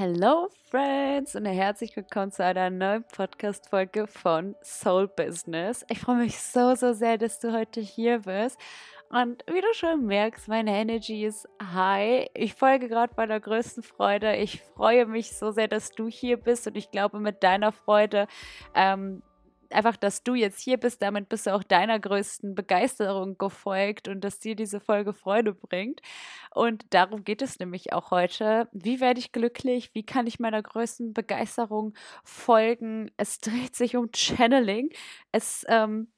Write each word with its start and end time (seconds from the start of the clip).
Hello 0.00 0.48
Friends 0.70 1.36
und 1.36 1.44
herzlich 1.44 1.94
willkommen 1.94 2.32
zu 2.32 2.42
einer 2.42 2.70
neuen 2.70 3.04
Podcast-Folge 3.04 4.06
von 4.06 4.56
Soul 4.62 5.08
Business. 5.08 5.84
Ich 5.90 5.98
freue 5.98 6.16
mich 6.16 6.40
so, 6.40 6.74
so 6.74 6.94
sehr, 6.94 7.18
dass 7.18 7.38
du 7.38 7.52
heute 7.52 7.82
hier 7.82 8.20
bist. 8.20 8.58
Und 9.10 9.44
wie 9.46 9.60
du 9.60 9.74
schon 9.74 10.06
merkst, 10.06 10.48
meine 10.48 10.70
Energy 10.70 11.26
ist 11.26 11.46
high. 11.62 12.30
Ich 12.32 12.54
folge 12.54 12.88
gerade 12.88 13.12
meiner 13.14 13.40
größten 13.40 13.82
Freude. 13.82 14.36
Ich 14.36 14.62
freue 14.74 15.04
mich 15.04 15.36
so 15.36 15.50
sehr, 15.50 15.68
dass 15.68 15.90
du 15.90 16.08
hier 16.08 16.38
bist 16.38 16.66
und 16.66 16.78
ich 16.78 16.90
glaube, 16.90 17.20
mit 17.20 17.42
deiner 17.42 17.70
Freude 17.70 18.26
ähm, 18.74 19.22
einfach, 19.74 19.96
dass 19.96 20.22
du 20.22 20.34
jetzt 20.34 20.60
hier 20.60 20.76
bist, 20.76 21.02
damit 21.02 21.28
bist 21.28 21.46
du 21.46 21.54
auch 21.54 21.62
deiner 21.62 21.98
größten 21.98 22.54
Begeisterung 22.54 23.38
gefolgt 23.38 24.08
und 24.08 24.22
dass 24.22 24.38
dir 24.38 24.54
diese 24.56 24.80
Folge 24.80 25.12
Freude 25.12 25.52
bringt. 25.54 26.00
Und 26.54 26.84
darum 26.90 27.24
geht 27.24 27.42
es 27.42 27.58
nämlich 27.58 27.92
auch 27.92 28.10
heute. 28.10 28.68
Wie 28.72 29.00
werde 29.00 29.20
ich 29.20 29.32
glücklich? 29.32 29.90
Wie 29.94 30.04
kann 30.04 30.26
ich 30.26 30.40
meiner 30.40 30.62
größten 30.62 31.12
Begeisterung 31.12 31.94
folgen? 32.24 33.10
Es 33.16 33.38
dreht 33.40 33.76
sich 33.76 33.96
um 33.96 34.10
Channeling. 34.14 34.90
Es 35.32 35.64
ähm, 35.68 36.08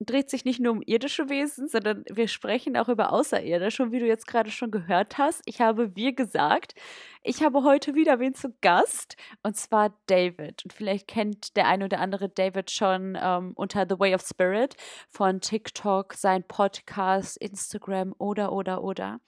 dreht 0.00 0.30
sich 0.30 0.44
nicht 0.44 0.60
nur 0.60 0.72
um 0.72 0.82
irdische 0.82 1.28
Wesen, 1.28 1.68
sondern 1.68 2.04
wir 2.10 2.26
sprechen 2.26 2.76
auch 2.76 2.88
über 2.88 3.12
Außerirdische. 3.12 3.82
Und 3.82 3.92
wie 3.92 3.98
du 3.98 4.06
jetzt 4.06 4.26
gerade 4.26 4.50
schon 4.50 4.70
gehört 4.70 5.18
hast, 5.18 5.42
ich 5.44 5.60
habe 5.60 5.94
wir 5.94 6.14
gesagt, 6.14 6.74
ich 7.22 7.42
habe 7.42 7.62
heute 7.64 7.94
wieder 7.94 8.18
wen 8.18 8.34
zu 8.34 8.54
Gast, 8.62 9.16
und 9.42 9.56
zwar 9.56 9.94
David. 10.06 10.64
Und 10.64 10.72
vielleicht 10.72 11.06
kennt 11.06 11.56
der 11.56 11.66
eine 11.66 11.84
oder 11.84 12.00
andere 12.00 12.30
David 12.30 12.70
schon 12.70 13.18
ähm, 13.20 13.52
unter 13.56 13.86
The 13.88 13.98
Way 13.98 14.14
of 14.14 14.22
Spirit 14.22 14.74
von 15.10 15.40
TikTok, 15.40 16.14
sein 16.14 16.44
Podcast, 16.44 17.36
Instagram 17.36 18.14
oder, 18.16 18.52
oder, 18.52 18.82
oder. 18.82 19.20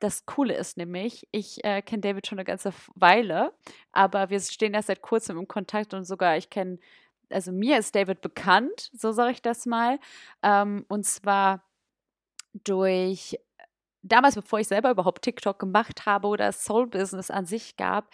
Das 0.00 0.24
Coole 0.24 0.54
ist 0.54 0.76
nämlich, 0.78 1.28
ich 1.30 1.62
äh, 1.62 1.82
kenne 1.82 2.00
David 2.00 2.26
schon 2.26 2.38
eine 2.38 2.46
ganze 2.46 2.72
Weile, 2.94 3.52
aber 3.92 4.30
wir 4.30 4.40
stehen 4.40 4.72
erst 4.72 4.88
seit 4.88 5.02
kurzem 5.02 5.38
im 5.38 5.46
Kontakt 5.46 5.92
und 5.92 6.04
sogar 6.04 6.38
ich 6.38 6.48
kenne 6.48 6.78
also 7.30 7.52
mir 7.52 7.78
ist 7.78 7.94
David 7.94 8.20
bekannt, 8.20 8.90
so 8.92 9.12
sage 9.12 9.32
ich 9.32 9.42
das 9.42 9.66
mal. 9.66 9.98
Ähm, 10.42 10.84
und 10.88 11.06
zwar 11.06 11.62
durch 12.52 13.38
damals, 14.02 14.34
bevor 14.34 14.60
ich 14.60 14.68
selber 14.68 14.90
überhaupt 14.90 15.22
TikTok 15.22 15.58
gemacht 15.58 16.06
habe 16.06 16.28
oder 16.28 16.52
Soul 16.52 16.86
Business 16.86 17.30
an 17.30 17.46
sich 17.46 17.76
gab, 17.76 18.10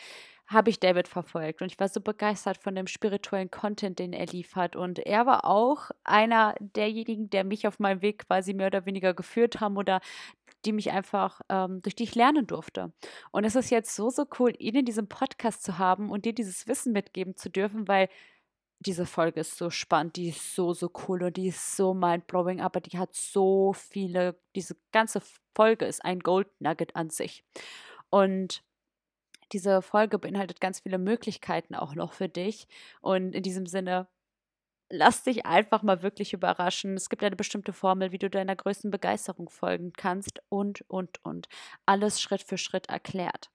habe 0.47 0.70
ich 0.70 0.78
David 0.78 1.09
verfolgt 1.09 1.61
und 1.61 1.72
ich 1.72 1.81
war 1.81 1.89
so 1.89 2.00
begeistert 2.00 2.59
von 2.59 2.75
dem 2.77 2.87
spirituellen 2.87 3.50
Content, 3.50 3.98
den 3.98 4.12
er 4.12 4.27
liefert. 4.27 4.77
Und 4.77 5.00
er 5.00 5.27
war 5.27 5.44
auch 5.44 5.91
einer 6.05 6.55
derjenigen, 6.61 7.31
der 7.31 7.42
mich 7.42 7.67
auf 7.67 7.81
meinem 7.81 8.00
Weg 8.00 8.27
quasi 8.27 8.55
mehr 8.55 8.69
oder 8.69 8.87
weniger 8.87 9.12
geführt 9.12 9.61
haben 9.61 9.77
oder 9.77 10.00
die 10.64 10.72
mich 10.72 10.92
einfach, 10.92 11.41
ähm, 11.48 11.81
durch 11.83 11.97
die 11.97 12.05
ich 12.05 12.14
lernen 12.14 12.47
durfte. 12.47 12.92
Und 13.33 13.44
es 13.44 13.56
ist 13.56 13.70
jetzt 13.70 13.94
so, 13.94 14.09
so 14.11 14.25
cool, 14.39 14.53
ihn 14.59 14.77
in 14.77 14.84
diesem 14.84 15.09
Podcast 15.09 15.62
zu 15.62 15.78
haben 15.78 16.11
und 16.11 16.25
dir 16.25 16.33
dieses 16.33 16.69
Wissen 16.69 16.92
mitgeben 16.92 17.37
zu 17.37 17.50
dürfen, 17.50 17.89
weil 17.89 18.09
diese 18.80 19.06
Folge 19.06 19.41
ist 19.41 19.56
so 19.56 19.70
spannend, 19.70 20.16
die 20.16 20.28
ist 20.28 20.55
so, 20.55 20.74
so 20.74 20.91
cool 21.08 21.22
und 21.22 21.36
die 21.36 21.48
ist 21.48 21.77
so 21.77 21.94
mindblowing, 21.94 22.60
aber 22.60 22.80
die 22.80 22.98
hat 22.98 23.14
so 23.14 23.72
viele, 23.72 24.38
diese 24.55 24.77
ganze 24.92 25.22
Folge 25.55 25.86
ist 25.86 26.05
ein 26.05 26.20
Gold 26.20 26.48
Nugget 26.60 26.94
an 26.94 27.10
sich. 27.10 27.44
Und 28.10 28.62
diese 29.52 29.82
Folge 29.82 30.19
beinhaltet 30.19 30.60
ganz 30.60 30.80
viele 30.80 30.98
Möglichkeiten 30.98 31.74
auch 31.74 31.94
noch 31.94 32.12
für 32.12 32.28
dich. 32.28 32.66
Und 33.00 33.34
in 33.34 33.42
diesem 33.42 33.66
Sinne, 33.66 34.08
lass 34.91 35.24
dich 35.24 35.47
einfach 35.47 35.82
mal 35.82 36.02
wirklich 36.02 36.32
überraschen. 36.32 36.94
Es 36.94 37.08
gibt 37.08 37.22
eine 37.22 37.36
bestimmte 37.36 37.72
Formel, 37.72 38.12
wie 38.12 38.19
du 38.19 38.30
deiner 38.30 38.56
größten 38.56 38.91
Begeisterung 38.91 39.48
folgen 39.48 39.92
kannst 39.92 40.41
und, 40.48 40.82
und, 40.88 41.24
und. 41.24 41.48
Alles 41.86 42.20
Schritt 42.20 42.42
für 42.42 42.58
Schritt 42.58 42.88
erklärt. 42.88 43.50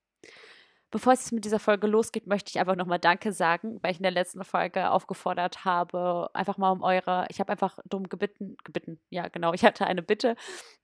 Bevor 0.92 1.14
es 1.14 1.31
mit 1.31 1.45
dieser 1.45 1.59
Folge 1.59 1.88
losgeht, 1.88 2.28
möchte 2.28 2.50
ich 2.50 2.59
einfach 2.59 2.75
nochmal 2.75 3.00
Danke 3.00 3.31
sagen, 3.31 3.80
weil 3.81 3.92
ich 3.92 3.97
in 3.97 4.03
der 4.03 4.11
letzten 4.11 4.44
Folge 4.44 4.92
aufgefordert 4.92 5.64
habe, 5.64 6.30
einfach 6.33 6.58
mal 6.58 6.72
um 6.72 6.83
eure, 6.83 7.25
ich 7.30 7.39
habe 7.39 7.52
einfach 7.52 7.80
drum 7.89 8.09
gebeten, 8.09 8.58
gebeten, 8.66 9.00
ja 9.09 9.30
genau, 9.30 9.54
ich 9.54 9.64
hatte 9.64 9.88
eine 9.88 10.02
Bitte 10.02 10.36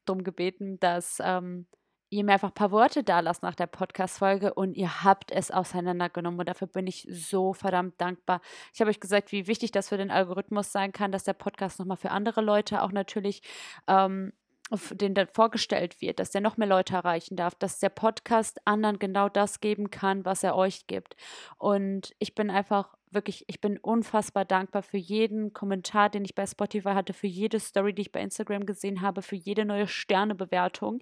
drum 0.06 0.24
gebeten, 0.24 0.80
dass 0.80 1.20
ähm, 1.22 1.68
ihr 2.10 2.24
mir 2.24 2.34
einfach 2.34 2.50
ein 2.50 2.54
paar 2.54 2.72
Worte 2.72 3.04
da 3.04 3.20
lasst 3.20 3.44
nach 3.44 3.56
der 3.56 3.68
Podcast-Folge 3.68 4.54
und 4.54 4.76
ihr 4.76 5.04
habt 5.04 5.32
es 5.32 5.52
auseinandergenommen 5.52 6.40
und 6.40 6.48
dafür 6.48 6.68
bin 6.68 6.88
ich 6.88 7.06
so 7.12 7.54
verdammt 7.54 8.00
dankbar. 8.00 8.42
Ich 8.74 8.80
habe 8.80 8.90
euch 8.90 9.02
gesagt, 9.02 9.32
wie 9.34 9.48
wichtig 9.48 9.72
das 9.72 9.90
für 9.90 9.98
den 9.98 10.12
Algorithmus 10.12 10.72
sein 10.72 10.94
kann, 10.94 11.12
dass 11.12 11.26
der 11.26 11.34
Podcast 11.34 11.80
nochmal 11.80 11.98
für 11.98 12.12
andere 12.12 12.42
Leute 12.42 12.82
auch 12.82 12.94
natürlich 12.94 13.42
ähm, 13.88 14.32
den 14.92 15.14
dann 15.14 15.28
vorgestellt 15.28 16.02
wird, 16.02 16.20
dass 16.20 16.32
der 16.32 16.42
noch 16.42 16.58
mehr 16.58 16.68
Leute 16.68 16.96
erreichen 16.96 17.36
darf, 17.36 17.56
dass 17.56 17.80
der 17.80 17.90
Podcast 17.90 18.60
anderen 18.66 19.00
genau 19.00 19.30
das 19.30 19.62
geben 19.62 19.90
kann, 19.90 20.26
was 20.26 20.44
er 20.44 20.56
euch 20.56 20.88
gibt. 20.88 21.16
Und 21.58 22.14
ich 22.20 22.36
bin 22.36 22.50
einfach 22.50 22.98
wirklich, 23.12 23.46
ich 23.48 23.62
bin 23.62 23.78
unfassbar 23.78 24.46
dankbar 24.46 24.84
für 24.84 24.98
jeden 24.98 25.54
Kommentar, 25.54 26.10
den 26.10 26.26
ich 26.26 26.36
bei 26.36 26.46
Spotify 26.46 26.90
hatte, 26.90 27.14
für 27.14 27.28
jede 27.28 27.60
Story, 27.60 27.94
die 27.94 28.04
ich 28.04 28.12
bei 28.12 28.22
Instagram 28.22 28.66
gesehen 28.66 29.02
habe, 29.02 29.22
für 29.22 29.36
jede 29.36 29.66
neue 29.66 29.88
Sternebewertung. 29.88 31.00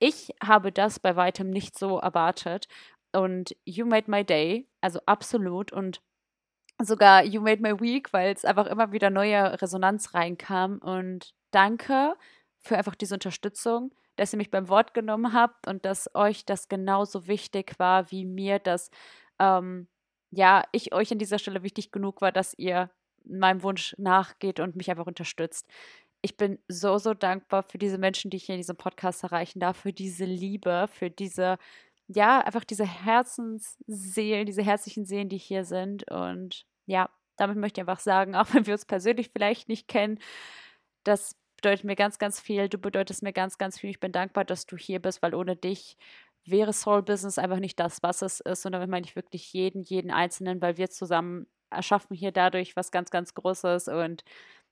Ich 0.00 0.34
habe 0.42 0.72
das 0.72 0.98
bei 0.98 1.16
weitem 1.16 1.50
nicht 1.50 1.78
so 1.78 1.98
erwartet. 1.98 2.68
Und 3.12 3.56
you 3.64 3.86
made 3.86 4.10
my 4.10 4.24
day, 4.24 4.68
also 4.80 5.00
absolut. 5.06 5.72
Und 5.72 6.02
sogar 6.82 7.24
you 7.24 7.40
made 7.40 7.62
my 7.62 7.80
week, 7.80 8.12
weil 8.12 8.32
es 8.34 8.44
einfach 8.44 8.66
immer 8.66 8.92
wieder 8.92 9.10
neue 9.10 9.60
Resonanz 9.60 10.14
reinkam. 10.14 10.78
Und 10.78 11.34
danke 11.50 12.14
für 12.68 12.78
einfach 12.78 12.94
diese 12.94 13.14
Unterstützung, 13.14 13.92
dass 14.16 14.32
ihr 14.32 14.36
mich 14.36 14.50
beim 14.50 14.68
Wort 14.68 14.94
genommen 14.94 15.32
habt 15.32 15.66
und 15.66 15.84
dass 15.84 16.14
euch 16.14 16.44
das 16.44 16.68
genauso 16.68 17.26
wichtig 17.26 17.78
war, 17.78 18.10
wie 18.10 18.24
mir 18.24 18.58
das, 18.58 18.90
ähm, 19.38 19.88
ja, 20.30 20.64
ich 20.72 20.92
euch 20.92 21.10
an 21.10 21.18
dieser 21.18 21.38
Stelle 21.38 21.62
wichtig 21.62 21.90
genug 21.90 22.20
war, 22.20 22.30
dass 22.30 22.54
ihr 22.58 22.90
meinem 23.24 23.62
Wunsch 23.62 23.94
nachgeht 23.98 24.60
und 24.60 24.76
mich 24.76 24.90
einfach 24.90 25.06
unterstützt. 25.06 25.66
Ich 26.20 26.36
bin 26.36 26.58
so, 26.68 26.98
so 26.98 27.14
dankbar 27.14 27.62
für 27.62 27.78
diese 27.78 27.98
Menschen, 27.98 28.30
die 28.30 28.38
ich 28.38 28.44
hier 28.44 28.54
in 28.54 28.60
diesem 28.60 28.76
Podcast 28.76 29.22
erreichen 29.22 29.60
darf, 29.60 29.78
für 29.78 29.92
diese 29.92 30.24
Liebe, 30.24 30.88
für 30.92 31.10
diese, 31.10 31.58
ja, 32.08 32.40
einfach 32.40 32.64
diese 32.64 32.86
Herzensseelen, 32.86 34.46
diese 34.46 34.62
herzlichen 34.62 35.04
Seelen, 35.04 35.28
die 35.28 35.38
hier 35.38 35.64
sind. 35.64 36.10
Und 36.10 36.66
ja, 36.86 37.08
damit 37.36 37.56
möchte 37.56 37.80
ich 37.80 37.88
einfach 37.88 38.00
sagen, 38.02 38.34
auch 38.36 38.52
wenn 38.52 38.66
wir 38.66 38.74
uns 38.74 38.84
persönlich 38.84 39.30
vielleicht 39.30 39.68
nicht 39.68 39.88
kennen, 39.88 40.18
dass 41.04 41.36
bedeutet 41.58 41.84
mir 41.84 41.96
ganz, 41.96 42.18
ganz 42.18 42.40
viel. 42.40 42.68
Du 42.68 42.78
bedeutest 42.78 43.22
mir 43.22 43.32
ganz, 43.32 43.58
ganz 43.58 43.78
viel. 43.78 43.90
Ich 43.90 44.00
bin 44.00 44.12
dankbar, 44.12 44.44
dass 44.44 44.66
du 44.66 44.76
hier 44.76 45.00
bist, 45.00 45.22
weil 45.22 45.34
ohne 45.34 45.56
dich 45.56 45.96
wäre 46.44 46.72
Soul 46.72 47.02
Business 47.02 47.38
einfach 47.38 47.58
nicht 47.58 47.78
das, 47.78 48.02
was 48.02 48.22
es 48.22 48.40
ist. 48.40 48.64
Und 48.64 48.72
damit 48.72 48.88
meine 48.88 49.04
ich 49.04 49.16
wirklich 49.16 49.52
jeden, 49.52 49.82
jeden 49.82 50.10
Einzelnen, 50.10 50.62
weil 50.62 50.76
wir 50.76 50.88
zusammen 50.88 51.46
erschaffen 51.70 52.16
hier 52.16 52.32
dadurch 52.32 52.76
was 52.76 52.90
ganz, 52.90 53.10
ganz 53.10 53.34
Großes. 53.34 53.88
Und 53.88 54.24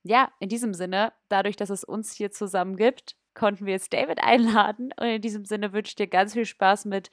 ja, 0.02 0.32
in 0.40 0.48
diesem 0.48 0.74
Sinne, 0.74 1.12
dadurch, 1.28 1.56
dass 1.56 1.70
es 1.70 1.84
uns 1.84 2.12
hier 2.12 2.30
zusammen 2.30 2.76
gibt, 2.76 3.16
konnten 3.34 3.66
wir 3.66 3.74
jetzt 3.74 3.92
David 3.92 4.22
einladen. 4.22 4.92
Und 4.98 5.06
in 5.06 5.20
diesem 5.20 5.44
Sinne 5.44 5.72
wünsche 5.72 5.90
ich 5.90 5.96
dir 5.96 6.06
ganz 6.06 6.32
viel 6.32 6.46
Spaß 6.46 6.84
mit 6.86 7.10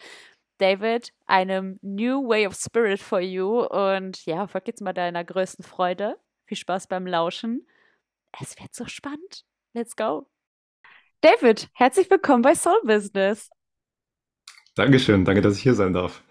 David, 0.59 1.13
einem 1.25 1.79
New 1.81 2.28
Way 2.28 2.47
of 2.47 2.56
Spirit 2.56 3.00
for 3.00 3.19
You. 3.19 3.66
Und 3.66 4.25
ja, 4.25 4.47
folgt 4.47 4.67
jetzt 4.67 4.81
mal 4.81 4.94
deiner 4.94 5.23
größten 5.23 5.66
Freude. 5.66 6.17
Viel 6.45 6.57
Spaß 6.57 6.88
beim 6.88 7.07
Lauschen. 7.07 7.67
Es 8.39 8.59
wird 8.59 8.73
so 8.73 8.85
spannend. 8.85 9.45
Let's 9.75 9.95
go. 9.95 10.28
David, 11.22 11.67
herzlich 11.73 12.07
willkommen 12.11 12.44
bei 12.44 12.53
Soul 12.53 12.79
Business. 12.84 13.50
Dankeschön, 14.75 15.25
danke, 15.25 15.41
dass 15.41 15.57
ich 15.57 15.63
hier 15.63 15.73
sein 15.73 15.94
darf. 15.94 16.23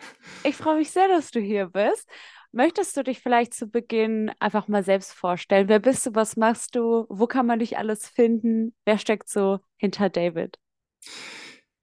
Ich 0.44 0.56
freue 0.56 0.78
mich 0.78 0.92
sehr, 0.92 1.08
dass 1.08 1.32
du 1.32 1.40
hier 1.40 1.66
bist. 1.66 2.08
Möchtest 2.52 2.96
du 2.96 3.02
dich 3.02 3.18
vielleicht 3.18 3.52
zu 3.54 3.66
Beginn 3.66 4.30
einfach 4.38 4.68
mal 4.68 4.84
selbst 4.84 5.12
vorstellen? 5.12 5.68
Wer 5.68 5.80
bist 5.80 6.06
du? 6.06 6.14
Was 6.14 6.36
machst 6.36 6.76
du? 6.76 7.06
Wo 7.08 7.26
kann 7.26 7.46
man 7.46 7.58
dich 7.58 7.78
alles 7.78 8.08
finden? 8.08 8.74
Wer 8.84 8.98
steckt 8.98 9.28
so 9.28 9.58
hinter 9.76 10.08
David? 10.08 10.58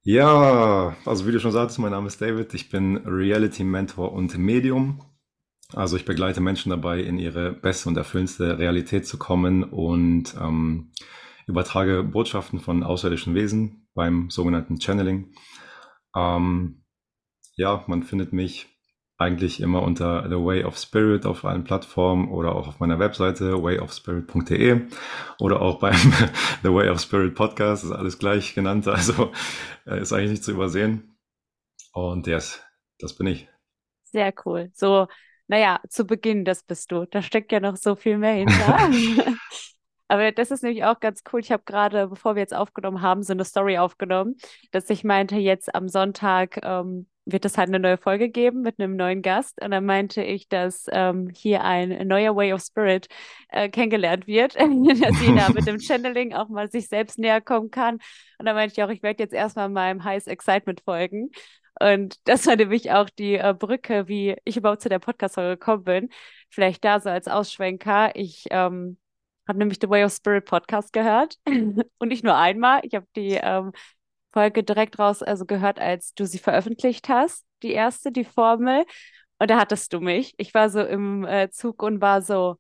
Ja, 0.04 0.96
also 1.06 1.28
wie 1.28 1.34
du 1.34 1.42
schon 1.42 1.52
sagst, 1.52 1.78
mein 1.80 1.92
Name 1.92 2.08
ist 2.08 2.22
David. 2.22 2.54
Ich 2.54 2.70
bin 2.70 2.98
Reality 3.06 3.66
Mentor 3.66 4.14
und 4.14 4.38
Medium. 4.38 5.04
Also 5.74 5.98
ich 5.98 6.06
begleite 6.06 6.40
Menschen 6.40 6.70
dabei, 6.70 7.02
in 7.02 7.18
ihre 7.18 7.52
beste 7.52 7.90
und 7.90 7.98
erfüllendste 7.98 8.60
Realität 8.60 9.06
zu 9.06 9.18
kommen 9.18 9.64
und 9.64 10.36
ähm, 10.40 10.92
übertrage 11.50 12.04
Botschaften 12.04 12.60
von 12.60 12.84
außerirdischen 12.84 13.36
Wesen 13.36 13.88
beim 13.94 14.30
sogenannten 14.30 14.80
Channeling. 14.80 15.34
Ähm, 16.16 16.84
ja, 17.56 17.84
man 17.88 18.04
findet 18.04 18.32
mich 18.34 18.68
eigentlich 19.18 19.60
immer 19.60 19.84
unter 19.84 20.24
The 20.30 20.36
Way 20.36 20.64
of 20.64 20.78
Spirit 20.78 21.26
auf 21.26 21.44
allen 21.44 21.66
Plattformen 21.66 22.32
oder 22.32 22.56
auch 22.56 22.70
auf 22.70 22.80
meiner 22.80 23.00
Webseite 23.00 23.62
wayofspirit.de 23.62 24.88
oder 25.40 25.62
auch 25.62 25.80
beim 25.80 25.96
The 26.64 26.70
Way 26.70 26.90
of 26.90 27.02
Spirit 27.02 27.36
Podcast, 27.36 27.84
ist 27.84 27.92
alles 27.92 28.18
gleich 28.18 28.56
genannt, 28.56 28.88
also 28.88 29.32
äh, 29.86 30.00
ist 30.00 30.14
eigentlich 30.14 30.32
nicht 30.32 30.44
zu 30.44 30.52
übersehen. 30.52 31.18
Und 31.92 32.28
yes, 32.28 32.64
das 33.00 33.16
bin 33.18 33.28
ich. 33.28 33.50
Sehr 34.06 34.34
cool. 34.46 34.72
So, 34.74 35.08
naja, 35.48 35.82
zu 35.90 36.06
Beginn, 36.06 36.46
das 36.46 36.64
bist 36.64 36.92
du. 36.92 37.06
Da 37.06 37.22
steckt 37.22 37.52
ja 37.52 37.60
noch 37.60 37.76
so 37.76 37.96
viel 37.96 38.18
mehr 38.18 38.34
hinter. 38.46 38.90
Aber 40.10 40.32
das 40.32 40.52
ist 40.52 40.64
nämlich 40.64 40.84
auch 40.84 41.00
ganz 41.00 41.24
cool. 41.32 41.40
Ich 41.40 41.52
habe 41.52 41.64
gerade, 41.66 42.08
bevor 42.08 42.36
wir 42.36 42.42
jetzt 42.42 42.54
aufgenommen 42.56 43.02
haben, 43.02 43.24
so 43.24 43.32
eine 43.32 43.46
Story 43.46 43.78
aufgenommen, 43.78 44.36
dass 44.72 44.90
ich 44.90 45.04
meinte, 45.04 45.38
jetzt 45.38 45.74
am 45.74 45.88
Sonntag 45.88 46.60
ähm, 46.64 47.08
wird 47.26 47.46
es 47.46 47.60
halt 47.60 47.70
eine 47.70 47.80
neue 47.80 47.98
Folge 47.98 48.30
geben 48.30 48.62
mit 48.62 48.80
einem 48.80 48.96
neuen 48.96 49.22
Gast. 49.22 49.62
Und 49.62 49.70
dann 49.70 49.86
meinte 49.86 50.24
ich, 50.24 50.48
dass 50.50 50.86
ähm, 50.92 51.30
hier 51.30 51.64
ein 51.64 52.08
neuer 52.08 52.36
Way 52.36 52.54
of 52.54 52.62
Spirit 52.62 53.08
äh, 53.50 53.70
kennengelernt 53.70 54.26
wird, 54.26 54.56
dass 54.56 55.22
jeder 55.22 55.54
mit 55.54 55.68
dem 55.68 55.80
Channeling 55.80 56.34
auch 56.34 56.50
mal 56.50 56.72
sich 56.72 56.88
selbst 56.88 57.20
näher 57.20 57.40
kommen 57.40 57.70
kann. 57.70 58.00
Und 58.40 58.46
dann 58.46 58.56
meinte 58.56 58.74
ich 58.76 58.84
auch, 58.84 58.90
ich 58.90 59.04
werde 59.04 59.22
jetzt 59.22 59.34
erstmal 59.34 59.70
meinem 59.70 60.04
Highest 60.04 60.28
Excitement 60.28 60.82
folgen. 60.82 61.30
Und 61.80 62.16
das 62.28 62.46
war 62.48 62.56
nämlich 62.56 62.92
auch 62.92 63.10
die 63.10 63.36
äh, 63.36 63.54
Brücke, 63.58 64.08
wie 64.08 64.36
ich 64.44 64.58
überhaupt 64.58 64.82
zu 64.82 64.90
der 64.90 65.00
Podcast-Folge 65.00 65.58
gekommen 65.58 65.84
bin. 65.84 66.10
Vielleicht 66.50 66.84
da 66.84 67.00
so 67.00 67.10
als 67.10 67.28
Ausschwenker. 67.28 68.16
Ich 68.16 68.46
ähm, 68.50 68.98
habe 69.50 69.60
nämlich 69.60 69.80
The 69.82 69.90
Way 69.90 70.06
of 70.06 70.14
Spirit 70.14 70.46
Podcast 70.46 70.94
gehört 70.94 71.38
und 71.98 72.08
nicht 72.08 72.24
nur 72.24 72.38
einmal. 72.38 72.82
Ich 72.84 72.96
habe 72.96 73.08
die 73.16 73.34
ähm, 73.34 73.74
Folge 74.32 74.64
direkt 74.64 75.00
raus, 75.00 75.24
also 75.24 75.46
gehört, 75.46 75.80
als 75.80 76.14
du 76.14 76.26
sie 76.26 76.38
veröffentlicht 76.38 77.10
hast, 77.10 77.46
die 77.64 77.72
erste, 77.72 78.12
die 78.12 78.24
Formel. 78.24 78.86
Und 79.40 79.50
da 79.50 79.60
hattest 79.60 79.92
du 79.94 80.00
mich. 80.02 80.36
Ich 80.38 80.54
war 80.54 80.70
so 80.70 80.82
im 80.82 81.26
äh, 81.26 81.50
Zug 81.50 81.82
und 81.84 82.02
war 82.02 82.22
so, 82.22 82.58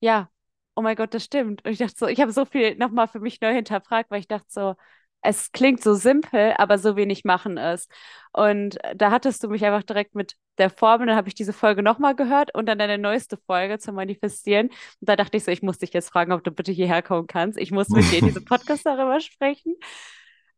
ja, 0.00 0.30
oh 0.76 0.82
mein 0.82 0.96
Gott, 0.96 1.14
das 1.14 1.24
stimmt. 1.24 1.64
Und 1.64 1.72
ich 1.72 1.78
dachte 1.78 1.96
so, 1.96 2.06
ich 2.06 2.20
habe 2.20 2.32
so 2.32 2.44
viel 2.44 2.76
nochmal 2.76 3.08
für 3.08 3.20
mich 3.20 3.40
neu 3.40 3.52
hinterfragt, 3.54 4.10
weil 4.10 4.20
ich 4.20 4.28
dachte 4.28 4.46
so, 4.48 4.74
es 5.22 5.52
klingt 5.52 5.82
so 5.82 5.94
simpel, 5.94 6.54
aber 6.58 6.78
so 6.78 6.96
wenig 6.96 7.24
machen 7.24 7.56
es. 7.56 7.88
Und 8.32 8.78
da 8.96 9.10
hattest 9.10 9.44
du 9.44 9.48
mich 9.48 9.64
einfach 9.64 9.82
direkt 9.84 10.14
mit 10.14 10.36
der 10.58 10.70
Formel, 10.70 11.06
dann 11.06 11.16
habe 11.16 11.28
ich 11.28 11.34
diese 11.34 11.52
Folge 11.52 11.82
nochmal 11.82 12.14
gehört 12.14 12.54
und 12.54 12.66
dann 12.66 12.78
deine 12.78 12.98
neueste 12.98 13.36
Folge 13.36 13.78
zum 13.78 13.94
Manifestieren. 13.94 14.68
Und 14.68 15.08
da 15.08 15.16
dachte 15.16 15.36
ich 15.36 15.44
so, 15.44 15.50
ich 15.50 15.62
muss 15.62 15.78
dich 15.78 15.92
jetzt 15.92 16.10
fragen, 16.10 16.32
ob 16.32 16.44
du 16.44 16.50
bitte 16.50 16.72
hierher 16.72 17.02
kommen 17.02 17.26
kannst. 17.26 17.58
Ich 17.58 17.70
muss 17.70 17.88
mit 17.88 18.10
dir 18.10 18.18
in 18.18 18.26
diesem 18.26 18.44
Podcast 18.46 18.84
darüber 18.84 19.20
sprechen. 19.20 19.76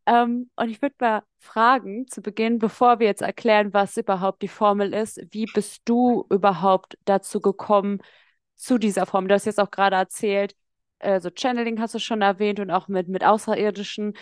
Ähm, 0.07 0.51
und 0.57 0.69
ich 0.71 0.83
würde 0.83 0.95
mal 1.01 1.23
fragen, 1.39 2.07
zu 2.09 2.21
Beginn, 2.23 2.59
bevor 2.59 2.99
wir 2.99 3.07
jetzt 3.07 3.23
erklären, 3.23 3.73
was 3.73 3.97
überhaupt 3.97 4.43
die 4.43 4.49
Formel 4.49 4.93
ist, 4.93 5.21
wie 5.31 5.47
bist 5.47 5.83
du 5.87 6.27
überhaupt 6.31 6.99
dazu 7.05 7.41
gekommen, 7.41 8.01
zu 8.57 8.79
dieser 8.79 9.07
Formel? 9.07 9.29
Du 9.29 9.35
hast 9.35 9.47
jetzt 9.47 9.61
auch 9.61 9.71
gerade 9.71 9.97
erzählt, 9.97 10.55
äh, 10.99 11.21
so 11.21 11.31
Channeling 11.31 11.81
hast 11.81 11.95
du 11.95 11.99
schon 11.99 12.23
erwähnt 12.23 12.61
und 12.61 12.71
auch 12.71 12.89
mit, 12.89 13.09
mit 13.09 13.25
Außerirdischen. 13.25 14.15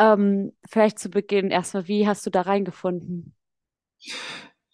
Ähm, 0.00 0.52
vielleicht 0.66 0.98
zu 0.98 1.10
Beginn 1.10 1.50
erstmal, 1.50 1.86
wie 1.86 2.08
hast 2.08 2.24
du 2.24 2.30
da 2.30 2.40
reingefunden? 2.40 3.36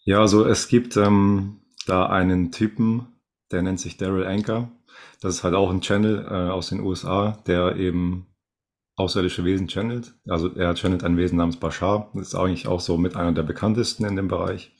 Ja, 0.05 0.21
also 0.21 0.45
es 0.45 0.69
gibt 0.69 0.95
ähm, 0.95 1.59
da 1.85 2.05
einen 2.05 2.53
Typen, 2.53 3.07
der 3.51 3.61
nennt 3.61 3.81
sich 3.81 3.97
Daryl 3.97 4.25
Anker. 4.25 4.71
Das 5.19 5.35
ist 5.35 5.43
halt 5.43 5.53
auch 5.53 5.69
ein 5.69 5.81
Channel 5.81 6.25
äh, 6.29 6.49
aus 6.49 6.69
den 6.69 6.79
USA, 6.79 7.43
der 7.45 7.75
eben 7.75 8.27
außerirdische 8.95 9.43
Wesen 9.43 9.67
channelt. 9.67 10.15
Also 10.29 10.55
er 10.55 10.73
channelt 10.75 11.03
ein 11.03 11.17
Wesen 11.17 11.37
namens 11.37 11.57
Bashar. 11.57 12.09
Das 12.13 12.29
ist 12.29 12.35
eigentlich 12.35 12.67
auch 12.67 12.79
so 12.79 12.97
mit 12.97 13.17
einer 13.17 13.33
der 13.33 13.43
bekanntesten 13.43 14.05
in 14.05 14.15
dem 14.15 14.29
Bereich. 14.29 14.71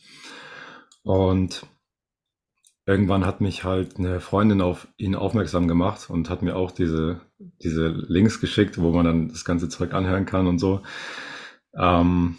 Und 1.04 1.68
irgendwann 2.88 3.26
hat 3.26 3.42
mich 3.42 3.66
halt 3.66 3.98
eine 3.98 4.22
Freundin 4.22 4.62
auf 4.62 4.88
ihn 4.96 5.14
aufmerksam 5.14 5.68
gemacht 5.68 6.10
und 6.10 6.30
hat 6.30 6.42
mir 6.42 6.56
auch 6.56 6.72
diese, 6.72 7.20
diese 7.62 7.90
Links 7.90 8.40
geschickt, 8.40 8.80
wo 8.82 8.92
man 8.92 9.06
dann 9.06 9.28
das 9.28 9.44
ganze 9.44 9.68
Zeug 9.68 9.94
anhören 9.94 10.26
kann 10.26 10.48
und 10.48 10.58
so. 10.58 10.82
Ähm, 11.78 12.38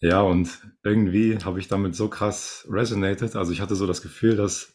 ja, 0.00 0.20
und 0.20 0.50
irgendwie 0.82 1.38
habe 1.44 1.60
ich 1.60 1.68
damit 1.68 1.94
so 1.94 2.08
krass 2.08 2.66
resonated. 2.68 3.36
Also 3.36 3.52
ich 3.52 3.60
hatte 3.60 3.76
so 3.76 3.86
das 3.86 4.02
Gefühl, 4.02 4.34
dass 4.34 4.72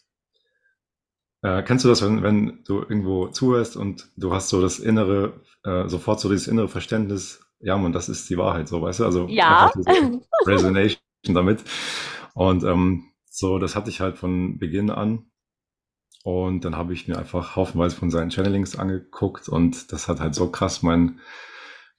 äh, 1.42 1.64
kennst 1.64 1.84
du 1.84 1.90
das, 1.90 2.02
wenn, 2.02 2.24
wenn 2.24 2.64
du 2.64 2.80
irgendwo 2.80 3.28
zuhörst 3.28 3.76
und 3.76 4.10
du 4.16 4.34
hast 4.34 4.48
so 4.48 4.62
das 4.62 4.80
innere, 4.80 5.42
äh, 5.66 5.90
sofort 5.90 6.22
so 6.22 6.30
dieses 6.30 6.48
innere 6.48 6.70
Verständnis, 6.70 7.46
ja, 7.60 7.78
man, 7.78 7.92
das 7.92 8.08
ist 8.08 8.30
die 8.30 8.38
Wahrheit, 8.38 8.70
so, 8.70 8.82
weißt 8.82 9.02
du? 9.02 9.06
Also 9.06 9.28
ja. 9.28 9.70
Resonation 10.46 11.02
damit. 11.26 11.64
Und 12.34 12.64
ähm, 12.64 13.12
so, 13.38 13.60
das 13.60 13.76
hatte 13.76 13.92
ich 13.92 14.00
halt 14.00 14.18
von 14.18 14.58
Beginn 14.58 14.90
an. 14.90 15.30
Und 16.24 16.66
dann 16.66 16.76
habe 16.76 16.94
ich 16.94 17.08
mir 17.08 17.20
einfach 17.20 17.56
haufenweise 17.56 17.96
von 17.96 18.10
seinen 18.10 18.32
Channelings 18.32 18.76
angeguckt 18.76 19.48
und 19.48 19.92
das 19.94 20.08
hat 20.08 20.20
halt 20.20 20.34
so 20.34 20.50
krass 20.50 20.82
mein 20.82 21.20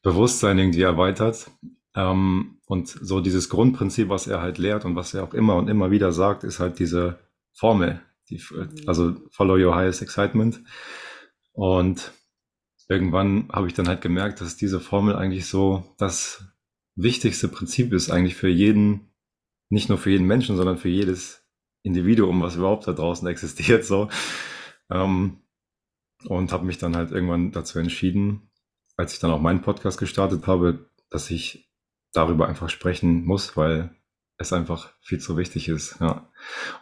Bewusstsein 0.03 0.59
irgendwie 0.59 0.83
erweitert. 0.83 1.49
Ähm, 1.95 2.59
und 2.67 2.89
so 2.89 3.21
dieses 3.21 3.49
Grundprinzip, 3.49 4.09
was 4.09 4.27
er 4.27 4.43
halt 4.43 4.59
lehrt 4.59 4.85
und 4.85 4.97
was 4.97 5.15
er 5.15 5.23
auch 5.23 5.33
immer 5.33 5.55
und 5.55 5.69
immer 5.69 5.93
wieder 5.93 6.11
sagt, 6.11 6.43
ist 6.43 6.59
halt 6.59 6.81
diese 6.81 7.21
Formel, 7.53 8.03
die, 8.29 8.43
also 8.87 9.15
Follow 9.31 9.55
Your 9.55 9.77
Highest 9.77 10.03
Excitement. 10.03 10.61
Und 11.53 12.13
irgendwann 12.89 13.49
habe 13.53 13.69
ich 13.69 13.75
dann 13.75 13.87
halt 13.87 14.01
gemerkt, 14.01 14.41
dass 14.41 14.57
diese 14.57 14.81
Formel 14.81 15.15
eigentlich 15.15 15.47
so 15.47 15.95
das 15.99 16.45
wichtigste 16.97 17.47
Prinzip 17.47 17.93
ist, 17.93 18.11
eigentlich 18.11 18.35
für 18.35 18.49
jeden, 18.49 19.08
nicht 19.69 19.89
nur 19.89 19.99
für 19.99 20.11
jeden 20.11 20.27
Menschen, 20.27 20.57
sondern 20.57 20.79
für 20.79 20.89
jedes 20.89 21.47
Individuum, 21.83 22.43
was 22.43 22.57
überhaupt 22.57 22.87
da 22.87 22.93
draußen 22.93 23.27
existiert, 23.29 23.85
so. 23.85 24.09
Ähm, 24.91 25.39
und 26.27 26.53
habe 26.53 26.67
mich 26.67 26.79
dann 26.79 26.97
halt 26.97 27.13
irgendwann 27.13 27.53
dazu 27.53 27.79
entschieden, 27.79 28.51
als 28.97 29.13
ich 29.13 29.21
dann 29.21 29.31
auch 29.31 29.41
meinen 29.41 29.63
Podcast 29.63 29.99
gestartet 29.99 30.47
habe, 30.47 30.91
dass 31.11 31.31
ich 31.31 31.71
darüber 32.13 32.49
einfach 32.49 32.69
sprechen 32.69 33.25
muss, 33.25 33.57
weil 33.57 33.95
es 34.39 34.53
einfach 34.53 34.93
viel 35.01 35.19
zu 35.19 35.37
wichtig 35.37 35.69
ist. 35.69 36.01
Ja. 36.01 36.29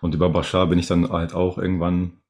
Und 0.00 0.14
über 0.14 0.30
Bashar 0.30 0.66
bin 0.66 0.78
ich 0.78 0.86
dann 0.86 1.08
halt 1.10 1.34
auch 1.34 1.58
irgendwann, 1.58 2.20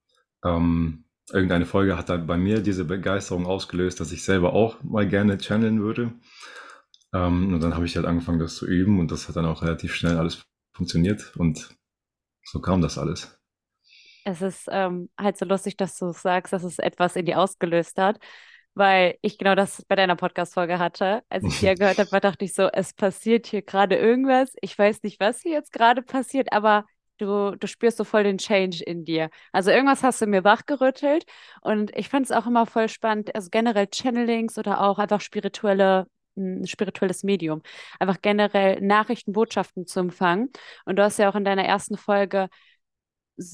ähm, 0.44 1.04
irgendeine 1.32 1.66
Folge 1.66 1.96
hat 1.96 2.08
dann 2.08 2.26
bei 2.26 2.36
mir 2.36 2.60
diese 2.60 2.84
Begeisterung 2.84 3.46
ausgelöst, 3.46 4.00
dass 4.00 4.12
ich 4.12 4.24
selber 4.24 4.52
auch 4.52 4.82
mal 4.82 5.06
gerne 5.06 5.38
channeln 5.38 5.80
würde. 5.80 6.12
Ähm, 7.16 7.54
und 7.54 7.62
dann 7.62 7.74
habe 7.74 7.86
ich 7.86 7.96
halt 7.96 8.06
angefangen, 8.06 8.38
das 8.38 8.56
zu 8.56 8.66
üben 8.66 9.00
und 9.00 9.10
das 9.10 9.28
hat 9.28 9.36
dann 9.36 9.46
auch 9.46 9.62
relativ 9.62 9.94
schnell 9.94 10.16
alles 10.16 10.46
funktioniert 10.74 11.36
und 11.36 11.76
so 12.44 12.60
kam 12.60 12.80
das 12.80 12.98
alles. 12.98 13.38
Es 14.24 14.42
ist 14.42 14.68
ähm, 14.70 15.08
halt 15.18 15.38
so 15.38 15.46
lustig, 15.46 15.76
dass 15.76 15.96
du 15.98 16.12
sagst, 16.12 16.52
dass 16.52 16.64
es 16.64 16.78
etwas 16.78 17.16
in 17.16 17.26
dir 17.26 17.40
ausgelöst 17.40 17.98
hat 17.98 18.18
weil 18.76 19.16
ich 19.22 19.38
genau 19.38 19.54
das 19.54 19.82
bei 19.88 19.96
deiner 19.96 20.16
Podcast-Folge 20.16 20.78
hatte. 20.78 21.22
Als 21.30 21.44
ich 21.44 21.60
die 21.60 21.74
gehört 21.74 21.98
habe, 21.98 22.20
dachte 22.20 22.44
ich 22.44 22.52
so, 22.52 22.68
es 22.68 22.92
passiert 22.92 23.46
hier 23.46 23.62
gerade 23.62 23.96
irgendwas. 23.96 24.52
Ich 24.60 24.78
weiß 24.78 25.02
nicht, 25.02 25.18
was 25.18 25.40
hier 25.40 25.52
jetzt 25.52 25.72
gerade 25.72 26.02
passiert, 26.02 26.52
aber 26.52 26.84
du, 27.16 27.56
du 27.56 27.66
spürst 27.66 27.96
so 27.96 28.04
voll 28.04 28.24
den 28.24 28.36
Change 28.36 28.84
in 28.84 29.04
dir. 29.06 29.30
Also 29.50 29.70
irgendwas 29.70 30.02
hast 30.02 30.20
du 30.20 30.26
mir 30.26 30.44
wachgerüttelt 30.44 31.24
und 31.62 31.90
ich 31.96 32.10
fand 32.10 32.26
es 32.26 32.32
auch 32.32 32.46
immer 32.46 32.66
voll 32.66 32.90
spannend, 32.90 33.34
also 33.34 33.48
generell 33.50 33.86
Channelings 33.90 34.58
oder 34.58 34.82
auch 34.82 34.98
einfach 34.98 35.22
spirituelle 35.22 36.06
ein 36.36 36.66
spirituelles 36.66 37.22
Medium, 37.22 37.62
einfach 37.98 38.20
generell 38.22 38.80
Nachrichten, 38.80 39.32
Botschaften 39.32 39.86
zu 39.86 40.00
empfangen. 40.00 40.50
Und 40.84 40.96
du 40.96 41.02
hast 41.02 41.18
ja 41.18 41.30
auch 41.30 41.34
in 41.34 41.44
deiner 41.44 41.64
ersten 41.64 41.96
Folge 41.96 42.48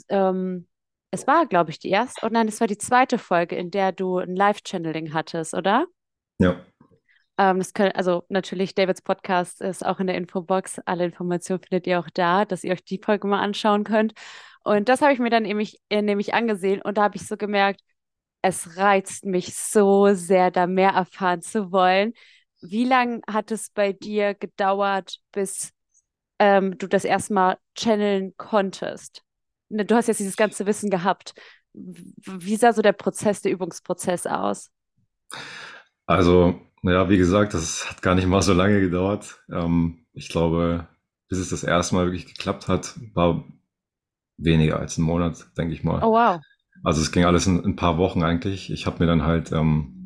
ähm, 0.09 0.67
es 1.13 1.27
war, 1.27 1.47
glaube 1.47 1.71
ich, 1.71 1.79
die 1.79 1.91
erste, 1.91 2.25
oh 2.25 2.29
nein, 2.31 2.49
es 2.49 2.61
war 2.61 2.67
die 2.67 2.79
zweite 2.79 3.19
Folge, 3.19 3.55
in 3.55 3.71
der 3.71 3.93
du 3.93 4.19
ein 4.19 4.35
Live-Channeling 4.35 5.13
hattest, 5.13 5.53
oder? 5.53 5.87
Ja. 6.39 6.65
Ähm, 7.37 7.59
das 7.59 7.75
können, 7.75 7.93
also 7.93 8.25
natürlich, 8.31 8.75
Davids 8.75 9.03
Podcast 9.03 9.61
ist 9.61 9.85
auch 9.85 10.01
in 10.01 10.07
der 10.07 10.17
Infobox. 10.17 10.81
Alle 10.87 11.05
Informationen 11.05 11.61
findet 11.61 11.87
ihr 11.87 12.01
auch 12.01 12.09
da, 12.15 12.47
dass 12.47 12.65
ihr 12.65 12.73
euch 12.73 12.85
die 12.85 13.01
Folge 13.05 13.29
mal 13.29 13.41
anschauen 13.41 13.85
könnt. 13.85 14.15
Und 14.65 14.89
das 14.89 15.03
habe 15.03 15.13
ich 15.13 15.19
mir 15.19 15.29
dann 15.29 15.43
nämlich, 15.43 15.81
äh, 15.91 16.01
nämlich 16.01 16.33
angesehen 16.33 16.81
und 16.81 16.97
da 16.97 17.03
habe 17.05 17.17
ich 17.17 17.27
so 17.27 17.37
gemerkt, 17.37 17.83
es 18.41 18.77
reizt 18.79 19.25
mich 19.25 19.55
so 19.55 20.15
sehr, 20.15 20.51
da 20.51 20.67
mehr 20.67 20.91
erfahren 20.91 21.43
zu 21.43 21.73
wollen. 21.73 22.15
Wie 22.63 22.85
lange 22.85 23.21
hat 23.29 23.51
es 23.51 23.71
bei 23.71 23.93
dir 23.93 24.35
gedauert, 24.35 25.19
bis 25.33 25.73
ähm, 26.39 26.79
du 26.79 26.87
das 26.87 27.05
erstmal 27.05 27.59
channeln 27.77 28.35
konntest? 28.37 29.23
Ne, 29.69 29.85
du 29.85 29.95
hast 29.95 30.07
jetzt 30.07 30.21
dieses 30.21 30.37
ganze 30.37 30.65
Wissen 30.67 30.89
gehabt. 30.89 31.35
Wie 31.73 32.57
sah 32.57 32.73
so 32.73 32.83
der 32.83 32.93
Prozess, 32.93 33.43
der 33.43 33.53
Übungsprozess 33.53 34.27
aus? 34.27 34.71
Also, 36.07 36.61
naja, 36.83 37.09
wie 37.09 37.17
gesagt, 37.17 37.55
das 37.55 37.89
hat 37.91 38.03
gar 38.03 38.15
nicht 38.15 38.27
mal 38.27 38.43
so 38.43 38.53
lange 38.53 38.81
gedauert. 38.81 39.41
Ähm, 39.51 40.07
ich 40.13 40.29
glaube, 40.29 40.89
bis 41.29 41.39
es 41.39 41.49
das 41.49 41.65
erste 41.65 41.95
Mal 41.95 42.07
wirklich 42.07 42.27
geklappt 42.27 42.69
hat, 42.69 42.95
war 43.15 43.45
weniger 44.37 44.79
als 44.79 44.99
ein 44.99 45.03
Monat, 45.03 45.47
denke 45.57 45.75
ich 45.75 45.83
mal. 45.83 46.03
Oh, 46.03 46.13
wow. 46.13 46.41
Also 46.85 47.01
es 47.01 47.13
ging 47.13 47.25
alles 47.25 47.47
in 47.47 47.65
ein 47.65 47.77
paar 47.77 47.99
Wochen 47.99 48.23
eigentlich. 48.23 48.71
Ich 48.71 48.87
habe 48.87 48.99
mir 48.99 49.07
dann 49.07 49.23
halt 49.23 49.53
ähm, 49.53 50.02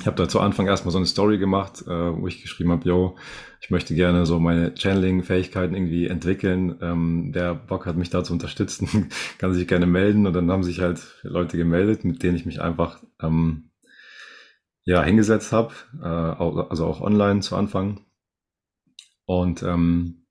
ich 0.00 0.06
habe 0.06 0.16
da 0.16 0.28
zu 0.28 0.40
Anfang 0.40 0.66
erstmal 0.66 0.92
so 0.92 0.98
eine 0.98 1.06
Story 1.06 1.38
gemacht, 1.38 1.82
äh, 1.86 1.90
wo 2.20 2.26
ich 2.26 2.42
geschrieben 2.42 2.72
habe, 2.72 2.88
yo, 2.88 3.16
ich 3.60 3.70
möchte 3.70 3.94
gerne 3.94 4.26
so 4.26 4.40
meine 4.40 4.74
Channeling-Fähigkeiten 4.74 5.74
irgendwie 5.74 6.06
entwickeln. 6.06 6.76
Ähm, 6.80 7.30
wer 7.32 7.54
Bock 7.54 7.86
hat, 7.86 7.96
mich 7.96 8.10
da 8.10 8.24
zu 8.24 8.32
unterstützen, 8.32 9.10
kann 9.38 9.52
sich 9.52 9.68
gerne 9.68 9.86
melden. 9.86 10.26
Und 10.26 10.32
dann 10.32 10.50
haben 10.50 10.64
sich 10.64 10.80
halt 10.80 11.00
Leute 11.22 11.56
gemeldet, 11.56 12.04
mit 12.04 12.22
denen 12.22 12.36
ich 12.36 12.46
mich 12.46 12.60
einfach 12.60 13.02
ähm, 13.20 13.70
ja, 14.84 15.02
hingesetzt 15.02 15.52
habe, 15.52 15.74
äh, 16.02 16.06
also 16.06 16.86
auch 16.86 17.00
online 17.00 17.40
zu 17.40 17.54
Anfang. 17.54 18.00
Und 19.26 19.62
ähm, 19.62 20.26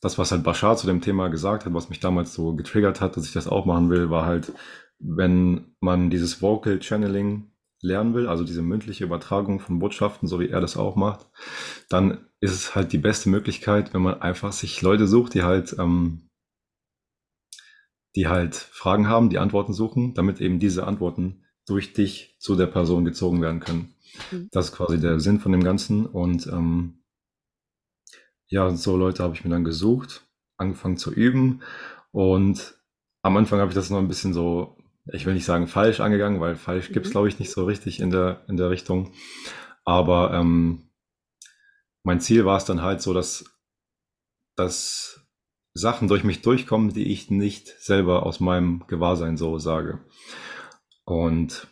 das, 0.00 0.18
was 0.18 0.32
halt 0.32 0.42
Bashar 0.42 0.76
zu 0.76 0.86
dem 0.86 1.00
Thema 1.00 1.28
gesagt 1.28 1.66
hat, 1.66 1.74
was 1.74 1.88
mich 1.88 2.00
damals 2.00 2.34
so 2.34 2.54
getriggert 2.54 3.00
hat, 3.00 3.16
dass 3.16 3.26
ich 3.26 3.32
das 3.32 3.46
auch 3.46 3.66
machen 3.66 3.90
will, 3.90 4.10
war 4.10 4.26
halt, 4.26 4.52
wenn 4.98 5.76
man 5.80 6.10
dieses 6.10 6.42
Vocal 6.42 6.80
Channeling 6.80 7.50
lernen 7.80 8.14
will, 8.14 8.26
also 8.26 8.44
diese 8.44 8.62
mündliche 8.62 9.04
Übertragung 9.04 9.60
von 9.60 9.78
Botschaften, 9.78 10.28
so 10.28 10.40
wie 10.40 10.48
er 10.48 10.60
das 10.60 10.76
auch 10.76 10.96
macht, 10.96 11.26
dann 11.88 12.26
ist 12.40 12.52
es 12.52 12.74
halt 12.74 12.92
die 12.92 12.98
beste 12.98 13.28
Möglichkeit, 13.28 13.94
wenn 13.94 14.02
man 14.02 14.20
einfach 14.20 14.52
sich 14.52 14.80
Leute 14.82 15.06
sucht, 15.06 15.34
die 15.34 15.42
halt, 15.42 15.76
ähm, 15.78 16.30
die 18.14 18.28
halt 18.28 18.54
Fragen 18.54 19.08
haben, 19.08 19.30
die 19.30 19.38
Antworten 19.38 19.72
suchen, 19.74 20.14
damit 20.14 20.40
eben 20.40 20.58
diese 20.58 20.86
Antworten 20.86 21.44
durch 21.66 21.92
dich 21.92 22.36
zu 22.38 22.56
der 22.56 22.66
Person 22.66 23.04
gezogen 23.04 23.42
werden 23.42 23.60
können. 23.60 23.94
Mhm. 24.30 24.48
Das 24.52 24.66
ist 24.66 24.76
quasi 24.76 25.00
der 25.00 25.20
Sinn 25.20 25.40
von 25.40 25.52
dem 25.52 25.62
Ganzen. 25.62 26.06
Und 26.06 26.46
ähm, 26.46 27.02
ja, 28.46 28.70
so 28.70 28.96
Leute 28.96 29.22
habe 29.22 29.34
ich 29.34 29.44
mir 29.44 29.50
dann 29.50 29.64
gesucht, 29.64 30.26
angefangen 30.56 30.96
zu 30.96 31.12
üben. 31.12 31.62
Und 32.12 32.78
am 33.22 33.36
Anfang 33.36 33.60
habe 33.60 33.70
ich 33.70 33.74
das 33.74 33.90
noch 33.90 33.98
ein 33.98 34.08
bisschen 34.08 34.32
so, 34.32 34.76
ich 35.12 35.26
will 35.26 35.34
nicht 35.34 35.44
sagen 35.44 35.68
falsch 35.68 36.00
angegangen, 36.00 36.40
weil 36.40 36.56
falsch 36.56 36.92
gibt 36.92 37.06
es, 37.06 37.10
mhm. 37.10 37.12
glaube 37.12 37.28
ich, 37.28 37.38
nicht 37.38 37.50
so 37.50 37.64
richtig 37.64 38.00
in 38.00 38.10
der, 38.10 38.44
in 38.48 38.56
der 38.56 38.70
Richtung. 38.70 39.12
Aber 39.84 40.32
ähm, 40.32 40.90
mein 42.02 42.20
Ziel 42.20 42.44
war 42.44 42.56
es 42.56 42.64
dann 42.64 42.82
halt 42.82 43.00
so, 43.00 43.14
dass, 43.14 43.44
dass 44.56 45.20
Sachen 45.74 46.08
durch 46.08 46.24
mich 46.24 46.42
durchkommen, 46.42 46.92
die 46.92 47.12
ich 47.12 47.30
nicht 47.30 47.68
selber 47.80 48.24
aus 48.24 48.40
meinem 48.40 48.84
Gewahrsein 48.88 49.36
so 49.36 49.58
sage. 49.58 50.00
Und 51.04 51.68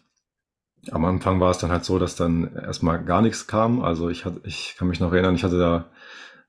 am 0.91 1.05
Anfang 1.05 1.41
war 1.41 1.51
es 1.51 1.59
dann 1.59 1.71
halt 1.71 1.85
so, 1.85 1.99
dass 1.99 2.15
dann 2.15 2.55
erstmal 2.55 3.03
gar 3.05 3.23
nichts 3.23 3.47
kam. 3.47 3.83
Also 3.83 4.11
ich 4.11 4.25
hatte, 4.25 4.41
ich 4.45 4.77
kann 4.79 4.89
mich 4.89 5.01
noch 5.01 5.13
erinnern, 5.13 5.35
ich 5.35 5.45
hatte 5.45 5.59
da 5.59 5.91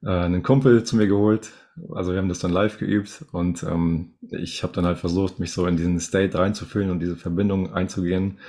äh, 0.04 0.26
einen 0.26 0.44
Kumpel 0.44 0.84
zu 0.84 0.98
mir 0.98 1.08
geholt. 1.08 1.52
Also 1.94 2.12
wir 2.12 2.20
haben 2.20 2.30
das 2.30 2.40
dann 2.40 2.52
live 2.52 2.78
geübt 2.78 3.26
und 3.32 3.64
ähm, 3.64 4.14
ich 4.32 4.64
habe 4.64 4.74
dann 4.74 4.86
halt 4.86 4.98
versucht, 4.98 5.40
mich 5.40 5.52
so 5.52 5.68
in 5.68 5.76
diesen 5.76 6.00
State 6.00 6.38
reinzufühlen 6.38 6.90
und 6.90 7.00
diese 7.00 7.18
Verbindung 7.18 7.74
einzugehen. 7.74 8.40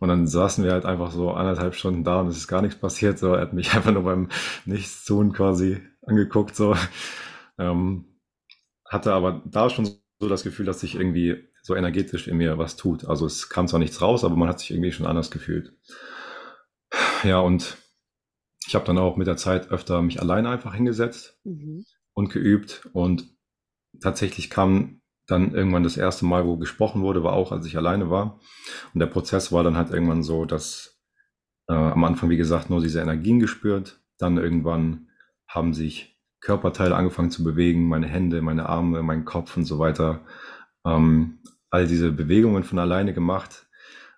Und 0.00 0.08
dann 0.08 0.26
saßen 0.26 0.64
wir 0.64 0.72
halt 0.72 0.84
einfach 0.84 1.12
so 1.12 1.30
anderthalb 1.30 1.76
Stunden 1.76 2.02
da 2.02 2.20
und 2.20 2.26
es 2.26 2.36
ist 2.36 2.48
gar 2.48 2.60
nichts 2.60 2.76
passiert. 2.76 3.20
So, 3.20 3.34
er 3.34 3.42
hat 3.42 3.52
mich 3.52 3.72
einfach 3.74 3.92
nur 3.92 4.02
beim 4.02 4.28
Nichtstun 4.64 5.32
quasi 5.32 5.80
angeguckt. 6.02 6.56
So, 6.56 6.74
ähm, 7.58 8.06
hatte 8.84 9.12
aber 9.12 9.42
da 9.46 9.70
schon 9.70 9.88
so 10.18 10.28
das 10.28 10.42
Gefühl, 10.42 10.66
dass 10.66 10.80
sich 10.80 10.96
irgendwie 10.96 11.48
so 11.62 11.76
energetisch 11.76 12.26
in 12.26 12.36
mir 12.36 12.58
was 12.58 12.76
tut. 12.76 13.04
Also 13.04 13.26
es 13.26 13.48
kam 13.48 13.68
zwar 13.68 13.78
nichts 13.78 14.02
raus, 14.02 14.24
aber 14.24 14.34
man 14.34 14.48
hat 14.48 14.58
sich 14.58 14.72
irgendwie 14.72 14.90
schon 14.90 15.06
anders 15.06 15.30
gefühlt. 15.30 15.72
Ja, 17.22 17.38
und 17.38 17.76
ich 18.66 18.74
habe 18.74 18.84
dann 18.84 18.98
auch 18.98 19.16
mit 19.16 19.28
der 19.28 19.36
Zeit 19.36 19.70
öfter 19.70 20.02
mich 20.02 20.20
alleine 20.20 20.48
einfach 20.48 20.74
hingesetzt 20.74 21.38
mhm. 21.44 21.84
Und 22.14 22.30
geübt. 22.30 22.88
Und 22.92 23.28
tatsächlich 24.00 24.50
kam 24.50 25.00
dann 25.26 25.54
irgendwann 25.54 25.82
das 25.82 25.96
erste 25.96 26.24
Mal, 26.24 26.46
wo 26.46 26.56
gesprochen 26.56 27.02
wurde, 27.02 27.22
war 27.22 27.32
auch, 27.32 27.52
als 27.52 27.66
ich 27.66 27.76
alleine 27.76 28.10
war. 28.10 28.40
Und 28.92 29.00
der 29.00 29.06
Prozess 29.06 29.52
war 29.52 29.62
dann 29.62 29.76
halt 29.76 29.90
irgendwann 29.90 30.22
so, 30.22 30.44
dass 30.44 31.00
äh, 31.68 31.74
am 31.74 32.04
Anfang, 32.04 32.30
wie 32.30 32.36
gesagt, 32.36 32.70
nur 32.70 32.80
diese 32.80 33.00
Energien 33.00 33.38
gespürt. 33.38 34.00
Dann 34.18 34.36
irgendwann 34.36 35.08
haben 35.48 35.74
sich 35.74 36.18
Körperteile 36.40 36.96
angefangen 36.96 37.30
zu 37.30 37.44
bewegen, 37.44 37.88
meine 37.88 38.08
Hände, 38.08 38.42
meine 38.42 38.68
Arme, 38.68 39.02
mein 39.02 39.24
Kopf 39.24 39.56
und 39.56 39.64
so 39.64 39.78
weiter. 39.78 40.24
Ähm, 40.84 41.38
all 41.70 41.86
diese 41.86 42.12
Bewegungen 42.12 42.64
von 42.64 42.78
alleine 42.78 43.14
gemacht. 43.14 43.66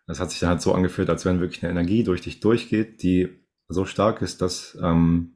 Das 0.06 0.20
hat 0.20 0.30
sich 0.30 0.40
dann 0.40 0.50
halt 0.50 0.62
so 0.62 0.74
angefühlt, 0.74 1.08
als 1.08 1.24
wenn 1.24 1.40
wirklich 1.40 1.62
eine 1.62 1.70
Energie 1.70 2.02
durch 2.02 2.22
dich 2.22 2.40
durchgeht, 2.40 3.02
die 3.02 3.46
so 3.68 3.84
stark 3.84 4.22
ist, 4.22 4.42
dass 4.42 4.76
ähm, 4.82 5.34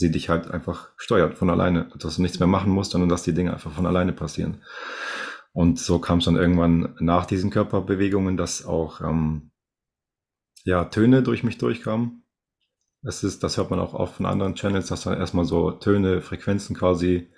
sie 0.00 0.10
dich 0.10 0.28
halt 0.28 0.50
einfach 0.50 0.88
steuert 0.96 1.38
von 1.38 1.50
alleine, 1.50 1.88
dass 1.98 2.16
du 2.16 2.22
nichts 2.22 2.40
mehr 2.40 2.48
machen 2.48 2.72
musst, 2.72 2.90
sondern 2.90 3.10
dass 3.10 3.22
die 3.22 3.34
Dinge 3.34 3.52
einfach 3.52 3.70
von 3.70 3.86
alleine 3.86 4.12
passieren. 4.12 4.62
Und 5.52 5.78
so 5.78 5.98
kam 5.98 6.18
es 6.18 6.24
dann 6.24 6.36
irgendwann 6.36 6.96
nach 7.00 7.26
diesen 7.26 7.50
Körperbewegungen, 7.50 8.36
dass 8.36 8.64
auch 8.64 9.00
ähm, 9.02 9.50
ja, 10.64 10.86
Töne 10.86 11.22
durch 11.22 11.44
mich 11.44 11.58
durchkamen. 11.58 12.24
Das 13.02 13.24
ist, 13.24 13.42
das 13.42 13.56
hört 13.56 13.70
man 13.70 13.78
auch 13.78 13.94
oft 13.94 14.14
von 14.14 14.26
anderen 14.26 14.54
Channels, 14.54 14.88
dass 14.88 15.04
dann 15.04 15.18
erstmal 15.18 15.44
so 15.44 15.70
Töne, 15.70 16.22
Frequenzen 16.22 16.76
quasi 16.76 17.30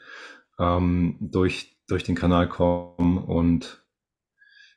ähm, 0.58 1.18
durch, 1.20 1.78
durch 1.88 2.04
den 2.04 2.14
Kanal 2.14 2.48
kommen 2.48 3.18
und 3.18 3.84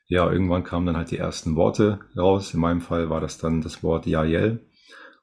ja, 0.08 0.30
irgendwann 0.30 0.64
kamen 0.64 0.86
dann 0.86 0.96
halt 0.96 1.10
die 1.10 1.18
ersten 1.18 1.56
Worte 1.56 2.00
raus. 2.16 2.54
In 2.54 2.60
meinem 2.60 2.80
Fall 2.80 3.10
war 3.10 3.20
das 3.20 3.38
dann 3.38 3.60
das 3.60 3.82
Wort 3.82 4.06
Yael. 4.06 4.64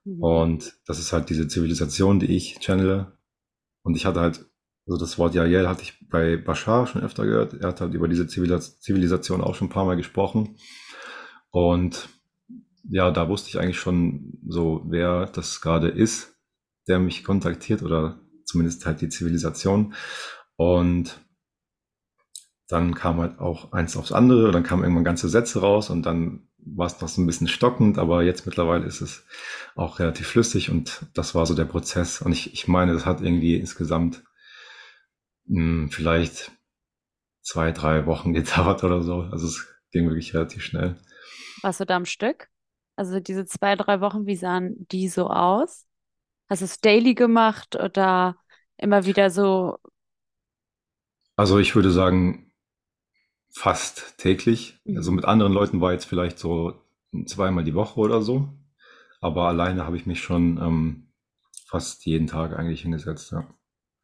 Mhm. 0.06 0.24
Und 0.24 0.74
das 0.86 1.00
ist 1.00 1.14
halt 1.14 1.30
diese 1.30 1.48
Zivilisation, 1.48 2.20
die 2.20 2.36
ich 2.36 2.60
channele. 2.60 3.18
Und 3.84 3.96
ich 3.96 4.06
hatte 4.06 4.22
halt, 4.22 4.46
also 4.88 5.00
das 5.00 5.18
Wort 5.18 5.36
Yael 5.36 5.68
hatte 5.68 5.84
ich 5.84 6.08
bei 6.10 6.38
Bashar 6.38 6.88
schon 6.88 7.04
öfter 7.04 7.26
gehört. 7.26 7.54
Er 7.54 7.70
hat 7.70 7.82
halt 7.82 7.94
über 7.94 8.08
diese 8.08 8.28
Zivilisation 8.28 9.42
auch 9.42 9.56
schon 9.56 9.68
ein 9.68 9.74
paar 9.74 9.86
Mal 9.86 9.96
gesprochen. 9.96 10.58
Und 11.52 12.10
ja, 12.90 13.12
da 13.12 13.30
wusste 13.30 13.50
ich 13.50 13.60
eigentlich 13.60 13.80
schon 13.80 14.40
so, 14.48 14.84
wer 14.88 15.28
das 15.28 15.62
gerade 15.62 15.88
ist, 15.88 16.36
der 16.88 17.00
mich 17.00 17.24
kontaktiert 17.24 17.82
oder 17.82 18.20
zumindest 18.46 18.86
halt 18.86 19.02
die 19.02 19.10
Zivilisation. 19.10 19.94
Und 20.56 21.20
dann 22.68 22.96
kam 22.96 23.20
halt 23.20 23.40
auch 23.40 23.72
eins 23.72 23.96
aufs 23.96 24.12
andere, 24.12 24.52
dann 24.52 24.64
kamen 24.64 24.84
irgendwann 24.84 25.04
ganze 25.04 25.30
Sätze 25.30 25.62
raus 25.62 25.90
und 25.90 26.06
dann 26.06 26.50
war 26.66 26.88
es 26.88 27.00
noch 27.02 27.08
so 27.08 27.22
ein 27.22 27.26
bisschen 27.26 27.48
stockend, 27.48 27.98
aber 27.98 28.24
jetzt 28.24 28.46
mittlerweile 28.46 28.86
ist 28.86 29.02
es 29.02 29.26
auch 29.76 30.00
relativ 30.00 30.28
flüssig 30.28 30.70
und 30.70 31.06
das 31.14 31.36
war 31.36 31.46
so 31.46 31.56
der 31.56 31.66
Prozess. 31.66 32.22
Und 32.22 32.32
ich, 32.32 32.54
ich 32.54 32.68
meine, 32.68 32.94
das 32.94 33.06
hat 33.06 33.22
irgendwie 33.22 33.56
insgesamt 33.56 34.24
mh, 35.46 35.60
hm, 35.60 35.92
vielleicht 35.92 36.52
zwei, 37.42 37.72
drei 37.72 38.06
Wochen 38.06 38.34
gedauert 38.34 38.84
oder 38.84 39.02
so. 39.02 39.22
Also 39.22 39.48
es 39.48 39.68
ging 39.92 40.08
wirklich 40.08 40.34
relativ 40.34 40.64
schnell. 40.64 40.96
Warst 41.62 41.80
du 41.80 41.86
da 41.86 41.96
am 41.96 42.06
Stück? 42.06 42.50
Also 42.96 43.20
diese 43.20 43.46
zwei, 43.46 43.76
drei 43.76 44.02
Wochen, 44.02 44.26
wie 44.26 44.36
sahen 44.36 44.88
die 44.92 45.08
so 45.08 45.30
aus? 45.30 45.86
Hast 46.50 46.62
du 46.62 46.66
es 46.66 46.80
daily 46.80 47.16
gemacht 47.16 47.76
oder 47.76 48.36
immer 48.78 49.06
wieder 49.06 49.30
so? 49.30 49.78
Also 51.36 51.58
ich 51.58 51.76
würde 51.76 51.92
sagen, 51.92 52.43
fast 53.54 54.18
täglich. 54.18 54.80
Mhm. 54.84 54.98
Also 54.98 55.12
mit 55.12 55.26
anderen 55.26 55.54
Leuten 55.54 55.82
war 55.82 55.94
jetzt 55.94 56.06
vielleicht 56.06 56.40
so 56.40 56.82
zweimal 57.26 57.64
die 57.64 57.76
Woche 57.76 58.00
oder 58.00 58.22
so. 58.22 58.50
Aber 59.22 59.48
alleine 59.48 59.86
habe 59.86 59.96
ich 59.96 60.06
mich 60.06 60.22
schon 60.22 60.58
ähm, 60.58 61.08
fast 61.68 62.06
jeden 62.06 62.28
Tag 62.28 62.58
eigentlich 62.58 62.82
hingesetzt, 62.82 63.32
ja. 63.32 63.48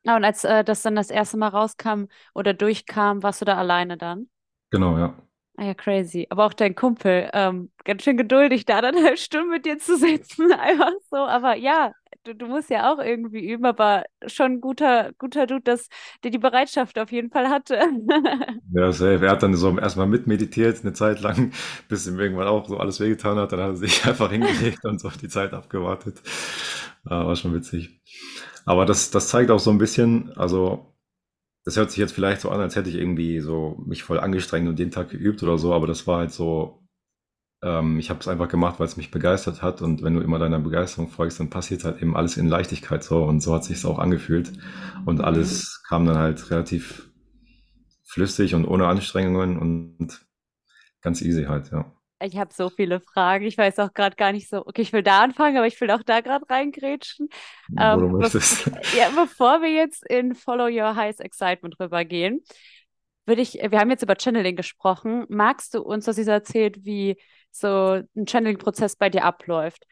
Ah, 0.05 0.15
und 0.15 0.23
als 0.23 0.45
äh, 0.45 0.63
das 0.63 0.81
dann 0.81 0.95
das 0.95 1.09
erste 1.09 1.37
Mal 1.37 1.49
rauskam 1.49 2.05
oder 2.33 2.53
durchkam, 2.53 3.21
warst 3.21 3.41
du 3.41 3.45
da 3.45 3.57
alleine 3.57 3.97
dann? 3.97 4.29
Genau, 4.71 4.97
ja. 4.97 5.13
Ah 5.57 5.65
ja, 5.65 5.73
crazy. 5.73 6.25
Aber 6.29 6.45
auch 6.45 6.53
dein 6.53 6.73
Kumpel, 6.73 7.29
ähm, 7.33 7.69
ganz 7.83 8.03
schön 8.03 8.15
geduldig, 8.15 8.65
da 8.65 8.81
dann 8.81 8.95
eine 8.97 9.17
Stunde 9.17 9.49
mit 9.49 9.65
dir 9.65 9.77
zu 9.77 9.97
sitzen, 9.97 10.51
einfach 10.59 10.93
so. 11.09 11.17
Aber 11.17 11.55
ja, 11.55 11.93
du, 12.29 12.35
du 12.35 12.47
musst 12.47 12.69
ja 12.69 12.93
auch 12.93 12.99
irgendwie 12.99 13.49
üben, 13.51 13.65
aber 13.65 14.03
schon 14.27 14.61
guter, 14.61 15.11
guter 15.17 15.47
Dude, 15.47 15.61
dass 15.61 15.89
der 16.23 16.31
die 16.31 16.37
Bereitschaft 16.37 16.99
auf 16.99 17.11
jeden 17.11 17.29
Fall 17.29 17.49
hatte. 17.49 17.75
ja, 18.73 18.91
safe. 18.91 19.25
Er 19.25 19.31
hat 19.31 19.43
dann 19.43 19.55
so 19.55 19.77
erstmal 19.77 20.07
mitmeditiert, 20.07 20.81
eine 20.81 20.93
Zeit 20.93 21.21
lang, 21.21 21.51
bis 21.87 22.07
ihm 22.07 22.19
irgendwann 22.19 22.47
auch 22.47 22.67
so 22.67 22.77
alles 22.77 22.99
wehgetan 22.99 23.37
hat. 23.37 23.51
Dann 23.51 23.59
hat 23.59 23.69
er 23.69 23.75
sich 23.75 24.05
einfach 24.05 24.31
hingelegt 24.31 24.85
und 24.85 24.99
so 24.99 25.09
die 25.09 25.29
Zeit 25.29 25.53
abgewartet. 25.53 26.21
War 27.03 27.35
schon 27.35 27.53
witzig. 27.53 28.01
Aber 28.65 28.85
das, 28.85 29.09
das 29.11 29.29
zeigt 29.29 29.51
auch 29.51 29.59
so 29.59 29.71
ein 29.71 29.77
bisschen, 29.77 30.31
also 30.37 30.93
das 31.65 31.77
hört 31.77 31.91
sich 31.91 31.99
jetzt 31.99 32.13
vielleicht 32.13 32.41
so 32.41 32.49
an, 32.49 32.59
als 32.61 32.75
hätte 32.75 32.89
ich 32.89 32.95
irgendwie 32.95 33.39
so 33.39 33.81
mich 33.85 34.03
voll 34.03 34.19
angestrengt 34.19 34.67
und 34.67 34.79
den 34.79 34.91
Tag 34.91 35.09
geübt 35.09 35.41
oder 35.43 35.57
so, 35.57 35.73
aber 35.73 35.87
das 35.87 36.07
war 36.07 36.19
halt 36.19 36.31
so, 36.31 36.79
ähm, 37.61 37.99
ich 37.99 38.09
habe 38.09 38.19
es 38.19 38.27
einfach 38.27 38.47
gemacht, 38.47 38.79
weil 38.79 38.87
es 38.87 38.97
mich 38.97 39.11
begeistert 39.11 39.61
hat 39.61 39.81
und 39.81 40.03
wenn 40.03 40.15
du 40.15 40.21
immer 40.21 40.39
deiner 40.39 40.59
Begeisterung 40.59 41.09
folgst, 41.09 41.39
dann 41.39 41.49
passiert 41.49 41.83
halt 41.83 42.01
eben 42.01 42.15
alles 42.15 42.37
in 42.37 42.47
Leichtigkeit 42.47 43.03
so 43.03 43.23
und 43.23 43.41
so 43.41 43.53
hat 43.53 43.63
sich 43.63 43.83
auch 43.85 43.99
angefühlt 43.99 44.51
und 45.05 45.21
alles 45.21 45.83
kam 45.87 46.05
dann 46.05 46.17
halt 46.17 46.51
relativ 46.51 47.09
flüssig 48.05 48.55
und 48.55 48.65
ohne 48.65 48.87
Anstrengungen 48.87 49.57
und 49.57 50.25
ganz 51.01 51.21
easy 51.21 51.45
halt, 51.45 51.71
ja. 51.71 51.91
Ich 52.21 52.37
habe 52.37 52.53
so 52.53 52.69
viele 52.69 52.99
Fragen. 52.99 53.45
Ich 53.45 53.57
weiß 53.57 53.79
auch 53.79 53.93
gerade 53.93 54.17
gar 54.17 54.33
nicht 54.33 54.49
so, 54.49 54.65
okay, 54.65 54.81
ich 54.81 54.91
will 54.91 55.03
da 55.03 55.21
anfangen, 55.21 55.55
aber 55.55 55.67
ich 55.67 55.79
will 55.79 55.89
auch 55.89 56.03
da 56.03 56.19
gerade 56.19 56.49
reingrätschen. 56.49 57.29
Ähm, 57.79 58.19
be 58.19 58.27
ja, 58.97 59.09
bevor 59.15 59.61
wir 59.61 59.71
jetzt 59.71 60.05
in 60.05 60.35
Follow 60.35 60.65
Your 60.65 60.97
Highest 60.97 61.21
Excitement 61.21 61.79
rübergehen, 61.79 62.43
würde 63.25 63.41
ich, 63.41 63.53
wir 63.53 63.79
haben 63.79 63.89
jetzt 63.89 64.03
über 64.03 64.15
Channeling 64.19 64.57
gesprochen. 64.57 65.25
Magst 65.29 65.75
du 65.75 65.81
uns, 65.81 66.07
was 66.07 66.17
sie 66.17 66.27
erzählt, 66.27 66.83
wie 66.83 67.15
so 67.59 68.01
ein 68.15 68.27
Channeling-Prozess 68.27 68.95
bei 68.95 69.09
dir 69.09 69.23
abläuft? 69.25 69.85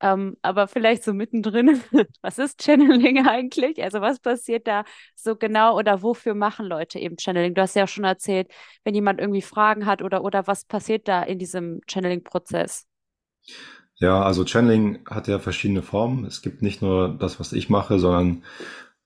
Ähm, 0.00 0.36
aber 0.42 0.68
vielleicht 0.68 1.02
so 1.02 1.12
mittendrin, 1.12 1.80
was 2.22 2.38
ist 2.38 2.62
Channeling 2.62 3.26
eigentlich? 3.26 3.82
Also 3.82 4.00
was 4.00 4.20
passiert 4.20 4.66
da 4.68 4.84
so 5.16 5.36
genau 5.36 5.76
oder 5.76 6.02
wofür 6.02 6.34
machen 6.34 6.66
Leute 6.66 6.98
eben 7.00 7.18
Channeling? 7.18 7.54
Du 7.54 7.62
hast 7.62 7.74
ja 7.74 7.86
schon 7.86 8.04
erzählt, 8.04 8.48
wenn 8.84 8.94
jemand 8.94 9.20
irgendwie 9.20 9.42
Fragen 9.42 9.86
hat 9.86 10.02
oder, 10.02 10.22
oder 10.24 10.46
was 10.46 10.64
passiert 10.64 11.08
da 11.08 11.22
in 11.22 11.38
diesem 11.38 11.80
Channeling-Prozess? 11.88 12.86
Ja, 14.00 14.22
also 14.22 14.44
Channeling 14.46 15.00
hat 15.10 15.26
ja 15.26 15.38
verschiedene 15.40 15.82
Formen. 15.82 16.24
Es 16.24 16.42
gibt 16.42 16.62
nicht 16.62 16.82
nur 16.82 17.08
das, 17.08 17.40
was 17.40 17.52
ich 17.52 17.68
mache, 17.68 17.98
sondern 17.98 18.44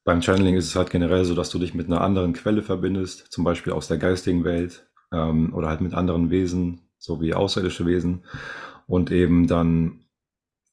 beim 0.05 0.21
Channeling 0.23 0.57
ist 0.57 0.67
es 0.67 0.77
halt 0.77 0.91
generell 0.91 1.25
so, 1.25 1.35
dass 1.35 1.51
du 1.51 1.59
dich 1.59 1.75
mit 1.75 1.87
einer 1.87 2.01
anderen 2.03 2.33
Quelle 2.35 2.63
verbindest, 2.63 3.33
zum 3.33 3.45
Beispiel 3.45 3.73
aus 3.73 3.89
der 3.89 3.99
geistigen 3.99 4.45
Welt 4.45 4.87
ähm, 5.13 5.55
oder 5.55 5.69
halt 5.69 5.81
mit 5.81 5.95
anderen 5.95 6.31
Wesen, 6.31 6.83
so 7.03 7.21
wie 7.21 7.35
außerirdische 7.35 7.87
Wesen 7.87 8.25
und 8.87 9.11
eben 9.11 9.47
dann 9.47 10.03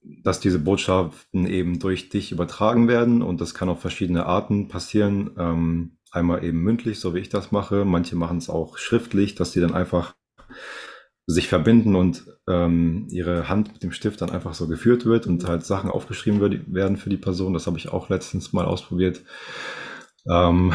dass 0.01 0.39
diese 0.39 0.59
Botschaften 0.59 1.45
eben 1.45 1.79
durch 1.79 2.09
dich 2.09 2.31
übertragen 2.31 2.87
werden 2.87 3.21
und 3.21 3.41
das 3.41 3.53
kann 3.53 3.69
auf 3.69 3.81
verschiedene 3.81 4.25
Arten 4.25 4.67
passieren. 4.67 5.31
Ähm, 5.37 5.97
einmal 6.11 6.43
eben 6.43 6.61
mündlich, 6.61 6.99
so 6.99 7.13
wie 7.13 7.19
ich 7.19 7.29
das 7.29 7.51
mache. 7.51 7.85
Manche 7.85 8.15
machen 8.15 8.37
es 8.37 8.49
auch 8.49 8.77
schriftlich, 8.77 9.35
dass 9.35 9.51
die 9.51 9.59
dann 9.59 9.73
einfach 9.73 10.15
sich 11.27 11.47
verbinden 11.47 11.95
und 11.95 12.25
ähm, 12.47 13.07
ihre 13.11 13.49
Hand 13.49 13.73
mit 13.73 13.83
dem 13.83 13.91
Stift 13.91 14.21
dann 14.21 14.31
einfach 14.31 14.55
so 14.55 14.67
geführt 14.67 15.05
wird 15.05 15.27
und 15.27 15.47
halt 15.47 15.63
Sachen 15.63 15.91
aufgeschrieben 15.91 16.39
wird, 16.39 16.73
werden 16.73 16.97
für 16.97 17.11
die 17.11 17.17
Person. 17.17 17.53
Das 17.53 17.67
habe 17.67 17.77
ich 17.77 17.89
auch 17.89 18.09
letztens 18.09 18.51
mal 18.51 18.65
ausprobiert. 18.65 19.21
Ähm, 20.27 20.73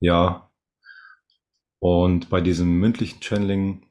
ja. 0.00 0.50
Und 1.78 2.28
bei 2.28 2.40
diesem 2.40 2.78
mündlichen 2.78 3.22
Channeling, 3.22 3.86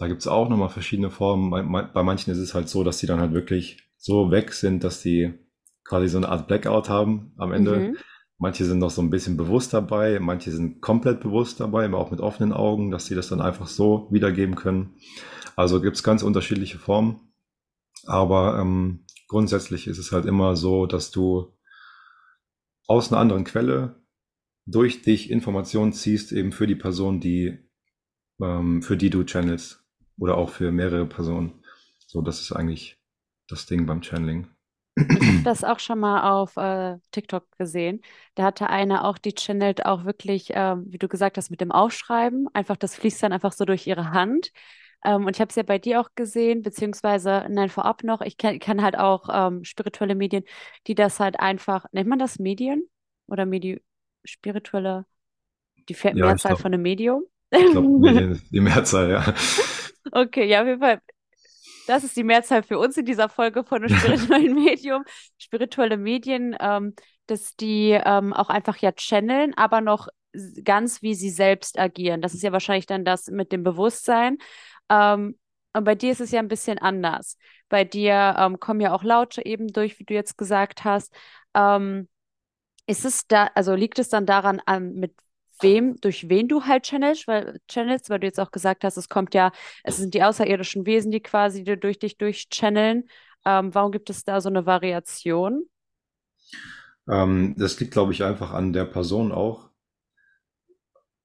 da 0.00 0.08
gibt 0.08 0.22
es 0.22 0.26
auch 0.26 0.48
nochmal 0.48 0.70
verschiedene 0.70 1.10
Formen. 1.10 1.50
Bei, 1.50 1.82
bei 1.82 2.02
manchen 2.02 2.30
ist 2.30 2.38
es 2.38 2.54
halt 2.54 2.70
so, 2.70 2.82
dass 2.84 2.96
die 2.96 3.06
dann 3.06 3.20
halt 3.20 3.34
wirklich 3.34 3.82
so 3.98 4.30
weg 4.30 4.54
sind, 4.54 4.82
dass 4.82 5.02
die 5.02 5.34
quasi 5.84 6.08
so 6.08 6.16
eine 6.16 6.30
Art 6.30 6.48
Blackout 6.48 6.88
haben 6.88 7.34
am 7.36 7.52
Ende. 7.52 7.76
Mhm. 7.76 7.96
Manche 8.38 8.64
sind 8.64 8.78
noch 8.78 8.88
so 8.88 9.02
ein 9.02 9.10
bisschen 9.10 9.36
bewusst 9.36 9.74
dabei, 9.74 10.18
manche 10.18 10.52
sind 10.52 10.80
komplett 10.80 11.20
bewusst 11.20 11.60
dabei, 11.60 11.84
aber 11.84 11.98
auch 11.98 12.10
mit 12.10 12.20
offenen 12.20 12.54
Augen, 12.54 12.90
dass 12.90 13.04
sie 13.04 13.14
das 13.14 13.28
dann 13.28 13.42
einfach 13.42 13.66
so 13.66 14.08
wiedergeben 14.10 14.54
können. 14.54 14.94
Also 15.54 15.82
gibt 15.82 15.96
es 15.96 16.02
ganz 16.02 16.22
unterschiedliche 16.22 16.78
Formen. 16.78 17.20
Aber 18.06 18.58
ähm, 18.58 19.04
grundsätzlich 19.28 19.86
ist 19.86 19.98
es 19.98 20.12
halt 20.12 20.24
immer 20.24 20.56
so, 20.56 20.86
dass 20.86 21.10
du 21.10 21.52
aus 22.86 23.12
einer 23.12 23.20
anderen 23.20 23.44
Quelle 23.44 23.96
durch 24.64 25.02
dich 25.02 25.30
Informationen 25.30 25.92
ziehst, 25.92 26.32
eben 26.32 26.52
für 26.52 26.66
die 26.66 26.74
Person, 26.74 27.20
die, 27.20 27.58
ähm, 28.40 28.80
für 28.80 28.96
die 28.96 29.10
du 29.10 29.24
channelst. 29.24 29.80
Oder 30.20 30.36
auch 30.36 30.50
für 30.50 30.70
mehrere 30.70 31.06
Personen. 31.06 31.64
So, 32.06 32.22
das 32.22 32.40
ist 32.40 32.52
eigentlich 32.52 32.98
das 33.48 33.66
Ding 33.66 33.86
beim 33.86 34.02
Channeling. 34.02 34.46
Ich 34.96 35.26
habe 35.26 35.42
das 35.44 35.64
auch 35.64 35.78
schon 35.78 35.98
mal 35.98 36.30
auf 36.30 36.56
äh, 36.56 36.98
TikTok 37.10 37.50
gesehen. 37.56 38.02
Da 38.34 38.44
hatte 38.44 38.68
einer 38.68 39.04
auch, 39.04 39.16
die 39.16 39.34
channelt 39.34 39.86
auch 39.86 40.04
wirklich, 40.04 40.50
ähm, 40.50 40.84
wie 40.88 40.98
du 40.98 41.08
gesagt 41.08 41.38
hast, 41.38 41.50
mit 41.50 41.60
dem 41.60 41.72
Aufschreiben. 41.72 42.48
Einfach, 42.52 42.76
das 42.76 42.96
fließt 42.96 43.22
dann 43.22 43.32
einfach 43.32 43.52
so 43.52 43.64
durch 43.64 43.86
ihre 43.86 44.10
Hand. 44.10 44.52
Ähm, 45.04 45.24
und 45.24 45.36
ich 45.36 45.40
habe 45.40 45.48
es 45.48 45.56
ja 45.56 45.62
bei 45.62 45.78
dir 45.78 46.00
auch 46.00 46.10
gesehen, 46.14 46.62
beziehungsweise, 46.62 47.46
nein, 47.48 47.70
vorab 47.70 48.04
noch, 48.04 48.20
ich 48.20 48.36
kenne 48.36 48.58
kenn 48.58 48.82
halt 48.82 48.98
auch 48.98 49.28
ähm, 49.32 49.64
spirituelle 49.64 50.14
Medien, 50.14 50.44
die 50.86 50.94
das 50.94 51.18
halt 51.18 51.40
einfach, 51.40 51.86
nennt 51.92 52.08
man 52.08 52.18
das 52.18 52.38
Medien? 52.38 52.84
Oder 53.26 53.46
Medi 53.46 53.80
spirituelle, 54.24 55.06
die 55.88 55.94
ja, 55.94 56.12
Mehrzahl 56.12 56.50
glaub, 56.50 56.60
von 56.60 56.74
einem 56.74 56.82
Medium? 56.82 57.22
Ich 57.50 57.72
glaube, 57.72 58.40
die 58.50 58.60
Mehrzahl, 58.60 59.10
ja. 59.10 59.34
Okay, 60.12 60.46
ja, 60.46 60.62
auf 60.62 60.66
jeden 60.66 60.80
Fall 60.80 61.00
das 61.86 62.04
ist 62.04 62.16
die 62.16 62.24
Mehrzahl 62.24 62.62
für 62.62 62.78
uns 62.78 62.96
in 62.96 63.04
dieser 63.04 63.28
Folge 63.28 63.64
von 63.64 63.82
einem 63.82 63.96
spirituellen 63.96 64.54
Medium. 64.64 65.04
Spirituelle 65.38 65.96
Medien, 65.96 66.56
ähm, 66.60 66.94
dass 67.26 67.56
die 67.56 67.90
ähm, 68.04 68.32
auch 68.32 68.48
einfach 68.48 68.76
ja 68.78 68.92
channeln, 68.92 69.54
aber 69.56 69.80
noch 69.80 70.08
ganz 70.64 71.02
wie 71.02 71.14
sie 71.14 71.30
selbst 71.30 71.78
agieren. 71.78 72.20
Das 72.20 72.34
ist 72.34 72.42
ja 72.42 72.52
wahrscheinlich 72.52 72.86
dann 72.86 73.04
das 73.04 73.26
mit 73.26 73.50
dem 73.52 73.64
Bewusstsein. 73.64 74.38
Ähm, 74.88 75.38
und 75.72 75.84
bei 75.84 75.94
dir 75.94 76.12
ist 76.12 76.20
es 76.20 76.30
ja 76.30 76.40
ein 76.40 76.48
bisschen 76.48 76.78
anders. 76.78 77.36
Bei 77.68 77.84
dir 77.84 78.36
ähm, 78.38 78.60
kommen 78.60 78.80
ja 78.80 78.92
auch 78.92 79.02
Laute 79.02 79.44
eben 79.44 79.68
durch, 79.68 79.98
wie 79.98 80.04
du 80.04 80.14
jetzt 80.14 80.36
gesagt 80.38 80.84
hast. 80.84 81.12
Ähm, 81.54 82.08
ist 82.86 83.04
es 83.04 83.26
da, 83.26 83.50
also 83.54 83.74
liegt 83.74 83.98
es 83.98 84.08
dann 84.08 84.26
daran, 84.26 84.60
an, 84.66 84.94
mit 84.94 85.14
wem, 85.62 85.96
durch 86.00 86.28
wen 86.28 86.48
du 86.48 86.64
halt 86.64 86.84
channelst, 86.84 87.26
weil, 87.28 87.60
channelst, 87.68 88.10
weil 88.10 88.20
du 88.20 88.26
jetzt 88.26 88.40
auch 88.40 88.50
gesagt 88.50 88.84
hast, 88.84 88.96
es 88.96 89.08
kommt 89.08 89.34
ja, 89.34 89.52
es 89.84 89.96
sind 89.96 90.14
die 90.14 90.22
außerirdischen 90.22 90.86
Wesen, 90.86 91.10
die 91.10 91.20
quasi 91.20 91.64
durch 91.64 91.98
dich 91.98 92.18
durchchanneln. 92.18 93.08
Ähm, 93.44 93.74
warum 93.74 93.92
gibt 93.92 94.10
es 94.10 94.24
da 94.24 94.40
so 94.40 94.48
eine 94.48 94.66
Variation? 94.66 95.64
Ähm, 97.08 97.54
das 97.56 97.78
liegt, 97.80 97.92
glaube 97.92 98.12
ich, 98.12 98.22
einfach 98.22 98.52
an 98.52 98.72
der 98.72 98.84
Person 98.84 99.32
auch. 99.32 99.70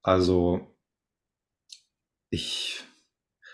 Also, 0.02 0.76
ich, 2.30 2.84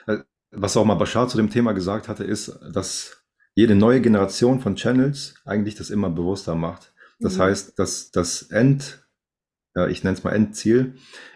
äh, 0.07 0.19
was 0.51 0.77
auch 0.77 0.85
mal 0.85 0.95
Bashar 0.95 1.29
zu 1.29 1.37
dem 1.37 1.51
Thema 1.51 1.73
gesagt 1.73 2.09
hatte, 2.09 2.25
ist, 2.25 2.59
dass 2.73 3.25
jede 3.55 3.75
neue 3.75 4.01
Generation 4.01 4.61
von 4.61 4.77
Channels 4.77 5.35
eigentlich 5.45 5.75
das 5.75 5.91
immer 5.91 6.11
bewusster 6.11 6.55
macht. 6.55 6.93
Das 7.19 7.37
mhm. 7.37 7.43
heißt, 7.43 7.79
dass 7.79 8.11
das 8.11 8.43
End, 8.51 9.02
ja, 9.75 9.87
ich 9.89 10.05
nenne 10.05 10.17
es 10.17 10.25
mal 10.25 10.33
Endziel, 10.33 10.95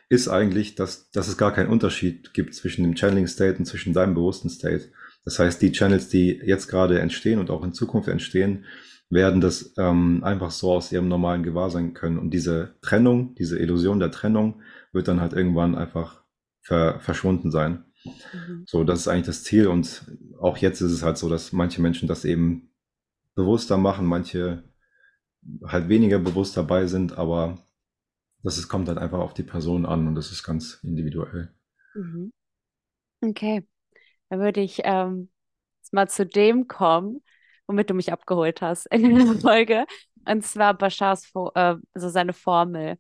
ist 0.08 0.28
eigentlich, 0.28 0.74
dass, 0.74 1.10
dass 1.10 1.28
es 1.28 1.36
gar 1.36 1.52
keinen 1.52 1.70
Unterschied 1.70 2.32
gibt 2.34 2.54
zwischen 2.54 2.84
dem 2.84 2.96
Channeling 2.96 3.26
State 3.26 3.58
und 3.58 3.64
zwischen 3.64 3.92
deinem 3.92 4.14
bewussten 4.14 4.48
State. 4.50 4.90
Das 5.24 5.38
heißt, 5.38 5.60
die 5.60 5.72
Channels, 5.72 6.08
die 6.08 6.40
jetzt 6.44 6.68
gerade 6.68 7.00
entstehen 7.00 7.40
und 7.40 7.50
auch 7.50 7.64
in 7.64 7.72
Zukunft 7.72 8.08
entstehen, 8.08 8.64
werden 9.08 9.40
das 9.40 9.74
ähm, 9.78 10.22
einfach 10.24 10.50
so 10.50 10.72
aus 10.72 10.92
ihrem 10.92 11.08
normalen 11.08 11.42
Gewahrsein 11.42 11.94
können. 11.94 12.18
Und 12.18 12.30
diese 12.30 12.76
Trennung, 12.80 13.34
diese 13.34 13.58
Illusion 13.58 14.00
der 14.00 14.10
Trennung 14.10 14.62
wird 14.92 15.08
dann 15.08 15.20
halt 15.20 15.32
irgendwann 15.32 15.74
einfach 15.74 16.22
ver 16.60 17.00
verschwunden 17.00 17.50
sein. 17.50 17.84
Mhm. 18.04 18.64
So, 18.66 18.84
das 18.84 19.00
ist 19.00 19.08
eigentlich 19.08 19.26
das 19.26 19.44
Ziel. 19.44 19.68
Und 19.68 20.04
auch 20.40 20.58
jetzt 20.58 20.80
ist 20.80 20.92
es 20.92 21.02
halt 21.02 21.18
so, 21.18 21.28
dass 21.28 21.52
manche 21.52 21.80
Menschen 21.82 22.08
das 22.08 22.24
eben 22.24 22.70
bewusster 23.34 23.76
machen, 23.76 24.06
manche 24.06 24.64
halt 25.64 25.88
weniger 25.88 26.18
bewusst 26.18 26.56
dabei 26.56 26.86
sind, 26.86 27.18
aber 27.18 27.65
das 28.42 28.58
ist, 28.58 28.68
kommt 28.68 28.88
halt 28.88 28.98
einfach 28.98 29.18
auf 29.18 29.34
die 29.34 29.42
Person 29.42 29.86
an 29.86 30.06
und 30.08 30.14
das 30.14 30.32
ist 30.32 30.44
ganz 30.44 30.80
individuell. 30.82 31.52
Mhm. 31.94 32.32
Okay, 33.22 33.66
dann 34.30 34.40
würde 34.40 34.60
ich 34.60 34.80
ähm, 34.84 35.30
jetzt 35.82 35.92
mal 35.94 36.08
zu 36.08 36.26
dem 36.26 36.68
kommen, 36.68 37.22
womit 37.66 37.90
du 37.90 37.94
mich 37.94 38.12
abgeholt 38.12 38.60
hast 38.62 38.86
in 38.88 39.14
der 39.16 39.26
Folge, 39.40 39.86
und 40.26 40.44
zwar 40.44 40.74
Bashars, 40.74 41.30
äh, 41.54 41.76
also 41.94 42.08
seine 42.10 42.32
Formel. 42.34 42.98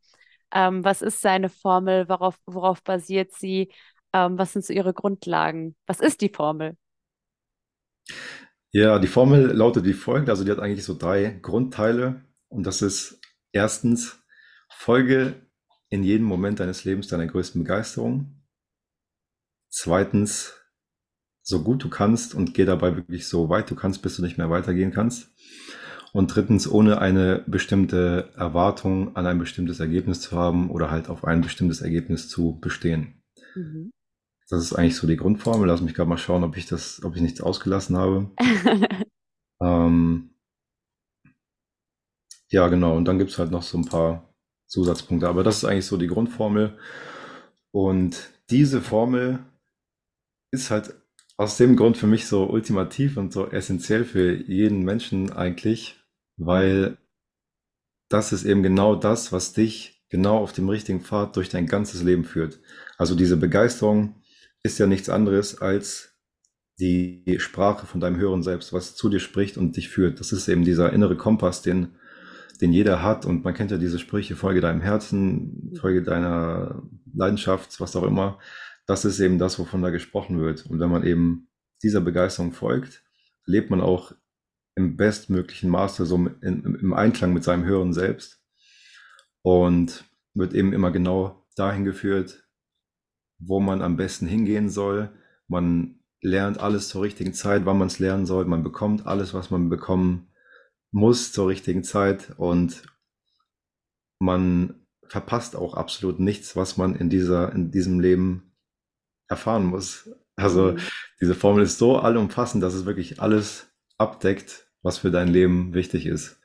Ähm, 0.52 0.84
was 0.84 1.02
ist 1.02 1.20
seine 1.22 1.48
Formel? 1.50 2.08
Worauf, 2.08 2.38
worauf 2.46 2.82
basiert 2.82 3.32
sie? 3.34 3.72
Ähm, 4.12 4.38
was 4.38 4.52
sind 4.52 4.64
so 4.64 4.72
ihre 4.72 4.94
Grundlagen? 4.94 5.76
Was 5.86 6.00
ist 6.00 6.20
die 6.22 6.30
Formel? 6.30 6.76
Ja, 8.72 8.98
die 8.98 9.06
Formel 9.08 9.46
lautet 9.52 9.84
wie 9.84 9.92
folgt. 9.92 10.28
Also 10.28 10.44
die 10.44 10.50
hat 10.50 10.58
eigentlich 10.58 10.84
so 10.84 10.96
drei 10.96 11.38
Grundteile. 11.42 12.24
Und 12.48 12.64
das 12.66 12.82
ist 12.82 13.20
erstens 13.52 14.22
Folge 14.78 15.34
in 15.88 16.04
jedem 16.04 16.26
Moment 16.26 16.60
deines 16.60 16.84
Lebens 16.84 17.08
deiner 17.08 17.26
größten 17.26 17.62
Begeisterung. 17.62 18.42
Zweitens, 19.68 20.54
so 21.42 21.62
gut 21.62 21.82
du 21.82 21.88
kannst 21.88 22.34
und 22.34 22.54
geh 22.54 22.64
dabei 22.64 22.94
wirklich 22.94 23.26
so 23.26 23.48
weit 23.48 23.70
du 23.70 23.74
kannst, 23.74 24.02
bis 24.02 24.16
du 24.16 24.22
nicht 24.22 24.38
mehr 24.38 24.50
weitergehen 24.50 24.92
kannst. 24.92 25.32
Und 26.12 26.34
drittens, 26.34 26.70
ohne 26.70 27.00
eine 27.00 27.42
bestimmte 27.46 28.32
Erwartung 28.36 29.16
an 29.16 29.26
ein 29.26 29.38
bestimmtes 29.38 29.80
Ergebnis 29.80 30.20
zu 30.20 30.36
haben 30.36 30.70
oder 30.70 30.90
halt 30.90 31.08
auf 31.08 31.24
ein 31.24 31.40
bestimmtes 31.40 31.80
Ergebnis 31.80 32.28
zu 32.28 32.60
bestehen. 32.60 33.22
Mhm. 33.54 33.90
Das 34.48 34.62
ist 34.62 34.74
eigentlich 34.74 34.96
so 34.96 35.06
die 35.06 35.16
Grundformel. 35.16 35.66
Lass 35.66 35.80
mich 35.80 35.94
gerade 35.94 36.08
mal 36.08 36.18
schauen, 36.18 36.44
ob 36.44 36.56
ich 36.56 36.66
das, 36.66 37.02
ob 37.02 37.16
ich 37.16 37.22
nichts 37.22 37.40
ausgelassen 37.40 37.96
habe. 37.96 38.30
ähm, 39.60 40.30
ja, 42.48 42.68
genau. 42.68 42.96
Und 42.96 43.06
dann 43.06 43.18
gibt 43.18 43.30
es 43.30 43.38
halt 43.38 43.50
noch 43.50 43.62
so 43.62 43.78
ein 43.78 43.86
paar 43.86 44.35
Zusatzpunkte. 44.66 45.28
Aber 45.28 45.42
das 45.42 45.58
ist 45.58 45.64
eigentlich 45.64 45.86
so 45.86 45.96
die 45.96 46.06
Grundformel. 46.08 46.78
Und 47.70 48.30
diese 48.50 48.80
Formel 48.80 49.40
ist 50.50 50.70
halt 50.70 50.94
aus 51.36 51.56
dem 51.56 51.76
Grund 51.76 51.96
für 51.96 52.06
mich 52.06 52.26
so 52.26 52.48
ultimativ 52.48 53.16
und 53.16 53.32
so 53.32 53.46
essentiell 53.46 54.04
für 54.04 54.34
jeden 54.34 54.82
Menschen 54.82 55.32
eigentlich, 55.32 56.00
weil 56.36 56.96
das 58.08 58.32
ist 58.32 58.44
eben 58.44 58.62
genau 58.62 58.94
das, 58.94 59.32
was 59.32 59.52
dich 59.52 60.04
genau 60.08 60.38
auf 60.38 60.52
dem 60.52 60.68
richtigen 60.68 61.00
Pfad 61.00 61.36
durch 61.36 61.48
dein 61.48 61.66
ganzes 61.66 62.02
Leben 62.02 62.24
führt. 62.24 62.60
Also 62.96 63.14
diese 63.14 63.36
Begeisterung 63.36 64.14
ist 64.62 64.78
ja 64.78 64.86
nichts 64.86 65.08
anderes 65.08 65.60
als 65.60 66.14
die 66.78 67.36
Sprache 67.38 67.86
von 67.86 68.00
deinem 68.00 68.16
höheren 68.16 68.42
Selbst, 68.42 68.72
was 68.72 68.94
zu 68.94 69.08
dir 69.08 69.20
spricht 69.20 69.56
und 69.56 69.76
dich 69.76 69.88
führt. 69.88 70.20
Das 70.20 70.32
ist 70.32 70.48
eben 70.48 70.64
dieser 70.64 70.92
innere 70.92 71.16
Kompass, 71.16 71.62
den 71.62 71.96
den 72.58 72.72
jeder 72.72 73.02
hat. 73.02 73.26
Und 73.26 73.44
man 73.44 73.54
kennt 73.54 73.70
ja 73.70 73.78
diese 73.78 73.98
Sprüche, 73.98 74.36
folge 74.36 74.60
deinem 74.60 74.80
Herzen, 74.80 75.72
folge 75.80 76.02
deiner 76.02 76.82
Leidenschaft, 77.14 77.80
was 77.80 77.96
auch 77.96 78.04
immer. 78.04 78.38
Das 78.86 79.04
ist 79.04 79.20
eben 79.20 79.38
das, 79.38 79.58
wovon 79.58 79.82
da 79.82 79.90
gesprochen 79.90 80.40
wird. 80.40 80.66
Und 80.66 80.80
wenn 80.80 80.90
man 80.90 81.04
eben 81.04 81.48
dieser 81.82 82.00
Begeisterung 82.00 82.52
folgt, 82.52 83.04
lebt 83.44 83.70
man 83.70 83.80
auch 83.80 84.12
im 84.74 84.96
bestmöglichen 84.96 85.70
Maße 85.70 86.04
so 86.06 86.16
in, 86.16 86.62
im 86.80 86.92
Einklang 86.92 87.32
mit 87.32 87.44
seinem 87.44 87.64
höheren 87.64 87.92
Selbst 87.92 88.42
und 89.42 90.04
wird 90.34 90.52
eben 90.52 90.72
immer 90.72 90.90
genau 90.90 91.46
dahin 91.56 91.84
geführt, 91.84 92.46
wo 93.38 93.60
man 93.60 93.82
am 93.82 93.96
besten 93.96 94.26
hingehen 94.26 94.68
soll. 94.68 95.10
Man 95.48 96.00
lernt 96.20 96.58
alles 96.60 96.88
zur 96.88 97.02
richtigen 97.02 97.32
Zeit, 97.32 97.64
wann 97.64 97.78
man 97.78 97.88
es 97.88 97.98
lernen 97.98 98.26
soll. 98.26 98.44
Man 98.44 98.62
bekommt 98.62 99.06
alles, 99.06 99.32
was 99.34 99.50
man 99.50 99.68
bekommen 99.68 100.28
muss 100.96 101.32
zur 101.32 101.48
richtigen 101.48 101.84
Zeit 101.84 102.32
und 102.38 102.82
man 104.18 104.86
verpasst 105.06 105.54
auch 105.54 105.74
absolut 105.74 106.20
nichts, 106.20 106.56
was 106.56 106.76
man 106.76 106.96
in 106.96 107.10
dieser, 107.10 107.52
in 107.52 107.70
diesem 107.70 108.00
Leben 108.00 108.56
erfahren 109.28 109.66
muss. 109.66 110.10
Also 110.36 110.72
mhm. 110.72 110.78
diese 111.20 111.34
Formel 111.34 111.64
ist 111.64 111.78
so 111.78 111.98
allumfassend, 111.98 112.62
dass 112.62 112.74
es 112.74 112.86
wirklich 112.86 113.20
alles 113.20 113.68
abdeckt 113.98 114.66
was 114.86 114.98
für 114.98 115.10
dein 115.10 115.26
Leben 115.26 115.74
wichtig 115.74 116.06
ist. 116.06 116.40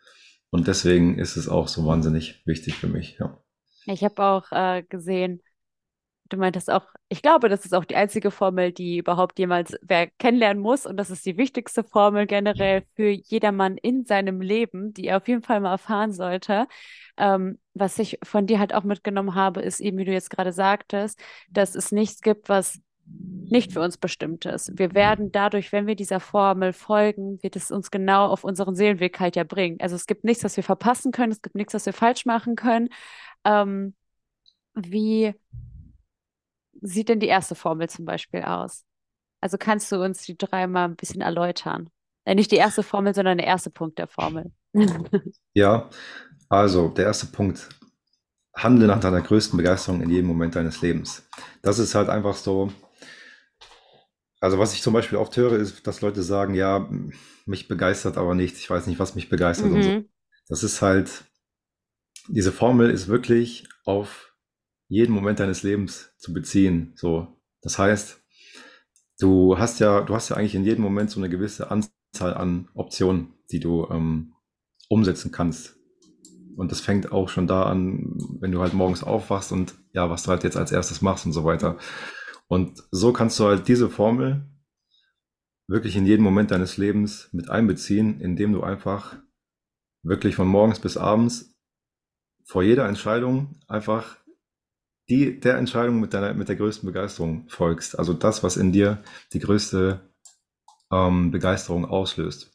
Und 0.49 0.67
deswegen 0.67 1.19
ist 1.19 1.37
es 1.37 1.47
auch 1.47 1.67
so 1.67 1.85
wahnsinnig 1.85 2.41
wichtig 2.45 2.73
für 2.73 2.87
mich. 2.87 3.17
Ja. 3.19 3.37
Ich 3.85 4.03
habe 4.03 4.23
auch 4.23 4.51
äh, 4.51 4.81
gesehen, 4.81 5.43
du 6.31 6.37
meintest 6.37 6.71
auch, 6.71 6.85
ich 7.09 7.21
glaube, 7.21 7.49
das 7.49 7.65
ist 7.65 7.73
auch 7.73 7.85
die 7.85 7.95
einzige 7.95 8.31
Formel, 8.31 8.71
die 8.71 8.97
überhaupt 8.97 9.37
jemals 9.39 9.75
wer 9.81 10.07
kennenlernen 10.07 10.61
muss. 10.61 10.85
Und 10.85 10.97
das 10.97 11.09
ist 11.09 11.25
die 11.25 11.37
wichtigste 11.37 11.83
Formel 11.83 12.25
generell 12.25 12.83
für 12.95 13.09
jedermann 13.09 13.77
in 13.77 14.05
seinem 14.05 14.41
Leben, 14.41 14.93
die 14.93 15.07
er 15.07 15.17
auf 15.17 15.27
jeden 15.27 15.43
Fall 15.43 15.59
mal 15.59 15.71
erfahren 15.71 16.13
sollte. 16.13 16.67
Ähm, 17.17 17.59
was 17.73 17.99
ich 17.99 18.19
von 18.23 18.47
dir 18.47 18.59
halt 18.59 18.73
auch 18.73 18.83
mitgenommen 18.83 19.35
habe, 19.35 19.61
ist 19.61 19.79
eben, 19.79 19.97
wie 19.97 20.05
du 20.05 20.13
jetzt 20.13 20.29
gerade 20.29 20.53
sagtest, 20.53 21.21
dass 21.49 21.75
es 21.75 21.91
nichts 21.91 22.21
gibt, 22.21 22.49
was 22.49 22.79
nicht 23.05 23.73
für 23.73 23.81
uns 23.81 23.97
bestimmt 23.97 24.45
ist. 24.45 24.77
Wir 24.77 24.93
werden 24.93 25.31
dadurch, 25.31 25.71
wenn 25.73 25.87
wir 25.87 25.95
dieser 25.95 26.21
Formel 26.21 26.71
folgen, 26.71 27.41
wird 27.43 27.57
es 27.57 27.69
uns 27.71 27.91
genau 27.91 28.27
auf 28.27 28.43
unseren 28.45 28.75
Seelenweg 28.75 29.19
halt 29.19 29.35
ja 29.35 29.43
bringen. 29.43 29.77
Also 29.81 29.95
es 29.95 30.05
gibt 30.05 30.23
nichts, 30.23 30.43
was 30.43 30.55
wir 30.55 30.63
verpassen 30.63 31.11
können, 31.11 31.33
es 31.33 31.41
gibt 31.41 31.55
nichts, 31.55 31.73
was 31.73 31.85
wir 31.85 31.93
falsch 31.93 32.25
machen 32.25 32.55
können. 32.55 32.89
Ähm, 33.43 33.95
wie 34.73 35.33
sieht 36.81 37.09
denn 37.09 37.19
die 37.19 37.27
erste 37.27 37.55
Formel 37.55 37.89
zum 37.89 38.05
Beispiel 38.05 38.41
aus? 38.41 38.83
Also 39.39 39.57
kannst 39.57 39.91
du 39.91 40.03
uns 40.03 40.23
die 40.23 40.37
dreimal 40.37 40.85
ein 40.89 40.95
bisschen 40.95 41.21
erläutern? 41.21 41.89
Äh, 42.25 42.35
nicht 42.35 42.51
die 42.51 42.57
erste 42.57 42.83
Formel, 42.83 43.13
sondern 43.13 43.37
der 43.37 43.47
erste 43.47 43.69
Punkt 43.69 43.97
der 43.97 44.07
Formel. 44.07 44.51
ja, 45.53 45.89
also 46.49 46.89
der 46.89 47.05
erste 47.05 47.27
Punkt. 47.27 47.69
Handle 48.53 48.87
nach 48.87 48.99
deiner 48.99 49.21
größten 49.21 49.55
Begeisterung 49.55 50.01
in 50.01 50.09
jedem 50.09 50.27
Moment 50.27 50.55
deines 50.55 50.81
Lebens. 50.81 51.27
Das 51.61 51.79
ist 51.79 51.95
halt 51.95 52.09
einfach 52.09 52.35
so, 52.35 52.71
also 54.41 54.59
was 54.59 54.73
ich 54.73 54.81
zum 54.81 54.93
Beispiel 54.93 55.17
oft 55.17 55.35
höre, 55.37 55.53
ist, 55.53 55.87
dass 55.87 56.01
Leute 56.01 56.21
sagen, 56.21 56.53
ja, 56.53 56.89
mich 57.45 57.67
begeistert 57.69 58.17
aber 58.17 58.35
nichts, 58.35 58.59
ich 58.59 58.69
weiß 58.69 58.87
nicht, 58.87 58.99
was 58.99 59.15
mich 59.15 59.29
begeistert 59.29 59.71
mhm. 59.71 59.81
so. 59.81 60.03
Das 60.49 60.63
ist 60.63 60.81
halt, 60.81 61.23
diese 62.27 62.51
Formel 62.51 62.89
ist 62.89 63.07
wirklich 63.07 63.69
auf 63.85 64.30
jeden 64.91 65.15
Moment 65.15 65.39
deines 65.39 65.63
Lebens 65.63 66.11
zu 66.17 66.33
beziehen. 66.33 66.91
So, 66.95 67.25
das 67.61 67.79
heißt, 67.79 68.21
du 69.19 69.57
hast 69.57 69.79
ja, 69.79 70.01
du 70.01 70.13
hast 70.13 70.27
ja 70.27 70.35
eigentlich 70.35 70.53
in 70.53 70.65
jedem 70.65 70.83
Moment 70.83 71.09
so 71.09 71.21
eine 71.21 71.29
gewisse 71.29 71.71
Anzahl 71.71 72.33
an 72.33 72.67
Optionen, 72.73 73.33
die 73.51 73.61
du 73.61 73.87
ähm, 73.89 74.33
umsetzen 74.89 75.31
kannst. 75.31 75.77
Und 76.57 76.73
das 76.73 76.81
fängt 76.81 77.13
auch 77.13 77.29
schon 77.29 77.47
da 77.47 77.63
an, 77.63 78.17
wenn 78.41 78.51
du 78.51 78.59
halt 78.59 78.73
morgens 78.73 79.01
aufwachst 79.01 79.53
und 79.53 79.75
ja, 79.93 80.09
was 80.09 80.23
du 80.23 80.31
halt 80.31 80.43
jetzt 80.43 80.57
als 80.57 80.73
erstes 80.73 81.01
machst 81.01 81.25
und 81.25 81.31
so 81.31 81.45
weiter. 81.45 81.77
Und 82.47 82.83
so 82.91 83.13
kannst 83.13 83.39
du 83.39 83.45
halt 83.45 83.69
diese 83.69 83.89
Formel 83.89 84.45
wirklich 85.69 85.95
in 85.95 86.05
jeden 86.05 86.21
Moment 86.21 86.51
deines 86.51 86.75
Lebens 86.75 87.29
mit 87.31 87.49
einbeziehen, 87.49 88.19
indem 88.19 88.51
du 88.51 88.61
einfach 88.61 89.15
wirklich 90.03 90.35
von 90.35 90.49
morgens 90.49 90.81
bis 90.81 90.97
abends 90.97 91.55
vor 92.43 92.61
jeder 92.61 92.89
Entscheidung 92.89 93.61
einfach 93.69 94.17
die, 95.11 95.39
der 95.39 95.57
Entscheidung 95.57 95.99
mit, 95.99 96.13
deiner, 96.13 96.33
mit 96.33 96.47
der 96.47 96.55
größten 96.55 96.87
Begeisterung 96.87 97.45
folgst. 97.49 97.99
Also 97.99 98.13
das, 98.13 98.43
was 98.43 98.55
in 98.55 98.71
dir 98.71 99.03
die 99.33 99.39
größte 99.39 99.99
ähm, 100.89 101.31
Begeisterung 101.31 101.85
auslöst. 101.85 102.51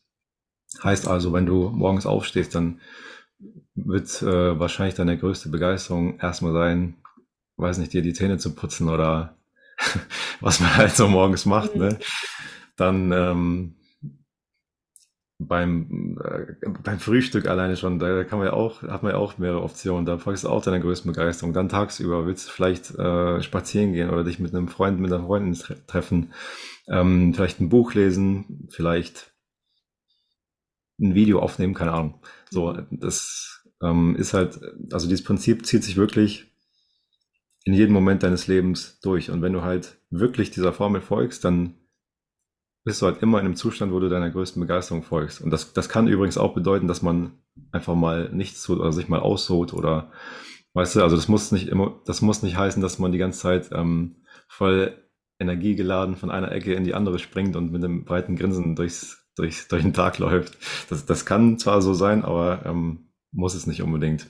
Heißt 0.83 1.07
also, 1.07 1.33
wenn 1.35 1.47
du 1.47 1.69
morgens 1.69 2.07
aufstehst, 2.07 2.55
dann 2.55 2.81
wird 3.75 4.23
äh, 4.23 4.59
wahrscheinlich 4.59 4.95
deine 4.95 5.19
größte 5.19 5.51
Begeisterung 5.51 6.19
erstmal 6.19 6.55
sein, 6.55 6.97
weiß 7.59 7.77
nicht, 7.77 7.93
dir 7.93 8.01
die 8.01 8.15
Zähne 8.15 8.39
zu 8.39 8.55
putzen 8.55 8.89
oder 8.89 9.37
was 10.41 10.61
man 10.61 10.75
halt 10.77 10.97
so 10.97 11.09
morgens 11.09 11.45
macht, 11.45 11.77
ne? 11.77 11.91
Mhm. 11.91 11.99
Dann 12.77 13.13
ähm, 13.13 13.75
beim, 15.39 16.19
äh, 16.25 16.69
beim 16.83 16.99
Frühstück 16.99 17.47
alleine 17.47 17.77
schon, 17.77 17.99
da 17.99 18.25
kann 18.25 18.39
man 18.39 18.49
ja 18.49 18.55
auch, 18.55 18.83
hat 18.83 19.03
man 19.03 19.13
ja 19.13 19.19
auch 19.19 19.39
mehrere 19.39 19.63
Optionen. 19.63 20.07
Da 20.07 20.19
folgst 20.19 20.45
du 20.45 20.49
auch 20.49 20.63
deiner 20.63 20.81
größten 20.81 21.13
Begeisterung. 21.13 21.53
Dann 21.53 21.69
tagsüber 21.69 22.27
willst 22.27 22.49
du 22.49 22.53
vielleicht 22.53 22.95
äh, 22.95 23.43
spazieren 23.43 23.93
gehen 23.93 24.11
oder 24.11 24.25
dich 24.25 24.39
mit 24.39 24.55
einem 24.55 24.69
Freund, 24.69 24.99
mit 24.99 25.13
einer 25.13 25.25
Freundin 25.25 25.61
treffen, 25.87 26.33
ähm, 26.89 27.35
vielleicht 27.35 27.61
ein 27.61 27.69
Buch 27.69 27.95
lesen, 27.95 28.69
vielleicht 28.71 29.33
ein 30.99 31.15
Video 31.15 31.41
aufnehmen, 31.41 31.75
keine 31.75 31.93
Ahnung. 31.93 32.21
So, 32.51 32.73
mhm. 32.73 32.87
das 32.91 33.67
ähm, 33.83 34.17
ist 34.17 34.33
halt, 34.33 34.59
also 34.91 35.09
dieses 35.09 35.25
Prinzip 35.25 35.67
zieht 35.67 35.85
sich 35.85 35.97
wirklich 35.97 36.47
in 37.65 37.75
jedem 37.75 37.93
Moment 37.93 38.23
deines 38.23 38.47
Lebens 38.47 39.01
durch. 39.01 39.31
Und 39.31 39.43
wenn 39.43 39.53
du 39.53 39.63
halt 39.63 39.99
wirklich 40.09 40.51
dieser 40.51 40.73
Formel 40.73 41.03
folgst, 41.03 41.45
dann 41.45 41.75
bist 42.87 43.03
du 43.03 43.07
halt 43.07 43.21
immer 43.21 43.41
in 43.41 43.47
einem 43.47 43.57
Zustand, 43.57 43.93
wo 43.93 43.99
du 43.99 44.09
deiner 44.09 44.31
größten 44.31 44.61
Begeisterung 44.61 45.03
folgst. 45.03 45.41
Und 45.41 45.51
das, 45.51 45.73
das 45.73 45.89
kann 45.89 46.07
übrigens 46.07 46.39
auch 46.39 46.55
bedeuten, 46.55 46.87
dass 46.87 47.03
man 47.03 47.33
einfach 47.73 47.97
mal 47.97 48.31
nichts 48.33 48.63
tut 48.63 48.79
oder 48.79 48.93
sich 48.93 49.09
mal 49.09 49.19
ausruht 49.19 49.75
oder 49.75 50.13
weißt 50.73 50.95
du, 50.95 51.03
also 51.03 51.17
das 51.17 51.27
muss 51.27 51.51
nicht 51.51 51.67
immer, 51.67 52.01
das 52.07 52.23
muss 52.23 52.45
nicht 52.45 52.57
heißen, 52.57 52.81
dass 52.81 53.01
man 53.01 53.11
die 53.11 53.19
ganze 53.19 53.41
Zeit 53.41 53.71
ähm, 53.73 54.23
voll 54.47 54.97
energiegeladen 55.41 56.15
von 56.15 56.31
einer 56.31 56.53
Ecke 56.53 56.75
in 56.75 56.85
die 56.85 56.95
andere 56.95 57.19
springt 57.19 57.57
und 57.57 57.73
mit 57.73 57.83
einem 57.83 58.05
breiten 58.05 58.37
Grinsen 58.37 58.77
durchs, 58.77 59.27
durchs, 59.35 59.67
durch 59.67 59.83
den 59.83 59.93
Tag 59.93 60.19
läuft. 60.19 60.57
Das, 60.89 61.05
das 61.07 61.27
kann 61.27 61.59
zwar 61.59 61.83
so 61.83 61.93
sein, 61.93 62.25
aber 62.25 62.65
ähm, 62.67 63.09
muss 63.33 63.57
es 63.57 63.67
nicht 63.67 63.83
unbedingt. 63.83 64.29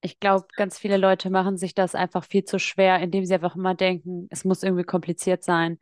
Ich 0.00 0.18
glaube, 0.18 0.46
ganz 0.56 0.78
viele 0.78 0.96
Leute 0.96 1.28
machen 1.28 1.58
sich 1.58 1.74
das 1.74 1.94
einfach 1.94 2.24
viel 2.24 2.44
zu 2.44 2.58
schwer, 2.58 3.00
indem 3.00 3.26
sie 3.26 3.34
einfach 3.34 3.54
immer 3.54 3.74
denken, 3.74 4.28
es 4.30 4.46
muss 4.46 4.62
irgendwie 4.62 4.84
kompliziert 4.84 5.44
sein. 5.44 5.78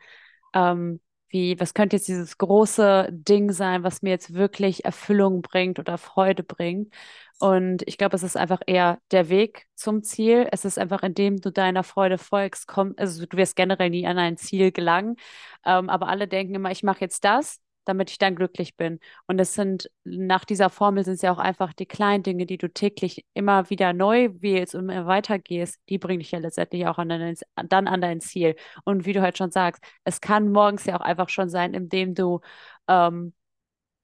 Ähm, 0.54 0.98
wie, 1.28 1.58
was 1.60 1.74
könnte 1.74 1.96
jetzt 1.96 2.08
dieses 2.08 2.38
große 2.38 3.08
Ding 3.10 3.52
sein, 3.52 3.82
was 3.82 4.02
mir 4.02 4.10
jetzt 4.10 4.34
wirklich 4.34 4.84
Erfüllung 4.84 5.42
bringt 5.42 5.78
oder 5.78 5.98
Freude 5.98 6.42
bringt? 6.42 6.94
Und 7.38 7.82
ich 7.86 7.98
glaube, 7.98 8.16
es 8.16 8.22
ist 8.22 8.36
einfach 8.36 8.60
eher 8.66 8.98
der 9.10 9.28
Weg 9.28 9.66
zum 9.74 10.02
Ziel. 10.02 10.48
Es 10.52 10.64
ist 10.64 10.78
einfach, 10.78 11.02
indem 11.02 11.36
du 11.40 11.50
deiner 11.52 11.82
Freude 11.84 12.18
folgst, 12.18 12.66
komm, 12.66 12.94
also 12.96 13.26
du 13.26 13.36
wirst 13.36 13.56
generell 13.56 13.90
nie 13.90 14.06
an 14.06 14.18
ein 14.18 14.36
Ziel 14.36 14.72
gelangen. 14.72 15.16
Ähm, 15.64 15.90
aber 15.90 16.08
alle 16.08 16.28
denken 16.28 16.54
immer, 16.54 16.70
ich 16.70 16.82
mache 16.82 17.00
jetzt 17.00 17.24
das 17.24 17.60
damit 17.86 18.10
ich 18.10 18.18
dann 18.18 18.36
glücklich 18.36 18.76
bin. 18.76 19.00
Und 19.26 19.40
es 19.40 19.54
sind, 19.54 19.90
nach 20.04 20.44
dieser 20.44 20.70
Formel 20.70 21.04
sind 21.04 21.14
es 21.14 21.22
ja 21.22 21.32
auch 21.32 21.38
einfach 21.38 21.72
die 21.72 21.86
kleinen 21.86 22.22
Dinge, 22.22 22.46
die 22.46 22.58
du 22.58 22.68
täglich 22.68 23.24
immer 23.34 23.70
wieder 23.70 23.92
neu 23.92 24.30
wählst 24.40 24.74
und 24.74 24.88
immer 24.88 25.06
weitergehst, 25.06 25.80
die 25.88 25.98
bringen 25.98 26.20
dich 26.20 26.32
ja 26.32 26.38
letztendlich 26.38 26.86
auch 26.86 26.98
an 26.98 27.08
dein, 27.08 27.36
dann 27.68 27.88
an 27.88 28.00
dein 28.00 28.20
Ziel. 28.20 28.56
Und 28.84 29.06
wie 29.06 29.12
du 29.12 29.22
halt 29.22 29.38
schon 29.38 29.50
sagst, 29.50 29.82
es 30.04 30.20
kann 30.20 30.50
morgens 30.52 30.84
ja 30.84 30.96
auch 30.96 31.04
einfach 31.04 31.28
schon 31.28 31.48
sein, 31.48 31.74
indem 31.74 32.14
du 32.14 32.40
ähm, 32.88 33.32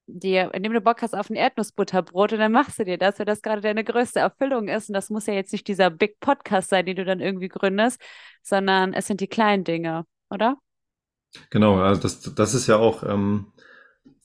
dir, 0.07 0.53
indem 0.53 0.73
du 0.73 0.81
Bock 0.81 1.01
hast 1.01 1.15
auf 1.15 1.29
ein 1.29 1.35
Erdnussbutterbrot 1.35 2.33
und 2.33 2.39
dann 2.39 2.51
machst 2.51 2.79
du 2.79 2.85
dir 2.85 2.97
das, 2.97 3.19
weil 3.19 3.25
das 3.25 3.41
gerade 3.41 3.61
deine 3.61 3.83
größte 3.83 4.19
Erfüllung 4.19 4.67
ist. 4.67 4.89
Und 4.89 4.93
das 4.93 5.09
muss 5.09 5.25
ja 5.27 5.33
jetzt 5.33 5.51
nicht 5.51 5.67
dieser 5.67 5.89
Big 5.89 6.19
Podcast 6.19 6.69
sein, 6.69 6.85
den 6.85 6.95
du 6.95 7.05
dann 7.05 7.19
irgendwie 7.19 7.49
gründest, 7.49 8.01
sondern 8.41 8.93
es 8.93 9.07
sind 9.07 9.21
die 9.21 9.27
kleinen 9.27 9.63
Dinge, 9.63 10.05
oder? 10.29 10.57
Genau, 11.49 11.79
also 11.79 12.01
das, 12.01 12.21
das 12.35 12.53
ist 12.53 12.67
ja 12.67 12.77
auch 12.77 13.03
ähm, 13.03 13.51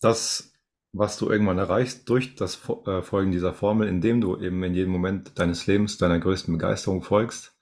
das, 0.01 0.53
was 0.93 1.19
du 1.19 1.31
irgendwann 1.31 1.59
erreichst 1.59 2.09
durch 2.09 2.35
das 2.35 2.61
äh, 2.87 3.03
Folgen 3.03 3.31
dieser 3.31 3.53
Formel, 3.53 3.89
indem 3.89 4.21
du 4.21 4.37
eben 4.39 4.63
in 4.63 4.75
jedem 4.75 4.93
Moment 4.93 5.39
deines 5.39 5.67
Lebens 5.67 5.99
deiner 5.99 6.19
größten 6.19 6.53
Begeisterung 6.55 7.03
folgst, 7.03 7.57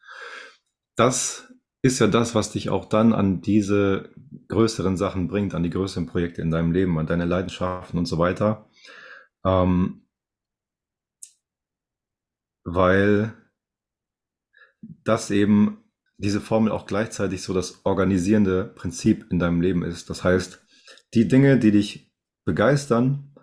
das 0.96 1.52
ist 1.82 1.98
ja 1.98 2.06
das, 2.06 2.34
was 2.34 2.52
dich 2.52 2.70
auch 2.70 2.86
dann 2.86 3.12
an 3.12 3.40
diese 3.40 4.10
größeren 4.48 4.96
Sachen 4.96 5.28
bringt, 5.28 5.54
an 5.54 5.62
die 5.62 5.70
größeren 5.70 6.06
Projekte 6.06 6.42
in 6.42 6.50
deinem 6.50 6.72
Leben, 6.72 6.98
an 6.98 7.06
deine 7.06 7.24
Leidenschaften 7.24 7.98
und 7.98 8.06
so 8.06 8.18
weiter. 8.18 8.68
Ähm, 9.44 10.06
weil 12.64 13.34
das 15.04 15.30
eben 15.30 15.84
diese 16.18 16.40
Formel 16.40 16.72
auch 16.72 16.86
gleichzeitig 16.86 17.42
so 17.42 17.52
das 17.54 17.84
organisierende 17.84 18.64
Prinzip 18.64 19.26
in 19.30 19.38
deinem 19.38 19.60
Leben 19.60 19.84
ist. 19.84 20.10
Das 20.10 20.24
heißt, 20.24 20.64
die 21.14 21.28
Dinge, 21.28 21.58
die 21.58 21.70
dich 21.70 22.12
begeistern, 22.46 23.34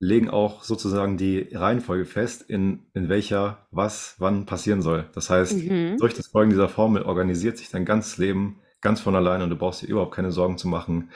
legen 0.00 0.28
auch 0.28 0.62
sozusagen 0.62 1.16
die 1.16 1.48
Reihenfolge 1.52 2.04
fest, 2.04 2.42
in, 2.42 2.86
in 2.92 3.08
welcher 3.08 3.66
was 3.70 4.16
wann 4.18 4.44
passieren 4.44 4.82
soll. 4.82 5.06
Das 5.14 5.30
heißt, 5.30 5.56
mhm. 5.56 5.96
durch 5.98 6.14
das 6.14 6.26
Folgen 6.26 6.50
dieser 6.50 6.68
Formel 6.68 7.02
organisiert 7.02 7.56
sich 7.56 7.70
dein 7.70 7.86
ganzes 7.86 8.18
Leben 8.18 8.60
ganz 8.80 9.00
von 9.00 9.16
alleine 9.16 9.44
und 9.44 9.50
du 9.50 9.56
brauchst 9.56 9.82
dir 9.82 9.88
überhaupt 9.88 10.14
keine 10.14 10.30
Sorgen 10.30 10.58
zu 10.58 10.68
machen. 10.68 11.10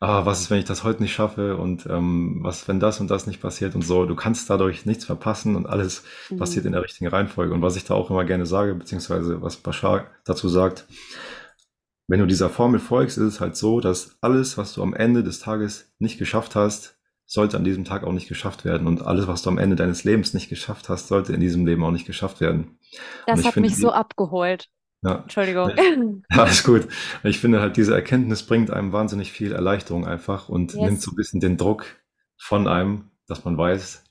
Ah, 0.00 0.24
was 0.26 0.40
ist, 0.40 0.50
wenn 0.50 0.58
ich 0.58 0.64
das 0.64 0.82
heute 0.82 1.02
nicht 1.02 1.12
schaffe 1.12 1.56
und 1.56 1.86
ähm, 1.86 2.40
was, 2.42 2.66
wenn 2.66 2.80
das 2.80 3.00
und 3.00 3.08
das 3.10 3.26
nicht 3.26 3.40
passiert 3.40 3.74
und 3.74 3.82
so. 3.82 4.04
Du 4.04 4.16
kannst 4.16 4.50
dadurch 4.50 4.84
nichts 4.84 5.04
verpassen 5.04 5.54
und 5.54 5.66
alles 5.66 6.02
mhm. 6.28 6.38
passiert 6.38 6.64
in 6.64 6.72
der 6.72 6.82
richtigen 6.82 7.08
Reihenfolge. 7.08 7.54
Und 7.54 7.62
was 7.62 7.76
ich 7.76 7.84
da 7.84 7.94
auch 7.94 8.10
immer 8.10 8.24
gerne 8.24 8.46
sage, 8.46 8.74
beziehungsweise 8.74 9.42
was 9.42 9.58
Bashar 9.58 10.06
dazu 10.24 10.48
sagt, 10.48 10.86
wenn 12.12 12.20
du 12.20 12.26
dieser 12.26 12.50
Formel 12.50 12.78
folgst, 12.78 13.16
ist 13.16 13.24
es 13.24 13.40
halt 13.40 13.56
so, 13.56 13.80
dass 13.80 14.18
alles, 14.20 14.58
was 14.58 14.74
du 14.74 14.82
am 14.82 14.92
Ende 14.92 15.24
des 15.24 15.40
Tages 15.40 15.94
nicht 15.98 16.18
geschafft 16.18 16.54
hast, 16.54 16.98
sollte 17.24 17.56
an 17.56 17.64
diesem 17.64 17.86
Tag 17.86 18.04
auch 18.04 18.12
nicht 18.12 18.28
geschafft 18.28 18.66
werden. 18.66 18.86
Und 18.86 19.00
alles, 19.00 19.28
was 19.28 19.40
du 19.40 19.48
am 19.48 19.56
Ende 19.56 19.76
deines 19.76 20.04
Lebens 20.04 20.34
nicht 20.34 20.50
geschafft 20.50 20.90
hast, 20.90 21.08
sollte 21.08 21.32
in 21.32 21.40
diesem 21.40 21.64
Leben 21.64 21.82
auch 21.82 21.90
nicht 21.90 22.04
geschafft 22.04 22.42
werden. 22.42 22.78
Das 23.26 23.46
hat 23.46 23.54
finde, 23.54 23.70
mich 23.70 23.78
so 23.78 23.92
abgeholt. 23.92 24.68
Ja, 25.00 25.20
Entschuldigung. 25.22 25.72
Ja, 26.30 26.42
alles 26.42 26.62
gut. 26.64 26.86
Ich 27.22 27.38
finde 27.38 27.62
halt, 27.62 27.78
diese 27.78 27.94
Erkenntnis 27.94 28.42
bringt 28.42 28.70
einem 28.70 28.92
wahnsinnig 28.92 29.32
viel 29.32 29.52
Erleichterung 29.52 30.06
einfach 30.06 30.50
und 30.50 30.74
yes. 30.74 30.82
nimmt 30.82 31.00
so 31.00 31.12
ein 31.12 31.16
bisschen 31.16 31.40
den 31.40 31.56
Druck 31.56 31.86
von 32.36 32.68
einem, 32.68 33.10
dass 33.26 33.46
man 33.46 33.56
weiß, 33.56 34.04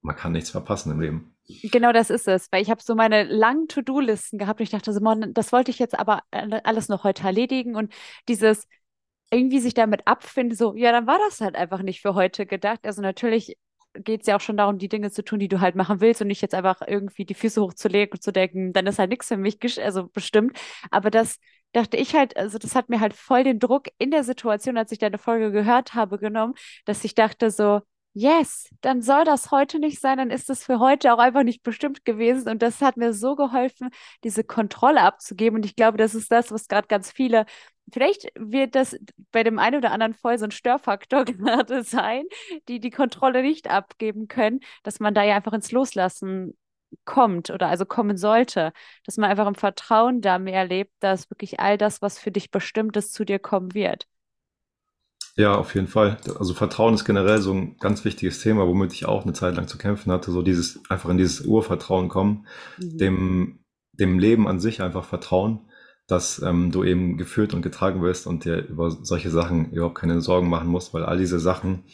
man 0.00 0.16
kann 0.16 0.32
nichts 0.32 0.48
verpassen 0.48 0.92
im 0.92 1.00
Leben. 1.02 1.27
Genau 1.48 1.92
das 1.92 2.10
ist 2.10 2.28
es, 2.28 2.52
weil 2.52 2.60
ich 2.62 2.70
habe 2.70 2.82
so 2.82 2.94
meine 2.94 3.22
langen 3.24 3.68
To-Do-Listen 3.68 4.38
gehabt 4.38 4.60
und 4.60 4.64
ich 4.64 4.70
dachte, 4.70 4.92
Simon, 4.92 5.32
das 5.32 5.50
wollte 5.50 5.70
ich 5.70 5.78
jetzt 5.78 5.98
aber 5.98 6.22
alles 6.30 6.88
noch 6.88 7.04
heute 7.04 7.22
erledigen 7.24 7.74
und 7.74 7.92
dieses 8.28 8.68
irgendwie 9.30 9.60
sich 9.60 9.74
damit 9.74 10.06
abfinden, 10.06 10.56
so, 10.56 10.74
ja, 10.76 10.92
dann 10.92 11.06
war 11.06 11.18
das 11.18 11.40
halt 11.40 11.56
einfach 11.56 11.82
nicht 11.82 12.02
für 12.02 12.14
heute 12.14 12.46
gedacht. 12.46 12.80
Also 12.84 13.02
natürlich 13.02 13.56
geht 13.94 14.22
es 14.22 14.26
ja 14.26 14.36
auch 14.36 14.40
schon 14.40 14.56
darum, 14.58 14.78
die 14.78 14.88
Dinge 14.88 15.10
zu 15.10 15.24
tun, 15.24 15.38
die 15.40 15.48
du 15.48 15.60
halt 15.60 15.74
machen 15.76 16.00
willst 16.00 16.20
und 16.22 16.28
nicht 16.28 16.42
jetzt 16.42 16.54
einfach 16.54 16.82
irgendwie 16.86 17.24
die 17.24 17.34
Füße 17.34 17.60
hochzulegen 17.62 18.12
und 18.14 18.22
zu 18.22 18.32
denken, 18.32 18.72
dann 18.72 18.86
ist 18.86 18.98
halt 18.98 19.10
nichts 19.10 19.28
für 19.28 19.36
mich, 19.38 19.58
also 19.82 20.08
bestimmt. 20.08 20.58
Aber 20.90 21.10
das 21.10 21.38
dachte 21.72 21.96
ich 21.96 22.14
halt, 22.14 22.36
also 22.36 22.58
das 22.58 22.74
hat 22.74 22.88
mir 22.90 23.00
halt 23.00 23.14
voll 23.14 23.44
den 23.44 23.58
Druck 23.58 23.88
in 23.98 24.10
der 24.10 24.24
Situation, 24.24 24.76
als 24.78 24.92
ich 24.92 24.98
deine 24.98 25.18
Folge 25.18 25.50
gehört 25.52 25.94
habe, 25.94 26.18
genommen, 26.18 26.54
dass 26.84 27.04
ich 27.04 27.14
dachte 27.14 27.50
so, 27.50 27.80
yes, 28.18 28.68
dann 28.80 29.02
soll 29.02 29.24
das 29.24 29.50
heute 29.50 29.78
nicht 29.78 30.00
sein, 30.00 30.18
dann 30.18 30.30
ist 30.30 30.50
es 30.50 30.64
für 30.64 30.78
heute 30.80 31.14
auch 31.14 31.18
einfach 31.18 31.44
nicht 31.44 31.62
bestimmt 31.62 32.04
gewesen. 32.04 32.48
Und 32.48 32.62
das 32.62 32.80
hat 32.80 32.96
mir 32.96 33.12
so 33.12 33.36
geholfen, 33.36 33.90
diese 34.24 34.44
Kontrolle 34.44 35.02
abzugeben. 35.02 35.56
Und 35.58 35.64
ich 35.64 35.76
glaube, 35.76 35.98
das 35.98 36.14
ist 36.14 36.32
das, 36.32 36.50
was 36.50 36.68
gerade 36.68 36.88
ganz 36.88 37.12
viele, 37.12 37.46
vielleicht 37.92 38.30
wird 38.34 38.74
das 38.74 38.96
bei 39.30 39.44
dem 39.44 39.58
einen 39.58 39.76
oder 39.76 39.92
anderen 39.92 40.14
voll 40.14 40.36
so 40.38 40.44
ein 40.46 40.50
Störfaktor 40.50 41.24
gerade 41.26 41.82
sein, 41.84 42.24
die 42.68 42.80
die 42.80 42.90
Kontrolle 42.90 43.42
nicht 43.42 43.70
abgeben 43.70 44.28
können, 44.28 44.60
dass 44.82 45.00
man 45.00 45.14
da 45.14 45.22
ja 45.22 45.36
einfach 45.36 45.52
ins 45.52 45.70
Loslassen 45.72 46.56
kommt 47.04 47.50
oder 47.50 47.68
also 47.68 47.84
kommen 47.84 48.16
sollte, 48.16 48.72
dass 49.04 49.16
man 49.18 49.30
einfach 49.30 49.46
im 49.46 49.54
Vertrauen 49.54 50.22
da 50.22 50.38
mehr 50.38 50.64
lebt, 50.64 50.92
dass 51.00 51.30
wirklich 51.30 51.60
all 51.60 51.78
das, 51.78 52.02
was 52.02 52.18
für 52.18 52.30
dich 52.32 52.50
bestimmt 52.50 52.96
ist, 52.96 53.12
zu 53.12 53.24
dir 53.24 53.38
kommen 53.38 53.74
wird. 53.74 54.06
Ja, 55.38 55.54
auf 55.54 55.76
jeden 55.76 55.86
Fall. 55.86 56.16
Also 56.36 56.52
Vertrauen 56.52 56.94
ist 56.94 57.04
generell 57.04 57.40
so 57.40 57.54
ein 57.54 57.76
ganz 57.78 58.04
wichtiges 58.04 58.40
Thema, 58.40 58.66
womit 58.66 58.92
ich 58.92 59.06
auch 59.06 59.22
eine 59.22 59.34
Zeit 59.34 59.54
lang 59.54 59.68
zu 59.68 59.78
kämpfen 59.78 60.10
hatte. 60.10 60.32
So 60.32 60.42
dieses, 60.42 60.80
einfach 60.90 61.10
in 61.10 61.16
dieses 61.16 61.42
Urvertrauen 61.42 62.08
kommen, 62.08 62.48
mhm. 62.76 62.98
dem, 62.98 63.58
dem 63.92 64.18
Leben 64.18 64.48
an 64.48 64.58
sich 64.58 64.82
einfach 64.82 65.04
vertrauen, 65.04 65.60
dass 66.08 66.42
ähm, 66.42 66.72
du 66.72 66.82
eben 66.82 67.18
geführt 67.18 67.54
und 67.54 67.62
getragen 67.62 68.02
wirst 68.02 68.26
und 68.26 68.44
dir 68.44 68.66
über 68.66 68.90
solche 68.90 69.30
Sachen 69.30 69.70
überhaupt 69.70 69.94
keine 69.94 70.20
Sorgen 70.20 70.48
machen 70.48 70.68
musst, 70.70 70.92
weil 70.92 71.04
all 71.04 71.18
diese 71.18 71.38
Sachen, 71.38 71.84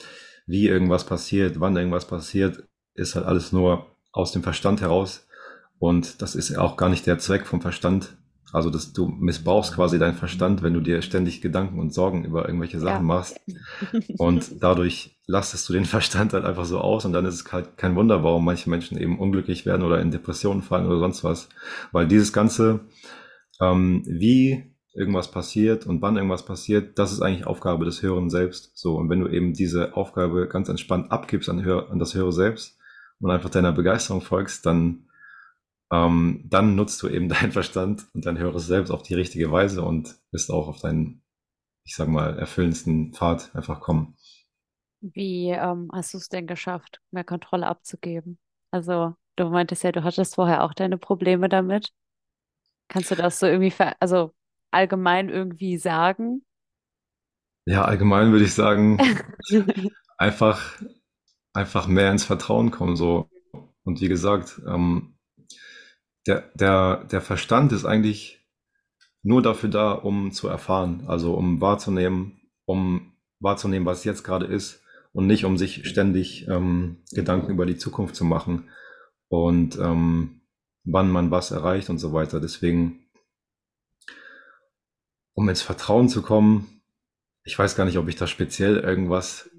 wie 0.47 0.67
irgendwas 0.67 1.05
passiert, 1.05 1.61
wann 1.61 1.77
irgendwas 1.77 2.07
passiert, 2.07 2.65
ist 2.95 3.15
halt 3.15 3.27
alles 3.27 3.53
nur 3.53 3.95
aus 4.11 4.33
dem 4.33 4.43
Verstand 4.43 4.81
heraus. 4.81 5.27
Und 5.79 6.23
das 6.23 6.35
ist 6.35 6.57
auch 6.57 6.79
gar 6.79 6.89
nicht 6.89 7.07
der 7.07 7.19
Zweck 7.19 7.47
vom 7.47 7.61
Verstand, 7.61 8.17
also, 8.55 8.71
dass 8.71 8.93
du 8.93 9.09
missbrauchst 9.09 9.75
quasi 9.75 9.99
deinen 9.99 10.15
Verstand, 10.15 10.63
wenn 10.63 10.75
du 10.75 10.81
dir 10.81 11.03
ständig 11.03 11.41
Gedanken 11.41 11.81
und 11.81 11.93
Sorgen 11.93 12.25
über 12.25 12.47
irgendwelche 12.47 12.79
Sachen 12.79 13.09
ja. 13.09 13.15
machst. 13.15 13.41
Und 14.17 14.49
dadurch 14.63 15.19
lastest 15.27 15.69
du 15.69 15.73
den 15.73 15.87
Verstand 15.87 16.33
halt 16.33 16.45
einfach 16.45 16.65
so 16.65 16.79
aus 16.79 17.05
und 17.05 17.13
dann 17.13 17.25
ist 17.25 17.35
es 17.35 17.53
halt 17.53 17.77
kein 17.77 17.97
Wunder, 17.97 18.23
warum 18.23 18.45
manche 18.45 18.71
Menschen 18.71 18.97
eben 18.97 19.19
unglücklich 19.19 19.67
werden 19.67 19.83
oder 19.83 20.01
in 20.01 20.13
Depressionen 20.13 20.63
fallen 20.63 20.87
oder 20.87 21.01
sonst 21.01 21.25
was. 21.25 21.49
Weil 21.91 22.07
dieses 22.07 22.33
Ganze, 22.33 22.83
ähm, 23.61 24.05
wie 24.07 24.73
irgendwas 24.95 25.33
passiert 25.33 25.85
und 25.85 26.01
wann 26.01 26.15
irgendwas 26.15 26.45
passiert, 26.45 26.97
das 26.97 27.11
ist 27.11 27.23
eigentlich 27.23 27.49
Aufgabe 27.49 27.85
des 27.85 28.03
Hörenden 28.03 28.31
selbst. 28.31 28.71
So, 28.79 28.95
und 28.95 29.11
wenn 29.11 29.19
du 29.19 29.27
eben 29.27 29.53
diese 29.55 29.97
Aufgabe 29.97 30.47
ganz 30.47 30.69
entspannt 30.69 31.11
abgibst 31.11 31.49
an, 31.49 31.69
an 31.69 31.99
das 31.99 32.15
Höhere 32.15 32.33
selbst 32.33 32.79
und 33.19 33.33
einfach 33.33 33.51
deiner 33.51 33.73
Begeisterung 33.73 34.21
folgst, 34.21 34.65
dann 34.65 35.09
ähm, 35.93 36.45
dann 36.47 36.75
nutzt 36.75 37.03
du 37.03 37.09
eben 37.09 37.29
deinen 37.29 37.53
Verstand 37.53 38.07
und 38.15 38.27
dein 38.27 38.39
Höheres 38.39 38.67
selbst 38.67 38.91
auf 38.91 39.03
die 39.03 39.15
richtige 39.15 39.51
Weise 39.51 39.83
und 39.83 40.17
wirst 40.31 40.51
auch 40.51 40.69
auf 40.69 40.81
deinen, 40.81 41.23
ich 41.85 41.95
sag 41.95 42.09
mal, 42.09 42.39
erfüllendsten 42.39 43.13
Pfad 43.13 43.55
einfach 43.55 43.81
kommen. 43.81 44.17
Wie 45.01 45.51
ähm, 45.51 45.91
hast 45.93 46.15
du 46.15 46.19
es 46.19 46.29
denn 46.29 46.47
geschafft, 46.47 47.01
mehr 47.11 47.25
Kontrolle 47.25 47.67
abzugeben? 47.67 48.39
Also, 48.71 49.15
du 49.37 49.51
meintest 49.51 49.85
ja, 49.85 49.93
du 49.93 50.03
hattest 50.03 50.35
vorher 50.37 50.65
auch 50.65 50.73
deine 50.73 50.97
Probleme 50.97 51.49
damit. 51.49 51.93
Kannst 52.89 53.11
du 53.11 53.15
das 53.15 53.39
so 53.39 53.47
irgendwie, 53.47 53.73
also 54.01 54.35
allgemein 54.71 55.29
irgendwie 55.29 55.77
sagen? 55.77 56.45
Ja, 57.67 57.85
allgemein 57.85 58.33
würde 58.33 58.45
ich 58.45 58.55
sagen, 58.55 58.99
einfach, 60.19 60.81
einfach 61.53 61.87
mehr 61.87 62.11
ins 62.11 62.25
Vertrauen 62.25 62.71
kommen, 62.71 62.97
so. 62.97 63.29
Und 63.85 64.01
wie 64.01 64.09
gesagt, 64.09 64.61
ähm, 64.67 65.14
der, 66.27 66.51
der, 66.55 67.05
der 67.05 67.21
Verstand 67.21 67.73
ist 67.73 67.85
eigentlich 67.85 68.41
nur 69.23 69.43
dafür 69.43 69.71
da, 69.71 69.93
um 69.93 70.33
zu 70.33 70.49
erfahren, 70.49 71.05
also 71.07 71.35
um 71.35 71.61
wahrzunehmen, 71.61 72.41
um 72.67 73.13
wahrzunehmen, 73.41 73.87
was 73.87 74.05
jetzt 74.05 74.23
gerade 74.23 74.47
ist 74.47 74.83
und 75.13 75.27
nicht 75.27 75.45
um 75.45 75.57
sich 75.57 75.89
ständig 75.89 76.47
ähm, 76.49 77.03
Gedanken 77.13 77.51
über 77.51 77.67
die 77.67 77.77
Zukunft 77.77 78.17
zu 78.17 78.25
machen 78.25 78.69
und 79.29 79.79
ähm, 79.79 80.43
wann 80.85 81.11
man 81.11 81.31
was 81.31 81.51
erreicht 81.51 81.89
und 81.89 81.99
so 81.99 82.13
weiter. 82.13 82.41
Deswegen, 82.41 83.07
um 85.35 85.49
ins 85.49 85.63
Vertrauen 85.63 86.09
zu 86.09 86.23
kommen, 86.23 86.83
ich 87.45 87.59
weiß 87.59 87.77
gar 87.77 87.85
nicht, 87.85 87.99
ob 87.99 88.09
ich 88.09 88.17
da 88.17 88.27
speziell 88.27 88.79
irgendwas, 88.79 89.51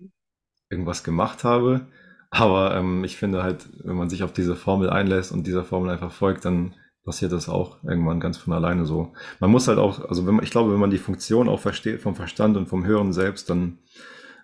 irgendwas 0.69 1.04
gemacht 1.04 1.43
habe. 1.43 1.88
Aber 2.29 2.75
ähm, 2.75 3.03
ich 3.03 3.17
finde 3.17 3.43
halt, 3.43 3.67
wenn 3.83 3.95
man 3.95 4.09
sich 4.09 4.23
auf 4.23 4.33
diese 4.33 4.55
Formel 4.55 4.89
einlässt 4.89 5.31
und 5.31 5.47
dieser 5.47 5.63
Formel 5.63 5.89
einfach 5.89 6.11
folgt, 6.11 6.45
dann 6.45 6.73
passiert 7.05 7.31
das 7.31 7.47
auch 7.47 7.83
irgendwann 7.83 8.19
ganz 8.19 8.38
von 8.38 8.51
alleine 8.53 8.85
so. 8.85 9.13
Man 9.39 9.51
muss 9.51 9.67
halt 9.67 9.77
auch, 9.77 10.09
also 10.09 10.25
wenn 10.25 10.35
man, 10.35 10.43
ich 10.43 10.51
glaube, 10.51 10.73
wenn 10.73 10.79
man 10.79 10.89
die 10.89 10.97
Funktion 10.97 11.47
auch 11.47 11.59
versteht 11.59 12.01
vom 12.01 12.15
Verstand 12.15 12.57
und 12.57 12.67
vom 12.67 12.85
Hören 12.85 13.13
selbst, 13.13 13.49
dann 13.49 13.77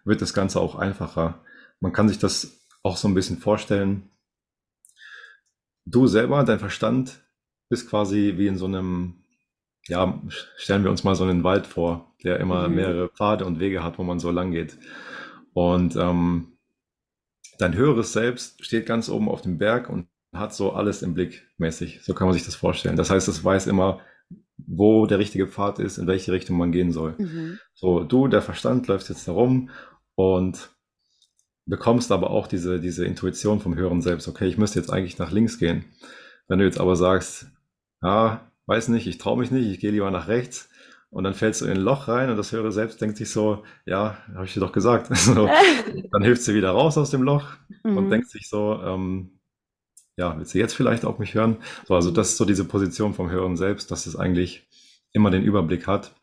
wird 0.06 0.22
das 0.22 0.34
Ganze 0.34 0.60
auch 0.60 0.76
einfacher. 0.76 1.44
Man 1.80 1.92
kann 1.92 2.08
sich 2.08 2.20
das 2.20 2.62
auch 2.84 2.98
so 2.98 3.08
ein 3.08 3.14
bisschen 3.14 3.38
vorstellen. 3.38 4.10
Du 5.86 6.08
selber, 6.08 6.44
dein 6.44 6.60
Verstand, 6.60 7.22
bist 7.68 7.90
quasi 7.90 8.36
wie 8.38 8.48
in 8.48 8.58
so 8.58 8.66
einem, 8.66 9.24
ja, 9.88 10.22
stellen 10.58 10.84
wir 10.84 10.92
uns 10.92 11.04
mal 11.04 11.16
so 11.16 11.24
einen 11.24 11.44
Wald 11.44 11.66
vor, 11.66 12.14
der 12.24 12.40
immer 12.40 12.68
mhm. 12.68 12.76
mehrere 12.76 13.10
Pfade 13.10 13.46
und 13.46 13.60
Wege 13.60 13.84
hat, 13.84 13.98
wo 13.98 14.04
man 14.04 14.20
so 14.20 14.30
lang 14.30 14.52
geht. 14.52 14.78
Und 15.54 15.96
ähm, 15.96 16.51
dein 17.62 17.76
höheres 17.76 18.14
Selbst 18.14 18.66
steht 18.66 18.86
ganz 18.86 19.08
oben 19.10 19.30
auf 19.30 19.42
dem 19.42 19.58
Berg 19.58 19.90
und 19.90 20.08
hat 20.34 20.54
so 20.54 20.72
alles 20.72 21.02
im 21.02 21.14
Blick 21.14 21.48
mäßig. 21.58 22.02
So 22.04 22.14
kann 22.14 22.28
man 22.28 22.34
sich 22.34 22.46
das 22.46 22.56
vorstellen. 22.56 22.96
Das 22.96 23.10
heißt, 23.10 23.28
es 23.28 23.44
weiß 23.44 23.68
immer, 23.68 24.02
wo 24.58 25.06
der 25.06 25.20
richtige 25.20 25.48
Pfad 25.48 25.80
ist, 25.80 25.98
in 25.98 26.08
welche 26.08 26.32
Richtung 26.32 26.58
man 26.58 26.72
gehen 26.72 26.92
soll. 26.92 27.16
Mhm. 27.18 27.60
So, 27.74 28.04
du, 28.04 28.28
der 28.28 28.42
Verstand, 28.42 28.88
läufst 28.88 29.10
jetzt 29.10 29.28
herum 29.28 29.70
und 30.16 30.70
bekommst 31.66 32.12
aber 32.12 32.32
auch 32.32 32.48
diese, 32.48 32.80
diese 32.80 33.06
Intuition 33.06 33.60
vom 33.60 33.76
höheren 33.76 34.02
Selbst. 34.02 34.28
Okay, 34.28 34.48
ich 34.48 34.58
müsste 34.58 34.80
jetzt 34.80 34.92
eigentlich 34.92 35.20
nach 35.20 35.32
links 35.32 35.60
gehen. 35.60 35.86
Wenn 36.48 36.60
du 36.60 36.66
jetzt 36.66 36.80
aber 36.80 36.96
sagst, 36.96 37.48
ja, 38.02 38.52
weiß 38.66 38.88
nicht, 38.88 39.08
ich 39.08 39.18
traue 39.18 39.38
mich 39.38 39.52
nicht, 39.52 39.68
ich 39.68 39.80
gehe 39.80 39.92
lieber 39.92 40.10
nach 40.12 40.28
rechts, 40.28 40.70
und 41.12 41.26
dann 41.26 41.34
fällst 41.34 41.62
du 41.62 41.66
in 41.66 41.72
ein 41.72 41.78
Loch 41.78 42.08
rein 42.08 42.30
und 42.30 42.38
das 42.38 42.54
höhere 42.54 42.72
Selbst 42.72 43.02
denkt 43.02 43.18
sich 43.18 43.30
so, 43.30 43.64
ja, 43.86 44.18
habe 44.34 44.46
ich 44.46 44.54
dir 44.54 44.62
doch 44.62 44.72
gesagt. 44.72 45.10
So, 45.16 45.50
dann 46.12 46.24
hilft 46.24 46.42
sie 46.42 46.56
wieder 46.56 46.72
raus 46.72 46.98
aus 46.98 47.12
dem 47.12 47.22
Loch 47.22 47.54
mhm. 47.84 47.98
und 47.98 48.10
denkt 48.10 48.30
sich 48.30 48.50
so, 48.50 48.82
ähm, 48.82 49.40
ja, 50.16 50.38
willst 50.38 50.54
du 50.54 50.60
jetzt 50.60 50.74
vielleicht 50.74 51.04
auf 51.04 51.20
mich 51.20 51.34
hören? 51.34 51.58
So, 51.86 51.96
also 51.96 52.12
das 52.12 52.30
ist 52.30 52.38
so 52.38 52.46
diese 52.46 52.66
Position 52.66 53.14
vom 53.14 53.30
höheren 53.30 53.58
Selbst, 53.58 53.92
dass 53.92 54.06
es 54.06 54.16
eigentlich 54.16 54.68
immer 55.12 55.32
den 55.32 55.44
Überblick 55.44 55.86
hat. 55.86 56.16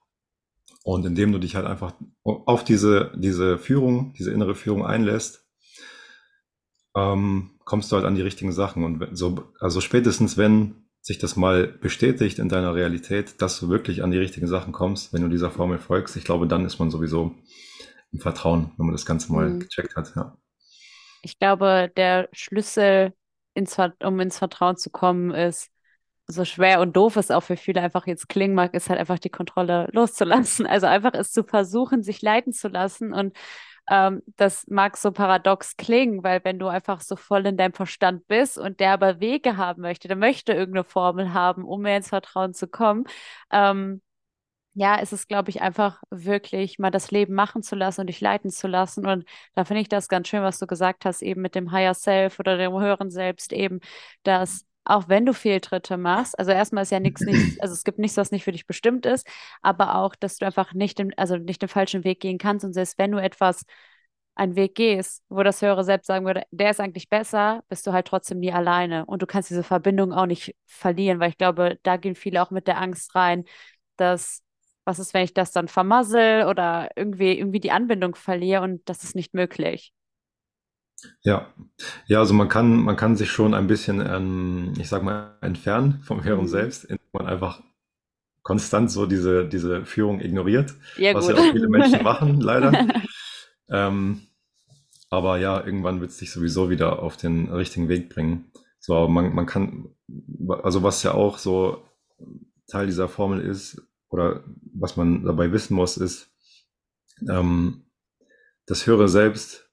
Und 0.84 1.04
indem 1.04 1.32
du 1.32 1.38
dich 1.38 1.54
halt 1.54 1.66
einfach 1.66 1.92
auf 2.22 2.64
diese, 2.64 3.12
diese 3.14 3.58
Führung, 3.58 4.14
diese 4.18 4.32
innere 4.32 4.54
Führung 4.54 4.86
einlässt, 4.86 5.46
ähm, 6.96 7.50
kommst 7.64 7.92
du 7.92 7.96
halt 7.96 8.06
an 8.06 8.14
die 8.14 8.22
richtigen 8.22 8.52
Sachen. 8.52 8.84
Und 8.84 9.06
so, 9.12 9.52
also 9.60 9.82
spätestens 9.82 10.38
wenn 10.38 10.87
sich 11.00 11.18
das 11.18 11.36
mal 11.36 11.66
bestätigt 11.66 12.38
in 12.38 12.48
deiner 12.48 12.74
Realität, 12.74 13.40
dass 13.40 13.58
du 13.60 13.68
wirklich 13.68 14.02
an 14.02 14.10
die 14.10 14.18
richtigen 14.18 14.46
Sachen 14.46 14.72
kommst, 14.72 15.12
wenn 15.12 15.22
du 15.22 15.28
dieser 15.28 15.50
Formel 15.50 15.78
folgst, 15.78 16.16
ich 16.16 16.24
glaube, 16.24 16.46
dann 16.46 16.64
ist 16.64 16.78
man 16.78 16.90
sowieso 16.90 17.34
im 18.12 18.20
Vertrauen, 18.20 18.72
wenn 18.76 18.86
man 18.86 18.94
das 18.94 19.06
Ganze 19.06 19.32
mal 19.32 19.48
mhm. 19.48 19.60
gecheckt 19.60 19.96
hat. 19.96 20.12
Ja. 20.16 20.36
Ich 21.22 21.38
glaube, 21.38 21.90
der 21.96 22.28
Schlüssel, 22.32 23.12
ins, 23.54 23.76
um 24.02 24.20
ins 24.20 24.38
Vertrauen 24.38 24.76
zu 24.76 24.90
kommen, 24.90 25.30
ist, 25.30 25.70
so 26.30 26.44
schwer 26.44 26.80
und 26.80 26.94
doof 26.94 27.16
es 27.16 27.30
auch 27.30 27.40
für 27.40 27.56
viele 27.56 27.80
einfach 27.80 28.06
jetzt 28.06 28.28
klingen 28.28 28.54
mag, 28.54 28.74
ist 28.74 28.90
halt 28.90 29.00
einfach 29.00 29.18
die 29.18 29.30
Kontrolle 29.30 29.88
loszulassen. 29.92 30.66
Also 30.68 30.86
einfach 30.86 31.14
es 31.14 31.32
zu 31.32 31.42
versuchen, 31.42 32.02
sich 32.02 32.20
leiten 32.20 32.52
zu 32.52 32.68
lassen 32.68 33.14
und 33.14 33.34
ähm, 33.90 34.22
das 34.36 34.66
mag 34.68 34.96
so 34.96 35.12
paradox 35.12 35.76
klingen, 35.76 36.22
weil 36.22 36.44
wenn 36.44 36.58
du 36.58 36.68
einfach 36.68 37.00
so 37.00 37.16
voll 37.16 37.46
in 37.46 37.56
deinem 37.56 37.72
Verstand 37.72 38.26
bist 38.28 38.58
und 38.58 38.80
der 38.80 38.92
aber 38.92 39.20
Wege 39.20 39.56
haben 39.56 39.82
möchte, 39.82 40.08
der 40.08 40.16
möchte 40.16 40.52
irgendeine 40.52 40.84
Formel 40.84 41.32
haben, 41.32 41.64
um 41.64 41.82
mehr 41.82 41.96
ins 41.98 42.08
Vertrauen 42.08 42.54
zu 42.54 42.68
kommen, 42.68 43.04
ähm, 43.50 44.02
ja, 44.74 44.96
ist 44.96 45.12
es, 45.12 45.26
glaube 45.26 45.50
ich, 45.50 45.60
einfach 45.60 46.02
wirklich 46.10 46.78
mal 46.78 46.90
das 46.90 47.10
Leben 47.10 47.34
machen 47.34 47.62
zu 47.62 47.74
lassen 47.74 48.02
und 48.02 48.06
dich 48.08 48.20
leiten 48.20 48.50
zu 48.50 48.68
lassen. 48.68 49.06
Und 49.06 49.24
da 49.54 49.64
finde 49.64 49.82
ich 49.82 49.88
das 49.88 50.08
ganz 50.08 50.28
schön, 50.28 50.42
was 50.42 50.58
du 50.60 50.66
gesagt 50.68 51.04
hast, 51.04 51.22
eben 51.22 51.40
mit 51.42 51.54
dem 51.56 51.72
Higher 51.72 51.94
Self 51.94 52.38
oder 52.38 52.56
dem 52.56 52.72
höheren 52.78 53.10
Selbst, 53.10 53.52
eben, 53.52 53.80
dass 54.22 54.64
auch 54.84 55.08
wenn 55.08 55.26
du 55.26 55.34
Fehltritte 55.34 55.96
machst, 55.96 56.38
also 56.38 56.50
erstmal 56.50 56.82
ist 56.82 56.90
ja 56.92 57.00
nichts, 57.00 57.22
nicht, 57.22 57.60
also 57.62 57.74
es 57.74 57.84
gibt 57.84 57.98
nichts, 57.98 58.16
was 58.16 58.30
nicht 58.30 58.44
für 58.44 58.52
dich 58.52 58.66
bestimmt 58.66 59.06
ist, 59.06 59.26
aber 59.62 59.96
auch, 59.96 60.14
dass 60.14 60.36
du 60.38 60.46
einfach 60.46 60.72
nicht 60.74 60.98
den, 60.98 61.16
also 61.18 61.36
nicht 61.36 61.62
den 61.62 61.68
falschen 61.68 62.04
Weg 62.04 62.20
gehen 62.20 62.38
kannst 62.38 62.64
und 62.64 62.72
selbst 62.72 62.98
wenn 62.98 63.12
du 63.12 63.18
etwas 63.18 63.64
einen 64.38 64.56
Weg 64.56 64.74
gehst, 64.76 65.24
wo 65.28 65.42
das 65.42 65.60
höhere 65.62 65.84
Selbst 65.84 66.06
sagen 66.06 66.24
würde, 66.24 66.44
der 66.52 66.70
ist 66.70 66.80
eigentlich 66.80 67.08
besser, 67.08 67.64
bist 67.68 67.86
du 67.86 67.92
halt 67.92 68.06
trotzdem 68.06 68.38
nie 68.38 68.52
alleine. 68.52 69.04
Und 69.06 69.20
du 69.20 69.26
kannst 69.26 69.50
diese 69.50 69.64
Verbindung 69.64 70.12
auch 70.12 70.26
nicht 70.26 70.54
verlieren, 70.66 71.18
weil 71.20 71.30
ich 71.30 71.38
glaube, 71.38 71.78
da 71.82 71.96
gehen 71.96 72.14
viele 72.14 72.40
auch 72.42 72.50
mit 72.50 72.68
der 72.68 72.80
Angst 72.80 73.14
rein, 73.16 73.44
dass, 73.96 74.42
was 74.84 75.00
ist, 75.00 75.12
wenn 75.12 75.24
ich 75.24 75.34
das 75.34 75.52
dann 75.52 75.68
vermassel 75.68 76.44
oder 76.46 76.88
irgendwie, 76.96 77.36
irgendwie 77.36 77.60
die 77.60 77.72
Anbindung 77.72 78.14
verliere 78.14 78.62
und 78.62 78.88
das 78.88 79.02
ist 79.04 79.16
nicht 79.16 79.34
möglich. 79.34 79.92
Ja, 81.22 81.52
ja, 82.06 82.18
also 82.20 82.34
man 82.34 82.48
kann, 82.48 82.82
man 82.82 82.96
kann 82.96 83.16
sich 83.16 83.30
schon 83.30 83.54
ein 83.54 83.66
bisschen, 83.66 84.04
ähm, 84.06 84.72
ich 84.78 84.88
sag 84.88 85.02
mal, 85.02 85.36
entfernen 85.40 86.00
vom 86.02 86.24
höheren 86.24 86.44
Mhm. 86.44 86.48
Selbst, 86.48 86.84
indem 86.84 87.06
man 87.12 87.26
einfach 87.26 87.62
konstant 88.42 88.90
so 88.90 89.06
diese, 89.06 89.46
diese 89.48 89.84
Führung 89.86 90.20
ignoriert, 90.20 90.74
Ja, 90.96 91.14
was 91.14 91.26
gut. 91.26 91.36
ja 91.36 91.42
auch 91.42 91.52
viele 91.52 91.68
Menschen 91.68 92.02
machen, 92.02 92.40
leider. 92.40 92.72
Ähm, 93.70 94.22
aber 95.10 95.38
ja, 95.38 95.64
irgendwann 95.64 96.00
wird 96.00 96.10
es 96.10 96.18
dich 96.18 96.32
sowieso 96.32 96.70
wieder 96.70 97.00
auf 97.02 97.16
den 97.16 97.50
richtigen 97.52 97.88
Weg 97.88 98.08
bringen. 98.10 98.50
So, 98.80 98.94
aber 98.96 99.08
man, 99.08 99.34
man 99.34 99.46
kann, 99.46 99.90
also 100.62 100.82
was 100.82 101.02
ja 101.02 101.14
auch 101.14 101.38
so 101.38 101.82
Teil 102.68 102.86
dieser 102.86 103.08
Formel 103.08 103.40
ist, 103.40 103.82
oder 104.10 104.44
was 104.74 104.96
man 104.96 105.24
dabei 105.24 105.52
wissen 105.52 105.74
muss, 105.74 105.96
ist, 105.98 106.30
ähm, 107.28 107.84
das 108.66 108.86
höhere 108.86 109.08
Selbst 109.08 109.67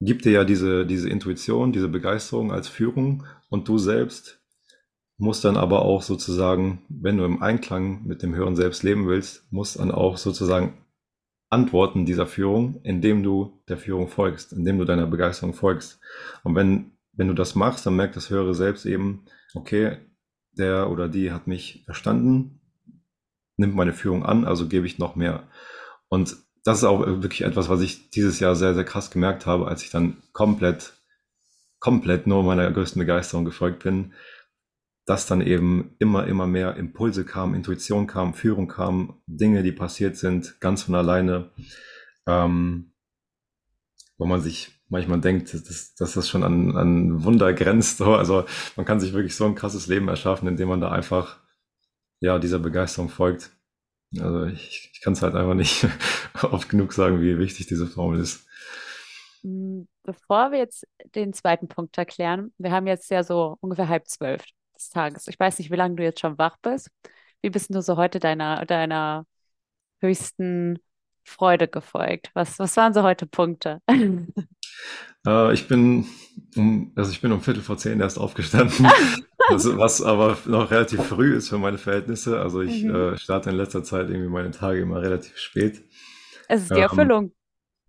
gibt 0.00 0.24
dir 0.24 0.32
ja 0.32 0.44
diese, 0.44 0.86
diese 0.86 1.08
Intuition, 1.08 1.72
diese 1.72 1.88
Begeisterung 1.88 2.52
als 2.52 2.68
Führung 2.68 3.24
und 3.48 3.68
du 3.68 3.78
selbst 3.78 4.42
musst 5.18 5.44
dann 5.44 5.56
aber 5.56 5.82
auch 5.82 6.02
sozusagen, 6.02 6.82
wenn 6.88 7.16
du 7.16 7.24
im 7.24 7.42
Einklang 7.42 8.06
mit 8.06 8.22
dem 8.22 8.34
höheren 8.34 8.56
Selbst 8.56 8.82
leben 8.82 9.08
willst, 9.08 9.50
musst 9.50 9.78
dann 9.78 9.90
auch 9.90 10.18
sozusagen 10.18 10.74
antworten 11.48 12.04
dieser 12.04 12.26
Führung, 12.26 12.80
indem 12.82 13.22
du 13.22 13.62
der 13.68 13.78
Führung 13.78 14.08
folgst, 14.08 14.52
indem 14.52 14.78
du 14.78 14.84
deiner 14.84 15.06
Begeisterung 15.06 15.54
folgst. 15.54 16.00
Und 16.42 16.54
wenn, 16.54 16.92
wenn 17.12 17.28
du 17.28 17.34
das 17.34 17.54
machst, 17.54 17.86
dann 17.86 17.96
merkt 17.96 18.16
das 18.16 18.30
höhere 18.30 18.54
Selbst 18.54 18.84
eben, 18.84 19.24
okay, 19.54 19.98
der 20.52 20.90
oder 20.90 21.08
die 21.08 21.32
hat 21.32 21.46
mich 21.46 21.82
verstanden, 21.84 22.60
nimmt 23.56 23.74
meine 23.74 23.92
Führung 23.92 24.24
an, 24.24 24.44
also 24.44 24.68
gebe 24.68 24.86
ich 24.86 24.98
noch 24.98 25.16
mehr. 25.16 25.48
Und 26.08 26.36
das 26.66 26.78
ist 26.78 26.84
auch 26.84 27.06
wirklich 27.06 27.42
etwas, 27.42 27.68
was 27.68 27.80
ich 27.80 28.10
dieses 28.10 28.40
Jahr 28.40 28.56
sehr, 28.56 28.74
sehr 28.74 28.82
krass 28.82 29.12
gemerkt 29.12 29.46
habe, 29.46 29.68
als 29.68 29.84
ich 29.84 29.90
dann 29.90 30.16
komplett, 30.32 30.94
komplett 31.78 32.26
nur 32.26 32.42
meiner 32.42 32.68
größten 32.72 32.98
Begeisterung 32.98 33.44
gefolgt 33.44 33.84
bin, 33.84 34.14
dass 35.04 35.28
dann 35.28 35.42
eben 35.42 35.94
immer, 36.00 36.26
immer 36.26 36.48
mehr 36.48 36.76
Impulse 36.76 37.24
kamen, 37.24 37.54
Intuition 37.54 38.08
kam, 38.08 38.34
Führung 38.34 38.66
kam, 38.66 39.22
Dinge, 39.28 39.62
die 39.62 39.70
passiert 39.70 40.16
sind, 40.16 40.60
ganz 40.60 40.82
von 40.82 40.96
alleine, 40.96 41.52
ähm, 42.26 42.90
wo 44.18 44.26
man 44.26 44.40
sich 44.40 44.72
manchmal 44.88 45.20
denkt, 45.20 45.54
dass, 45.54 45.94
dass 45.94 46.14
das 46.14 46.28
schon 46.28 46.42
an, 46.42 46.76
an 46.76 47.22
Wunder 47.22 47.52
grenzt. 47.52 47.98
So. 47.98 48.16
Also 48.16 48.44
man 48.74 48.84
kann 48.84 48.98
sich 48.98 49.12
wirklich 49.12 49.36
so 49.36 49.44
ein 49.44 49.54
krasses 49.54 49.86
Leben 49.86 50.08
erschaffen, 50.08 50.48
indem 50.48 50.66
man 50.66 50.80
da 50.80 50.90
einfach 50.90 51.38
ja 52.18 52.40
dieser 52.40 52.58
Begeisterung 52.58 53.08
folgt. 53.08 53.55
Also 54.18 54.44
ich, 54.46 54.90
ich 54.92 55.00
kann 55.00 55.12
es 55.12 55.22
halt 55.22 55.34
einfach 55.34 55.54
nicht 55.54 55.86
oft 56.42 56.68
genug 56.68 56.92
sagen, 56.92 57.20
wie 57.20 57.38
wichtig 57.38 57.66
diese 57.66 57.86
Formel 57.86 58.20
ist. 58.20 58.46
Mm, 59.42 59.82
Bevor 60.04 60.52
wir 60.52 60.58
jetzt 60.58 60.86
den 61.16 61.32
zweiten 61.32 61.66
Punkt 61.68 61.98
erklären, 61.98 62.52
wir 62.58 62.70
haben 62.70 62.86
jetzt 62.86 63.10
ja 63.10 63.24
so 63.24 63.56
ungefähr 63.60 63.88
halb 63.88 64.06
zwölf 64.06 64.44
des 64.76 64.90
Tages. 64.90 65.26
Ich 65.26 65.38
weiß 65.38 65.58
nicht, 65.58 65.70
wie 65.72 65.76
lange 65.76 65.96
du 65.96 66.04
jetzt 66.04 66.20
schon 66.20 66.38
wach 66.38 66.56
bist. 66.62 66.90
Wie 67.42 67.50
bist 67.50 67.74
du 67.74 67.82
so 67.82 67.96
heute 67.96 68.20
deiner, 68.20 68.64
deiner 68.66 69.26
höchsten 70.00 70.78
Freude 71.24 71.68
gefolgt? 71.68 72.30
Was, 72.34 72.58
was 72.60 72.76
waren 72.76 72.94
so 72.94 73.02
heute 73.02 73.26
Punkte? 73.26 73.80
Äh, 75.26 75.52
ich 75.54 75.66
bin 75.68 76.06
um, 76.56 76.92
also 76.96 77.10
ich 77.10 77.20
bin 77.20 77.32
um 77.32 77.40
Viertel 77.40 77.62
vor 77.62 77.78
zehn 77.78 78.00
erst 78.00 78.18
aufgestanden, 78.18 78.86
also, 79.48 79.78
was 79.78 80.02
aber 80.02 80.36
noch 80.46 80.70
relativ 80.70 81.02
früh 81.04 81.36
ist 81.36 81.48
für 81.48 81.58
meine 81.58 81.78
Verhältnisse. 81.78 82.40
Also 82.40 82.62
ich 82.62 82.82
Mhm. 82.84 82.94
äh, 82.94 83.18
starte 83.18 83.50
in 83.50 83.56
letzter 83.56 83.82
Zeit 83.84 84.08
irgendwie 84.10 84.28
meine 84.30 84.50
Tage 84.50 84.80
immer 84.80 85.00
relativ 85.02 85.36
spät. 85.38 85.82
Es 86.48 86.62
ist 86.62 86.74
die 86.74 86.80
Ähm, 86.80 86.80
Erfüllung. 86.80 87.32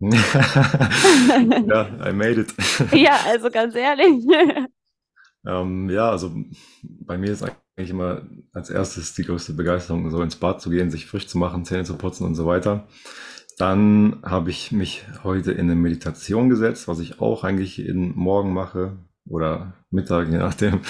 ja, 0.00 1.88
I 2.08 2.12
made 2.12 2.40
it. 2.40 2.54
Ja, 2.92 3.18
also 3.26 3.50
ganz 3.50 3.74
ehrlich. 3.74 4.24
Ähm, 5.46 5.88
ja, 5.90 6.10
also 6.10 6.32
bei 6.82 7.16
mir 7.16 7.30
ist 7.32 7.42
eigentlich 7.42 7.90
immer 7.90 8.22
als 8.52 8.70
erstes 8.70 9.14
die 9.14 9.22
größte 9.24 9.52
Begeisterung, 9.54 10.10
so 10.10 10.20
ins 10.22 10.36
Bad 10.36 10.60
zu 10.60 10.70
gehen, 10.70 10.90
sich 10.90 11.06
frisch 11.06 11.28
zu 11.28 11.38
machen, 11.38 11.64
Zähne 11.64 11.84
zu 11.84 11.96
putzen 11.96 12.24
und 12.26 12.34
so 12.34 12.46
weiter. 12.46 12.88
Dann 13.58 14.20
habe 14.24 14.50
ich 14.50 14.72
mich 14.72 15.04
heute 15.24 15.52
in 15.52 15.62
eine 15.62 15.74
Meditation 15.76 16.48
gesetzt, 16.48 16.88
was 16.88 17.00
ich 17.00 17.20
auch 17.20 17.44
eigentlich 17.44 17.76
jeden 17.78 18.16
Morgen 18.16 18.52
mache 18.52 18.98
oder 19.28 19.74
Mittag, 19.90 20.28
je 20.28 20.38
nachdem. 20.38 20.80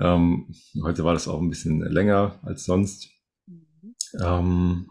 Ähm, 0.00 0.54
heute 0.82 1.04
war 1.04 1.12
das 1.12 1.28
auch 1.28 1.40
ein 1.40 1.50
bisschen 1.50 1.80
länger 1.80 2.38
als 2.42 2.64
sonst. 2.64 3.08
Ähm, 4.22 4.90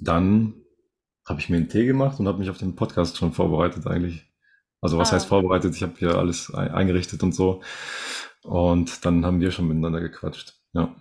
dann 0.00 0.54
habe 1.26 1.40
ich 1.40 1.48
mir 1.48 1.56
einen 1.56 1.68
Tee 1.68 1.86
gemacht 1.86 2.18
und 2.18 2.26
habe 2.26 2.38
mich 2.38 2.50
auf 2.50 2.58
den 2.58 2.74
Podcast 2.74 3.16
schon 3.16 3.32
vorbereitet 3.32 3.86
eigentlich. 3.86 4.26
Also 4.80 4.98
was 4.98 5.12
heißt 5.12 5.26
Ah. 5.26 5.28
vorbereitet? 5.28 5.74
Ich 5.76 5.82
habe 5.82 5.94
hier 5.96 6.16
alles 6.18 6.52
ein- 6.52 6.72
eingerichtet 6.72 7.22
und 7.22 7.32
so. 7.32 7.62
Und 8.42 9.04
dann 9.04 9.24
haben 9.24 9.40
wir 9.40 9.52
schon 9.52 9.68
miteinander 9.68 10.00
gequatscht. 10.00 10.54
Ja. 10.72 10.96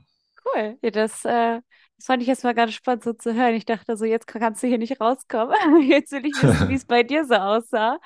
Cool. 0.45 0.77
Ja, 0.83 0.91
das, 0.91 1.25
äh, 1.25 1.59
das 2.01 2.07
fand 2.07 2.23
ich 2.23 2.29
erstmal 2.29 2.55
ganz 2.55 2.73
spannend 2.73 3.03
so 3.03 3.13
zu 3.13 3.35
hören. 3.35 3.53
Ich 3.53 3.65
dachte 3.65 3.95
so, 3.95 4.05
jetzt 4.05 4.25
kannst 4.25 4.63
du 4.63 4.67
hier 4.67 4.79
nicht 4.79 4.99
rauskommen. 4.99 5.55
Jetzt 5.87 6.11
will 6.11 6.25
ich 6.25 6.33
wissen, 6.41 6.67
wie 6.67 6.73
es 6.73 6.85
bei 6.85 7.03
dir 7.03 7.25
so 7.25 7.35
aussah. 7.35 7.99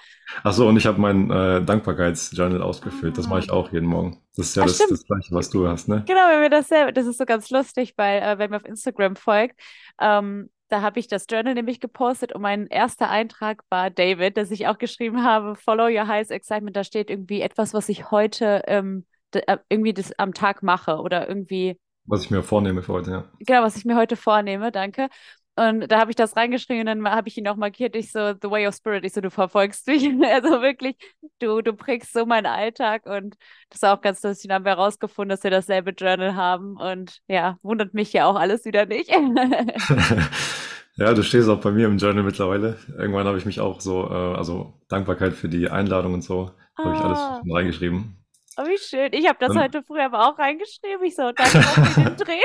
Ach 0.43 0.51
so, 0.51 0.67
und 0.67 0.75
ich 0.75 0.85
habe 0.85 0.99
mein 0.99 1.31
äh, 1.31 1.63
Dankbarkeitsjournal 1.63 2.61
ausgefüllt. 2.61 3.17
Das 3.17 3.27
mache 3.29 3.39
ich 3.39 3.49
Ah. 3.51 3.53
auch 3.53 3.71
jeden 3.71 3.85
Morgen. 3.87 4.21
Das 4.35 4.47
ist 4.47 4.55
ja 4.57 4.63
Ah, 4.63 4.65
das, 4.65 4.77
das 4.79 5.05
Gleiche, 5.05 5.33
was 5.33 5.49
du 5.49 5.65
hast, 5.65 5.87
ne? 5.87 6.03
Genau, 6.05 6.27
wenn 6.29 6.41
wir 6.41 6.49
dasselbe, 6.49 6.91
das 6.91 7.05
ist 7.05 7.17
so 7.17 7.25
ganz 7.25 7.49
lustig, 7.51 7.93
weil 7.95 8.21
äh, 8.21 8.37
wenn 8.37 8.49
mir 8.49 8.57
auf 8.57 8.65
Instagram 8.65 9.15
folgt, 9.15 9.61
ähm, 10.01 10.49
da 10.67 10.81
habe 10.81 10.99
ich 10.99 11.07
das 11.07 11.25
Journal 11.29 11.53
nämlich 11.53 11.79
gepostet 11.79 12.33
und 12.33 12.41
mein 12.41 12.67
erster 12.67 13.09
Eintrag 13.09 13.61
war 13.69 13.91
David, 13.91 14.35
dass 14.35 14.51
ich 14.51 14.67
auch 14.67 14.77
geschrieben 14.77 15.23
habe, 15.23 15.55
Follow 15.55 15.85
Your 15.85 16.07
Highest 16.07 16.31
Excitement. 16.31 16.75
Da 16.75 16.83
steht 16.83 17.09
irgendwie 17.09 17.39
etwas, 17.39 17.73
was 17.73 17.87
ich 17.87 18.11
heute 18.11 18.63
ähm, 18.67 19.05
äh, 19.31 19.57
irgendwie 19.69 19.93
das 19.93 20.11
am 20.19 20.33
Tag 20.33 20.63
mache 20.63 20.97
oder 20.97 21.29
irgendwie 21.29 21.79
Was 22.07 22.23
ich 22.23 22.31
mir 22.31 22.43
vornehme 22.43 22.83
für 22.83 22.93
heute, 22.93 23.11
ja. 23.11 23.31
Genau, 23.39 23.63
was 23.63 23.75
ich 23.75 23.85
mir 23.85 23.95
heute 23.95 24.15
vornehme, 24.15 24.71
danke. 24.71 25.09
Und 25.57 25.87
da 25.89 25.99
habe 25.99 26.11
ich 26.11 26.17
das 26.17 26.35
reingeschrieben 26.35 26.81
und 26.81 27.03
dann 27.03 27.15
habe 27.15 27.29
ich 27.29 27.37
ihn 27.37 27.47
auch 27.47 27.55
markiert. 27.55 27.95
Ich 27.95 28.11
so, 28.11 28.33
The 28.41 28.49
Way 28.49 28.67
of 28.67 28.75
Spirit. 28.75 29.05
Ich 29.05 29.13
so, 29.13 29.21
du 29.21 29.31
verfolgst 29.31 29.87
mich. 29.87 30.03
Also 30.23 30.61
wirklich, 30.61 30.97
du, 31.39 31.61
du 31.61 31.73
prägst 31.73 32.11
so 32.13 32.25
meinen 32.25 32.45
Alltag. 32.45 33.05
Und 33.05 33.35
das 33.69 33.81
war 33.81 33.97
auch 33.97 34.01
ganz 34.01 34.21
lustig. 34.23 34.49
Dann 34.49 34.55
haben 34.55 34.65
wir 34.65 34.71
herausgefunden, 34.71 35.29
dass 35.29 35.43
wir 35.43 35.51
dasselbe 35.51 35.91
Journal 35.91 36.35
haben. 36.35 36.75
Und 36.77 37.21
ja, 37.27 37.57
wundert 37.63 37.93
mich 37.93 38.11
ja 38.13 38.25
auch 38.27 38.35
alles 38.35 38.65
wieder 38.65 38.85
nicht. 38.85 39.11
Ja, 40.97 41.13
du 41.13 41.23
stehst 41.23 41.49
auch 41.49 41.59
bei 41.61 41.71
mir 41.71 41.87
im 41.87 41.97
Journal 41.97 42.23
mittlerweile. 42.23 42.77
Irgendwann 42.97 43.27
habe 43.27 43.37
ich 43.37 43.45
mich 43.45 43.59
auch 43.59 43.81
so, 43.81 44.09
äh, 44.09 44.13
also 44.37 44.79
Dankbarkeit 44.87 45.33
für 45.33 45.49
die 45.49 45.69
Einladung 45.69 46.13
und 46.13 46.21
so, 46.23 46.51
habe 46.83 46.95
ich 46.95 47.03
alles 47.03 47.19
Ah, 47.19 47.41
reingeschrieben. 47.45 48.17
Oh, 48.57 48.63
wie 48.65 48.77
schön. 48.77 49.09
Ich 49.13 49.27
habe 49.27 49.37
das 49.39 49.53
Dann, 49.53 49.59
heute 49.63 49.83
früh 49.83 49.99
aber 49.99 50.27
auch 50.29 50.37
reingeschrieben. 50.39 51.03
Ich 51.05 51.15
so, 51.15 51.31
danke 51.31 51.61
für 51.61 52.01
den 52.01 52.15
Dreh. 52.17 52.39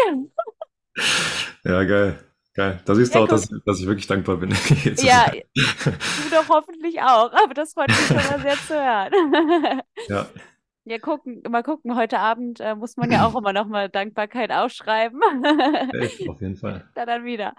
ja, 1.65 1.85
geil, 1.85 2.19
geil. 2.55 2.81
Da 2.85 2.95
siehst 2.95 3.15
du 3.15 3.21
auch, 3.21 3.29
dass, 3.29 3.49
dass 3.65 3.81
ich 3.81 3.87
wirklich 3.87 4.07
dankbar 4.07 4.37
bin, 4.37 4.51
Ja, 4.99 5.31
du 5.55 6.31
doch 6.31 6.49
hoffentlich 6.49 7.01
auch. 7.01 7.33
Aber 7.33 7.55
das 7.55 7.75
freut 7.75 7.89
mich 7.89 8.07
schon 8.07 8.17
mal 8.17 8.41
sehr 8.41 8.57
zu 8.57 8.75
hören. 8.75 9.83
Ja, 10.09 10.27
Ja, 10.85 10.99
gucken, 10.99 11.43
mal 11.49 11.63
gucken. 11.63 11.95
Heute 11.97 12.19
Abend 12.19 12.61
äh, 12.61 12.75
muss 12.75 12.97
man 12.97 13.11
ja 13.11 13.27
auch 13.27 13.35
immer 13.37 13.53
noch 13.53 13.67
mal 13.67 13.89
Dankbarkeit 13.89 14.51
aufschreiben. 14.51 15.21
safe, 15.93 16.31
auf 16.31 16.41
jeden 16.41 16.57
Fall. 16.57 16.89
Da 16.95 17.07
dann 17.07 17.25
wieder. 17.25 17.55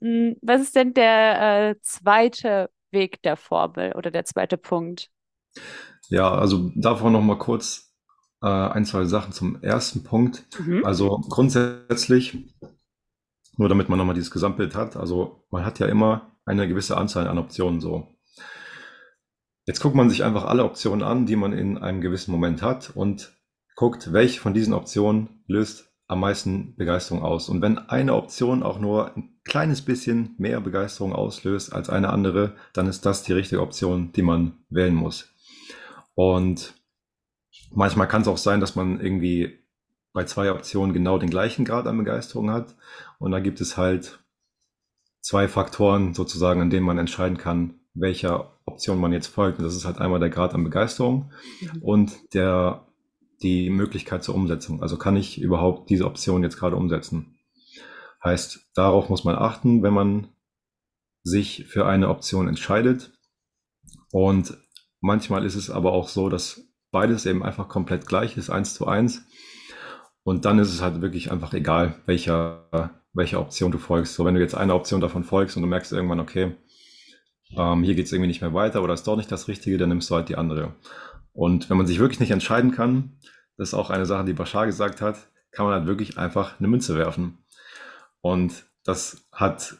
Hm, 0.00 0.36
Was 0.42 0.62
ist 0.62 0.76
denn 0.76 0.94
der 0.94 1.70
äh, 1.70 1.80
zweite 1.82 2.70
Weg 2.90 3.22
der 3.22 3.36
Formel 3.36 3.92
oder 3.94 4.10
der 4.10 4.24
zweite 4.24 4.56
Punkt? 4.58 5.10
Ja, 6.10 6.30
also 6.32 6.72
davon 6.74 7.12
noch 7.12 7.22
mal 7.22 7.38
kurz 7.38 7.94
äh, 8.42 8.46
ein, 8.46 8.84
zwei 8.84 9.04
Sachen 9.04 9.32
zum 9.32 9.62
ersten 9.62 10.02
Punkt. 10.02 10.44
Mhm. 10.58 10.84
Also 10.84 11.18
grundsätzlich, 11.28 12.36
nur 13.56 13.68
damit 13.68 13.88
man 13.88 13.98
nochmal 13.98 14.16
dieses 14.16 14.32
Gesamtbild 14.32 14.74
hat, 14.74 14.96
also 14.96 15.44
man 15.50 15.64
hat 15.64 15.78
ja 15.78 15.86
immer 15.86 16.32
eine 16.44 16.68
gewisse 16.68 16.96
Anzahl 16.96 17.28
an 17.28 17.38
Optionen 17.38 17.80
so. 17.80 18.08
Jetzt 19.66 19.80
guckt 19.80 19.94
man 19.94 20.10
sich 20.10 20.24
einfach 20.24 20.44
alle 20.44 20.64
Optionen 20.64 21.04
an, 21.04 21.26
die 21.26 21.36
man 21.36 21.52
in 21.52 21.78
einem 21.78 22.00
gewissen 22.00 22.32
Moment 22.32 22.60
hat 22.60 22.90
und 22.94 23.32
guckt, 23.76 24.12
welche 24.12 24.40
von 24.40 24.52
diesen 24.52 24.74
Optionen 24.74 25.44
löst 25.46 25.92
am 26.08 26.18
meisten 26.18 26.74
Begeisterung 26.74 27.22
aus. 27.22 27.48
Und 27.48 27.62
wenn 27.62 27.78
eine 27.78 28.14
Option 28.14 28.64
auch 28.64 28.80
nur 28.80 29.16
ein 29.16 29.38
kleines 29.44 29.82
bisschen 29.82 30.34
mehr 30.38 30.60
Begeisterung 30.60 31.12
auslöst 31.12 31.72
als 31.72 31.88
eine 31.88 32.08
andere, 32.08 32.56
dann 32.72 32.88
ist 32.88 33.06
das 33.06 33.22
die 33.22 33.32
richtige 33.32 33.62
Option, 33.62 34.10
die 34.12 34.22
man 34.22 34.54
wählen 34.70 34.94
muss. 34.94 35.29
Und 36.14 36.74
manchmal 37.70 38.08
kann 38.08 38.22
es 38.22 38.28
auch 38.28 38.38
sein, 38.38 38.60
dass 38.60 38.76
man 38.76 39.00
irgendwie 39.00 39.60
bei 40.12 40.24
zwei 40.24 40.50
Optionen 40.50 40.92
genau 40.92 41.18
den 41.18 41.30
gleichen 41.30 41.64
Grad 41.64 41.86
an 41.86 41.98
Begeisterung 41.98 42.50
hat. 42.50 42.74
Und 43.18 43.30
da 43.30 43.40
gibt 43.40 43.60
es 43.60 43.76
halt 43.76 44.20
zwei 45.20 45.48
Faktoren 45.48 46.14
sozusagen, 46.14 46.60
an 46.60 46.70
denen 46.70 46.86
man 46.86 46.98
entscheiden 46.98 47.38
kann, 47.38 47.80
welcher 47.94 48.58
Option 48.64 48.98
man 48.98 49.12
jetzt 49.12 49.28
folgt. 49.28 49.58
Und 49.58 49.64
das 49.64 49.76
ist 49.76 49.84
halt 49.84 49.98
einmal 49.98 50.20
der 50.20 50.30
Grad 50.30 50.54
an 50.54 50.64
Begeisterung 50.64 51.30
mhm. 51.60 51.82
und 51.82 52.34
der, 52.34 52.86
die 53.42 53.70
Möglichkeit 53.70 54.24
zur 54.24 54.34
Umsetzung. 54.34 54.82
Also 54.82 54.96
kann 54.96 55.16
ich 55.16 55.40
überhaupt 55.40 55.90
diese 55.90 56.06
Option 56.06 56.42
jetzt 56.42 56.58
gerade 56.58 56.76
umsetzen? 56.76 57.38
Heißt, 58.22 58.70
darauf 58.74 59.08
muss 59.08 59.24
man 59.24 59.36
achten, 59.36 59.82
wenn 59.82 59.94
man 59.94 60.28
sich 61.22 61.66
für 61.66 61.86
eine 61.86 62.08
Option 62.08 62.48
entscheidet. 62.48 63.12
Und 64.12 64.56
manchmal 65.00 65.44
ist 65.44 65.54
es 65.54 65.70
aber 65.70 65.92
auch 65.92 66.08
so, 66.08 66.28
dass 66.28 66.62
beides 66.90 67.26
eben 67.26 67.42
einfach 67.42 67.68
komplett 67.68 68.06
gleich 68.06 68.36
ist, 68.36 68.50
eins 68.50 68.74
zu 68.74 68.86
eins. 68.86 69.22
Und 70.22 70.44
dann 70.44 70.58
ist 70.58 70.72
es 70.72 70.82
halt 70.82 71.00
wirklich 71.00 71.30
einfach 71.32 71.52
egal, 71.54 71.94
welcher, 72.06 72.92
welcher 73.12 73.40
Option 73.40 73.72
du 73.72 73.78
folgst. 73.78 74.14
So, 74.14 74.24
wenn 74.24 74.34
du 74.34 74.40
jetzt 74.40 74.54
einer 74.54 74.74
Option 74.74 75.00
davon 75.00 75.24
folgst 75.24 75.56
und 75.56 75.62
du 75.62 75.68
merkst 75.68 75.92
irgendwann, 75.92 76.20
okay, 76.20 76.56
ähm, 77.56 77.82
hier 77.82 77.94
geht 77.94 78.06
es 78.06 78.12
irgendwie 78.12 78.28
nicht 78.28 78.40
mehr 78.40 78.54
weiter 78.54 78.82
oder 78.82 78.94
ist 78.94 79.06
doch 79.06 79.16
nicht 79.16 79.32
das 79.32 79.48
Richtige, 79.48 79.78
dann 79.78 79.88
nimmst 79.88 80.10
du 80.10 80.14
halt 80.14 80.28
die 80.28 80.36
andere. 80.36 80.74
Und 81.32 81.70
wenn 81.70 81.76
man 81.76 81.86
sich 81.86 81.98
wirklich 81.98 82.20
nicht 82.20 82.30
entscheiden 82.30 82.72
kann, 82.72 83.18
das 83.56 83.68
ist 83.68 83.74
auch 83.74 83.90
eine 83.90 84.06
Sache, 84.06 84.24
die 84.24 84.32
Bashar 84.32 84.66
gesagt 84.66 85.00
hat, 85.00 85.28
kann 85.52 85.66
man 85.66 85.74
halt 85.74 85.86
wirklich 85.86 86.18
einfach 86.18 86.58
eine 86.58 86.68
Münze 86.68 86.96
werfen. 86.96 87.38
Und 88.20 88.66
das 88.84 89.26
hat 89.32 89.76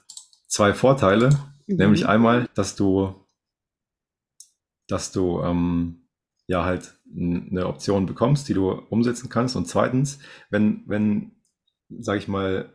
zwei 0.46 0.74
Vorteile, 0.74 1.30
mhm. 1.66 1.76
nämlich 1.76 2.06
einmal, 2.06 2.48
dass 2.54 2.76
du, 2.76 3.14
dass 4.90 5.12
du 5.12 5.40
ähm, 5.42 6.08
ja 6.46 6.64
halt 6.64 6.94
eine 7.16 7.66
Option 7.66 8.06
bekommst, 8.06 8.48
die 8.48 8.54
du 8.54 8.70
umsetzen 8.70 9.28
kannst. 9.28 9.56
Und 9.56 9.66
zweitens, 9.66 10.18
wenn, 10.50 10.84
wenn, 10.86 11.32
sag 11.88 12.18
ich 12.18 12.28
mal, 12.28 12.72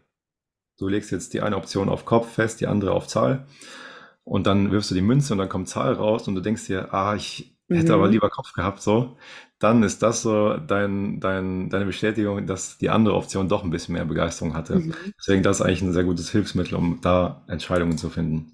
du 0.78 0.88
legst 0.88 1.12
jetzt 1.12 1.34
die 1.34 1.42
eine 1.42 1.58
Option 1.58 1.90
auf 1.90 2.06
Kopf 2.06 2.34
fest, 2.34 2.62
die 2.62 2.68
andere 2.68 2.94
auf 2.94 3.08
Zahl, 3.08 3.46
und 4.24 4.48
dann 4.48 4.72
wirfst 4.72 4.90
du 4.90 4.96
die 4.96 5.02
Münze 5.02 5.34
und 5.34 5.40
dann 5.40 5.50
kommt 5.50 5.70
Zahl 5.70 5.94
raus 5.94 6.28
und 6.28 6.36
du 6.36 6.42
denkst 6.42 6.66
dir, 6.66 6.94
ah, 6.94 7.16
ich 7.16 7.56
hätte 7.70 7.94
mhm. 7.94 8.00
aber 8.00 8.08
lieber 8.08 8.30
Kopf 8.30 8.54
gehabt, 8.54 8.82
so, 8.82 9.18
dann 9.60 9.84
ist 9.84 10.02
das 10.02 10.24
so 10.24 10.58
dein, 10.58 11.20
dein, 11.20 11.70
deine 11.70 11.86
Bestätigung, 11.86 12.48
dass 12.48 12.78
die 12.78 12.90
andere 12.90 13.16
Option 13.16 13.48
doch 13.48 13.64
ein 13.64 13.70
bisschen 13.70 13.94
mehr 13.94 14.06
Begeisterung 14.06 14.56
hatte. 14.56 14.78
Mhm. 14.78 14.96
Deswegen 15.20 15.44
das 15.44 15.60
ist 15.60 15.66
eigentlich 15.66 15.82
ein 15.84 15.94
sehr 15.94 16.04
gutes 16.04 16.32
Hilfsmittel, 16.32 16.76
um 16.76 17.00
da 17.02 17.44
Entscheidungen 17.48 17.98
zu 17.98 18.10
finden. 18.10 18.52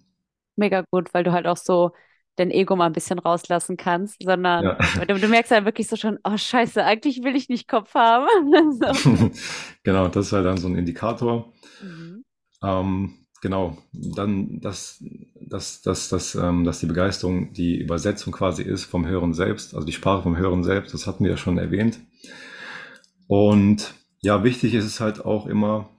Mega 0.57 0.84
gut, 0.91 1.14
weil 1.14 1.24
du 1.24 1.32
halt 1.32 1.47
auch 1.47 1.57
so 1.57 1.91
dein 2.36 2.51
Ego 2.51 2.75
mal 2.75 2.86
ein 2.86 2.93
bisschen 2.93 3.19
rauslassen 3.19 3.77
kannst, 3.77 4.23
sondern 4.23 4.63
ja. 4.63 5.05
du, 5.05 5.19
du, 5.19 5.27
merkst 5.27 5.51
halt 5.51 5.65
wirklich 5.65 5.88
so 5.88 5.95
schon, 5.95 6.19
oh 6.23 6.38
scheiße, 6.38 6.84
eigentlich 6.84 7.23
will 7.23 7.36
ich 7.36 7.49
nicht 7.49 7.67
Kopf 7.67 7.93
haben. 7.93 8.27
so. 8.79 9.32
genau, 9.84 10.07
das 10.07 10.27
ist 10.27 10.34
halt 10.34 10.45
dann 10.45 10.57
so 10.57 10.67
ein 10.67 10.77
Indikator. 10.77 11.51
Mhm. 11.82 12.23
Ähm, 12.63 13.13
genau, 13.41 13.77
dann, 13.91 14.59
dass, 14.61 15.03
dass, 15.36 15.82
dass, 15.82 16.09
dass, 16.09 16.36
ähm, 16.36 16.63
dass 16.63 16.79
die 16.79 16.86
Begeisterung 16.86 17.53
die 17.53 17.77
Übersetzung 17.77 18.32
quasi 18.34 18.63
ist 18.63 18.86
vom 18.86 19.05
Hören 19.05 19.34
selbst, 19.34 19.75
also 19.75 19.86
die 19.86 19.93
Sprache 19.93 20.23
vom 20.23 20.38
Hören 20.38 20.63
selbst, 20.63 20.93
das 20.93 21.07
hatten 21.07 21.23
wir 21.23 21.32
ja 21.32 21.38
schon 21.38 21.57
erwähnt. 21.57 21.99
Und 23.27 23.93
ja, 24.21 24.43
wichtig 24.43 24.73
ist 24.73 24.86
es 24.86 24.99
halt 24.99 25.25
auch 25.25 25.47
immer, 25.47 25.89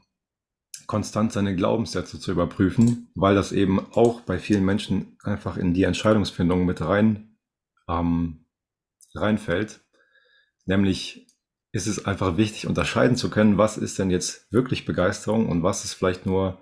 konstant 0.93 1.33
seine 1.33 1.57
Glaubenssätze 1.57 2.21
zu 2.21 2.33
überprüfen, 2.33 3.11
weil 3.15 3.35
das 3.35 3.51
eben 3.51 3.81
auch 3.95 4.21
bei 4.21 4.39
vielen 4.39 4.63
Menschen 4.63 5.17
einfach 5.23 5.57
in 5.57 5.73
die 5.73 5.85
Entscheidungsfindung 5.85 6.67
mit 6.67 6.83
rein 6.83 7.39
ähm, 7.89 8.45
reinfällt. 9.15 9.81
Nämlich 10.67 11.27
ist 11.73 11.87
es 11.87 12.05
einfach 12.05 12.37
wichtig, 12.37 12.67
unterscheiden 12.67 13.17
zu 13.17 13.31
können, 13.31 13.57
was 13.57 13.79
ist 13.79 13.99
denn 13.99 14.11
jetzt 14.11 14.53
wirklich 14.53 14.85
Begeisterung 14.85 15.49
und 15.49 15.63
was 15.63 15.87
ist 15.87 15.95
vielleicht 15.95 16.27
nur 16.27 16.61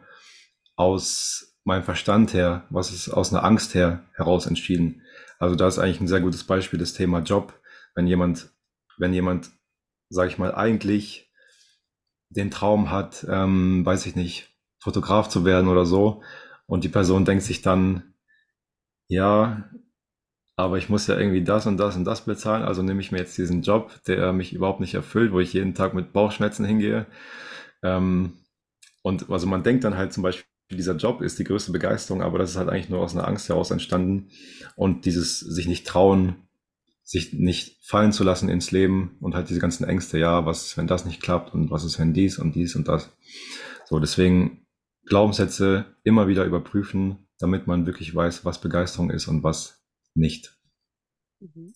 aus 0.76 1.58
meinem 1.64 1.82
Verstand 1.82 2.32
her, 2.32 2.68
was 2.70 2.92
ist 2.92 3.08
aus 3.08 3.32
einer 3.32 3.42
Angst 3.42 3.74
her 3.74 4.04
heraus 4.14 4.46
entschieden. 4.46 5.02
Also 5.40 5.56
da 5.56 5.66
ist 5.66 5.80
eigentlich 5.80 6.00
ein 6.00 6.06
sehr 6.06 6.20
gutes 6.20 6.44
Beispiel 6.44 6.78
das 6.78 6.92
Thema 6.92 7.18
Job. 7.18 7.60
Wenn 7.96 8.06
jemand, 8.06 8.48
wenn 8.96 9.12
jemand, 9.12 9.50
sage 10.08 10.30
ich 10.30 10.38
mal, 10.38 10.54
eigentlich 10.54 11.29
den 12.30 12.50
Traum 12.50 12.90
hat, 12.90 13.26
ähm, 13.28 13.84
weiß 13.84 14.06
ich 14.06 14.16
nicht, 14.16 14.48
Fotograf 14.82 15.28
zu 15.28 15.44
werden 15.44 15.68
oder 15.68 15.84
so, 15.84 16.22
und 16.66 16.84
die 16.84 16.88
Person 16.88 17.24
denkt 17.24 17.42
sich 17.42 17.62
dann, 17.62 18.14
ja, 19.08 19.68
aber 20.56 20.78
ich 20.78 20.88
muss 20.88 21.06
ja 21.06 21.18
irgendwie 21.18 21.42
das 21.42 21.66
und 21.66 21.78
das 21.78 21.96
und 21.96 22.04
das 22.04 22.24
bezahlen, 22.24 22.62
also 22.62 22.82
nehme 22.82 23.00
ich 23.00 23.12
mir 23.12 23.18
jetzt 23.18 23.36
diesen 23.36 23.62
Job, 23.62 24.00
der 24.06 24.32
mich 24.32 24.52
überhaupt 24.52 24.80
nicht 24.80 24.94
erfüllt, 24.94 25.32
wo 25.32 25.40
ich 25.40 25.52
jeden 25.52 25.74
Tag 25.74 25.94
mit 25.94 26.12
Bauchschmerzen 26.12 26.64
hingehe. 26.64 27.06
Ähm, 27.82 28.34
und 29.02 29.30
also 29.30 29.46
man 29.46 29.62
denkt 29.62 29.84
dann 29.84 29.96
halt 29.96 30.12
zum 30.12 30.22
Beispiel, 30.22 30.44
dieser 30.70 30.96
Job 30.96 31.22
ist 31.22 31.38
die 31.38 31.44
größte 31.44 31.72
Begeisterung, 31.72 32.22
aber 32.22 32.38
das 32.38 32.50
ist 32.50 32.56
halt 32.56 32.68
eigentlich 32.68 32.90
nur 32.90 33.00
aus 33.00 33.16
einer 33.16 33.26
Angst 33.26 33.48
heraus 33.48 33.70
entstanden. 33.70 34.28
Und 34.76 35.06
dieses 35.06 35.40
sich 35.40 35.66
nicht 35.66 35.86
trauen, 35.86 36.36
sich 37.10 37.32
nicht 37.32 37.84
fallen 37.84 38.12
zu 38.12 38.22
lassen 38.22 38.48
ins 38.48 38.70
Leben 38.70 39.16
und 39.20 39.34
halt 39.34 39.48
diese 39.48 39.58
ganzen 39.58 39.82
Ängste, 39.82 40.16
ja, 40.16 40.46
was 40.46 40.66
ist, 40.66 40.76
wenn 40.76 40.86
das 40.86 41.04
nicht 41.04 41.20
klappt 41.20 41.52
und 41.52 41.68
was 41.68 41.82
ist, 41.82 41.98
wenn 41.98 42.14
dies 42.14 42.38
und 42.38 42.54
dies 42.54 42.76
und 42.76 42.86
das. 42.86 43.10
So, 43.86 43.98
deswegen 43.98 44.64
Glaubenssätze 45.06 45.86
immer 46.04 46.28
wieder 46.28 46.44
überprüfen, 46.44 47.26
damit 47.40 47.66
man 47.66 47.84
wirklich 47.84 48.14
weiß, 48.14 48.44
was 48.44 48.60
Begeisterung 48.60 49.10
ist 49.10 49.26
und 49.26 49.42
was 49.42 49.82
nicht. 50.14 50.56
Mhm. 51.40 51.72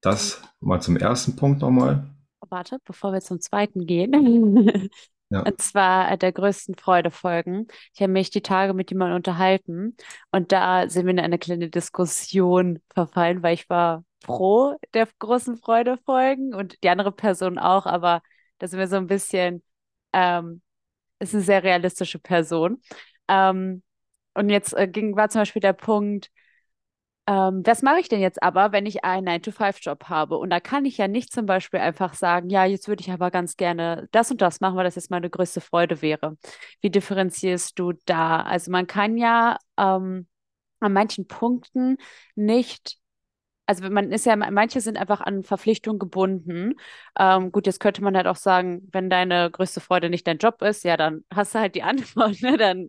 Das 0.00 0.42
mal 0.58 0.82
zum 0.82 0.96
ersten 0.96 1.36
Punkt 1.36 1.60
nochmal. 1.60 2.10
Warte, 2.48 2.78
bevor 2.84 3.12
wir 3.12 3.20
zum 3.20 3.40
zweiten 3.40 3.86
gehen. 3.86 4.90
Ja. 5.30 5.42
Und 5.42 5.60
zwar 5.60 6.16
der 6.16 6.32
größten 6.32 6.76
Freude 6.76 7.10
folgen. 7.10 7.66
Ich 7.94 8.00
habe 8.00 8.12
mich 8.12 8.30
die 8.30 8.40
Tage 8.40 8.72
mit 8.72 8.90
jemandem 8.90 9.16
unterhalten 9.16 9.96
und 10.30 10.52
da 10.52 10.88
sind 10.88 11.04
wir 11.06 11.10
in 11.12 11.20
eine 11.20 11.38
kleine 11.38 11.68
Diskussion 11.68 12.80
verfallen, 12.94 13.42
weil 13.42 13.54
ich 13.54 13.68
war 13.68 14.04
pro 14.20 14.76
der 14.94 15.06
großen 15.18 15.56
Freude 15.58 15.98
folgen 16.04 16.54
und 16.54 16.82
die 16.82 16.88
andere 16.88 17.12
Person 17.12 17.58
auch, 17.58 17.86
aber 17.86 18.22
da 18.58 18.68
sind 18.68 18.78
wir 18.78 18.88
so 18.88 18.96
ein 18.96 19.06
bisschen, 19.06 19.62
ähm, 20.12 20.62
ist 21.18 21.34
eine 21.34 21.42
sehr 21.44 21.62
realistische 21.62 22.18
Person. 22.18 22.82
Ähm, 23.28 23.82
und 24.34 24.50
jetzt 24.50 24.74
äh, 24.74 24.88
ging, 24.88 25.16
war 25.16 25.28
zum 25.30 25.42
Beispiel 25.42 25.60
der 25.60 25.72
Punkt, 25.74 26.30
ähm, 27.28 27.62
was 27.66 27.82
mache 27.82 28.00
ich 28.00 28.08
denn 28.08 28.20
jetzt 28.20 28.42
aber, 28.42 28.72
wenn 28.72 28.86
ich 28.86 29.04
einen 29.04 29.26
9-to-5-Job 29.26 30.04
habe? 30.04 30.38
Und 30.38 30.50
da 30.50 30.60
kann 30.60 30.86
ich 30.86 30.96
ja 30.96 31.08
nicht 31.08 31.30
zum 31.32 31.44
Beispiel 31.46 31.80
einfach 31.80 32.14
sagen, 32.14 32.48
ja, 32.48 32.64
jetzt 32.64 32.88
würde 32.88 33.02
ich 33.02 33.10
aber 33.12 33.30
ganz 33.30 33.56
gerne 33.56 34.08
das 34.12 34.30
und 34.30 34.40
das 34.40 34.60
machen, 34.60 34.76
weil 34.76 34.84
das 34.84 34.94
jetzt 34.96 35.10
meine 35.10 35.28
größte 35.30 35.60
Freude 35.60 36.00
wäre. 36.02 36.38
Wie 36.80 36.90
differenzierst 36.90 37.78
du 37.78 37.92
da? 38.06 38.40
Also 38.42 38.70
man 38.70 38.86
kann 38.86 39.18
ja 39.18 39.58
ähm, 39.78 40.26
an 40.80 40.92
manchen 40.92 41.26
Punkten 41.28 41.98
nicht 42.36 42.98
also 43.66 43.88
man 43.90 44.12
ist 44.12 44.24
ja, 44.26 44.34
manche 44.36 44.80
sind 44.80 44.96
einfach 44.96 45.20
an 45.20 45.44
Verpflichtungen 45.44 45.98
gebunden. 45.98 46.74
Ähm, 47.18 47.52
gut, 47.52 47.66
jetzt 47.66 47.80
könnte 47.80 48.02
man 48.02 48.16
halt 48.16 48.26
auch 48.26 48.36
sagen, 48.36 48.88
wenn 48.92 49.10
deine 49.10 49.50
größte 49.50 49.80
Freude 49.80 50.08
nicht 50.10 50.26
dein 50.26 50.38
Job 50.38 50.62
ist, 50.62 50.84
ja, 50.84 50.96
dann 50.96 51.24
hast 51.34 51.54
du 51.54 51.58
halt 51.60 51.74
die 51.74 51.82
Antwort, 51.84 52.40
ne? 52.42 52.56
Dann 52.56 52.88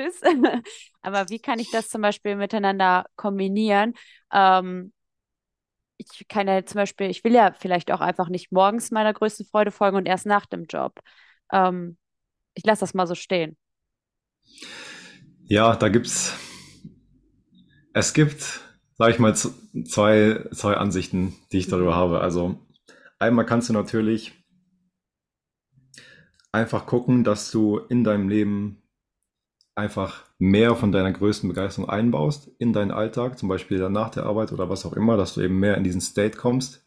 tschüss. 0.00 0.20
Aber 1.02 1.28
wie 1.28 1.38
kann 1.38 1.58
ich 1.58 1.70
das 1.70 1.88
zum 1.88 2.02
Beispiel 2.02 2.36
miteinander 2.36 3.06
kombinieren? 3.16 3.94
Ähm, 4.32 4.92
ich 5.96 6.28
kann 6.28 6.48
ja 6.48 6.64
zum 6.64 6.76
Beispiel, 6.76 7.10
ich 7.10 7.24
will 7.24 7.34
ja 7.34 7.52
vielleicht 7.52 7.92
auch 7.92 8.00
einfach 8.00 8.28
nicht 8.28 8.52
morgens 8.52 8.90
meiner 8.90 9.12
größten 9.12 9.46
Freude 9.46 9.70
folgen 9.70 9.96
und 9.96 10.06
erst 10.06 10.26
nach 10.26 10.46
dem 10.46 10.64
Job. 10.64 10.98
Ähm, 11.52 11.98
ich 12.54 12.64
lasse 12.64 12.80
das 12.80 12.94
mal 12.94 13.06
so 13.06 13.14
stehen. 13.14 13.56
Ja, 15.44 15.76
da 15.76 15.88
gibt's, 15.88 16.34
es 17.92 18.14
gibt, 18.14 18.60
sage 18.96 19.12
ich 19.12 19.18
mal, 19.18 19.34
zwei, 19.34 20.48
zwei 20.52 20.74
Ansichten, 20.74 21.34
die 21.52 21.58
ich 21.58 21.68
darüber 21.68 21.96
habe. 21.96 22.20
Also 22.20 22.58
einmal 23.18 23.46
kannst 23.46 23.68
du 23.68 23.72
natürlich 23.72 24.32
einfach 26.52 26.86
gucken, 26.86 27.24
dass 27.24 27.50
du 27.50 27.78
in 27.78 28.04
deinem 28.04 28.28
Leben 28.28 28.79
einfach 29.74 30.24
mehr 30.38 30.76
von 30.76 30.92
deiner 30.92 31.12
größten 31.12 31.48
Begeisterung 31.48 31.88
einbaust 31.88 32.50
in 32.58 32.72
deinen 32.72 32.90
Alltag, 32.90 33.38
zum 33.38 33.48
Beispiel 33.48 33.78
dann 33.78 33.92
nach 33.92 34.10
der 34.10 34.24
Arbeit 34.24 34.52
oder 34.52 34.68
was 34.68 34.84
auch 34.84 34.92
immer, 34.92 35.16
dass 35.16 35.34
du 35.34 35.40
eben 35.40 35.58
mehr 35.58 35.76
in 35.76 35.84
diesen 35.84 36.00
State 36.00 36.36
kommst 36.36 36.84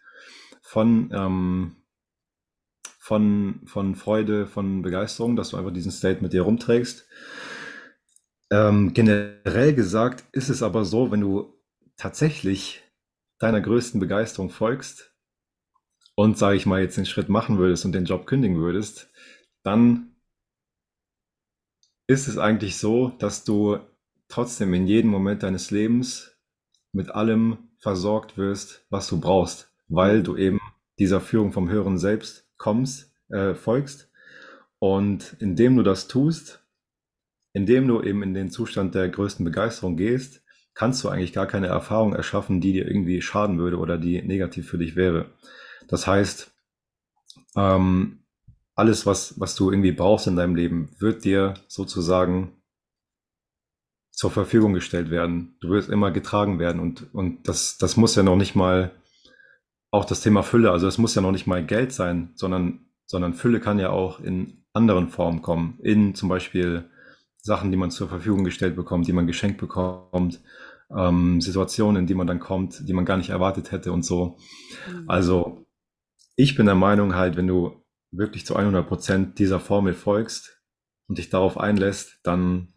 von, 0.61 1.11
ähm, 1.13 1.75
von, 2.99 3.61
von 3.65 3.95
Freude, 3.95 4.47
von 4.47 4.81
Begeisterung, 4.81 5.35
dass 5.35 5.49
du 5.49 5.57
einfach 5.57 5.73
diesen 5.73 5.91
State 5.91 6.21
mit 6.21 6.33
dir 6.33 6.43
rumträgst. 6.43 7.07
Ähm, 8.51 8.93
generell 8.93 9.73
gesagt 9.73 10.25
ist 10.31 10.49
es 10.49 10.61
aber 10.61 10.85
so, 10.85 11.11
wenn 11.11 11.21
du 11.21 11.53
tatsächlich 11.97 12.83
deiner 13.39 13.61
größten 13.61 13.99
Begeisterung 13.99 14.49
folgst 14.49 15.13
und, 16.15 16.37
sage 16.37 16.57
ich 16.57 16.65
mal, 16.65 16.81
jetzt 16.81 16.97
den 16.97 17.05
Schritt 17.05 17.29
machen 17.29 17.57
würdest 17.57 17.85
und 17.85 17.93
den 17.93 18.05
Job 18.05 18.27
kündigen 18.27 18.57
würdest, 18.57 19.11
dann 19.63 20.12
ist 22.07 22.27
es 22.27 22.37
eigentlich 22.37 22.77
so, 22.77 23.09
dass 23.19 23.43
du 23.43 23.79
trotzdem 24.27 24.73
in 24.73 24.87
jedem 24.87 25.11
Moment 25.11 25.43
deines 25.43 25.71
Lebens 25.71 26.37
mit 26.91 27.09
allem 27.11 27.57
versorgt 27.79 28.37
wirst, 28.37 28.85
was 28.89 29.07
du 29.07 29.19
brauchst, 29.19 29.71
weil 29.87 30.23
du 30.23 30.37
eben 30.37 30.59
dieser 30.99 31.21
Führung 31.21 31.51
vom 31.51 31.69
Hören 31.69 31.97
selbst 31.97 32.47
kommst, 32.57 33.11
äh, 33.29 33.55
folgst. 33.55 34.09
Und 34.79 35.35
indem 35.39 35.75
du 35.77 35.83
das 35.83 36.07
tust, 36.07 36.63
indem 37.53 37.87
du 37.87 38.01
eben 38.01 38.23
in 38.23 38.33
den 38.33 38.49
Zustand 38.49 38.95
der 38.95 39.09
größten 39.09 39.45
Begeisterung 39.45 39.95
gehst, 39.95 40.43
kannst 40.73 41.03
du 41.03 41.09
eigentlich 41.09 41.33
gar 41.33 41.45
keine 41.45 41.67
Erfahrung 41.67 42.13
erschaffen, 42.13 42.61
die 42.61 42.73
dir 42.73 42.87
irgendwie 42.87 43.21
schaden 43.21 43.59
würde 43.59 43.77
oder 43.77 43.97
die 43.97 44.21
negativ 44.21 44.67
für 44.67 44.77
dich 44.77 44.95
wäre. 44.95 45.31
Das 45.87 46.07
heißt, 46.07 46.51
ähm, 47.55 48.22
alles, 48.75 49.05
was, 49.05 49.39
was 49.39 49.55
du 49.55 49.71
irgendwie 49.71 49.91
brauchst 49.91 50.27
in 50.27 50.35
deinem 50.35 50.55
Leben, 50.55 50.89
wird 50.99 51.25
dir 51.25 51.53
sozusagen 51.67 52.53
zur 54.11 54.31
Verfügung 54.31 54.73
gestellt 54.73 55.09
werden. 55.09 55.57
Du 55.59 55.69
wirst 55.69 55.89
immer 55.89 56.11
getragen 56.11 56.59
werden 56.59 56.79
und, 56.79 57.13
und 57.13 57.47
das, 57.47 57.77
das 57.77 57.97
muss 57.97 58.15
ja 58.15 58.23
noch 58.23 58.35
nicht 58.35 58.55
mal 58.55 58.91
auch 59.91 60.05
das 60.05 60.21
Thema 60.21 60.41
Fülle, 60.41 60.71
also 60.71 60.87
es 60.87 60.97
muss 60.97 61.13
ja 61.13 61.21
noch 61.21 61.31
nicht 61.31 61.45
mal 61.45 61.63
Geld 61.63 61.93
sein, 61.93 62.31
sondern, 62.35 62.87
sondern 63.05 63.35
Fülle 63.35 63.59
kann 63.59 63.77
ja 63.77 63.89
auch 63.89 64.19
in 64.19 64.65
anderen 64.73 65.09
Formen 65.09 65.43
kommen, 65.43 65.79
in 65.83 66.15
zum 66.15 66.29
Beispiel 66.29 66.89
Sachen, 67.37 67.69
die 67.69 67.77
man 67.77 67.91
zur 67.91 68.09
Verfügung 68.09 68.43
gestellt 68.43 68.75
bekommt, 68.75 69.07
die 69.07 69.13
man 69.13 69.27
geschenkt 69.27 69.59
bekommt, 69.59 70.41
ähm, 70.95 71.41
Situationen, 71.41 72.03
in 72.03 72.07
die 72.07 72.15
man 72.15 72.25
dann 72.25 72.39
kommt, 72.39 72.87
die 72.87 72.93
man 72.93 73.05
gar 73.05 73.17
nicht 73.17 73.29
erwartet 73.29 73.71
hätte 73.71 73.91
und 73.91 74.03
so. 74.03 74.37
Mhm. 74.89 75.03
Also 75.07 75.65
ich 76.35 76.55
bin 76.55 76.65
der 76.65 76.75
Meinung 76.75 77.15
halt, 77.15 77.35
wenn 77.35 77.47
du 77.47 77.82
wirklich 78.13 78.45
zu 78.45 78.55
100 78.55 78.87
Prozent 78.87 79.39
dieser 79.39 79.59
Formel 79.59 79.93
folgst 79.93 80.61
und 81.07 81.17
dich 81.17 81.29
darauf 81.29 81.57
einlässt, 81.57 82.19
dann 82.23 82.73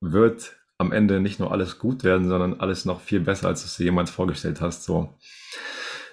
wird 0.00 0.56
am 0.78 0.92
Ende 0.92 1.20
nicht 1.20 1.38
nur 1.38 1.52
alles 1.52 1.78
gut 1.78 2.04
werden, 2.04 2.28
sondern 2.28 2.60
alles 2.60 2.84
noch 2.84 3.00
viel 3.00 3.20
besser, 3.20 3.48
als 3.48 3.62
du 3.62 3.66
es 3.66 3.76
dir 3.76 3.84
jemals 3.84 4.10
vorgestellt 4.10 4.60
hast. 4.60 4.84
So. 4.84 5.16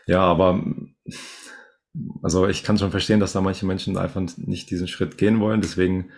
Ja, 0.05 0.21
aber 0.21 0.63
also 2.21 2.47
ich 2.47 2.63
kann 2.63 2.77
schon 2.77 2.91
verstehen, 2.91 3.19
dass 3.19 3.33
da 3.33 3.41
manche 3.41 3.65
Menschen 3.65 3.97
einfach 3.97 4.21
nicht 4.37 4.69
diesen 4.69 4.87
Schritt 4.87 5.17
gehen 5.17 5.39
wollen. 5.39 5.61
Deswegen 5.61 6.11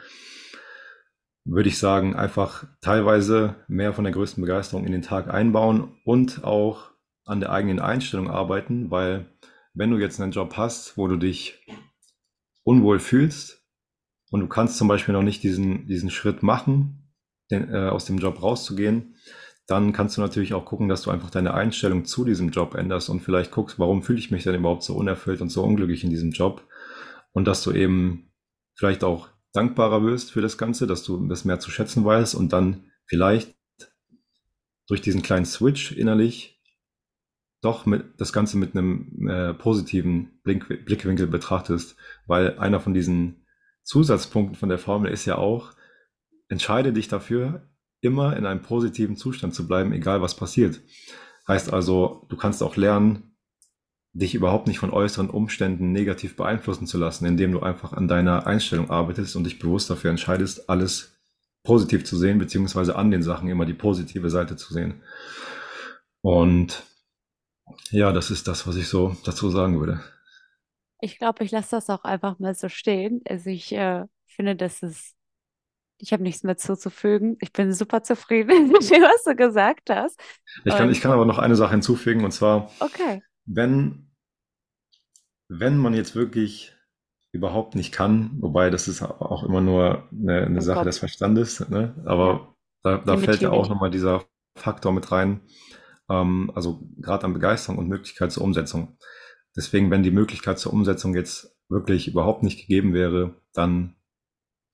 würde 1.46 1.70
ich 1.70 1.80
sagen, 1.80 2.16
einfach 2.16 2.66
teilweise 2.82 3.56
mehr 3.68 3.94
von 3.94 4.04
der 4.04 4.14
größten 4.14 4.42
Begeisterung 4.42 4.86
in 4.86 4.92
den 4.92 5.02
Tag 5.02 5.34
einbauen 5.34 5.98
und 6.04 6.44
auch 6.44 6.92
an 7.26 7.40
der 7.40 7.52
eigenen 7.52 7.80
Einstellung 7.80 8.30
arbeiten, 8.30 8.92
weil 8.92 9.31
wenn 9.74 9.92
du 9.92 9.98
jetzt 9.98 10.20
einen 10.20 10.32
Job 10.32 10.56
hast, 10.58 10.98
wo 10.98 11.08
du 11.08 11.18
dich 11.18 11.66
unwohl 12.64 13.00
fühlst 13.00 13.66
und 14.30 14.42
du 14.42 14.48
kannst 14.48 14.78
zum 14.78 14.88
Beispiel 14.88 15.14
noch 15.14 15.24
nicht 15.24 15.44
diesen, 15.44 15.88
diesen 15.88 16.10
Schritt 16.10 16.44
machen, 16.44 17.14
den, 17.50 17.74
äh, 17.74 17.90
aus 17.90 18.06
dem 18.06 18.18
Job 18.18 18.42
rauszugehen, 18.42 19.16
dann 19.68 19.94
kannst 19.94 20.18
du 20.18 20.22
natürlich 20.22 20.54
auch 20.54 20.66
gucken, 20.66 20.90
dass 20.90 21.04
du 21.04 21.12
einfach 21.12 21.30
deine 21.30 21.54
Einstellung 21.54 22.06
zu 22.06 22.26
diesem 22.26 22.50
Job 22.50 22.76
änderst 22.76 23.10
und 23.10 23.22
vielleicht 23.22 23.52
guckst, 23.52 23.80
warum 23.80 24.04
fühle 24.04 24.20
ich 24.20 24.32
mich 24.32 24.44
denn 24.44 24.56
überhaupt 24.56 24.84
so 24.84 24.96
unerfüllt 24.96 25.42
und 25.42 25.50
so 25.50 25.64
unglücklich 25.64 26.04
in 26.04 26.10
diesem 26.10 26.32
Job? 26.32 26.68
Und 27.32 27.46
dass 27.46 27.64
du 27.64 27.72
eben 27.72 28.32
vielleicht 28.76 29.04
auch 29.04 29.30
dankbarer 29.54 30.04
wirst 30.04 30.32
für 30.32 30.42
das 30.42 30.58
Ganze, 30.58 30.88
dass 30.88 31.04
du 31.04 31.26
das 31.28 31.46
mehr 31.46 31.60
zu 31.60 31.72
schätzen 31.72 32.04
weißt 32.04 32.36
und 32.36 32.52
dann 32.52 32.92
vielleicht 33.06 33.56
durch 34.88 35.02
diesen 35.02 35.22
kleinen 35.22 35.46
Switch 35.46 35.94
innerlich 35.94 36.61
doch 37.62 37.86
mit, 37.86 38.20
das 38.20 38.34
Ganze 38.34 38.58
mit 38.58 38.76
einem 38.76 39.28
äh, 39.30 39.54
positiven 39.54 40.40
Blink, 40.44 40.68
Blickwinkel 40.86 41.28
betrachtest, 41.28 41.96
weil 42.26 42.58
einer 42.58 42.80
von 42.80 42.94
diesen 42.94 43.46
Zusatzpunkten 43.84 44.56
von 44.56 44.70
der 44.70 44.80
Formel 44.80 45.12
ist 45.12 45.26
ja 45.26 45.38
auch, 45.38 45.74
entscheide 46.50 46.92
dich 46.92 47.08
dafür, 47.08 47.70
immer 48.02 48.36
in 48.36 48.46
einem 48.46 48.62
positiven 48.62 49.16
Zustand 49.16 49.54
zu 49.54 49.68
bleiben, 49.68 49.94
egal 49.94 50.22
was 50.22 50.36
passiert. 50.36 50.82
Heißt 51.48 51.72
also, 51.72 52.26
du 52.30 52.36
kannst 52.36 52.64
auch 52.64 52.76
lernen, 52.76 53.36
dich 54.14 54.36
überhaupt 54.36 54.68
nicht 54.68 54.80
von 54.80 54.92
äußeren 54.92 55.30
Umständen 55.30 55.92
negativ 55.92 56.36
beeinflussen 56.36 56.88
zu 56.88 56.98
lassen, 56.98 57.26
indem 57.26 57.52
du 57.52 57.62
einfach 57.62 57.94
an 57.94 58.08
deiner 58.08 58.46
Einstellung 58.46 58.90
arbeitest 58.90 59.36
und 59.36 59.46
dich 59.46 59.60
bewusst 59.60 59.90
dafür 59.90 60.10
entscheidest, 60.10 60.70
alles 60.70 61.20
positiv 61.64 62.04
zu 62.04 62.18
sehen, 62.18 62.40
beziehungsweise 62.40 62.96
an 62.96 63.12
den 63.12 63.24
Sachen 63.24 63.48
immer 63.48 63.66
die 63.66 63.74
positive 63.74 64.30
Seite 64.30 64.58
zu 64.58 64.74
sehen. 64.74 65.02
Und 66.22 66.84
ja, 67.92 68.12
das 68.12 68.32
ist 68.32 68.48
das, 68.48 68.68
was 68.68 68.76
ich 68.76 68.88
so 68.88 69.16
dazu 69.24 69.50
sagen 69.50 69.80
würde. 69.80 70.02
Ich 71.00 71.18
glaube, 71.18 71.44
ich 71.44 71.52
lasse 71.52 71.72
das 71.72 71.90
auch 71.90 72.04
einfach 72.04 72.40
mal 72.40 72.54
so 72.54 72.70
stehen. 72.70 73.22
Also 73.28 73.50
ich 73.50 73.72
äh, 73.72 74.06
finde, 74.28 74.56
das 74.56 74.84
ist, 74.84 75.16
ich 75.98 76.14
habe 76.14 76.24
nichts 76.24 76.44
mehr 76.44 76.58
zuzufügen. 76.58 77.38
Ich 77.42 77.52
bin 77.54 77.74
super 77.74 78.04
zufrieden 78.04 78.68
mit 78.72 78.90
dem, 78.90 79.02
was 79.02 79.24
du 79.24 79.36
gesagt 79.36 79.90
hast. 79.90 80.20
Ich 80.64 80.76
kann, 80.76 80.92
ich 80.92 81.02
kann 81.02 81.12
aber 81.12 81.26
noch 81.26 81.40
eine 81.40 81.56
Sache 81.56 81.72
hinzufügen, 81.72 82.24
und 82.24 82.32
zwar, 82.32 82.72
okay 82.80 83.22
wenn, 83.46 84.12
wenn 85.50 85.78
man 85.78 85.94
jetzt 85.94 86.16
wirklich 86.16 86.76
überhaupt 87.32 87.76
nicht 87.76 87.94
kann, 87.94 88.32
wobei 88.42 88.70
das 88.70 88.88
ist 88.88 89.02
auch 89.02 89.44
immer 89.44 89.62
nur 89.62 90.08
eine, 90.12 90.46
eine 90.46 90.58
oh 90.58 90.62
Sache 90.62 90.80
Gott. 90.80 90.88
des 90.88 91.00
Verstandes, 91.00 91.68
ne? 91.70 91.96
aber 92.06 92.56
da, 92.84 92.98
da 92.98 93.18
fällt 93.18 93.42
ja 93.42 93.52
auch 93.52 93.70
nochmal 93.70 93.92
dieser 93.92 94.26
Faktor 94.58 94.92
mit 94.92 95.12
rein, 95.12 95.42
ähm, 96.12 96.52
also 96.54 96.82
gerade 96.98 97.26
an 97.26 97.34
Begeisterung 97.34 97.78
und 97.78 97.88
Möglichkeit 97.88 98.32
zur 98.32 98.44
Umsetzung. 98.44 98.98
Deswegen, 99.56 99.92
wenn 99.92 100.04
die 100.04 100.12
Möglichkeit 100.12 100.60
zur 100.60 100.74
Umsetzung 100.74 101.16
jetzt 101.16 101.58
wirklich 101.70 102.08
überhaupt 102.08 102.44
nicht 102.44 102.60
gegeben 102.60 102.94
wäre, 102.94 103.36
dann 103.54 103.96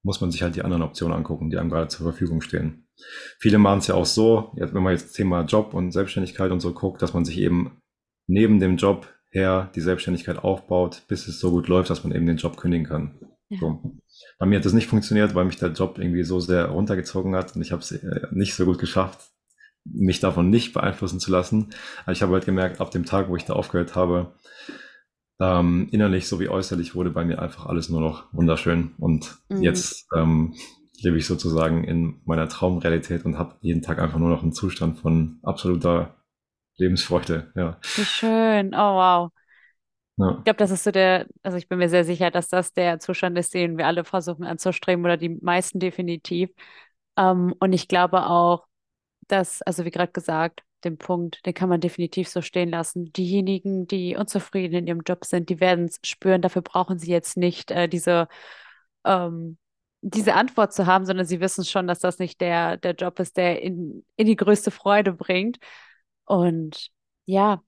muss 0.04 0.22
man 0.22 0.32
sich 0.32 0.42
halt 0.42 0.56
die 0.56 0.62
anderen 0.64 0.84
Optionen 0.84 1.16
angucken, 1.16 1.50
die 1.50 1.58
einem 1.58 1.70
gerade 1.70 1.88
zur 1.88 2.06
Verfügung 2.06 2.42
stehen. 2.42 2.88
Viele 3.40 3.58
machen 3.58 3.80
es 3.80 3.88
ja 3.88 3.96
auch 3.96 4.06
so, 4.06 4.52
wenn 4.56 4.84
man 4.84 4.94
jetzt 4.94 5.14
Thema 5.14 5.42
Job 5.44 5.74
und 5.74 5.92
Selbstständigkeit 5.92 6.52
und 6.52 6.60
so 6.60 6.74
guckt, 6.74 7.02
dass 7.02 7.14
man 7.14 7.26
sich 7.26 7.38
eben 7.40 7.82
neben 8.28 8.60
dem 8.60 8.78
Job 8.78 9.08
her 9.30 9.72
die 9.76 9.82
Selbstständigkeit 9.82 10.38
aufbaut, 10.40 11.04
bis 11.08 11.28
es 11.28 11.40
so 11.40 11.52
gut 11.52 11.68
läuft, 11.68 11.90
dass 11.90 12.04
man 12.04 12.16
eben 12.16 12.26
den 12.26 12.38
Job 12.38 12.58
kündigen 12.58 12.88
kann. 12.88 13.20
Ja. 13.50 13.60
So. 13.60 14.00
Bei 14.40 14.46
mir 14.46 14.58
hat 14.58 14.66
das 14.66 14.74
nicht 14.74 14.88
funktioniert, 14.88 15.36
weil 15.36 15.46
mich 15.46 15.58
der 15.58 15.72
Job 15.72 16.00
irgendwie 16.00 16.24
so 16.24 16.40
sehr 16.40 16.66
runtergezogen 16.66 17.36
hat 17.36 17.56
und 17.56 17.62
ich 17.62 17.72
habe 17.72 17.82
es 17.82 17.92
äh, 17.92 18.28
nicht 18.32 18.56
so 18.56 18.66
gut 18.66 18.80
geschafft, 18.80 19.32
mich 19.94 20.20
davon 20.20 20.50
nicht 20.50 20.74
beeinflussen 20.74 21.20
zu 21.20 21.32
lassen. 21.32 21.70
Aber 22.04 22.12
ich 22.12 22.22
habe 22.22 22.34
halt 22.34 22.46
gemerkt, 22.46 22.82
ab 22.82 22.92
dem 22.92 23.06
Tag, 23.06 23.30
wo 23.30 23.36
ich 23.36 23.46
da 23.46 23.54
aufgehört 23.54 23.96
habe, 23.96 24.34
ähm, 25.40 25.88
innerlich 25.92 26.28
sowie 26.28 26.50
äußerlich 26.50 26.96
wurde 26.96 27.12
bei 27.12 27.24
mir 27.24 27.42
einfach 27.42 27.68
alles 27.68 27.90
nur 27.90 28.02
noch 28.02 28.26
wunderschön. 28.34 28.96
Und 28.98 29.38
mhm. 29.50 29.62
jetzt 29.62 30.08
ähm, 30.16 30.56
lebe 31.00 31.18
ich 31.18 31.28
sozusagen 31.28 31.84
in 31.84 32.22
meiner 32.26 32.50
Traumrealität 32.50 33.26
und 33.26 33.38
habe 33.38 33.56
jeden 33.62 33.82
Tag 33.82 34.00
einfach 34.00 34.20
nur 34.20 34.30
noch 34.30 34.42
einen 34.42 34.54
Zustand 34.54 35.00
von 35.00 35.40
absoluter 35.44 36.16
Lebensfreude, 36.78 37.52
ja. 37.56 37.78
Wie 37.96 38.06
schön. 38.06 38.74
Oh, 38.74 38.96
wow. 38.96 39.32
Ja. 40.18 40.36
Ich 40.40 40.44
glaube, 40.46 40.58
das 40.58 40.72
ist 40.72 40.84
so 40.84 40.92
der, 40.92 41.28
also 41.44 41.58
ich 41.58 41.68
bin 41.68 41.78
mir 41.78 41.90
sehr 41.90 42.04
sicher, 42.04 42.32
dass 42.32 42.48
das 42.48 42.74
der 42.74 43.00
Zustand 43.00 43.38
ist, 43.38 43.54
den 43.54 43.78
wir 43.78 43.86
alle 43.86 44.04
versuchen 44.04 44.46
anzustreben 44.46 45.06
oder 45.06 45.18
die 45.18 45.30
meisten 45.30 45.80
definitiv. 45.80 46.50
Ähm, 47.18 47.54
und 47.60 47.74
ich 47.74 47.88
glaube 47.88 48.26
auch, 48.26 48.66
dass, 49.28 49.61
also 49.63 49.86
wie 49.86 49.91
gerade 49.91 50.11
gesagt, 50.11 50.63
den 50.84 50.97
Punkt, 50.97 51.45
den 51.45 51.53
kann 51.53 51.69
man 51.69 51.82
definitiv 51.82 52.30
so 52.30 52.41
stehen 52.41 52.69
lassen. 52.69 53.11
Diejenigen, 53.13 53.88
die 53.88 54.15
unzufrieden 54.15 54.75
in 54.75 54.88
ihrem 54.88 55.01
Job 55.01 55.25
sind, 55.25 55.49
die 55.49 55.59
werden 55.59 55.86
es 55.86 55.99
spüren. 56.03 56.41
Dafür 56.41 56.61
brauchen 56.61 56.99
sie 56.99 57.11
jetzt 57.11 57.38
nicht 57.38 57.71
äh, 57.71 57.88
diese, 57.89 58.28
ähm, 59.05 59.57
diese 60.01 60.36
Antwort 60.36 60.73
zu 60.73 60.86
haben, 60.86 61.05
sondern 61.05 61.25
sie 61.25 61.41
wissen 61.41 61.65
schon, 61.65 61.88
dass 61.88 61.99
das 61.99 62.19
nicht 62.19 62.41
der, 62.41 62.78
der 62.78 62.93
Job 62.95 63.19
ist, 63.19 63.38
der 63.38 63.61
in, 63.61 64.05
in 64.15 64.28
die 64.28 64.36
größte 64.36 64.71
Freude 64.71 65.13
bringt. 65.13 65.57
Und 66.25 66.89
ja, 67.25 67.63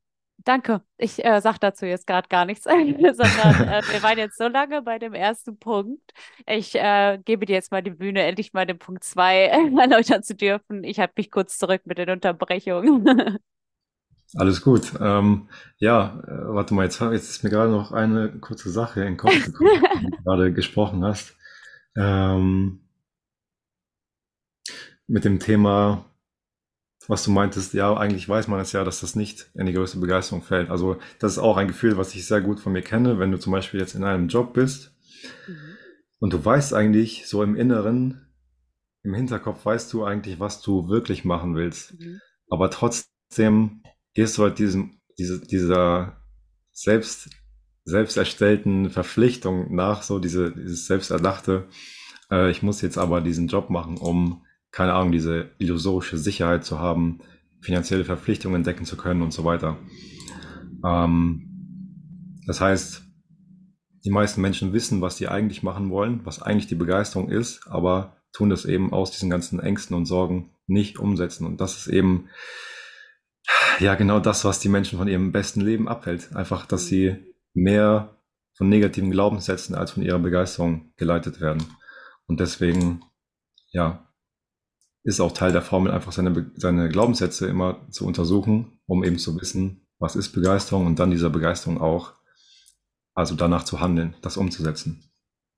danke. 0.45 0.81
Ich 0.97 1.23
äh, 1.23 1.41
sage 1.41 1.57
dazu 1.59 1.85
jetzt 1.85 2.07
gerade 2.07 2.27
gar 2.29 2.45
nichts, 2.45 2.63
sondern 2.65 2.79
äh, 3.67 3.81
wir 3.91 4.03
waren 4.03 4.17
jetzt 4.17 4.37
so 4.37 4.47
lange 4.47 4.81
bei 4.81 4.99
dem 4.99 5.13
ersten 5.13 5.57
Punkt. 5.57 6.11
Ich 6.47 6.75
äh, 6.75 7.19
gebe 7.23 7.45
dir 7.45 7.53
jetzt 7.53 7.71
mal 7.71 7.83
die 7.83 7.91
Bühne, 7.91 8.23
endlich 8.23 8.53
mal 8.53 8.65
den 8.65 8.79
Punkt 8.79 9.03
2 9.03 9.45
erläutern 9.79 10.23
zu 10.23 10.35
dürfen. 10.35 10.83
Ich 10.83 10.99
habe 10.99 11.13
mich 11.17 11.31
kurz 11.31 11.57
zurück 11.57 11.81
mit 11.85 11.97
den 11.97 12.09
Unterbrechungen. 12.09 13.37
Alles 14.35 14.61
gut. 14.61 14.93
Ähm, 14.99 15.49
ja, 15.77 16.21
äh, 16.27 16.53
warte 16.53 16.73
mal, 16.73 16.83
jetzt, 16.83 17.01
jetzt 17.01 17.29
ist 17.29 17.43
mir 17.43 17.49
gerade 17.49 17.71
noch 17.71 17.91
eine 17.91 18.29
kurze 18.39 18.69
Sache 18.69 19.01
in 19.01 19.07
den 19.07 19.17
Kopf 19.17 19.45
gekommen, 19.45 19.81
die 20.01 20.11
du 20.11 20.23
gerade 20.23 20.53
gesprochen 20.53 21.03
hast. 21.03 21.35
Ähm, 21.95 22.81
mit 25.07 25.25
dem 25.25 25.39
Thema 25.39 26.05
was 27.09 27.23
du 27.23 27.31
meintest, 27.31 27.73
ja, 27.73 27.97
eigentlich 27.97 28.29
weiß 28.29 28.47
man 28.47 28.59
es 28.59 28.71
ja, 28.71 28.83
dass 28.83 29.01
das 29.01 29.15
nicht 29.15 29.49
in 29.55 29.65
die 29.65 29.73
größte 29.73 29.97
Begeisterung 29.97 30.43
fällt. 30.43 30.69
Also 30.69 30.99
das 31.17 31.33
ist 31.33 31.37
auch 31.39 31.57
ein 31.57 31.67
Gefühl, 31.67 31.97
was 31.97 32.13
ich 32.13 32.27
sehr 32.27 32.39
gut 32.39 32.59
von 32.59 32.71
mir 32.71 32.83
kenne, 32.83 33.17
wenn 33.17 33.31
du 33.31 33.39
zum 33.39 33.51
Beispiel 33.51 33.79
jetzt 33.79 33.95
in 33.95 34.03
einem 34.03 34.27
Job 34.27 34.53
bist 34.53 34.95
mhm. 35.47 35.75
und 36.19 36.33
du 36.33 36.45
weißt 36.45 36.75
eigentlich 36.75 37.27
so 37.27 37.41
im 37.41 37.55
Inneren, 37.55 38.27
im 39.01 39.15
Hinterkopf 39.15 39.65
weißt 39.65 39.91
du 39.91 40.03
eigentlich, 40.03 40.39
was 40.39 40.61
du 40.61 40.87
wirklich 40.87 41.25
machen 41.25 41.55
willst. 41.55 41.99
Mhm. 41.99 42.21
Aber 42.47 42.69
trotzdem 42.69 43.81
gehst 44.13 44.37
du 44.37 44.43
halt 44.43 44.59
diesem, 44.59 44.99
diese, 45.17 45.41
dieser 45.43 46.21
selbst, 46.71 47.31
selbst 47.85 48.17
erstellten 48.17 48.91
Verpflichtung 48.91 49.73
nach, 49.73 50.03
so 50.03 50.19
diese, 50.19 50.51
dieses 50.51 50.85
selbsterdachte, 50.85 51.69
äh, 52.29 52.51
ich 52.51 52.61
muss 52.61 52.81
jetzt 52.81 52.99
aber 52.99 53.19
diesen 53.19 53.47
Job 53.47 53.71
machen, 53.71 53.97
um 53.97 54.45
keine 54.71 54.93
Ahnung, 54.93 55.11
diese 55.11 55.51
illusorische 55.57 56.17
Sicherheit 56.17 56.63
zu 56.63 56.79
haben, 56.79 57.19
finanzielle 57.61 58.05
Verpflichtungen 58.05 58.63
decken 58.63 58.85
zu 58.85 58.97
können 58.97 59.21
und 59.21 59.33
so 59.33 59.43
weiter. 59.43 59.77
Ähm, 60.85 61.49
das 62.45 62.61
heißt, 62.61 63.03
die 64.05 64.11
meisten 64.11 64.41
Menschen 64.41 64.73
wissen, 64.73 65.01
was 65.01 65.17
sie 65.17 65.27
eigentlich 65.27 65.63
machen 65.63 65.89
wollen, 65.89 66.21
was 66.23 66.41
eigentlich 66.41 66.67
die 66.67 66.75
Begeisterung 66.75 67.29
ist, 67.29 67.67
aber 67.67 68.17
tun 68.31 68.49
das 68.49 68.65
eben 68.65 68.93
aus 68.93 69.11
diesen 69.11 69.29
ganzen 69.29 69.59
Ängsten 69.59 69.95
und 69.95 70.05
Sorgen 70.05 70.51
nicht 70.67 70.99
umsetzen. 70.99 71.45
Und 71.45 71.59
das 71.59 71.77
ist 71.77 71.87
eben 71.87 72.29
ja 73.79 73.95
genau 73.95 74.19
das, 74.19 74.45
was 74.45 74.59
die 74.59 74.69
Menschen 74.69 74.97
von 74.97 75.07
ihrem 75.07 75.31
besten 75.31 75.61
Leben 75.61 75.87
abhält. 75.87 76.35
Einfach, 76.35 76.65
dass 76.65 76.87
sie 76.87 77.17
mehr 77.53 78.15
von 78.53 78.69
negativen 78.69 79.11
Glaubenssätzen 79.11 79.75
als 79.75 79.91
von 79.91 80.03
ihrer 80.03 80.19
Begeisterung 80.19 80.93
geleitet 80.97 81.41
werden. 81.41 81.63
Und 82.27 82.39
deswegen, 82.39 83.01
ja, 83.71 84.08
ist 85.03 85.19
auch 85.19 85.31
Teil 85.31 85.51
der 85.51 85.61
Formel, 85.61 85.91
einfach 85.91 86.11
seine, 86.11 86.51
seine 86.55 86.89
Glaubenssätze 86.89 87.47
immer 87.47 87.87
zu 87.89 88.05
untersuchen, 88.05 88.79
um 88.85 89.03
eben 89.03 89.17
zu 89.17 89.39
wissen, 89.39 89.87
was 89.97 90.15
ist 90.15 90.31
Begeisterung 90.31 90.85
und 90.85 90.99
dann 90.99 91.11
dieser 91.11 91.29
Begeisterung 91.29 91.79
auch, 91.79 92.13
also 93.13 93.35
danach 93.35 93.63
zu 93.63 93.79
handeln, 93.79 94.15
das 94.21 94.37
umzusetzen. 94.37 95.08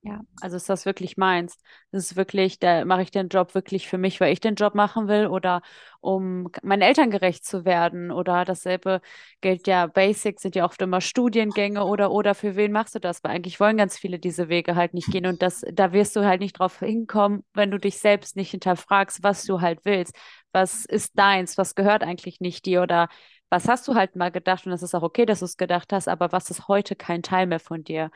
Ja, 0.03 0.21
also 0.41 0.55
ist 0.57 0.67
das 0.67 0.87
wirklich 0.87 1.15
meins? 1.17 1.57
Das 1.91 2.05
ist 2.05 2.15
wirklich, 2.15 2.57
da 2.57 2.85
mache 2.85 3.03
ich 3.03 3.11
den 3.11 3.27
Job 3.27 3.53
wirklich 3.53 3.87
für 3.87 3.99
mich, 3.99 4.19
weil 4.19 4.33
ich 4.33 4.39
den 4.39 4.55
Job 4.55 4.73
machen 4.73 5.07
will 5.07 5.27
oder 5.27 5.61
um 5.99 6.49
meinen 6.63 6.81
Eltern 6.81 7.11
gerecht 7.11 7.45
zu 7.45 7.65
werden 7.65 8.09
oder 8.11 8.43
dasselbe 8.43 9.01
gilt 9.41 9.67
ja, 9.67 9.85
Basics 9.85 10.41
sind 10.41 10.55
ja 10.55 10.65
oft 10.65 10.81
immer 10.81 11.01
Studiengänge 11.01 11.85
oder 11.85 12.09
oder 12.09 12.33
für 12.33 12.55
wen 12.55 12.71
machst 12.71 12.95
du 12.95 12.99
das? 12.99 13.23
Weil 13.23 13.29
eigentlich 13.35 13.59
wollen 13.59 13.77
ganz 13.77 13.95
viele 13.99 14.17
diese 14.17 14.49
Wege 14.49 14.75
halt 14.75 14.95
nicht 14.95 15.11
gehen 15.11 15.27
und 15.27 15.43
das, 15.43 15.61
da 15.71 15.93
wirst 15.93 16.15
du 16.15 16.25
halt 16.25 16.41
nicht 16.41 16.53
drauf 16.57 16.79
hinkommen, 16.79 17.43
wenn 17.53 17.69
du 17.69 17.77
dich 17.77 17.99
selbst 17.99 18.35
nicht 18.35 18.49
hinterfragst, 18.51 19.21
was 19.21 19.45
du 19.45 19.61
halt 19.61 19.81
willst. 19.85 20.15
Was 20.51 20.83
ist 20.85 21.15
deins? 21.19 21.59
Was 21.59 21.75
gehört 21.75 22.01
eigentlich 22.03 22.39
nicht 22.41 22.65
dir 22.65 22.81
oder 22.81 23.07
was 23.51 23.67
hast 23.67 23.87
du 23.87 23.93
halt 23.93 24.15
mal 24.15 24.31
gedacht 24.31 24.65
und 24.65 24.71
das 24.71 24.81
ist 24.81 24.95
auch 24.95 25.03
okay, 25.03 25.27
dass 25.27 25.39
du 25.39 25.45
es 25.45 25.57
gedacht 25.57 25.93
hast, 25.93 26.07
aber 26.07 26.31
was 26.31 26.49
ist 26.49 26.67
heute 26.67 26.95
kein 26.95 27.21
Teil 27.21 27.45
mehr 27.45 27.59
von 27.59 27.83
dir? 27.83 28.09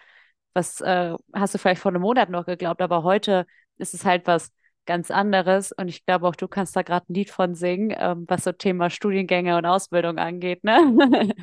Was 0.55 0.81
äh, 0.81 1.13
hast 1.33 1.53
du 1.53 1.57
vielleicht 1.59 1.81
vor 1.81 1.91
einem 1.91 2.01
Monat 2.01 2.29
noch 2.29 2.45
geglaubt, 2.45 2.81
aber 2.81 3.03
heute 3.03 3.45
ist 3.77 3.93
es 3.93 4.05
halt 4.05 4.27
was 4.27 4.51
ganz 4.85 5.11
anderes. 5.11 5.71
Und 5.71 5.87
ich 5.89 6.05
glaube 6.05 6.27
auch, 6.27 6.35
du 6.35 6.47
kannst 6.47 6.75
da 6.75 6.81
gerade 6.83 7.05
ein 7.11 7.15
Lied 7.15 7.29
von 7.31 7.55
singen, 7.55 7.93
ähm, 7.97 8.25
was 8.27 8.43
so 8.45 8.51
Thema 8.51 8.89
Studiengänge 8.89 9.57
und 9.57 9.65
Ausbildung 9.65 10.17
angeht, 10.17 10.63
ne? 10.63 11.33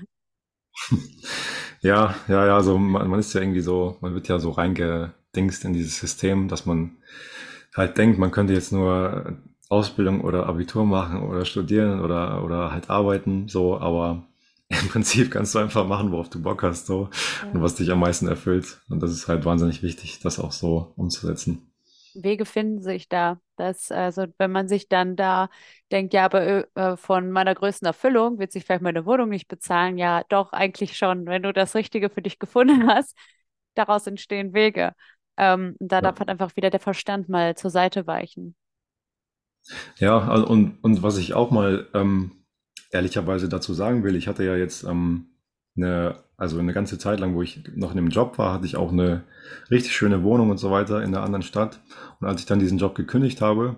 ja, 1.83 2.15
ja, 2.29 2.47
ja, 2.47 2.57
also 2.57 2.79
man, 2.79 3.09
man 3.09 3.21
ist 3.21 3.33
ja 3.35 3.41
irgendwie 3.41 3.61
so, 3.61 3.97
man 4.01 4.15
wird 4.15 4.29
ja 4.29 4.39
so 4.39 4.51
reingedingst 4.51 5.65
in 5.65 5.73
dieses 5.73 5.99
System, 5.99 6.49
dass 6.49 6.67
man 6.67 6.97
halt 7.77 7.99
denkt, 7.99 8.19
man 8.19 8.31
könnte 8.31 8.53
jetzt 8.55 8.73
nur 8.73 9.39
Ausbildung 9.69 10.23
oder 10.23 10.47
Abitur 10.47 10.85
machen 10.87 11.23
oder 11.23 11.45
studieren 11.45 12.01
oder, 12.01 12.45
oder 12.45 12.73
halt 12.73 12.91
arbeiten, 12.91 13.49
so, 13.49 13.79
aber 13.81 14.25
im 14.83 14.89
Prinzip 14.89 15.31
kannst 15.31 15.55
du 15.55 15.59
einfach 15.59 15.87
machen, 15.87 16.13
worauf 16.13 16.31
du 16.31 16.43
Bock 16.43 16.63
hast, 16.63 16.87
so 16.87 17.11
ja. 17.43 17.51
und 17.51 17.63
was 17.63 17.75
dich 17.75 17.91
am 17.91 18.01
meisten 18.01 18.29
erfüllt. 18.29 18.81
Und 18.89 19.03
das 19.03 19.13
ist 19.13 19.29
halt 19.29 19.45
wahnsinnig 19.45 19.83
wichtig, 19.83 20.21
das 20.21 20.39
auch 20.39 20.53
so 20.53 20.93
umzusetzen. 20.97 21.73
Wege 22.15 22.45
finden 22.45 22.83
sich 22.83 23.09
da. 23.09 23.41
dass, 23.57 23.91
also 23.91 24.27
wenn 24.39 24.53
man 24.53 24.69
sich 24.69 24.89
dann 24.89 25.17
da 25.17 25.49
denkt, 25.91 26.15
ja, 26.15 26.25
aber 26.25 26.43
äh, 26.43 26.65
äh, 26.75 26.97
von 26.97 27.31
meiner 27.31 27.55
größten 27.55 27.87
Erfüllung 27.87 28.39
wird 28.39 28.53
sich 28.53 28.65
vielleicht 28.65 28.83
meine 28.83 29.07
Wohnung 29.07 29.29
nicht 29.29 29.49
bezahlen, 29.49 29.99
ja, 29.99 30.25
doch, 30.29 30.53
eigentlich 30.53 30.97
schon. 30.97 31.27
Wenn 31.27 31.43
du 31.43 31.53
das 31.53 31.75
Richtige 31.75 32.11
für 32.11 32.23
dich 32.23 32.39
gefunden 32.39 32.87
hast, 32.89 33.17
daraus 33.75 34.07
entstehen 34.07 34.53
Wege. 34.53 34.93
Ähm, 35.37 35.77
da 35.81 35.97
ja. 35.97 36.01
darf 36.03 36.19
halt 36.19 36.29
einfach 36.29 36.57
wieder 36.57 36.71
der 36.71 36.81
Verstand 36.81 37.29
mal 37.29 37.57
zur 37.57 37.71
Seite 37.71 38.07
weichen. 38.07 38.55
Ja, 39.97 40.19
und, 40.35 40.83
und 40.83 41.03
was 41.03 41.19
ich 41.19 41.35
auch 41.35 41.51
mal 41.51 41.89
ähm, 41.95 42.42
ehrlicherweise 42.93 43.49
dazu 43.49 43.75
sagen 43.75 44.05
will, 44.05 44.15
ich 44.15 44.29
hatte 44.29 44.45
ja 44.45 44.55
jetzt 44.55 44.85
ähm, 44.85 45.27
eine, 45.77 46.17
also 46.37 46.59
eine 46.59 46.73
ganze 46.73 46.99
Zeit 46.99 47.19
lang, 47.19 47.35
wo 47.35 47.43
ich 47.43 47.65
noch 47.75 47.93
in 47.93 47.99
einem 47.99 48.09
Job 48.09 48.39
war, 48.39 48.53
hatte 48.53 48.67
ich 48.67 48.77
auch 48.77 48.93
eine 48.93 49.25
richtig 49.71 49.97
schöne 49.97 50.23
Wohnung 50.23 50.51
und 50.51 50.59
so 50.59 50.71
weiter 50.71 51.03
in 51.03 51.15
einer 51.15 51.25
anderen 51.25 51.43
Stadt. 51.43 51.81
Und 52.21 52.29
als 52.29 52.41
ich 52.41 52.47
dann 52.47 52.59
diesen 52.59 52.79
Job 52.79 52.95
gekündigt 52.95 53.41
habe, 53.41 53.77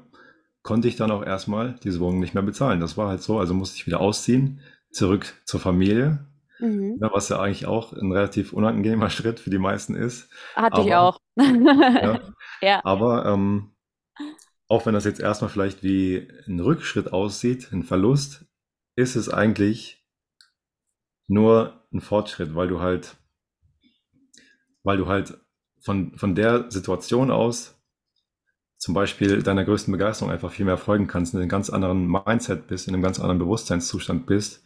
konnte 0.63 0.89
ich 0.89 0.97
dann 0.97 1.11
auch 1.11 1.25
erstmal 1.25 1.77
diese 1.85 2.01
Wohnung 2.01 2.21
nicht 2.21 2.35
mehr 2.35 2.43
bezahlen. 2.43 2.81
Das 2.81 2.97
war 2.97 3.09
halt 3.09 3.23
so, 3.23 3.39
also 3.39 3.55
musste 3.55 3.77
ich 3.77 3.87
wieder 3.87 4.01
ausziehen, 4.01 4.61
zurück 4.91 5.35
zur 5.45 5.61
Familie, 5.61 6.27
mhm. 6.59 6.97
was 7.01 7.29
ja 7.29 7.41
eigentlich 7.41 7.67
auch 7.67 7.93
ein 7.93 8.13
relativ 8.13 8.53
unangenehmer 8.53 9.11
Schritt 9.11 9.41
für 9.41 9.51
die 9.51 9.59
meisten 9.59 9.95
ist. 9.95 10.29
Hatte 10.57 10.79
aber, 10.79 10.87
ich 10.87 10.95
auch. 10.95 11.19
ja, 11.37 12.21
ja. 12.63 12.81
Aber 12.85 13.27
ähm, 13.27 13.71
auch 14.67 14.87
wenn 14.87 14.95
das 14.95 15.05
jetzt 15.05 15.21
erstmal 15.21 15.51
vielleicht 15.51 15.83
wie 15.85 16.27
ein 16.49 16.59
Rückschritt 16.59 17.13
aussieht, 17.13 17.69
ein 17.71 17.85
Verlust, 17.85 18.47
ist 18.97 19.17
es 19.17 19.29
eigentlich 19.29 20.05
nur 21.27 21.87
ein 21.93 22.01
Fortschritt, 22.01 22.55
weil 22.55 22.69
du 22.69 22.81
halt, 22.81 23.17
weil 24.83 24.99
du 24.99 25.07
halt 25.07 25.39
von, 25.81 26.17
von 26.17 26.35
der 26.35 26.71
Situation 26.71 27.31
aus 27.31 27.75
zum 28.79 28.95
Beispiel 28.95 29.43
deiner 29.43 29.65
größten 29.65 29.93
Begeisterung 29.93 30.31
einfach 30.31 30.53
viel 30.53 30.67
mehr 30.67 30.77
folgen 30.77 31.07
kannst, 31.07 31.33
in 31.33 31.41
einem 31.41 31.49
ganz 31.49 31.71
anderen 31.71 32.07
Mindset 32.07 32.67
bist, 32.67 32.87
in 32.87 32.95
einem 32.95 33.03
ganz 33.03 33.19
anderen 33.19 33.39
Bewusstseinszustand 33.39 34.27
bist, 34.27 34.63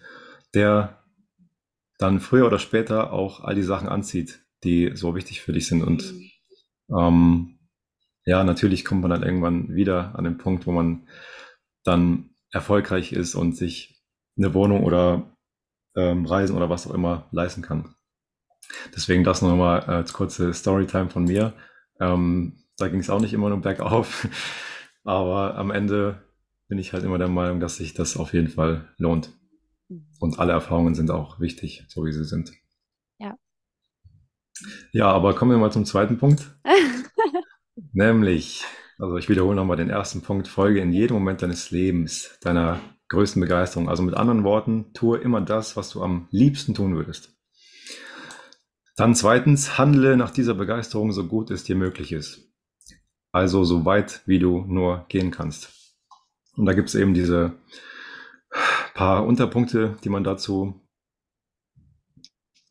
der 0.54 1.04
dann 1.98 2.20
früher 2.20 2.46
oder 2.46 2.58
später 2.58 3.12
auch 3.12 3.40
all 3.40 3.54
die 3.54 3.62
Sachen 3.62 3.88
anzieht, 3.88 4.40
die 4.64 4.92
so 4.94 5.14
wichtig 5.14 5.40
für 5.40 5.52
dich 5.52 5.66
sind. 5.68 5.82
Und 5.82 6.14
ähm, 6.90 7.58
ja, 8.24 8.44
natürlich 8.44 8.84
kommt 8.84 9.02
man 9.02 9.10
dann 9.10 9.22
irgendwann 9.22 9.74
wieder 9.74 10.16
an 10.16 10.24
den 10.24 10.38
Punkt, 10.38 10.66
wo 10.66 10.72
man 10.72 11.06
dann 11.84 12.30
erfolgreich 12.50 13.12
ist 13.12 13.34
und 13.34 13.56
sich 13.56 13.97
eine 14.38 14.54
Wohnung 14.54 14.84
oder 14.84 15.36
ähm, 15.96 16.24
Reisen 16.24 16.56
oder 16.56 16.70
was 16.70 16.86
auch 16.86 16.94
immer 16.94 17.28
leisten 17.32 17.62
kann. 17.62 17.94
Deswegen 18.94 19.24
das 19.24 19.42
nochmal 19.42 19.80
als 19.80 20.12
kurze 20.12 20.52
Storytime 20.52 21.10
von 21.10 21.24
mir. 21.24 21.54
Ähm, 22.00 22.64
da 22.76 22.88
ging 22.88 23.00
es 23.00 23.10
auch 23.10 23.20
nicht 23.20 23.32
immer 23.32 23.48
nur 23.48 23.60
bergauf, 23.60 24.28
aber 25.04 25.56
am 25.56 25.70
Ende 25.70 26.22
bin 26.68 26.78
ich 26.78 26.92
halt 26.92 27.04
immer 27.04 27.18
der 27.18 27.28
Meinung, 27.28 27.60
dass 27.60 27.76
sich 27.76 27.94
das 27.94 28.16
auf 28.16 28.32
jeden 28.32 28.48
Fall 28.48 28.88
lohnt. 28.98 29.32
Mhm. 29.88 30.06
Und 30.20 30.38
alle 30.38 30.52
Erfahrungen 30.52 30.94
sind 30.94 31.10
auch 31.10 31.40
wichtig, 31.40 31.84
so 31.88 32.04
wie 32.04 32.12
sie 32.12 32.24
sind. 32.24 32.52
Ja. 33.18 33.36
Ja, 34.92 35.10
aber 35.10 35.34
kommen 35.34 35.50
wir 35.50 35.58
mal 35.58 35.72
zum 35.72 35.86
zweiten 35.86 36.18
Punkt. 36.18 36.54
Nämlich, 37.92 38.64
also 38.98 39.16
ich 39.16 39.28
wiederhole 39.28 39.56
nochmal 39.56 39.76
den 39.76 39.90
ersten 39.90 40.20
Punkt, 40.20 40.46
folge 40.46 40.80
in 40.80 40.92
jedem 40.92 41.14
Moment 41.14 41.42
deines 41.42 41.70
Lebens, 41.70 42.38
deiner 42.42 42.80
größten 43.08 43.40
Begeisterung. 43.40 43.88
Also 43.88 44.02
mit 44.02 44.14
anderen 44.14 44.44
Worten, 44.44 44.92
tue 44.92 45.18
immer 45.18 45.40
das, 45.40 45.76
was 45.76 45.90
du 45.90 46.02
am 46.02 46.28
liebsten 46.30 46.74
tun 46.74 46.94
würdest. 46.94 47.34
Dann 48.96 49.14
zweitens, 49.14 49.78
handle 49.78 50.16
nach 50.16 50.30
dieser 50.30 50.54
Begeisterung 50.54 51.12
so 51.12 51.26
gut 51.26 51.50
es 51.50 51.64
dir 51.64 51.76
möglich 51.76 52.12
ist. 52.12 52.52
Also 53.32 53.64
so 53.64 53.84
weit, 53.84 54.22
wie 54.26 54.38
du 54.38 54.64
nur 54.66 55.06
gehen 55.08 55.30
kannst. 55.30 55.70
Und 56.56 56.66
da 56.66 56.72
gibt 56.72 56.88
es 56.88 56.94
eben 56.96 57.14
diese 57.14 57.52
paar 58.94 59.24
Unterpunkte, 59.24 59.96
die 60.02 60.08
man 60.08 60.24
dazu 60.24 60.80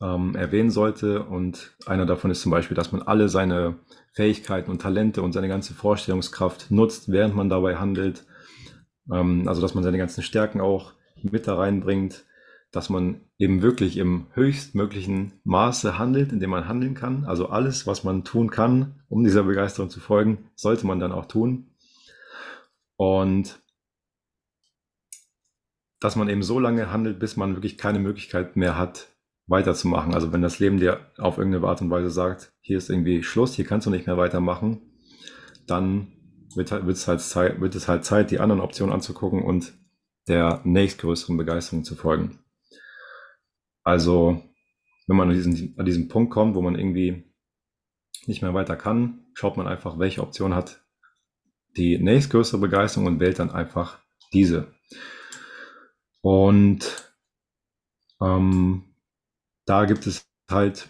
ähm, 0.02 0.34
erwähnen 0.36 0.70
sollte. 0.70 1.22
Und 1.22 1.74
einer 1.86 2.04
davon 2.04 2.30
ist 2.30 2.42
zum 2.42 2.50
Beispiel, 2.50 2.74
dass 2.74 2.92
man 2.92 3.02
alle 3.02 3.28
seine 3.28 3.78
Fähigkeiten 4.12 4.70
und 4.70 4.82
Talente 4.82 5.22
und 5.22 5.32
seine 5.32 5.48
ganze 5.48 5.72
Vorstellungskraft 5.74 6.70
nutzt, 6.70 7.10
während 7.10 7.34
man 7.34 7.48
dabei 7.48 7.76
handelt. 7.76 8.26
Ähm, 9.12 9.48
also, 9.48 9.60
dass 9.60 9.74
man 9.74 9.84
seine 9.84 9.98
ganzen 9.98 10.22
Stärken 10.22 10.60
auch 10.60 10.92
mit 11.22 11.46
da 11.46 11.56
reinbringt, 11.56 12.24
dass 12.70 12.90
man 12.90 13.22
eben 13.38 13.62
wirklich 13.62 13.96
im 13.96 14.26
höchstmöglichen 14.34 15.32
Maße 15.44 15.98
handelt, 15.98 16.32
indem 16.32 16.50
man 16.50 16.68
handeln 16.68 16.94
kann. 16.94 17.24
Also 17.24 17.48
alles, 17.48 17.86
was 17.86 18.04
man 18.04 18.24
tun 18.24 18.50
kann, 18.50 19.00
um 19.08 19.24
dieser 19.24 19.44
Begeisterung 19.44 19.88
zu 19.88 20.00
folgen, 20.00 20.50
sollte 20.54 20.86
man 20.86 21.00
dann 21.00 21.12
auch 21.12 21.26
tun. 21.26 21.70
Und 22.96 23.60
dass 26.00 26.14
man 26.14 26.28
eben 26.28 26.42
so 26.42 26.60
lange 26.60 26.92
handelt, 26.92 27.18
bis 27.18 27.36
man 27.36 27.54
wirklich 27.54 27.78
keine 27.78 27.98
Möglichkeit 27.98 28.56
mehr 28.56 28.76
hat, 28.78 29.08
weiterzumachen. 29.46 30.14
Also 30.14 30.32
wenn 30.32 30.42
das 30.42 30.58
Leben 30.58 30.78
dir 30.78 31.00
auf 31.16 31.38
irgendeine 31.38 31.66
Art 31.66 31.80
und 31.80 31.90
Weise 31.90 32.10
sagt, 32.10 32.52
hier 32.60 32.76
ist 32.76 32.90
irgendwie 32.90 33.22
Schluss, 33.22 33.54
hier 33.54 33.64
kannst 33.64 33.86
du 33.86 33.90
nicht 33.90 34.06
mehr 34.06 34.18
weitermachen, 34.18 34.82
dann 35.66 36.12
wird, 36.54 36.70
wird, 36.70 36.96
es 36.96 37.08
halt 37.08 37.20
Zeit, 37.20 37.60
wird 37.60 37.74
es 37.74 37.88
halt 37.88 38.04
Zeit, 38.04 38.30
die 38.30 38.40
anderen 38.40 38.60
Optionen 38.60 38.92
anzugucken 38.92 39.42
und 39.42 39.72
der 40.28 40.60
nächstgrößeren 40.64 41.36
Begeisterung 41.36 41.84
zu 41.84 41.96
folgen. 41.96 42.38
Also, 43.82 44.42
wenn 45.06 45.16
man 45.16 45.28
an 45.30 45.34
diesen, 45.34 45.74
an 45.78 45.86
diesen 45.86 46.08
Punkt 46.08 46.32
kommt, 46.32 46.54
wo 46.54 46.60
man 46.60 46.78
irgendwie 46.78 47.24
nicht 48.26 48.42
mehr 48.42 48.54
weiter 48.54 48.76
kann, 48.76 49.26
schaut 49.34 49.56
man 49.56 49.66
einfach, 49.66 49.98
welche 49.98 50.22
Option 50.22 50.54
hat 50.54 50.84
die 51.76 51.98
nächstgrößere 51.98 52.60
Begeisterung 52.60 53.06
und 53.06 53.20
wählt 53.20 53.38
dann 53.38 53.50
einfach 53.50 54.00
diese. 54.32 54.74
Und 56.20 57.14
ähm, 58.20 58.94
da 59.64 59.84
gibt 59.84 60.06
es 60.06 60.26
halt 60.50 60.88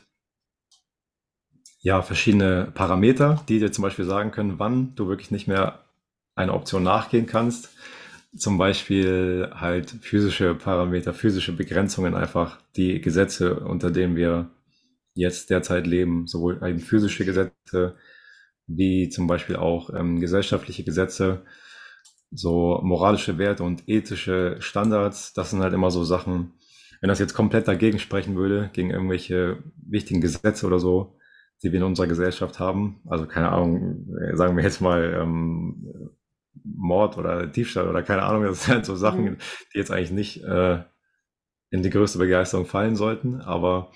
ja, 1.80 2.02
verschiedene 2.02 2.70
Parameter, 2.74 3.44
die 3.48 3.60
dir 3.60 3.72
zum 3.72 3.82
Beispiel 3.82 4.04
sagen 4.04 4.30
können, 4.32 4.58
wann 4.58 4.94
du 4.96 5.08
wirklich 5.08 5.30
nicht 5.30 5.48
mehr 5.48 5.84
einer 6.34 6.54
Option 6.54 6.82
nachgehen 6.82 7.26
kannst. 7.26 7.70
Zum 8.36 8.58
Beispiel 8.58 9.50
halt 9.54 9.90
physische 10.02 10.54
Parameter, 10.54 11.14
physische 11.14 11.52
Begrenzungen 11.52 12.14
einfach, 12.14 12.58
die 12.76 13.00
Gesetze, 13.00 13.60
unter 13.60 13.90
denen 13.90 14.16
wir 14.16 14.50
jetzt 15.14 15.50
derzeit 15.50 15.86
leben, 15.86 16.26
sowohl 16.26 16.60
eben 16.64 16.80
physische 16.80 17.24
Gesetze 17.24 17.96
wie 18.66 19.08
zum 19.08 19.26
Beispiel 19.26 19.56
auch 19.56 19.90
ähm, 19.94 20.20
gesellschaftliche 20.20 20.84
Gesetze. 20.84 21.42
so 22.30 22.80
moralische 22.82 23.38
Werte 23.38 23.64
und 23.64 23.88
ethische 23.88 24.56
Standards, 24.60 25.32
das 25.32 25.50
sind 25.50 25.62
halt 25.62 25.72
immer 25.74 25.90
so 25.90 26.04
Sachen, 26.04 26.52
wenn 27.00 27.08
das 27.08 27.18
jetzt 27.20 27.34
komplett 27.34 27.68
dagegen 27.68 27.98
sprechen 27.98 28.36
würde, 28.36 28.70
gegen 28.72 28.90
irgendwelche 28.90 29.62
wichtigen 29.76 30.20
Gesetze 30.20 30.66
oder 30.66 30.78
so, 30.78 31.17
die 31.62 31.72
wir 31.72 31.78
in 31.78 31.84
unserer 31.86 32.06
Gesellschaft 32.06 32.60
haben, 32.60 33.00
also 33.08 33.26
keine 33.26 33.50
Ahnung, 33.50 34.06
sagen 34.34 34.56
wir 34.56 34.64
jetzt 34.64 34.80
mal 34.80 35.18
ähm, 35.20 36.10
Mord 36.64 37.18
oder 37.18 37.46
Diebstahl 37.46 37.88
oder 37.88 38.02
keine 38.02 38.22
Ahnung, 38.22 38.44
das 38.44 38.64
sind 38.64 38.74
halt 38.74 38.86
so 38.86 38.96
Sachen, 38.96 39.24
mhm. 39.24 39.36
die 39.72 39.78
jetzt 39.78 39.90
eigentlich 39.90 40.12
nicht 40.12 40.44
äh, 40.44 40.82
in 41.70 41.82
die 41.82 41.90
größte 41.90 42.18
Begeisterung 42.18 42.66
fallen 42.66 42.96
sollten, 42.96 43.40
aber 43.40 43.90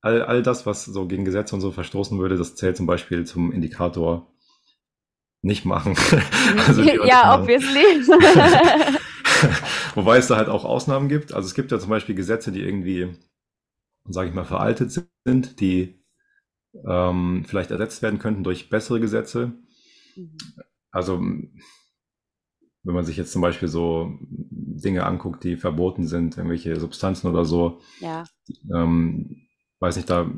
all, 0.00 0.22
all 0.22 0.42
das, 0.42 0.66
was 0.66 0.84
so 0.84 1.06
gegen 1.06 1.24
Gesetze 1.24 1.54
und 1.54 1.60
so 1.60 1.70
verstoßen 1.70 2.18
würde, 2.18 2.36
das 2.36 2.56
zählt 2.56 2.76
zum 2.76 2.86
Beispiel 2.86 3.24
zum 3.24 3.52
Indikator 3.52 4.32
nicht 5.42 5.64
machen. 5.64 5.96
also 6.66 6.82
ja, 6.82 7.38
obviously. 7.38 7.82
Wobei 9.94 10.18
es 10.18 10.26
da 10.26 10.36
halt 10.36 10.48
auch 10.48 10.64
Ausnahmen 10.64 11.08
gibt. 11.08 11.32
Also 11.32 11.46
es 11.46 11.54
gibt 11.54 11.70
ja 11.70 11.78
zum 11.78 11.90
Beispiel 11.90 12.14
Gesetze, 12.14 12.50
die 12.50 12.62
irgendwie, 12.62 13.14
sage 14.08 14.28
ich 14.28 14.34
mal, 14.34 14.44
veraltet 14.44 14.90
sind, 15.24 15.60
die 15.60 15.97
ähm, 16.86 17.44
vielleicht 17.46 17.70
ersetzt 17.70 18.02
werden 18.02 18.18
könnten 18.18 18.44
durch 18.44 18.70
bessere 18.70 19.00
Gesetze. 19.00 19.52
Mhm. 20.16 20.36
Also 20.90 21.18
wenn 22.88 22.94
man 22.94 23.04
sich 23.04 23.16
jetzt 23.16 23.32
zum 23.32 23.42
Beispiel 23.42 23.68
so 23.68 24.18
Dinge 24.20 25.04
anguckt, 25.04 25.44
die 25.44 25.56
verboten 25.56 26.06
sind, 26.06 26.36
irgendwelche 26.36 26.78
Substanzen 26.78 27.28
oder 27.28 27.44
so, 27.44 27.80
ja. 28.00 28.24
ähm, 28.74 29.48
weiß 29.80 29.96
nicht, 29.96 30.08
da 30.08 30.30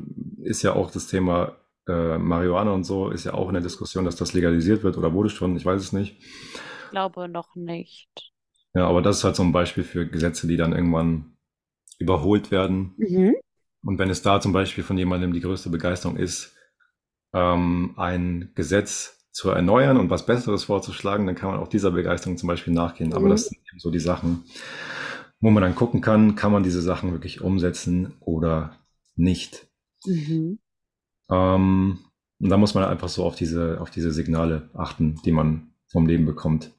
ist 0.43 0.61
ja 0.61 0.73
auch 0.73 0.91
das 0.91 1.07
Thema 1.07 1.55
äh, 1.87 2.17
Marihuana 2.17 2.71
und 2.71 2.83
so, 2.83 3.09
ist 3.09 3.23
ja 3.23 3.33
auch 3.33 3.47
in 3.47 3.53
der 3.53 3.63
Diskussion, 3.63 4.05
dass 4.05 4.15
das 4.15 4.33
legalisiert 4.33 4.83
wird 4.83 4.97
oder 4.97 5.13
wurde 5.13 5.29
schon, 5.29 5.55
ich 5.55 5.65
weiß 5.65 5.81
es 5.81 5.93
nicht. 5.93 6.17
Ich 6.19 6.89
glaube 6.91 7.29
noch 7.29 7.55
nicht. 7.55 8.33
Ja, 8.73 8.87
aber 8.87 9.01
das 9.01 9.19
ist 9.19 9.23
halt 9.23 9.35
so 9.35 9.43
ein 9.43 9.51
Beispiel 9.51 9.83
für 9.83 10.07
Gesetze, 10.07 10.47
die 10.47 10.57
dann 10.57 10.73
irgendwann 10.73 11.37
überholt 11.99 12.51
werden. 12.51 12.95
Mhm. 12.97 13.35
Und 13.83 13.97
wenn 13.97 14.09
es 14.09 14.21
da 14.21 14.39
zum 14.39 14.53
Beispiel 14.53 14.83
von 14.83 14.97
jemandem 14.97 15.33
die 15.33 15.41
größte 15.41 15.69
Begeisterung 15.69 16.17
ist, 16.17 16.55
ähm, 17.33 17.93
ein 17.97 18.51
Gesetz 18.55 19.27
zu 19.31 19.49
erneuern 19.49 19.97
und 19.97 20.09
was 20.09 20.25
Besseres 20.25 20.65
vorzuschlagen, 20.65 21.25
dann 21.25 21.35
kann 21.35 21.51
man 21.51 21.59
auch 21.59 21.67
dieser 21.67 21.91
Begeisterung 21.91 22.37
zum 22.37 22.47
Beispiel 22.47 22.73
nachgehen. 22.73 23.09
Mhm. 23.09 23.15
Aber 23.15 23.29
das 23.29 23.45
sind 23.45 23.59
eben 23.71 23.79
so 23.79 23.89
die 23.89 23.99
Sachen, 23.99 24.43
wo 25.39 25.49
man 25.49 25.63
dann 25.63 25.75
gucken 25.75 26.01
kann, 26.01 26.35
kann 26.35 26.51
man 26.51 26.63
diese 26.63 26.81
Sachen 26.81 27.11
wirklich 27.11 27.41
umsetzen 27.41 28.15
oder 28.19 28.77
nicht. 29.15 29.67
Mhm. 30.05 30.59
Ähm, 31.29 31.99
und 32.39 32.49
da 32.49 32.57
muss 32.57 32.73
man 32.73 32.83
einfach 32.83 33.09
so 33.09 33.23
auf 33.23 33.35
diese, 33.35 33.79
auf 33.79 33.89
diese 33.89 34.11
Signale 34.11 34.69
achten, 34.73 35.19
die 35.25 35.31
man 35.31 35.73
vom 35.87 36.07
Leben 36.07 36.25
bekommt. 36.25 36.71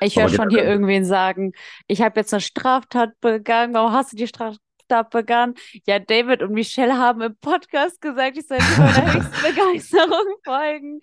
Ich 0.00 0.16
höre 0.16 0.28
schon 0.28 0.50
hier 0.50 0.64
irgendwen 0.64 1.04
sagen, 1.04 1.52
ich 1.86 2.00
habe 2.00 2.20
jetzt 2.20 2.32
eine 2.32 2.40
Straftat 2.40 3.20
begangen, 3.20 3.74
warum 3.74 3.92
hast 3.92 4.12
du 4.12 4.16
die 4.16 4.26
Straftat 4.26 4.60
begangen? 4.88 5.54
Ja, 5.86 5.98
David 5.98 6.42
und 6.42 6.52
Michelle 6.52 6.96
haben 6.96 7.20
im 7.22 7.36
Podcast 7.36 8.00
gesagt, 8.00 8.38
ich 8.38 8.46
soll 8.46 8.58
meiner 8.58 9.14
höchsten 9.14 9.54
Begeisterung 9.54 10.26
folgen. 10.44 11.00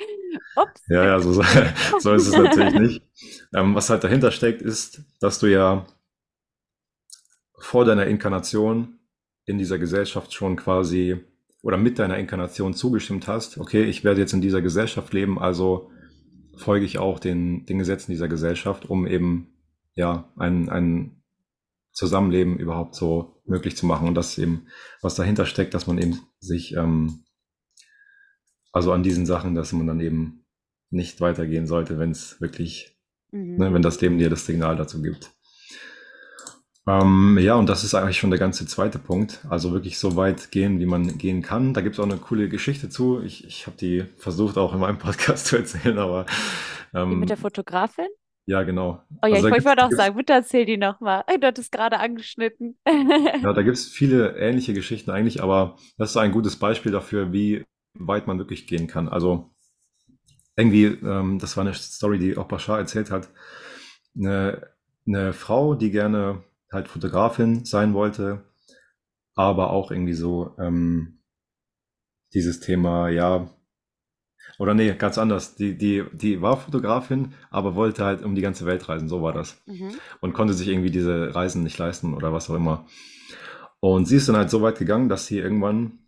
Ups. 0.55 0.81
Ja, 0.89 1.05
ja, 1.05 1.19
so, 1.19 1.33
so 1.99 2.13
ist 2.13 2.27
es 2.27 2.35
natürlich 2.35 2.73
nicht. 2.73 3.01
Ähm, 3.55 3.75
was 3.75 3.89
halt 3.89 4.03
dahinter 4.03 4.31
steckt, 4.31 4.61
ist, 4.61 5.01
dass 5.19 5.39
du 5.39 5.47
ja 5.47 5.85
vor 7.57 7.85
deiner 7.85 8.07
Inkarnation 8.07 8.99
in 9.45 9.57
dieser 9.57 9.79
Gesellschaft 9.79 10.33
schon 10.33 10.55
quasi 10.55 11.23
oder 11.61 11.77
mit 11.77 11.97
deiner 11.97 12.17
Inkarnation 12.17 12.73
zugestimmt 12.73 13.27
hast, 13.27 13.57
okay, 13.57 13.83
ich 13.83 14.03
werde 14.03 14.19
jetzt 14.19 14.33
in 14.33 14.41
dieser 14.41 14.61
Gesellschaft 14.61 15.13
leben, 15.13 15.39
also 15.39 15.89
folge 16.57 16.85
ich 16.85 16.99
auch 16.99 17.19
den, 17.19 17.65
den 17.65 17.79
Gesetzen 17.79 18.11
dieser 18.11 18.27
Gesellschaft, 18.27 18.89
um 18.89 19.07
eben 19.07 19.53
ja 19.95 20.29
ein, 20.37 20.69
ein 20.69 21.22
Zusammenleben 21.93 22.57
überhaupt 22.57 22.95
so 22.95 23.41
möglich 23.45 23.77
zu 23.77 23.85
machen. 23.85 24.07
Und 24.07 24.15
das 24.15 24.37
eben, 24.37 24.67
was 25.01 25.15
dahinter 25.15 25.45
steckt, 25.45 25.73
dass 25.73 25.87
man 25.87 25.97
eben 25.97 26.19
sich, 26.39 26.75
ähm, 26.75 27.23
also 28.71 28.91
an 28.91 29.03
diesen 29.03 29.25
Sachen, 29.25 29.55
dass 29.55 29.71
man 29.73 29.87
dann 29.87 29.99
eben 29.99 30.45
nicht 30.89 31.21
weitergehen 31.21 31.67
sollte, 31.67 31.99
wenn 31.99 32.11
es 32.11 32.41
wirklich, 32.41 32.97
mhm. 33.31 33.57
ne, 33.57 33.73
wenn 33.73 33.81
das 33.81 34.01
Leben 34.01 34.17
dir 34.17 34.29
das 34.29 34.45
Signal 34.45 34.75
dazu 34.75 35.01
gibt. 35.01 35.31
Ähm, 36.85 37.37
ja, 37.39 37.55
und 37.55 37.69
das 37.69 37.83
ist 37.83 37.95
eigentlich 37.95 38.17
schon 38.17 38.29
der 38.29 38.39
ganze 38.39 38.65
zweite 38.65 38.99
Punkt. 38.99 39.45
Also 39.49 39.71
wirklich 39.71 39.97
so 39.97 40.15
weit 40.15 40.51
gehen, 40.51 40.79
wie 40.79 40.85
man 40.85 41.17
gehen 41.17 41.41
kann. 41.41 41.73
Da 41.73 41.81
gibt 41.81 41.95
es 41.95 41.99
auch 41.99 42.09
eine 42.09 42.17
coole 42.17 42.49
Geschichte 42.49 42.89
zu. 42.89 43.21
Ich, 43.21 43.45
ich 43.47 43.67
habe 43.67 43.77
die 43.77 44.03
versucht 44.17 44.57
auch 44.57 44.73
in 44.73 44.79
meinem 44.79 44.97
Podcast 44.99 45.47
zu 45.47 45.57
erzählen, 45.57 45.97
aber. 45.97 46.25
Ähm, 46.93 47.19
mit 47.19 47.29
der 47.29 47.37
Fotografin? 47.37 48.07
Ja, 48.45 48.63
genau. 48.63 49.01
Oh 49.21 49.27
ja, 49.27 49.35
also 49.35 49.47
ich 49.47 49.65
wollte 49.65 49.85
auch 49.85 49.91
sagen, 49.91 50.17
bitte 50.17 50.33
erzähl 50.33 50.65
die 50.65 50.77
nochmal. 50.77 51.23
Du 51.39 51.47
hattest 51.47 51.71
gerade 51.71 51.99
angeschnitten. 51.99 52.77
ja, 52.85 53.53
da 53.53 53.61
gibt 53.61 53.77
es 53.77 53.87
viele 53.87 54.37
ähnliche 54.37 54.73
Geschichten 54.73 55.11
eigentlich, 55.11 55.41
aber 55.41 55.77
das 55.97 56.11
ist 56.11 56.17
ein 56.17 56.33
gutes 56.33 56.57
Beispiel 56.57 56.91
dafür, 56.91 57.31
wie 57.31 57.63
weit 57.93 58.27
man 58.27 58.39
wirklich 58.39 58.67
gehen 58.67 58.87
kann. 58.87 59.07
Also 59.07 59.53
irgendwie, 60.57 60.85
ähm, 60.85 61.39
das 61.39 61.55
war 61.55 61.65
eine 61.65 61.73
Story, 61.73 62.19
die 62.19 62.37
auch 62.37 62.47
Bashar 62.47 62.79
erzählt 62.79 63.11
hat. 63.11 63.29
Eine, 64.15 64.69
eine 65.07 65.33
Frau, 65.33 65.75
die 65.75 65.91
gerne 65.91 66.43
halt 66.71 66.89
Fotografin 66.89 67.65
sein 67.65 67.93
wollte, 67.93 68.43
aber 69.35 69.71
auch 69.71 69.89
irgendwie 69.91 70.13
so 70.13 70.55
ähm, 70.59 71.19
dieses 72.33 72.59
Thema, 72.59 73.09
ja, 73.09 73.49
oder 74.59 74.73
nee, 74.73 74.93
ganz 74.93 75.17
anders. 75.17 75.55
Die, 75.55 75.77
die, 75.77 76.03
die 76.13 76.41
war 76.41 76.57
Fotografin, 76.57 77.33
aber 77.49 77.75
wollte 77.75 78.05
halt 78.05 78.23
um 78.23 78.35
die 78.35 78.41
ganze 78.41 78.65
Welt 78.65 78.87
reisen, 78.87 79.07
so 79.07 79.21
war 79.21 79.33
das. 79.33 79.61
Mhm. 79.65 79.91
Und 80.21 80.33
konnte 80.33 80.53
sich 80.53 80.67
irgendwie 80.67 80.91
diese 80.91 81.33
Reisen 81.33 81.63
nicht 81.63 81.77
leisten 81.77 82.13
oder 82.13 82.33
was 82.33 82.49
auch 82.49 82.55
immer. 82.55 82.85
Und 83.79 84.07
sie 84.07 84.17
ist 84.17 84.29
dann 84.29 84.37
halt 84.37 84.49
so 84.49 84.61
weit 84.61 84.77
gegangen, 84.77 85.09
dass 85.09 85.25
sie 85.25 85.39
irgendwann 85.39 85.99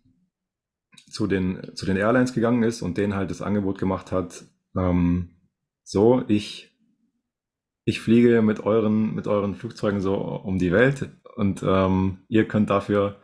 zu 1.10 1.26
den, 1.26 1.72
zu 1.74 1.86
den 1.86 1.96
Airlines 1.96 2.32
gegangen 2.32 2.62
ist 2.62 2.82
und 2.82 2.96
denen 2.98 3.14
halt 3.14 3.30
das 3.30 3.42
Angebot 3.42 3.78
gemacht 3.78 4.12
hat, 4.12 4.44
ähm, 4.76 5.30
so, 5.82 6.24
ich 6.28 6.76
ich 7.86 8.00
fliege 8.00 8.42
mit 8.42 8.60
euren, 8.60 9.14
mit 9.14 9.28
euren 9.28 9.54
Flugzeugen 9.54 10.00
so 10.00 10.16
um 10.16 10.58
die 10.58 10.72
Welt 10.72 11.08
und 11.36 11.62
ähm, 11.62 12.18
ihr 12.28 12.48
könnt 12.48 12.68
dafür 12.68 13.20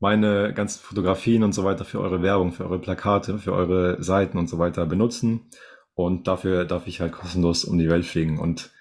meine 0.00 0.54
ganzen 0.54 0.82
Fotografien 0.82 1.44
und 1.44 1.52
so 1.52 1.62
weiter 1.62 1.84
für 1.84 2.00
eure 2.00 2.22
Werbung, 2.22 2.52
für 2.52 2.64
eure 2.64 2.80
Plakate, 2.80 3.38
für 3.38 3.52
eure 3.52 4.02
Seiten 4.02 4.38
und 4.38 4.48
so 4.48 4.58
weiter 4.58 4.86
benutzen. 4.86 5.50
Und 5.94 6.26
dafür 6.26 6.64
darf 6.64 6.86
ich 6.86 7.00
halt 7.00 7.12
kostenlos 7.12 7.64
um 7.64 7.78
die 7.78 7.90
Welt 7.90 8.06
fliegen. 8.06 8.38
Und 8.38 8.72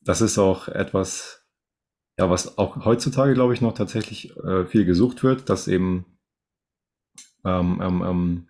das 0.00 0.22
ist 0.22 0.38
auch 0.38 0.68
etwas, 0.68 1.46
ja, 2.18 2.30
was 2.30 2.56
auch 2.56 2.84
heutzutage, 2.86 3.34
glaube 3.34 3.52
ich, 3.52 3.60
noch 3.60 3.74
tatsächlich 3.74 4.34
äh, 4.38 4.64
viel 4.64 4.86
gesucht 4.86 5.22
wird, 5.22 5.50
dass 5.50 5.68
eben, 5.68 6.06
ähm, 7.44 7.80
ähm, 7.82 8.02
ähm 8.02 8.48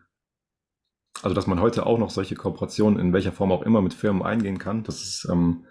also 1.23 1.35
dass 1.35 1.47
man 1.47 1.61
heute 1.61 1.87
auch 1.87 1.99
noch 1.99 2.11
solche 2.11 2.37
Kooperationen 2.37 2.99
in 2.99 3.13
welcher 3.13 3.33
Form 3.33 3.53
auch 3.53 3.63
immer 3.63 3.83
mit 3.83 3.95
Firmen 3.95 4.23
eingehen 4.23 4.59
kann. 4.59 4.85
Das 4.85 5.03
ist 5.03 5.29
ähm, 5.31 5.67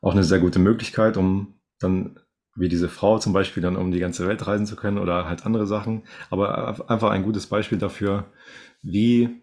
auch 0.00 0.12
eine 0.12 0.24
sehr 0.24 0.38
gute 0.38 0.58
Möglichkeit, 0.58 1.16
um 1.16 1.60
dann 1.78 2.20
wie 2.58 2.68
diese 2.68 2.88
Frau 2.88 3.18
zum 3.18 3.32
Beispiel 3.32 3.62
dann 3.62 3.76
um 3.76 3.92
die 3.92 4.00
ganze 4.00 4.26
Welt 4.26 4.46
reisen 4.46 4.66
zu 4.66 4.76
können 4.76 4.98
oder 4.98 5.26
halt 5.26 5.46
andere 5.46 5.66
Sachen. 5.66 6.02
Aber 6.30 6.90
einfach 6.90 7.10
ein 7.10 7.22
gutes 7.22 7.46
Beispiel 7.46 7.78
dafür, 7.78 8.26
wie, 8.82 9.42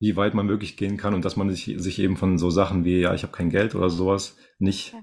wie 0.00 0.16
weit 0.16 0.34
man 0.34 0.48
wirklich 0.48 0.76
gehen 0.76 0.96
kann 0.96 1.14
und 1.14 1.24
dass 1.24 1.36
man 1.36 1.50
sich, 1.50 1.74
sich 1.78 1.98
eben 1.98 2.16
von 2.16 2.38
so 2.38 2.50
Sachen 2.50 2.84
wie, 2.84 3.00
ja, 3.00 3.14
ich 3.14 3.22
habe 3.22 3.32
kein 3.32 3.50
Geld 3.50 3.74
oder 3.74 3.90
sowas 3.90 4.36
nicht 4.58 4.92
ja. 4.92 5.00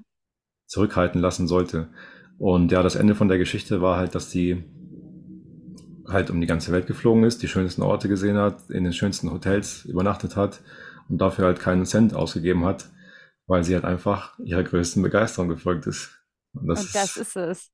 zurückhalten 0.67 1.19
lassen 1.21 1.47
sollte. 1.47 1.89
Und 2.37 2.71
ja, 2.71 2.83
das 2.83 2.95
Ende 2.95 3.15
von 3.15 3.27
der 3.27 3.37
Geschichte 3.37 3.81
war 3.81 3.97
halt, 3.97 4.15
dass 4.15 4.29
die 4.29 4.63
halt 6.07 6.29
um 6.29 6.41
die 6.41 6.47
ganze 6.47 6.71
Welt 6.71 6.87
geflogen 6.87 7.23
ist, 7.23 7.41
die 7.41 7.47
schönsten 7.47 7.81
Orte 7.83 8.09
gesehen 8.09 8.37
hat, 8.37 8.69
in 8.69 8.83
den 8.83 8.93
schönsten 8.93 9.31
Hotels 9.31 9.85
übernachtet 9.85 10.35
hat 10.35 10.61
und 11.09 11.19
dafür 11.19 11.45
halt 11.45 11.59
keinen 11.59 11.85
Cent 11.85 12.13
ausgegeben 12.13 12.65
hat 12.65 12.89
weil 13.51 13.65
sie 13.65 13.73
halt 13.73 13.83
einfach 13.83 14.39
ihrer 14.39 14.63
größten 14.63 15.03
Begeisterung 15.03 15.49
gefolgt 15.49 15.85
ist. 15.85 16.20
Und 16.53 16.67
das, 16.67 16.81
Und 16.81 16.95
das 16.95 17.17
ist, 17.17 17.17
ist 17.17 17.35
es. 17.35 17.71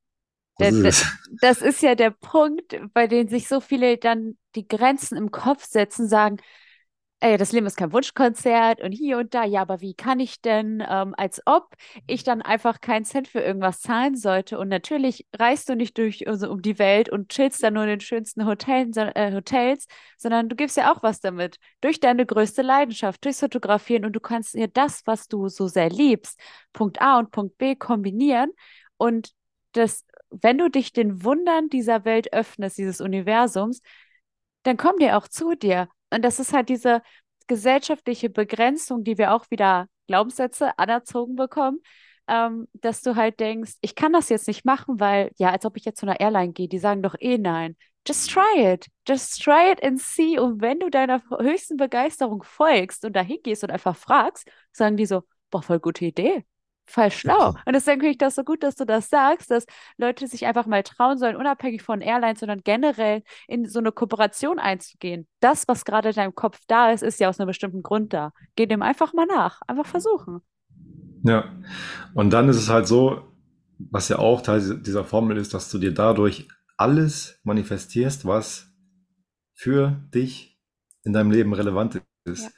Das, 0.58 0.74
ist 0.74 1.06
das 1.42 1.62
ist 1.62 1.82
ja 1.82 1.96
der 1.96 2.12
Punkt, 2.12 2.80
bei 2.94 3.08
dem 3.08 3.28
sich 3.28 3.48
so 3.48 3.60
viele 3.62 3.98
dann 3.98 4.38
die 4.56 4.68
Grenzen 4.68 5.18
im 5.18 5.32
Kopf 5.32 5.66
setzen, 5.66 6.08
sagen, 6.08 6.38
ey, 7.20 7.38
das 7.38 7.52
Leben 7.52 7.66
ist 7.66 7.78
kein 7.78 7.92
Wunschkonzert 7.94 8.80
und 8.82 8.92
hier 8.92 9.18
und 9.18 9.34
da, 9.34 9.44
ja, 9.44 9.62
aber 9.62 9.82
wie 9.82 9.96
kann 9.96 10.20
ich 10.20 10.40
denn, 10.42 10.84
ähm, 10.88 11.16
als 11.18 11.42
ob 11.48 11.74
ich 12.06 12.24
dann 12.24 12.44
einfach 12.44 12.80
keinen 12.80 13.06
Cent 13.06 13.28
für 13.28 13.40
irgendwas 13.40 13.82
zahlen 13.82 14.16
sollte? 14.16 14.60
Und 14.60 14.68
natürlich 14.70 15.26
reist 15.38 15.68
du 15.68 15.76
nicht 15.76 15.98
durch 15.98 16.28
also 16.28 16.50
um 16.52 16.62
die 16.62 16.78
Welt 16.78 17.10
und 17.10 17.30
chillst 17.30 17.64
dann 17.64 17.74
nur 17.74 17.84
in 17.84 17.90
den 17.90 18.00
schönsten 18.02 18.46
Hotels, 18.46 18.98
äh, 18.98 19.32
Hotels, 19.34 19.88
sondern 20.18 20.48
du 20.48 20.56
gibst 20.56 20.78
ja 20.78 20.94
auch 20.94 21.02
was 21.02 21.20
damit. 21.20 21.58
Durch 21.82 22.00
deine 22.00 22.26
größte 22.26 22.62
Leidenschaft, 22.62 23.26
durchs 23.26 23.40
Fotografieren 23.40 24.06
und 24.06 24.14
du 24.14 24.20
kannst 24.20 24.54
dir 24.54 24.68
das, 24.68 25.02
was 25.08 25.28
du 25.28 25.48
so 25.50 25.68
sehr 25.68 25.90
liebst, 25.90 26.40
Punkt 26.72 27.02
A 27.02 27.18
und 27.18 27.32
Punkt 27.32 27.58
B 27.58 27.76
kombinieren 27.76 28.52
und 28.98 29.32
das, 29.72 30.06
wenn 30.30 30.58
du 30.60 30.70
dich 30.70 30.94
den 30.94 31.24
Wundern 31.24 31.70
dieser 31.70 32.06
Welt 32.06 32.32
öffnest, 32.34 32.78
dieses 32.78 33.02
Universums, 33.02 33.82
dann 34.64 34.78
kommen 34.78 35.00
die 35.00 35.12
auch 35.12 35.28
zu 35.28 35.56
dir. 35.56 35.88
Und 36.10 36.24
das 36.24 36.40
ist 36.40 36.54
halt 36.54 36.70
diese 36.70 37.02
gesellschaftliche 37.48 38.30
Begrenzung, 38.30 39.04
die 39.04 39.18
wir 39.18 39.34
auch 39.34 39.50
wieder 39.50 39.88
Glaubenssätze 40.08 40.78
anerzogen 40.78 41.36
bekommen, 41.36 41.80
ähm, 42.28 42.68
dass 42.74 43.02
du 43.02 43.16
halt 43.16 43.40
denkst, 43.40 43.74
ich 43.82 43.96
kann 43.96 44.14
das 44.14 44.30
jetzt 44.30 44.48
nicht 44.48 44.66
machen, 44.66 45.00
weil, 45.00 45.32
ja, 45.38 45.52
als 45.52 45.66
ob 45.66 45.78
ich 45.78 45.86
jetzt 45.86 46.00
zu 46.00 46.06
einer 46.06 46.20
Airline 46.20 46.54
gehe, 46.54 46.68
die 46.68 46.80
sagen 46.80 47.02
doch 47.02 47.16
eh 47.20 47.38
nein. 47.38 47.76
Just 48.08 48.32
try 48.32 48.74
it. 48.74 48.88
Just 49.08 49.42
try 49.44 49.72
it 49.72 49.84
and 49.84 50.00
see. 50.00 50.40
Und 50.40 50.62
wenn 50.62 50.80
du 50.80 50.90
deiner 50.90 51.22
höchsten 51.40 51.78
Begeisterung 51.78 52.44
folgst 52.44 53.04
und 53.06 53.16
dahin 53.16 53.40
gehst 53.44 53.64
und 53.64 53.72
einfach 53.72 53.96
fragst, 53.98 54.50
sagen 54.72 54.98
die 54.98 55.06
so, 55.06 55.24
boah, 55.50 55.62
voll 55.62 55.80
gute 55.80 56.06
Idee. 56.06 56.46
Voll 56.90 57.12
schlau. 57.12 57.50
Und 57.66 57.74
deswegen 57.74 58.00
finde 58.00 58.12
ich 58.12 58.18
das 58.18 58.36
so 58.36 58.44
gut, 58.44 58.64
dass 58.64 58.76
du 58.76 58.86
das 58.86 59.10
sagst, 59.10 59.52
dass 59.52 59.66
Leute 59.98 60.26
sich 60.26 60.46
einfach 60.46 60.66
mal 60.66 60.84
trauen 60.84 61.18
sollen, 61.18 61.36
unabhängig 61.36 61.82
von 61.82 62.00
Airlines, 62.00 62.40
sondern 62.40 62.62
generell 62.64 63.24
in 63.48 63.68
so 63.68 63.80
eine 63.80 63.92
Kooperation 63.92 64.58
einzugehen. 64.58 65.28
Das, 65.42 65.68
was 65.68 65.84
gerade 65.84 66.10
in 66.10 66.16
deinem 66.16 66.34
Kopf 66.34 66.62
da 66.68 66.92
ist, 66.92 67.04
ist 67.04 67.20
ja 67.20 67.28
aus 67.28 67.40
einem 67.40 67.48
bestimmten 67.48 67.84
Grund 67.84 68.14
da. 68.14 68.32
Geh 68.56 68.68
dem 68.68 68.82
einfach 68.82 69.14
mal 69.14 69.26
nach. 69.26 69.62
Einfach 69.68 69.86
versuchen. 69.86 70.42
Ja, 71.24 71.52
und 72.14 72.32
dann 72.32 72.48
ist 72.48 72.58
es 72.58 72.70
halt 72.70 72.88
so, 72.88 73.34
was 73.78 74.08
ja 74.08 74.20
auch 74.20 74.42
Teil 74.42 74.82
dieser 74.82 75.04
Formel 75.04 75.36
ist, 75.36 75.54
dass 75.54 75.70
du 75.70 75.80
dir 75.80 75.94
dadurch 75.94 76.48
alles 76.78 77.42
manifestierst, 77.44 78.26
was 78.26 78.72
für 79.54 80.02
dich 80.14 80.58
in 81.04 81.12
deinem 81.12 81.32
Leben 81.32 81.54
relevant 81.54 82.02
ist. 82.24 82.44
Ja. 82.44 82.50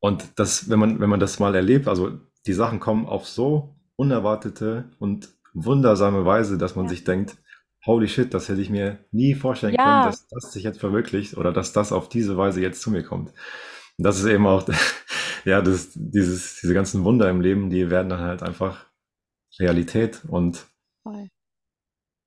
Und 0.00 0.38
das, 0.38 0.68
wenn 0.68 0.78
man, 0.78 1.00
wenn 1.00 1.08
man 1.08 1.20
das 1.20 1.38
mal 1.38 1.54
erlebt, 1.54 1.88
also 1.88 2.20
die 2.46 2.52
Sachen 2.52 2.80
kommen 2.80 3.06
auf 3.06 3.26
so 3.26 3.74
unerwartete 3.96 4.90
und 4.98 5.28
wundersame 5.52 6.24
Weise, 6.24 6.58
dass 6.58 6.76
man 6.76 6.86
ja. 6.86 6.90
sich 6.90 7.04
denkt, 7.04 7.36
holy 7.84 8.08
shit, 8.08 8.32
das 8.32 8.48
hätte 8.48 8.60
ich 8.60 8.70
mir 8.70 9.04
nie 9.10 9.34
vorstellen 9.34 9.74
ja. 9.74 9.84
können, 9.84 10.04
dass 10.06 10.28
das 10.28 10.52
sich 10.52 10.64
jetzt 10.64 10.80
verwirklicht 10.80 11.36
oder 11.36 11.52
dass 11.52 11.72
das 11.72 11.92
auf 11.92 12.08
diese 12.08 12.36
Weise 12.36 12.60
jetzt 12.60 12.82
zu 12.82 12.90
mir 12.90 13.02
kommt. 13.02 13.30
Und 13.98 14.04
das 14.04 14.18
ist 14.18 14.26
eben 14.26 14.46
auch 14.46 14.66
ja, 15.44 15.60
das, 15.60 15.90
dieses, 15.94 16.60
diese 16.60 16.74
ganzen 16.74 17.04
Wunder 17.04 17.28
im 17.30 17.40
Leben, 17.40 17.70
die 17.70 17.90
werden 17.90 18.08
dann 18.08 18.20
halt 18.20 18.42
einfach 18.42 18.86
Realität 19.58 20.22
und 20.28 20.66
Voll. 21.02 21.28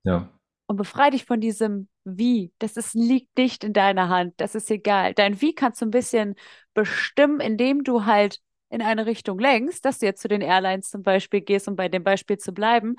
ja. 0.04 0.30
Und 0.66 0.76
befreie 0.76 1.10
dich 1.10 1.26
von 1.26 1.40
diesem 1.40 1.88
Wie. 2.04 2.52
Das 2.58 2.76
ist, 2.76 2.94
liegt 2.94 3.36
nicht 3.36 3.64
in 3.64 3.74
deiner 3.74 4.08
Hand. 4.08 4.34
Das 4.38 4.54
ist 4.54 4.70
egal. 4.70 5.12
Dein 5.12 5.40
Wie 5.42 5.54
kannst 5.54 5.82
du 5.82 5.86
ein 5.86 5.90
bisschen 5.90 6.36
bestimmen, 6.72 7.40
indem 7.40 7.84
du 7.84 8.06
halt 8.06 8.40
in 8.74 8.82
eine 8.82 9.06
Richtung 9.06 9.38
lenkst, 9.38 9.84
dass 9.84 9.98
du 9.98 10.06
jetzt 10.06 10.22
zu 10.22 10.28
den 10.28 10.40
Airlines 10.42 10.90
zum 10.90 11.02
Beispiel 11.02 11.40
gehst, 11.40 11.68
um 11.68 11.76
bei 11.76 11.88
dem 11.88 12.04
Beispiel 12.04 12.38
zu 12.38 12.52
bleiben. 12.52 12.96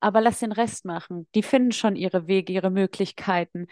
Aber 0.00 0.20
lass 0.20 0.40
den 0.40 0.52
Rest 0.52 0.84
machen. 0.84 1.28
Die 1.34 1.42
finden 1.42 1.72
schon 1.72 1.96
ihre 1.96 2.26
Wege, 2.26 2.52
ihre 2.52 2.70
Möglichkeiten. 2.70 3.66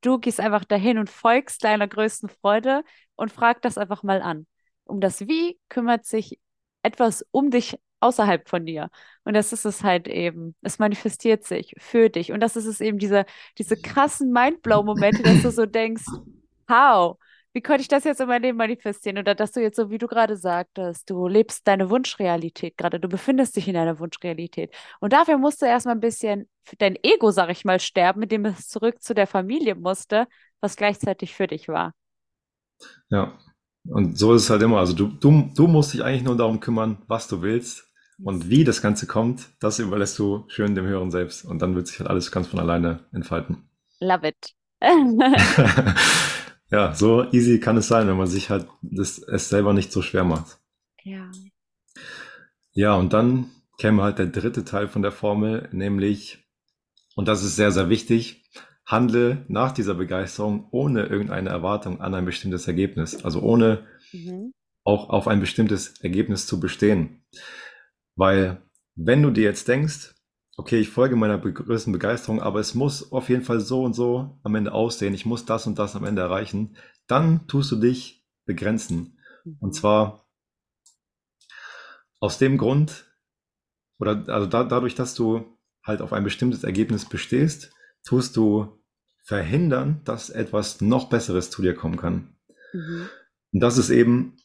Du 0.00 0.18
gehst 0.18 0.40
einfach 0.40 0.64
dahin 0.64 0.98
und 0.98 1.10
folgst 1.10 1.64
deiner 1.64 1.88
größten 1.88 2.28
Freude 2.28 2.82
und 3.16 3.32
frag 3.32 3.62
das 3.62 3.78
einfach 3.78 4.02
mal 4.02 4.22
an 4.22 4.46
um 4.84 5.00
das 5.00 5.26
Wie 5.28 5.58
kümmert 5.68 6.04
sich 6.06 6.38
etwas 6.82 7.24
um 7.30 7.50
dich 7.50 7.78
außerhalb 8.00 8.48
von 8.48 8.66
dir. 8.66 8.90
Und 9.24 9.34
das 9.34 9.52
ist 9.52 9.64
es 9.64 9.82
halt 9.82 10.08
eben. 10.08 10.54
Es 10.60 10.78
manifestiert 10.78 11.44
sich 11.44 11.74
für 11.78 12.10
dich. 12.10 12.32
Und 12.32 12.40
das 12.40 12.56
ist 12.56 12.66
es 12.66 12.80
eben, 12.80 12.98
diese, 12.98 13.24
diese 13.56 13.76
krassen 13.80 14.30
Mindblow-Momente, 14.30 15.22
dass 15.22 15.42
du 15.42 15.50
so 15.50 15.64
denkst, 15.66 16.04
how? 16.68 17.16
Wie 17.54 17.62
konnte 17.62 17.82
ich 17.82 17.88
das 17.88 18.02
jetzt 18.02 18.20
in 18.20 18.26
meinem 18.26 18.42
Leben 18.42 18.58
manifestieren? 18.58 19.16
Oder 19.16 19.36
dass 19.36 19.52
du 19.52 19.60
jetzt 19.60 19.76
so, 19.76 19.88
wie 19.88 19.98
du 19.98 20.08
gerade 20.08 20.36
sagtest, 20.36 21.08
du 21.08 21.28
lebst 21.28 21.68
deine 21.68 21.88
Wunschrealität 21.88 22.76
gerade, 22.76 22.98
du 22.98 23.08
befindest 23.08 23.54
dich 23.54 23.68
in 23.68 23.74
deiner 23.74 24.00
Wunschrealität. 24.00 24.74
Und 24.98 25.12
dafür 25.12 25.38
musst 25.38 25.62
du 25.62 25.66
erstmal 25.66 25.94
ein 25.94 26.00
bisschen 26.00 26.48
dein 26.78 26.98
Ego, 27.04 27.30
sag 27.30 27.50
ich 27.50 27.64
mal, 27.64 27.78
sterben, 27.78 28.18
mit 28.18 28.32
dem 28.32 28.44
es 28.44 28.68
zurück 28.68 29.00
zu 29.00 29.14
der 29.14 29.28
Familie 29.28 29.76
musste, 29.76 30.26
was 30.60 30.74
gleichzeitig 30.74 31.32
für 31.32 31.46
dich 31.46 31.68
war. 31.68 31.92
Ja, 33.08 33.38
und 33.86 34.18
so 34.18 34.34
ist 34.34 34.42
es 34.42 34.50
halt 34.50 34.62
immer. 34.62 34.80
Also 34.80 34.92
du, 34.92 35.06
du, 35.06 35.48
du 35.54 35.68
musst 35.68 35.94
dich 35.94 36.02
eigentlich 36.02 36.24
nur 36.24 36.36
darum 36.36 36.58
kümmern, 36.58 37.02
was 37.06 37.28
du 37.28 37.40
willst. 37.40 37.88
Und 38.20 38.48
wie 38.48 38.64
das 38.64 38.82
Ganze 38.82 39.06
kommt, 39.06 39.48
das 39.60 39.78
überlässt 39.78 40.18
du 40.18 40.44
schön 40.48 40.74
dem 40.74 40.86
Hören 40.86 41.12
selbst. 41.12 41.44
Und 41.44 41.62
dann 41.62 41.76
wird 41.76 41.86
sich 41.86 42.00
halt 42.00 42.10
alles 42.10 42.32
ganz 42.32 42.48
von 42.48 42.58
alleine 42.58 43.06
entfalten. 43.12 43.68
Love 44.00 44.28
it. 44.28 44.54
ja, 46.74 46.92
so 46.92 47.30
easy 47.30 47.60
kann 47.60 47.76
es 47.76 47.86
sein, 47.86 48.08
wenn 48.08 48.16
man 48.16 48.26
sich 48.26 48.50
halt 48.50 48.66
das, 48.82 49.18
es 49.18 49.48
selber 49.48 49.72
nicht 49.72 49.92
so 49.92 50.02
schwer 50.02 50.24
macht. 50.24 50.58
Ja. 51.04 51.30
Ja, 52.72 52.96
und 52.96 53.12
dann 53.12 53.50
käme 53.78 54.02
halt 54.02 54.18
der 54.18 54.26
dritte 54.26 54.64
Teil 54.64 54.88
von 54.88 55.02
der 55.02 55.12
Formel, 55.12 55.68
nämlich, 55.70 56.44
und 57.14 57.28
das 57.28 57.44
ist 57.44 57.54
sehr, 57.54 57.70
sehr 57.70 57.90
wichtig, 57.90 58.44
handle 58.84 59.44
nach 59.46 59.70
dieser 59.70 59.94
Begeisterung 59.94 60.66
ohne 60.72 61.06
irgendeine 61.06 61.50
Erwartung 61.50 62.00
an 62.00 62.12
ein 62.12 62.24
bestimmtes 62.24 62.66
Ergebnis, 62.66 63.24
also 63.24 63.40
ohne 63.40 63.86
mhm. 64.12 64.52
auch 64.82 65.10
auf 65.10 65.28
ein 65.28 65.38
bestimmtes 65.38 66.00
Ergebnis 66.00 66.48
zu 66.48 66.58
bestehen. 66.58 67.24
Weil 68.16 68.62
wenn 68.96 69.22
du 69.22 69.30
dir 69.30 69.44
jetzt 69.44 69.68
denkst, 69.68 70.13
okay, 70.56 70.78
ich 70.78 70.88
folge 70.88 71.16
meiner 71.16 71.38
größten 71.38 71.92
Begeisterung, 71.92 72.40
aber 72.40 72.60
es 72.60 72.74
muss 72.74 73.12
auf 73.12 73.28
jeden 73.28 73.42
Fall 73.42 73.60
so 73.60 73.82
und 73.82 73.94
so 73.94 74.38
am 74.42 74.54
Ende 74.54 74.72
aussehen, 74.72 75.14
ich 75.14 75.26
muss 75.26 75.44
das 75.44 75.66
und 75.66 75.78
das 75.78 75.96
am 75.96 76.04
Ende 76.04 76.22
erreichen, 76.22 76.76
dann 77.06 77.46
tust 77.48 77.70
du 77.72 77.76
dich 77.76 78.24
begrenzen. 78.46 79.18
Mhm. 79.44 79.56
Und 79.60 79.74
zwar 79.74 80.28
aus 82.20 82.38
dem 82.38 82.56
Grund, 82.56 83.04
oder 83.98 84.24
also 84.28 84.46
da, 84.46 84.64
dadurch, 84.64 84.94
dass 84.94 85.14
du 85.14 85.58
halt 85.84 86.00
auf 86.00 86.12
ein 86.12 86.24
bestimmtes 86.24 86.64
Ergebnis 86.64 87.04
bestehst, 87.04 87.72
tust 88.04 88.36
du 88.36 88.82
verhindern, 89.22 90.00
dass 90.04 90.30
etwas 90.30 90.80
noch 90.80 91.08
Besseres 91.08 91.50
zu 91.50 91.62
dir 91.62 91.74
kommen 91.74 91.96
kann. 91.96 92.36
Mhm. 92.72 93.08
Und 93.52 93.60
das 93.60 93.78
ist 93.78 93.90
eben, 93.90 94.36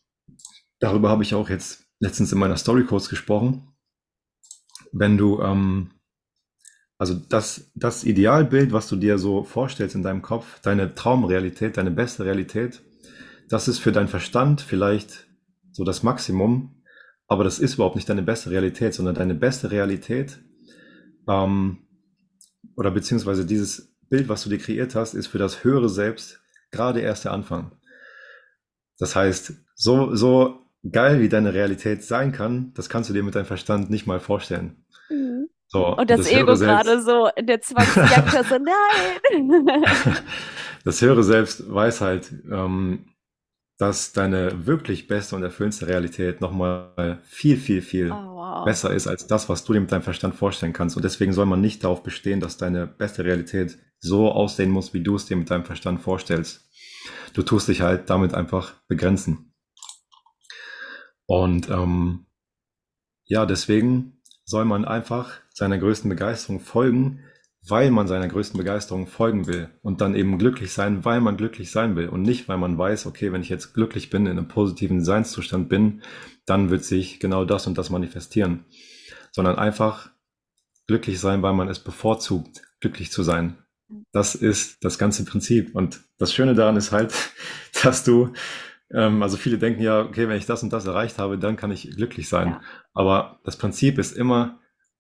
darüber 0.80 1.10
habe 1.10 1.24
ich 1.24 1.36
auch 1.36 1.49
jetzt 1.49 1.86
letztens 1.99 2.32
in 2.32 2.39
meiner 2.39 2.57
Story 2.57 2.86
kurz 2.86 3.10
gesprochen, 3.10 3.74
wenn 4.91 5.18
du, 5.18 5.41
ähm, 5.41 5.91
also 7.00 7.16
das, 7.16 7.72
das 7.76 8.04
Idealbild, 8.04 8.74
was 8.74 8.89
du 8.89 8.97
dir 8.97 9.18
so 9.18 9.45
vorstellst 9.45 9.95
in 9.95 10.04
deinem 10.04 10.22
Kopf, 10.22 10.60
deine 10.60 10.93
Traumrealität, 10.93 11.78
deine 11.78 11.91
beste 11.91 12.26
Realität, 12.26 12.82
das 13.47 13.70
ist 13.70 13.80
für 13.80 13.93
deinen 13.93 14.10
Verstand 14.10 14.62
vielleicht 14.62 15.26
so 15.72 15.86
das 15.86 16.04
Maximum, 16.04 16.84
aber 17.28 17.45
das 17.45 17.58
ist 17.58 17.76
überhaupt 17.76 17.95
nicht 17.95 18.10
deine 18.10 18.22
beste 18.22 18.52
Realität, 18.52 18.93
sondern 18.93 19.16
deine 19.16 19.34
beste 19.34 19.72
Realität 19.72 20.39
ähm, 21.28 21.78
oder 22.76 22.91
beziehungsweise 22.91 23.45
dieses 23.45 23.95
Bild, 24.10 24.28
was 24.28 24.43
du 24.43 24.50
dir 24.50 24.58
kreiert 24.58 24.93
hast, 24.93 25.14
ist 25.14 25.28
für 25.28 25.38
das 25.38 25.64
höhere 25.64 25.88
Selbst 25.88 26.41
gerade 26.70 27.00
erst 27.00 27.24
der 27.24 27.32
Anfang. 27.32 27.72
Das 28.97 29.16
heißt, 29.16 29.54
so, 29.74 30.16
so 30.16 30.66
geil 30.91 31.22
wie 31.22 31.30
deine 31.30 31.54
Realität 31.54 32.04
sein 32.04 32.34
kann, 32.34 32.74
das 32.74 32.89
kannst 32.89 33.10
du 33.10 33.14
dir 33.14 33.24
mit 33.24 33.36
deinem 33.36 33.45
Verstand 33.45 33.89
nicht 33.89 34.06
mal 34.06 34.20
vorstellen. 34.20 34.84
Mhm. 35.10 35.47
So, 35.72 35.95
und 35.95 36.09
das, 36.09 36.22
das 36.22 36.32
Ego 36.32 36.55
gerade 36.55 37.01
so 37.01 37.30
in 37.36 37.45
der 37.45 37.61
Zwangsjacke 37.61 38.43
so, 38.43 38.57
nein. 38.59 39.86
das 40.84 41.01
höhere 41.01 41.24
Selbst 41.24 41.72
weiß 41.72 42.01
halt, 42.01 42.32
ähm, 42.51 43.05
dass 43.78 44.11
deine 44.11 44.65
wirklich 44.65 45.07
beste 45.07 45.36
und 45.36 45.43
erfüllendste 45.43 45.88
Realität 45.88 46.41
nochmal 46.41 47.22
viel, 47.24 47.55
viel, 47.55 47.84
viel 47.84 48.11
oh, 48.11 48.15
wow. 48.15 48.65
besser 48.65 48.91
ist 48.91 49.07
als 49.07 49.28
das, 49.28 49.47
was 49.47 49.63
du 49.63 49.74
dir 49.74 49.80
mit 49.80 49.91
deinem 49.91 50.01
Verstand 50.01 50.36
vorstellen 50.36 50.74
kannst. 50.74 50.97
Und 50.97 51.03
deswegen 51.03 51.34
soll 51.34 51.45
man 51.45 51.61
nicht 51.61 51.84
darauf 51.84 52.01
bestehen, 52.01 52.39
dass 52.39 52.57
deine 52.57 52.88
beste 52.88 53.24
Realität 53.24 53.78
so 53.99 54.32
aussehen 54.32 54.72
muss, 54.72 54.93
wie 54.93 55.03
du 55.03 55.15
es 55.15 55.28
dir 55.28 55.38
mit 55.38 55.51
deinem 55.51 55.65
Verstand 55.65 56.01
vorstellst. 56.01 56.67
Du 57.34 57.43
tust 57.43 57.67
dich 57.67 57.82
halt 57.82 58.09
damit 58.09 58.34
einfach 58.34 58.74
begrenzen. 58.88 59.53
Und 61.28 61.70
ähm, 61.70 62.26
ja, 63.26 63.45
deswegen 63.45 64.24
soll 64.45 64.65
man 64.65 64.84
einfach 64.84 65.39
seiner 65.60 65.78
größten 65.78 66.10
Begeisterung 66.10 66.60
folgen, 66.60 67.20
weil 67.68 67.91
man 67.91 68.07
seiner 68.07 68.28
größten 68.28 68.57
Begeisterung 68.57 69.07
folgen 69.07 69.45
will 69.45 69.70
und 69.82 70.01
dann 70.01 70.16
eben 70.16 70.38
glücklich 70.38 70.72
sein, 70.74 71.03
weil 71.05 71.22
man 71.22 71.38
glücklich 71.38 71.70
sein 71.70 71.95
will 71.95 72.07
und 72.07 72.22
nicht, 72.22 72.47
weil 72.47 72.57
man 72.57 72.78
weiß, 72.78 73.05
okay, 73.05 73.32
wenn 73.32 73.41
ich 73.41 73.49
jetzt 73.49 73.74
glücklich 73.74 74.10
bin, 74.10 74.26
in 74.26 74.32
einem 74.32 74.47
positiven 74.47 75.03
Seinszustand 75.03 75.70
bin, 75.70 76.01
dann 76.45 76.70
wird 76.70 76.84
sich 76.84 77.20
genau 77.20 77.45
das 77.45 77.68
und 77.68 77.78
das 77.78 77.89
manifestieren, 77.89 78.66
sondern 79.32 79.57
einfach 79.57 80.10
glücklich 80.88 81.20
sein, 81.20 81.43
weil 81.43 81.53
man 81.53 81.68
es 81.68 81.80
bevorzugt, 81.80 82.62
glücklich 82.80 83.12
zu 83.12 83.22
sein. 83.22 83.57
Das 84.12 84.36
ist 84.36 84.84
das 84.84 84.97
ganze 84.97 85.26
Prinzip. 85.26 85.76
Und 85.76 86.01
das 86.18 86.34
Schöne 86.34 86.55
daran 86.55 86.78
ist 86.78 86.91
halt, 86.91 87.14
dass 87.84 88.03
du, 88.03 88.34
ähm, 88.91 89.22
also 89.22 89.36
viele 89.36 89.57
denken 89.57 89.84
ja, 89.84 90.01
okay, 90.01 90.30
wenn 90.30 90.38
ich 90.38 90.45
das 90.45 90.64
und 90.64 90.72
das 90.72 90.86
erreicht 90.86 91.20
habe, 91.20 91.38
dann 91.38 91.57
kann 91.57 91.72
ich 91.72 91.91
glücklich 91.95 92.30
sein. 92.30 92.49
Ja. 92.49 92.62
Aber 92.93 93.39
das 93.43 93.57
Prinzip 93.57 93.99
ist 93.99 94.16
immer, 94.16 94.60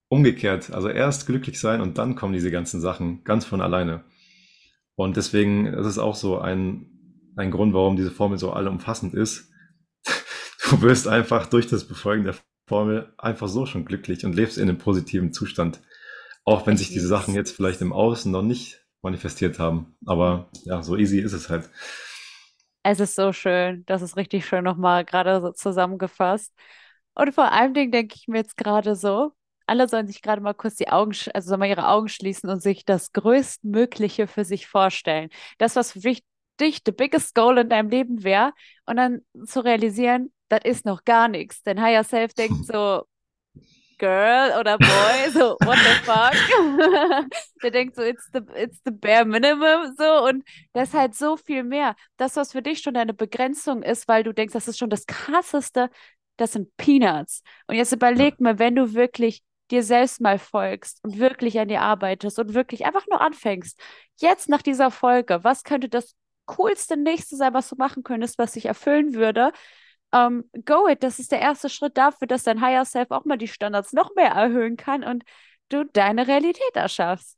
umgekehrt. 0.09 0.71
Also 0.71 0.89
erst 0.89 1.27
glücklich 1.27 1.59
sein 1.59 1.81
und 1.81 1.97
dann 1.97 2.15
kommen 2.15 2.33
diese 2.33 2.51
ganzen 2.51 2.81
Sachen 2.81 3.23
ganz 3.23 3.45
von 3.45 3.61
alleine. 3.61 4.03
Und 4.95 5.15
deswegen 5.15 5.71
das 5.71 5.87
ist 5.87 5.97
auch 5.99 6.15
so 6.15 6.39
ein, 6.39 6.87
ein 7.37 7.51
Grund, 7.51 7.73
warum 7.73 7.95
diese 7.95 8.11
Formel 8.11 8.37
so 8.37 8.51
allumfassend 8.51 9.13
ist. 9.13 9.49
Du 10.69 10.81
wirst 10.83 11.07
einfach 11.07 11.47
durch 11.47 11.65
das 11.65 11.87
Befolgen 11.87 12.25
der 12.25 12.35
Formel 12.67 13.11
einfach 13.17 13.47
so 13.47 13.65
schon 13.65 13.85
glücklich 13.85 14.23
und 14.23 14.35
lebst 14.35 14.57
in 14.59 14.69
einem 14.69 14.77
positiven 14.77 15.33
Zustand. 15.33 15.79
Auch 16.45 16.67
wenn 16.67 16.77
sich 16.77 16.89
diese 16.89 17.07
Sachen 17.07 17.33
jetzt 17.33 17.55
vielleicht 17.55 17.81
im 17.81 17.91
Außen 17.91 18.31
noch 18.31 18.43
nicht 18.43 18.85
manifestiert 19.01 19.57
haben. 19.57 19.95
Aber 20.05 20.49
ja, 20.65 20.83
so 20.83 20.95
easy 20.95 21.19
ist 21.19 21.33
es 21.33 21.49
halt. 21.49 21.69
Es 22.83 22.99
ist 22.99 23.15
so 23.15 23.33
schön. 23.33 23.83
Das 23.87 24.01
ist 24.01 24.15
richtig 24.17 24.45
schön 24.45 24.63
nochmal 24.63 25.05
gerade 25.05 25.41
so 25.41 25.51
zusammengefasst. 25.51 26.53
Und 27.15 27.33
vor 27.33 27.51
allem 27.51 27.73
denke 27.73 28.15
ich 28.15 28.27
mir 28.27 28.37
jetzt 28.37 28.57
gerade 28.57 28.95
so, 28.95 29.33
alle 29.69 29.87
sollen 29.87 30.07
sich 30.07 30.21
gerade 30.21 30.41
mal 30.41 30.53
kurz 30.53 30.75
die 30.75 30.89
Augen, 30.89 31.15
also 31.33 31.49
sollen 31.49 31.59
mal 31.59 31.69
ihre 31.69 31.87
Augen 31.87 32.09
schließen 32.09 32.49
und 32.49 32.61
sich 32.61 32.85
das 32.85 33.13
Größtmögliche 33.13 34.27
für 34.27 34.43
sich 34.43 34.67
vorstellen. 34.67 35.29
Das, 35.57 35.75
was 35.75 35.93
für 35.93 35.99
dich, 36.59 36.81
the 36.85 36.91
biggest 36.91 37.35
goal 37.35 37.57
in 37.59 37.69
deinem 37.69 37.89
Leben 37.89 38.23
wäre, 38.23 38.53
und 38.85 38.97
dann 38.97 39.21
zu 39.45 39.63
realisieren, 39.63 40.33
das 40.49 40.61
ist 40.63 40.85
noch 40.85 41.05
gar 41.05 41.27
nichts. 41.27 41.61
Dein 41.61 41.81
Higher 41.81 42.03
Self 42.03 42.33
denkt 42.33 42.65
so, 42.65 43.03
Girl 43.99 44.57
oder 44.57 44.77
Boy, 44.77 45.29
so, 45.31 45.57
what 45.61 45.77
the 45.77 45.93
fuck? 46.03 46.33
Der 47.63 47.71
denkt 47.71 47.95
so, 47.95 48.01
it's 48.01 48.29
the, 48.33 48.39
it's 48.55 48.79
the 48.85 48.91
bare 48.91 49.25
minimum, 49.25 49.93
so, 49.97 50.25
und 50.25 50.43
das 50.73 50.89
ist 50.89 50.95
halt 50.95 51.15
so 51.15 51.37
viel 51.37 51.63
mehr. 51.63 51.95
Das, 52.17 52.35
was 52.37 52.53
für 52.53 52.61
dich 52.61 52.79
schon 52.79 52.93
deine 52.93 53.13
Begrenzung 53.13 53.83
ist, 53.83 54.07
weil 54.07 54.23
du 54.23 54.33
denkst, 54.33 54.53
das 54.53 54.67
ist 54.67 54.79
schon 54.79 54.89
das 54.89 55.05
Krasseste, 55.05 55.89
das 56.37 56.53
sind 56.53 56.75
Peanuts. 56.77 57.43
Und 57.67 57.75
jetzt 57.75 57.91
überleg 57.91 58.39
mal, 58.39 58.57
wenn 58.57 58.75
du 58.75 58.93
wirklich 58.93 59.43
dir 59.71 59.83
selbst 59.83 60.21
mal 60.21 60.39
folgst 60.39 60.99
und 61.03 61.19
wirklich 61.19 61.59
an 61.59 61.67
dir 61.69 61.81
arbeitest 61.81 62.39
und 62.39 62.53
wirklich 62.53 62.85
einfach 62.85 63.05
nur 63.09 63.21
anfängst, 63.21 63.79
jetzt 64.17 64.49
nach 64.49 64.61
dieser 64.61 64.91
Folge, 64.91 65.43
was 65.43 65.63
könnte 65.63 65.89
das 65.89 66.15
coolste 66.45 66.97
Nächste 66.97 67.35
sein, 67.35 67.53
was 67.53 67.69
du 67.69 67.75
machen 67.77 68.03
könntest, 68.03 68.37
was 68.39 68.53
dich 68.53 68.65
erfüllen 68.65 69.13
würde? 69.13 69.51
ähm, 70.11 70.49
go 70.65 70.87
it, 70.87 71.03
das 71.03 71.19
ist 71.19 71.31
der 71.31 71.39
erste 71.41 71.69
Schritt 71.69 71.97
dafür, 71.97 72.27
dass 72.27 72.43
dein 72.43 72.61
Higher 72.61 72.85
Self 72.85 73.11
auch 73.11 73.25
mal 73.25 73.37
die 73.37 73.47
Standards 73.47 73.93
noch 73.93 74.15
mehr 74.15 74.31
erhöhen 74.31 74.77
kann 74.77 75.03
und 75.03 75.23
du 75.69 75.85
deine 75.85 76.27
Realität 76.27 76.75
erschaffst. 76.75 77.37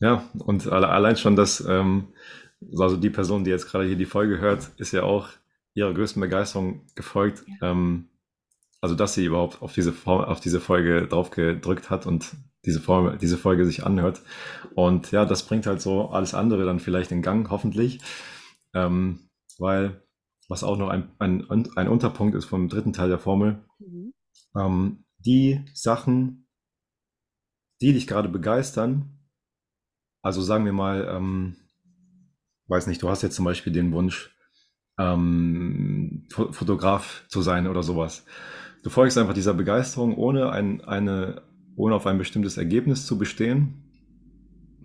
ja, 0.00 0.28
und 0.38 0.66
alle, 0.68 0.88
allein 0.88 1.16
schon 1.16 1.36
das, 1.36 1.60
ähm, 1.60 2.14
also 2.78 2.96
die 2.96 3.10
Person, 3.10 3.44
die 3.44 3.50
jetzt 3.50 3.66
gerade 3.66 3.86
hier 3.86 3.96
die 3.96 4.06
Folge 4.06 4.38
hört, 4.38 4.70
ist 4.78 4.92
ja 4.92 5.02
auch 5.02 5.28
ihrer 5.74 5.92
größten 5.94 6.20
Begeisterung 6.20 6.86
gefolgt. 6.94 7.44
Ja. 7.60 7.72
Ähm, 7.72 8.08
also, 8.80 8.94
dass 8.94 9.14
sie 9.14 9.24
überhaupt 9.24 9.62
auf 9.62 9.72
diese, 9.72 9.92
Form, 9.92 10.24
auf 10.24 10.40
diese 10.40 10.60
Folge 10.60 11.06
drauf 11.08 11.30
gedrückt 11.30 11.90
hat 11.90 12.06
und 12.06 12.32
diese, 12.64 12.80
Form, 12.80 13.18
diese 13.18 13.38
Folge 13.38 13.64
sich 13.64 13.84
anhört. 13.84 14.22
Und 14.74 15.10
ja, 15.10 15.24
das 15.24 15.44
bringt 15.44 15.66
halt 15.66 15.80
so 15.80 16.10
alles 16.10 16.34
andere 16.34 16.64
dann 16.64 16.80
vielleicht 16.80 17.10
in 17.12 17.22
Gang, 17.22 17.50
hoffentlich. 17.50 18.00
Ähm, 18.74 19.30
weil, 19.58 20.02
was 20.48 20.62
auch 20.64 20.76
noch 20.76 20.88
ein, 20.88 21.10
ein, 21.18 21.48
ein 21.76 21.88
Unterpunkt 21.88 22.34
ist 22.34 22.44
vom 22.46 22.68
dritten 22.68 22.92
Teil 22.92 23.08
der 23.08 23.18
Formel, 23.18 23.64
Mhm. 23.80 24.12
ähm, 24.56 25.04
die 25.18 25.64
Sachen, 25.72 26.48
die 27.80 27.92
dich 27.92 28.06
gerade 28.06 28.28
begeistern, 28.28 29.18
also 30.22 30.42
sagen 30.42 30.64
wir 30.64 30.72
mal, 30.72 31.06
ähm, 31.10 31.56
weiß 32.66 32.86
nicht, 32.86 33.02
du 33.02 33.08
hast 33.08 33.22
jetzt 33.22 33.36
zum 33.36 33.44
Beispiel 33.44 33.72
den 33.72 33.92
Wunsch, 33.92 34.34
ähm, 34.98 36.26
Fo- 36.30 36.52
Fotograf 36.52 37.24
zu 37.28 37.40
sein 37.40 37.66
oder 37.66 37.82
sowas. 37.82 38.24
Du 38.82 38.90
folgst 38.90 39.18
einfach 39.18 39.34
dieser 39.34 39.54
Begeisterung, 39.54 40.16
ohne, 40.16 40.50
ein, 40.50 40.82
eine, 40.82 41.42
ohne 41.76 41.94
auf 41.94 42.06
ein 42.06 42.18
bestimmtes 42.18 42.56
Ergebnis 42.56 43.06
zu 43.06 43.18
bestehen. 43.18 43.84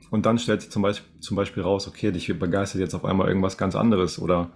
Und 0.10 0.26
dann 0.26 0.38
stellt 0.38 0.62
sich 0.62 0.72
zum 0.72 0.82
Beispiel, 0.82 1.20
zum 1.20 1.38
Beispiel 1.38 1.64
raus, 1.64 1.88
okay, 1.88 2.12
dich 2.12 2.28
begeistert 2.38 2.82
jetzt 2.82 2.96
auf 2.96 3.06
einmal 3.06 3.28
irgendwas 3.28 3.58
ganz 3.58 3.76
anderes 3.76 4.20
oder 4.20 4.52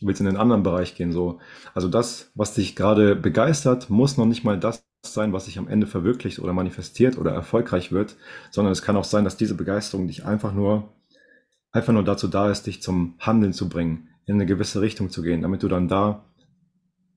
du 0.00 0.06
willst 0.06 0.20
in 0.20 0.28
einen 0.28 0.36
anderen 0.36 0.62
Bereich 0.62 0.94
gehen. 0.94 1.12
So. 1.12 1.40
Also 1.74 1.88
das, 1.88 2.30
was 2.34 2.54
dich 2.54 2.76
gerade 2.76 3.16
begeistert, 3.16 3.90
muss 3.90 4.16
noch 4.16 4.26
nicht 4.26 4.44
mal 4.44 4.58
das 4.58 4.84
sein, 5.02 5.32
was 5.32 5.46
sich 5.46 5.58
am 5.58 5.68
Ende 5.68 5.86
verwirklicht 5.86 6.40
oder 6.40 6.52
manifestiert 6.52 7.18
oder 7.18 7.32
erfolgreich 7.32 7.92
wird, 7.92 8.16
sondern 8.50 8.72
es 8.72 8.82
kann 8.82 8.96
auch 8.96 9.04
sein, 9.04 9.24
dass 9.24 9.36
diese 9.36 9.54
Begeisterung 9.54 10.06
dich 10.06 10.24
einfach 10.24 10.52
nur, 10.52 10.92
einfach 11.72 11.92
nur 11.92 12.04
dazu 12.04 12.28
da 12.28 12.50
ist, 12.50 12.66
dich 12.66 12.82
zum 12.82 13.14
Handeln 13.18 13.52
zu 13.52 13.68
bringen, 13.68 14.08
in 14.26 14.34
eine 14.34 14.46
gewisse 14.46 14.80
Richtung 14.80 15.10
zu 15.10 15.22
gehen, 15.22 15.42
damit 15.42 15.62
du 15.62 15.68
dann 15.68 15.88
da 15.88 16.24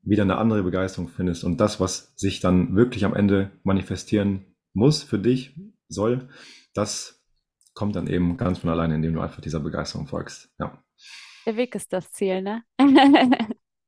wieder 0.03 0.23
eine 0.23 0.37
andere 0.37 0.63
Begeisterung 0.63 1.07
findest 1.07 1.43
und 1.43 1.57
das, 1.57 1.79
was 1.79 2.13
sich 2.15 2.39
dann 2.39 2.75
wirklich 2.75 3.05
am 3.05 3.13
Ende 3.13 3.51
manifestieren 3.63 4.45
muss 4.73 5.03
für 5.03 5.19
dich, 5.19 5.55
soll, 5.87 6.29
das 6.73 7.23
kommt 7.73 7.95
dann 7.95 8.07
eben 8.07 8.37
ganz 8.37 8.59
von 8.59 8.69
alleine, 8.69 8.95
indem 8.95 9.13
du 9.13 9.21
einfach 9.21 9.41
dieser 9.41 9.59
Begeisterung 9.59 10.07
folgst. 10.07 10.49
Ja, 10.59 10.83
Der 11.45 11.55
Weg 11.55 11.75
ist 11.75 11.93
das 11.93 12.11
Ziel, 12.11 12.41
ne? 12.41 12.63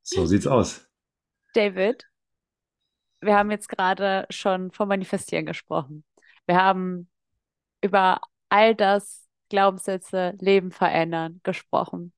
so 0.02 0.26
sieht's 0.26 0.46
aus. 0.46 0.86
David, 1.54 2.04
wir 3.20 3.36
haben 3.36 3.50
jetzt 3.50 3.68
gerade 3.68 4.26
schon 4.30 4.70
vom 4.72 4.88
Manifestieren 4.88 5.46
gesprochen. 5.46 6.04
Wir 6.46 6.56
haben 6.56 7.08
über 7.80 8.20
all 8.48 8.74
das 8.74 9.26
Glaubenssätze, 9.48 10.34
Leben 10.40 10.70
verändern 10.72 11.40
gesprochen. 11.42 12.12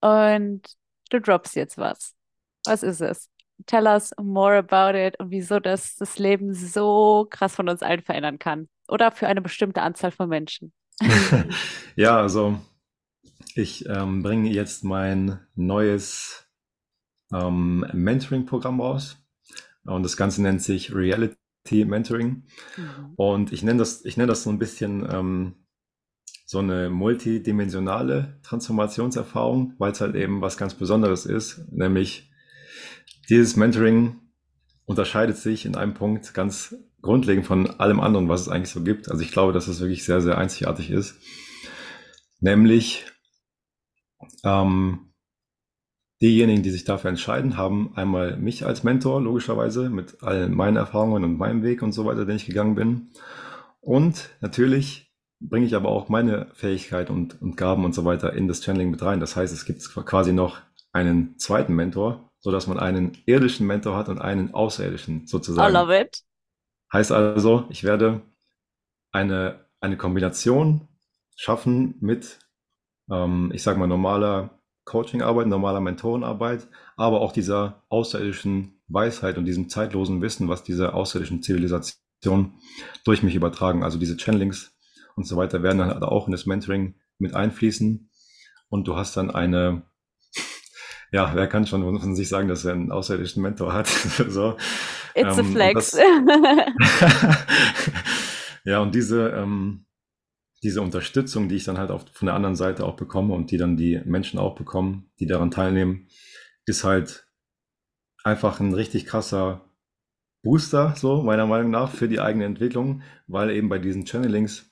Und 0.00 0.62
du 1.10 1.20
droppst 1.20 1.56
jetzt 1.56 1.78
was. 1.78 2.14
Was 2.68 2.82
ist 2.82 3.00
es? 3.00 3.30
Tell 3.66 3.86
us 3.86 4.12
more 4.20 4.56
about 4.56 4.96
it 4.96 5.18
und 5.18 5.30
wieso 5.30 5.58
das 5.60 5.96
das 5.96 6.18
Leben 6.18 6.54
so 6.54 7.26
krass 7.30 7.54
von 7.54 7.68
uns 7.68 7.82
allen 7.82 8.02
verändern 8.02 8.38
kann. 8.38 8.68
Oder 8.88 9.10
für 9.12 9.26
eine 9.26 9.42
bestimmte 9.42 9.82
Anzahl 9.82 10.12
von 10.12 10.28
Menschen. 10.28 10.72
ja, 11.96 12.18
also 12.20 12.58
ich 13.54 13.86
ähm, 13.88 14.22
bringe 14.22 14.50
jetzt 14.50 14.84
mein 14.84 15.40
neues 15.54 16.46
ähm, 17.32 17.86
Mentoring-Programm 17.92 18.80
raus 18.80 19.16
und 19.84 20.02
das 20.02 20.16
Ganze 20.16 20.42
nennt 20.42 20.62
sich 20.62 20.94
Reality 20.94 21.36
Mentoring 21.84 22.44
Mhm. 22.76 23.12
und 23.16 23.52
ich 23.52 23.62
nenne 23.62 23.78
das, 23.78 24.04
ich 24.04 24.16
nenne 24.16 24.28
das 24.28 24.42
so 24.44 24.50
ein 24.50 24.58
bisschen 24.58 25.06
ähm, 25.10 25.54
so 26.46 26.60
eine 26.60 26.88
multidimensionale 26.88 28.40
Transformationserfahrung, 28.42 29.74
weil 29.78 29.92
es 29.92 30.00
halt 30.00 30.14
eben 30.16 30.40
was 30.40 30.56
ganz 30.56 30.74
Besonderes 30.74 31.26
ist, 31.26 31.70
nämlich 31.70 32.27
dieses 33.28 33.56
Mentoring 33.56 34.16
unterscheidet 34.84 35.36
sich 35.36 35.66
in 35.66 35.76
einem 35.76 35.94
Punkt 35.94 36.32
ganz 36.34 36.74
grundlegend 37.02 37.46
von 37.46 37.68
allem 37.78 38.00
anderen, 38.00 38.28
was 38.28 38.42
es 38.42 38.48
eigentlich 38.48 38.70
so 38.70 38.82
gibt. 38.82 39.10
Also 39.10 39.22
ich 39.22 39.32
glaube, 39.32 39.52
dass 39.52 39.68
es 39.68 39.80
wirklich 39.80 40.04
sehr, 40.04 40.20
sehr 40.20 40.38
einzigartig 40.38 40.90
ist. 40.90 41.16
Nämlich 42.40 43.04
ähm, 44.44 45.12
diejenigen, 46.20 46.62
die 46.62 46.70
sich 46.70 46.84
dafür 46.84 47.10
entscheiden, 47.10 47.56
haben 47.56 47.94
einmal 47.96 48.36
mich 48.36 48.64
als 48.64 48.82
Mentor, 48.82 49.20
logischerweise, 49.20 49.90
mit 49.90 50.22
all 50.22 50.48
meinen 50.48 50.76
Erfahrungen 50.76 51.24
und 51.24 51.38
meinem 51.38 51.62
Weg 51.62 51.82
und 51.82 51.92
so 51.92 52.04
weiter, 52.04 52.24
den 52.24 52.36
ich 52.36 52.46
gegangen 52.46 52.74
bin. 52.74 53.10
Und 53.80 54.30
natürlich 54.40 55.12
bringe 55.40 55.66
ich 55.66 55.74
aber 55.76 55.90
auch 55.90 56.08
meine 56.08 56.48
Fähigkeit 56.54 57.10
und, 57.10 57.40
und 57.40 57.56
Gaben 57.56 57.84
und 57.84 57.94
so 57.94 58.04
weiter 58.04 58.32
in 58.32 58.48
das 58.48 58.64
Channeling 58.64 58.90
mit 58.90 59.02
rein. 59.02 59.20
Das 59.20 59.36
heißt, 59.36 59.52
es 59.52 59.66
gibt 59.66 59.82
quasi 59.94 60.32
noch 60.32 60.60
einen 60.92 61.38
zweiten 61.38 61.74
Mentor, 61.74 62.27
so 62.40 62.50
dass 62.50 62.66
man 62.66 62.78
einen 62.78 63.18
irdischen 63.26 63.66
Mentor 63.66 63.96
hat 63.96 64.08
und 64.08 64.20
einen 64.20 64.54
außerirdischen 64.54 65.22
I 65.22 65.26
sozusagen. 65.26 65.74
love 65.74 65.98
it. 65.98 66.22
Heißt 66.92 67.12
also, 67.12 67.66
ich 67.68 67.84
werde 67.84 68.22
eine, 69.12 69.66
eine 69.80 69.96
Kombination 69.96 70.88
schaffen 71.36 71.96
mit, 72.00 72.38
ähm, 73.10 73.50
ich 73.54 73.62
sage 73.62 73.78
mal, 73.78 73.86
normaler 73.86 74.58
Coachingarbeit, 74.84 75.46
normaler 75.46 75.80
Mentorenarbeit, 75.80 76.66
aber 76.96 77.20
auch 77.20 77.32
dieser 77.32 77.84
außerirdischen 77.90 78.80
Weisheit 78.88 79.36
und 79.36 79.44
diesem 79.44 79.68
zeitlosen 79.68 80.22
Wissen, 80.22 80.48
was 80.48 80.64
diese 80.64 80.94
außerirdischen 80.94 81.42
Zivilisation 81.42 82.54
durch 83.04 83.22
mich 83.22 83.34
übertragen. 83.34 83.84
Also 83.84 83.98
diese 83.98 84.16
Channelings 84.16 84.72
und 85.14 85.26
so 85.26 85.36
weiter 85.36 85.62
werden 85.62 85.78
dann 85.78 86.02
auch 86.02 86.26
in 86.26 86.32
das 86.32 86.46
Mentoring 86.46 86.94
mit 87.18 87.34
einfließen. 87.34 88.10
Und 88.70 88.88
du 88.88 88.96
hast 88.96 89.16
dann 89.16 89.30
eine, 89.30 89.82
ja, 91.10 91.34
wer 91.34 91.46
kann 91.46 91.66
schon 91.66 91.98
von 91.98 92.16
sich 92.16 92.28
sagen, 92.28 92.48
dass 92.48 92.64
er 92.64 92.74
einen 92.74 92.92
außerirdischen 92.92 93.42
Mentor 93.42 93.72
hat? 93.72 93.86
so. 94.28 94.56
It's 95.14 95.38
a 95.38 95.40
Ähm, 95.40 95.46
und 95.46 95.52
flex. 95.52 95.90
das, 95.92 96.00
ja, 98.64 98.80
und 98.80 98.94
diese, 98.94 99.30
ähm, 99.30 99.86
diese 100.62 100.82
Unterstützung, 100.82 101.48
die 101.48 101.56
ich 101.56 101.64
dann 101.64 101.78
halt 101.78 101.90
auch 101.90 102.02
von 102.12 102.26
der 102.26 102.34
anderen 102.34 102.56
Seite 102.56 102.84
auch 102.84 102.96
bekomme 102.96 103.34
und 103.34 103.50
die 103.50 103.56
dann 103.56 103.76
die 103.76 104.00
Menschen 104.04 104.38
auch 104.38 104.54
bekommen, 104.54 105.10
die 105.18 105.26
daran 105.26 105.50
teilnehmen, 105.50 106.08
ist 106.66 106.84
halt 106.84 107.26
einfach 108.24 108.60
ein 108.60 108.74
richtig 108.74 109.06
krasser 109.06 109.64
Booster, 110.42 110.94
so 110.96 111.22
meiner 111.22 111.46
Meinung 111.46 111.70
nach, 111.70 111.90
für 111.90 112.08
die 112.08 112.20
eigene 112.20 112.44
Entwicklung, 112.44 113.02
weil 113.26 113.50
eben 113.50 113.68
bei 113.68 113.78
diesen 113.78 114.04
Channelings 114.04 114.70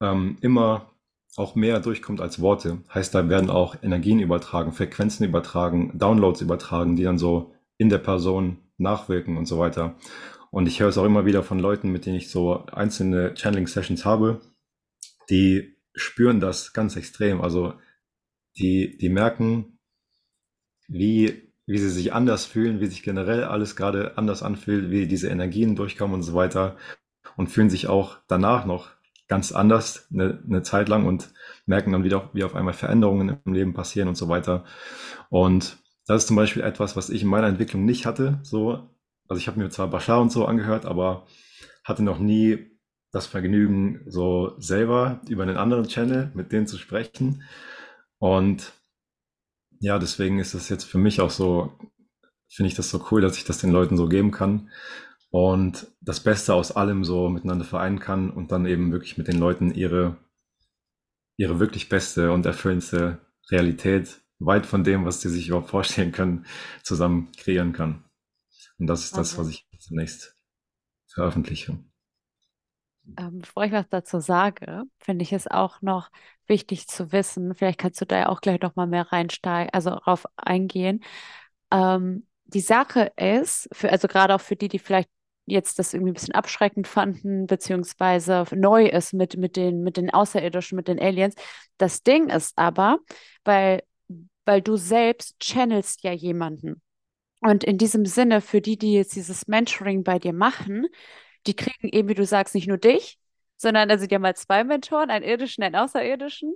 ähm, 0.00 0.36
immer 0.40 0.92
auch 1.38 1.54
mehr 1.54 1.80
durchkommt 1.80 2.20
als 2.20 2.40
Worte. 2.40 2.78
Heißt, 2.92 3.14
da 3.14 3.28
werden 3.28 3.50
auch 3.50 3.76
Energien 3.82 4.20
übertragen, 4.20 4.72
Frequenzen 4.72 5.24
übertragen, 5.24 5.96
Downloads 5.98 6.40
übertragen, 6.40 6.96
die 6.96 7.04
dann 7.04 7.18
so 7.18 7.54
in 7.76 7.88
der 7.88 7.98
Person 7.98 8.58
nachwirken 8.76 9.36
und 9.36 9.46
so 9.46 9.58
weiter. 9.58 9.96
Und 10.50 10.66
ich 10.66 10.80
höre 10.80 10.88
es 10.88 10.98
auch 10.98 11.04
immer 11.04 11.26
wieder 11.26 11.42
von 11.42 11.58
Leuten, 11.58 11.90
mit 11.90 12.06
denen 12.06 12.16
ich 12.16 12.30
so 12.30 12.64
einzelne 12.66 13.34
Channeling-Sessions 13.34 14.04
habe, 14.04 14.40
die 15.28 15.76
spüren 15.94 16.40
das 16.40 16.72
ganz 16.72 16.96
extrem. 16.96 17.40
Also 17.40 17.74
die, 18.56 18.96
die 18.98 19.08
merken, 19.08 19.78
wie, 20.88 21.52
wie 21.66 21.78
sie 21.78 21.90
sich 21.90 22.12
anders 22.12 22.46
fühlen, 22.46 22.80
wie 22.80 22.86
sich 22.86 23.02
generell 23.02 23.44
alles 23.44 23.76
gerade 23.76 24.16
anders 24.16 24.42
anfühlt, 24.42 24.90
wie 24.90 25.06
diese 25.06 25.28
Energien 25.28 25.76
durchkommen 25.76 26.14
und 26.14 26.22
so 26.22 26.34
weiter 26.34 26.76
und 27.36 27.48
fühlen 27.48 27.70
sich 27.70 27.86
auch 27.86 28.18
danach 28.26 28.64
noch 28.64 28.90
ganz 29.28 29.52
anders 29.52 30.08
eine, 30.12 30.42
eine 30.46 30.62
Zeit 30.62 30.88
lang 30.88 31.06
und 31.06 31.30
merken 31.66 31.92
dann 31.92 32.04
wieder, 32.04 32.30
wie 32.32 32.44
auf 32.44 32.54
einmal 32.54 32.72
Veränderungen 32.72 33.38
im 33.44 33.52
Leben 33.52 33.74
passieren 33.74 34.08
und 34.08 34.16
so 34.16 34.28
weiter. 34.28 34.64
Und 35.28 35.76
das 36.06 36.22
ist 36.22 36.28
zum 36.28 36.36
Beispiel 36.36 36.62
etwas, 36.62 36.96
was 36.96 37.10
ich 37.10 37.22
in 37.22 37.28
meiner 37.28 37.46
Entwicklung 37.46 37.84
nicht 37.84 38.06
hatte. 38.06 38.40
So, 38.42 38.88
also 39.28 39.38
ich 39.38 39.46
habe 39.46 39.60
mir 39.60 39.68
zwar 39.68 39.88
Bashar 39.88 40.20
und 40.20 40.32
so 40.32 40.46
angehört, 40.46 40.86
aber 40.86 41.26
hatte 41.84 42.02
noch 42.02 42.18
nie 42.18 42.70
das 43.12 43.26
Vergnügen, 43.26 44.00
so 44.06 44.54
selber 44.58 45.20
über 45.28 45.42
einen 45.42 45.56
anderen 45.56 45.88
Channel 45.88 46.30
mit 46.34 46.52
denen 46.52 46.66
zu 46.66 46.78
sprechen. 46.78 47.42
Und 48.18 48.72
ja, 49.80 49.98
deswegen 49.98 50.38
ist 50.38 50.54
es 50.54 50.68
jetzt 50.70 50.84
für 50.84 50.98
mich 50.98 51.20
auch 51.20 51.30
so, 51.30 51.78
finde 52.48 52.68
ich 52.68 52.74
das 52.74 52.90
so 52.90 53.04
cool, 53.10 53.20
dass 53.20 53.36
ich 53.36 53.44
das 53.44 53.58
den 53.58 53.70
Leuten 53.70 53.96
so 53.96 54.08
geben 54.08 54.30
kann 54.30 54.70
und 55.30 55.86
das 56.00 56.20
Beste 56.20 56.54
aus 56.54 56.72
allem 56.72 57.04
so 57.04 57.28
miteinander 57.28 57.64
vereinen 57.64 58.00
kann 58.00 58.30
und 58.30 58.52
dann 58.52 58.66
eben 58.66 58.92
wirklich 58.92 59.18
mit 59.18 59.28
den 59.28 59.38
Leuten 59.38 59.72
ihre, 59.72 60.16
ihre 61.36 61.60
wirklich 61.60 61.88
beste 61.88 62.32
und 62.32 62.46
erfüllendste 62.46 63.18
Realität, 63.50 64.20
weit 64.38 64.66
von 64.66 64.84
dem, 64.84 65.04
was 65.04 65.20
sie 65.20 65.28
sich 65.28 65.48
überhaupt 65.48 65.70
vorstellen 65.70 66.12
können, 66.12 66.46
zusammen 66.82 67.32
kreieren 67.36 67.72
kann. 67.72 68.04
Und 68.78 68.86
das 68.86 69.04
ist 69.04 69.16
das, 69.16 69.36
was 69.36 69.48
ich 69.48 69.66
zunächst 69.78 70.34
veröffentliche. 71.12 71.78
Ähm, 73.16 73.38
bevor 73.38 73.64
ich 73.64 73.72
was 73.72 73.88
dazu 73.88 74.20
sage, 74.20 74.84
finde 74.98 75.22
ich 75.22 75.32
es 75.32 75.46
auch 75.48 75.80
noch 75.80 76.10
wichtig 76.46 76.88
zu 76.88 77.10
wissen, 77.10 77.54
vielleicht 77.54 77.78
kannst 77.78 78.00
du 78.00 78.06
da 78.06 78.18
ja 78.18 78.28
auch 78.28 78.40
gleich 78.40 78.60
noch 78.60 78.76
mal 78.76 78.86
mehr 78.86 79.10
reinsteigen, 79.12 79.72
also 79.72 79.90
darauf 79.90 80.26
eingehen. 80.36 81.02
Ähm, 81.70 82.26
die 82.44 82.60
Sache 82.60 83.12
ist, 83.16 83.68
für, 83.72 83.90
also 83.90 84.08
gerade 84.08 84.34
auch 84.34 84.40
für 84.40 84.56
die, 84.56 84.68
die 84.68 84.78
vielleicht 84.78 85.10
jetzt 85.50 85.78
das 85.78 85.94
irgendwie 85.94 86.12
ein 86.12 86.14
bisschen 86.14 86.34
abschreckend 86.34 86.86
fanden, 86.86 87.46
beziehungsweise 87.46 88.44
neu 88.54 88.86
ist 88.86 89.14
mit, 89.14 89.36
mit 89.36 89.56
den, 89.56 89.82
mit 89.82 89.96
den 89.96 90.10
Außerirdischen, 90.10 90.76
mit 90.76 90.88
den 90.88 91.00
Aliens. 91.00 91.34
Das 91.76 92.02
Ding 92.02 92.28
ist 92.30 92.56
aber, 92.56 92.98
weil, 93.44 93.82
weil 94.44 94.62
du 94.62 94.76
selbst 94.76 95.38
channelst 95.40 96.02
ja 96.02 96.12
jemanden. 96.12 96.82
Und 97.40 97.64
in 97.64 97.78
diesem 97.78 98.04
Sinne, 98.04 98.40
für 98.40 98.60
die, 98.60 98.76
die 98.76 98.94
jetzt 98.94 99.14
dieses 99.14 99.46
Mentoring 99.46 100.02
bei 100.02 100.18
dir 100.18 100.32
machen, 100.32 100.86
die 101.46 101.54
kriegen 101.54 101.88
eben, 101.88 102.08
wie 102.08 102.14
du 102.14 102.26
sagst, 102.26 102.54
nicht 102.54 102.68
nur 102.68 102.78
dich, 102.78 103.18
sondern 103.56 103.90
also 103.90 104.06
die 104.06 104.14
haben 104.14 104.24
halt 104.24 104.38
zwei 104.38 104.64
Mentoren, 104.64 105.10
einen 105.10 105.24
irdischen, 105.24 105.64
einen 105.64 105.76
außerirdischen. 105.76 106.54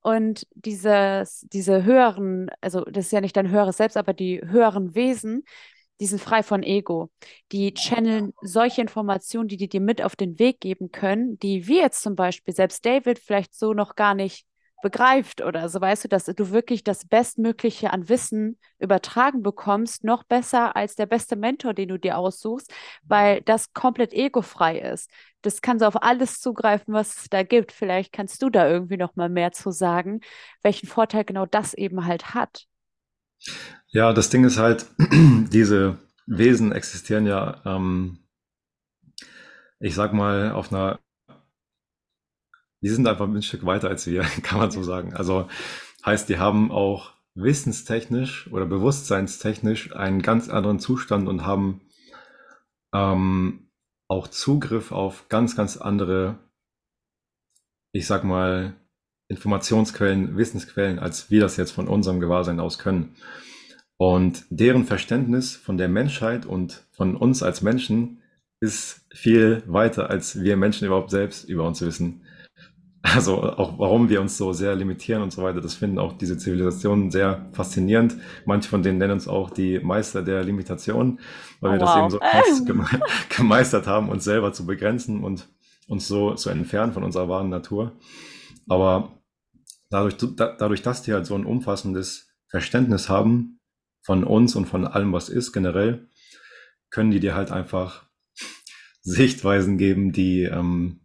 Und 0.00 0.46
dieses, 0.54 1.46
diese 1.52 1.84
höheren, 1.84 2.50
also 2.60 2.84
das 2.84 3.06
ist 3.06 3.12
ja 3.12 3.20
nicht 3.20 3.36
dein 3.36 3.50
höheres 3.50 3.78
Selbst, 3.78 3.96
aber 3.96 4.12
die 4.12 4.40
höheren 4.44 4.94
Wesen, 4.94 5.44
die 6.00 6.06
sind 6.06 6.20
frei 6.20 6.42
von 6.42 6.62
Ego. 6.62 7.10
Die 7.52 7.74
channeln 7.74 8.32
solche 8.42 8.80
Informationen, 8.80 9.48
die 9.48 9.56
die 9.56 9.68
dir 9.68 9.80
mit 9.80 10.02
auf 10.02 10.16
den 10.16 10.38
Weg 10.38 10.60
geben 10.60 10.90
können, 10.92 11.38
die 11.38 11.66
wir 11.66 11.82
jetzt 11.82 12.02
zum 12.02 12.16
Beispiel, 12.16 12.54
selbst 12.54 12.84
David, 12.84 13.18
vielleicht 13.18 13.54
so 13.54 13.74
noch 13.74 13.94
gar 13.96 14.14
nicht 14.14 14.46
begreift 14.82 15.42
oder 15.42 15.68
so, 15.68 15.80
weißt 15.80 16.04
du, 16.04 16.08
dass 16.08 16.26
du 16.26 16.50
wirklich 16.50 16.84
das 16.84 17.06
Bestmögliche 17.06 17.92
an 17.92 18.08
Wissen 18.08 18.58
übertragen 18.78 19.42
bekommst, 19.42 20.04
noch 20.04 20.24
besser 20.24 20.76
als 20.76 20.94
der 20.94 21.06
beste 21.06 21.36
Mentor, 21.36 21.74
den 21.74 21.88
du 21.88 21.98
dir 21.98 22.16
aussuchst, 22.16 22.72
weil 23.02 23.42
das 23.42 23.72
komplett 23.72 24.12
egofrei 24.12 24.78
ist. 24.78 25.10
Das 25.42 25.62
kann 25.62 25.78
so 25.78 25.86
auf 25.86 26.02
alles 26.02 26.40
zugreifen, 26.40 26.94
was 26.94 27.16
es 27.16 27.28
da 27.28 27.42
gibt. 27.42 27.72
Vielleicht 27.72 28.12
kannst 28.12 28.42
du 28.42 28.50
da 28.50 28.68
irgendwie 28.68 28.96
noch 28.96 29.16
mal 29.16 29.28
mehr 29.28 29.52
zu 29.52 29.70
sagen, 29.70 30.20
welchen 30.62 30.86
Vorteil 30.88 31.24
genau 31.24 31.46
das 31.46 31.74
eben 31.74 32.06
halt 32.06 32.34
hat. 32.34 32.66
Ja, 33.90 34.12
das 34.12 34.28
Ding 34.28 34.44
ist 34.44 34.58
halt, 34.58 34.86
diese 34.98 35.98
Wesen 36.26 36.72
existieren 36.72 37.26
ja, 37.26 37.62
ähm, 37.64 38.18
ich 39.80 39.94
sag 39.94 40.12
mal, 40.12 40.52
auf 40.52 40.70
einer, 40.70 40.98
die 42.82 42.90
sind 42.90 43.08
einfach 43.08 43.26
ein 43.26 43.42
Stück 43.42 43.64
weiter 43.64 43.88
als 43.88 44.06
wir, 44.06 44.22
kann 44.42 44.58
man 44.58 44.70
so 44.70 44.82
sagen. 44.82 45.14
Also 45.14 45.48
heißt, 46.04 46.28
die 46.28 46.38
haben 46.38 46.70
auch 46.70 47.14
wissenstechnisch 47.34 48.50
oder 48.52 48.66
bewusstseinstechnisch 48.66 49.94
einen 49.94 50.20
ganz 50.20 50.50
anderen 50.50 50.80
Zustand 50.80 51.26
und 51.26 51.46
haben 51.46 51.80
ähm, 52.92 53.70
auch 54.06 54.28
Zugriff 54.28 54.92
auf 54.92 55.28
ganz, 55.30 55.56
ganz 55.56 55.78
andere, 55.78 56.38
ich 57.92 58.06
sag 58.06 58.24
mal, 58.24 58.74
Informationsquellen, 59.28 60.36
Wissensquellen, 60.36 60.98
als 60.98 61.30
wir 61.30 61.40
das 61.40 61.56
jetzt 61.56 61.72
von 61.72 61.88
unserem 61.88 62.20
Gewahrsein 62.20 62.60
aus 62.60 62.78
können. 62.78 63.16
Und 63.98 64.44
deren 64.48 64.84
Verständnis 64.84 65.56
von 65.56 65.76
der 65.76 65.88
Menschheit 65.88 66.46
und 66.46 66.84
von 66.92 67.16
uns 67.16 67.42
als 67.42 67.62
Menschen 67.62 68.22
ist 68.60 69.04
viel 69.12 69.62
weiter, 69.66 70.08
als 70.08 70.40
wir 70.40 70.56
Menschen 70.56 70.86
überhaupt 70.86 71.10
selbst 71.10 71.48
über 71.48 71.66
uns 71.66 71.80
wissen. 71.82 72.22
Also 73.02 73.42
auch 73.42 73.78
warum 73.78 74.08
wir 74.08 74.20
uns 74.20 74.36
so 74.36 74.52
sehr 74.52 74.74
limitieren 74.76 75.22
und 75.22 75.32
so 75.32 75.42
weiter, 75.42 75.60
das 75.60 75.74
finden 75.74 75.98
auch 75.98 76.16
diese 76.16 76.36
Zivilisationen 76.36 77.10
sehr 77.10 77.46
faszinierend. 77.52 78.16
Manche 78.44 78.68
von 78.68 78.82
denen 78.82 78.98
nennen 78.98 79.14
uns 79.14 79.26
auch 79.26 79.50
die 79.50 79.80
Meister 79.80 80.22
der 80.22 80.44
Limitation, 80.44 81.18
weil 81.60 81.72
wir 81.72 81.78
das 81.78 81.90
wow. 81.90 81.98
eben 81.98 82.10
so 82.10 82.18
krass 82.18 83.00
gemeistert 83.36 83.86
haben, 83.86 84.08
uns 84.08 84.24
selber 84.24 84.52
zu 84.52 84.64
begrenzen 84.64 85.24
und 85.24 85.48
uns 85.88 86.06
so 86.06 86.34
zu 86.34 86.50
entfernen 86.50 86.92
von 86.92 87.02
unserer 87.02 87.28
wahren 87.28 87.48
Natur. 87.48 87.92
Aber 88.68 89.12
dadurch, 89.90 90.16
dadurch, 90.36 90.82
dass 90.82 91.02
die 91.02 91.12
halt 91.12 91.26
so 91.26 91.34
ein 91.34 91.46
umfassendes 91.46 92.28
Verständnis 92.48 93.08
haben 93.08 93.57
von 94.08 94.24
uns 94.24 94.56
und 94.56 94.64
von 94.64 94.86
allem, 94.86 95.12
was 95.12 95.28
ist 95.28 95.52
generell, 95.52 96.08
können 96.88 97.10
die 97.10 97.20
dir 97.20 97.34
halt 97.34 97.52
einfach 97.52 98.06
Sichtweisen 99.02 99.76
geben, 99.76 100.12
die 100.12 100.44
ähm, 100.44 101.00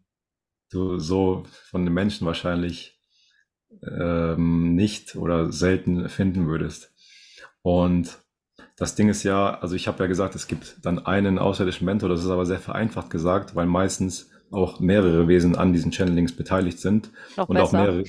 du 0.72 1.00
so 1.00 1.44
von 1.70 1.84
den 1.84 1.94
Menschen 1.94 2.26
wahrscheinlich 2.26 2.98
ähm, 3.86 4.74
nicht 4.76 5.18
oder 5.18 5.52
selten 5.52 6.08
finden 6.08 6.48
würdest. 6.48 6.94
Und 7.62 8.20
das 8.78 8.96
Ding 8.96 9.10
ist 9.10 9.24
ja, 9.24 9.60
also 9.60 9.76
ich 9.76 9.90
habe 9.90 10.02
ja 10.02 10.08
gesagt, 10.08 10.34
es 10.36 10.48
gibt 10.48 10.78
dann 10.86 11.06
einen 11.06 11.40
außerirdischen 11.40 11.84
Mentor, 11.84 12.08
das 12.08 12.24
ist 12.24 12.30
aber 12.30 12.46
sehr 12.46 12.60
vereinfacht 12.60 13.10
gesagt, 13.10 13.54
weil 13.54 13.66
meistens 13.66 14.32
auch 14.50 14.80
mehrere 14.80 15.28
Wesen 15.28 15.58
an 15.58 15.74
diesen 15.74 15.92
Channelings 15.92 16.38
beteiligt 16.38 16.80
sind 16.80 17.12
Noch 17.36 17.50
und 17.50 17.58
besser. 17.58 17.68
auch 17.68 17.72
mehrere, 17.74 18.04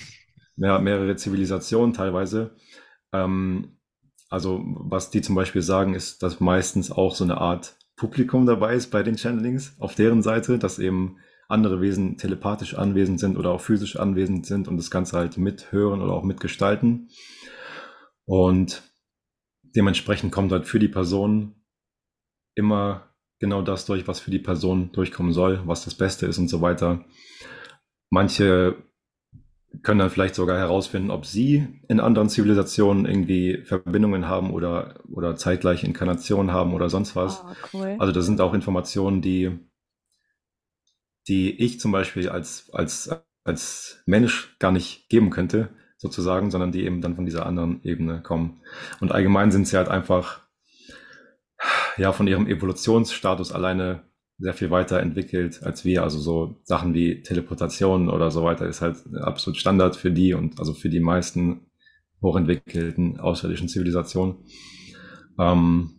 mehr, 0.54 0.78
mehrere 0.78 1.16
Zivilisationen 1.16 1.94
teilweise. 1.94 2.54
Ähm, 3.12 3.78
also 4.34 4.60
was 4.64 5.10
die 5.10 5.22
zum 5.22 5.36
Beispiel 5.36 5.62
sagen, 5.62 5.94
ist, 5.94 6.24
dass 6.24 6.40
meistens 6.40 6.90
auch 6.90 7.14
so 7.14 7.22
eine 7.22 7.38
Art 7.38 7.76
Publikum 7.94 8.46
dabei 8.46 8.74
ist 8.74 8.90
bei 8.90 9.04
den 9.04 9.16
Channelings 9.16 9.76
auf 9.78 9.94
deren 9.94 10.22
Seite, 10.22 10.58
dass 10.58 10.80
eben 10.80 11.18
andere 11.48 11.80
Wesen 11.80 12.18
telepathisch 12.18 12.74
anwesend 12.74 13.20
sind 13.20 13.36
oder 13.36 13.50
auch 13.52 13.60
physisch 13.60 13.94
anwesend 13.94 14.44
sind 14.44 14.66
und 14.66 14.76
das 14.76 14.90
Ganze 14.90 15.16
halt 15.16 15.38
mithören 15.38 16.02
oder 16.02 16.12
auch 16.14 16.24
mitgestalten. 16.24 17.10
Und 18.24 18.82
dementsprechend 19.62 20.32
kommt 20.32 20.50
halt 20.50 20.66
für 20.66 20.80
die 20.80 20.88
Person 20.88 21.54
immer 22.56 23.14
genau 23.38 23.62
das 23.62 23.86
durch, 23.86 24.08
was 24.08 24.18
für 24.18 24.32
die 24.32 24.40
Person 24.40 24.90
durchkommen 24.90 25.32
soll, 25.32 25.62
was 25.64 25.84
das 25.84 25.94
Beste 25.94 26.26
ist 26.26 26.38
und 26.38 26.48
so 26.48 26.60
weiter. 26.60 27.04
Manche 28.10 28.82
können 29.82 29.98
dann 29.98 30.10
vielleicht 30.10 30.34
sogar 30.34 30.58
herausfinden, 30.58 31.10
ob 31.10 31.26
sie 31.26 31.66
in 31.88 32.00
anderen 32.00 32.28
Zivilisationen 32.28 33.06
irgendwie 33.06 33.62
Verbindungen 33.64 34.28
haben 34.28 34.50
oder, 34.52 35.00
oder 35.10 35.36
zeitgleiche 35.36 35.86
Inkarnationen 35.86 36.52
haben 36.52 36.74
oder 36.74 36.88
sonst 36.88 37.16
was. 37.16 37.42
Oh, 37.44 37.54
cool. 37.72 37.96
Also 37.98 38.12
das 38.12 38.26
sind 38.26 38.40
auch 38.40 38.54
Informationen, 38.54 39.22
die, 39.22 39.58
die 41.28 41.50
ich 41.62 41.80
zum 41.80 41.92
Beispiel 41.92 42.28
als, 42.28 42.70
als, 42.72 43.10
als 43.44 44.02
Mensch 44.06 44.56
gar 44.58 44.72
nicht 44.72 45.08
geben 45.08 45.30
könnte, 45.30 45.70
sozusagen, 45.96 46.50
sondern 46.50 46.72
die 46.72 46.84
eben 46.84 47.00
dann 47.00 47.16
von 47.16 47.24
dieser 47.24 47.46
anderen 47.46 47.82
Ebene 47.82 48.22
kommen. 48.22 48.60
Und 49.00 49.12
allgemein 49.12 49.50
sind 49.50 49.66
sie 49.66 49.76
halt 49.76 49.88
einfach 49.88 50.42
ja 51.96 52.12
von 52.12 52.26
ihrem 52.26 52.46
Evolutionsstatus 52.46 53.52
alleine 53.52 54.02
sehr 54.38 54.54
viel 54.54 54.70
weiter 54.70 55.00
entwickelt 55.00 55.62
als 55.62 55.84
wir. 55.84 56.02
Also 56.02 56.18
so 56.18 56.60
Sachen 56.64 56.94
wie 56.94 57.22
Teleportation 57.22 58.08
oder 58.08 58.30
so 58.30 58.42
weiter 58.42 58.66
ist 58.66 58.80
halt 58.80 58.98
absolut 59.20 59.58
Standard 59.58 59.96
für 59.96 60.10
die 60.10 60.34
und 60.34 60.58
also 60.58 60.74
für 60.74 60.88
die 60.88 61.00
meisten 61.00 61.66
hochentwickelten 62.22 63.20
außerirdischen 63.20 63.68
Zivilisationen. 63.68 64.36
Ähm, 65.38 65.90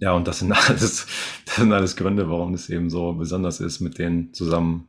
ja, 0.00 0.12
und 0.12 0.26
das 0.26 0.40
sind 0.40 0.52
alles, 0.68 1.06
das 1.46 1.56
sind 1.56 1.72
alles 1.72 1.96
Gründe, 1.96 2.28
warum 2.28 2.54
es 2.54 2.68
eben 2.68 2.90
so 2.90 3.14
besonders 3.14 3.60
ist, 3.60 3.80
mit 3.80 3.98
denen 3.98 4.34
zusammen 4.34 4.88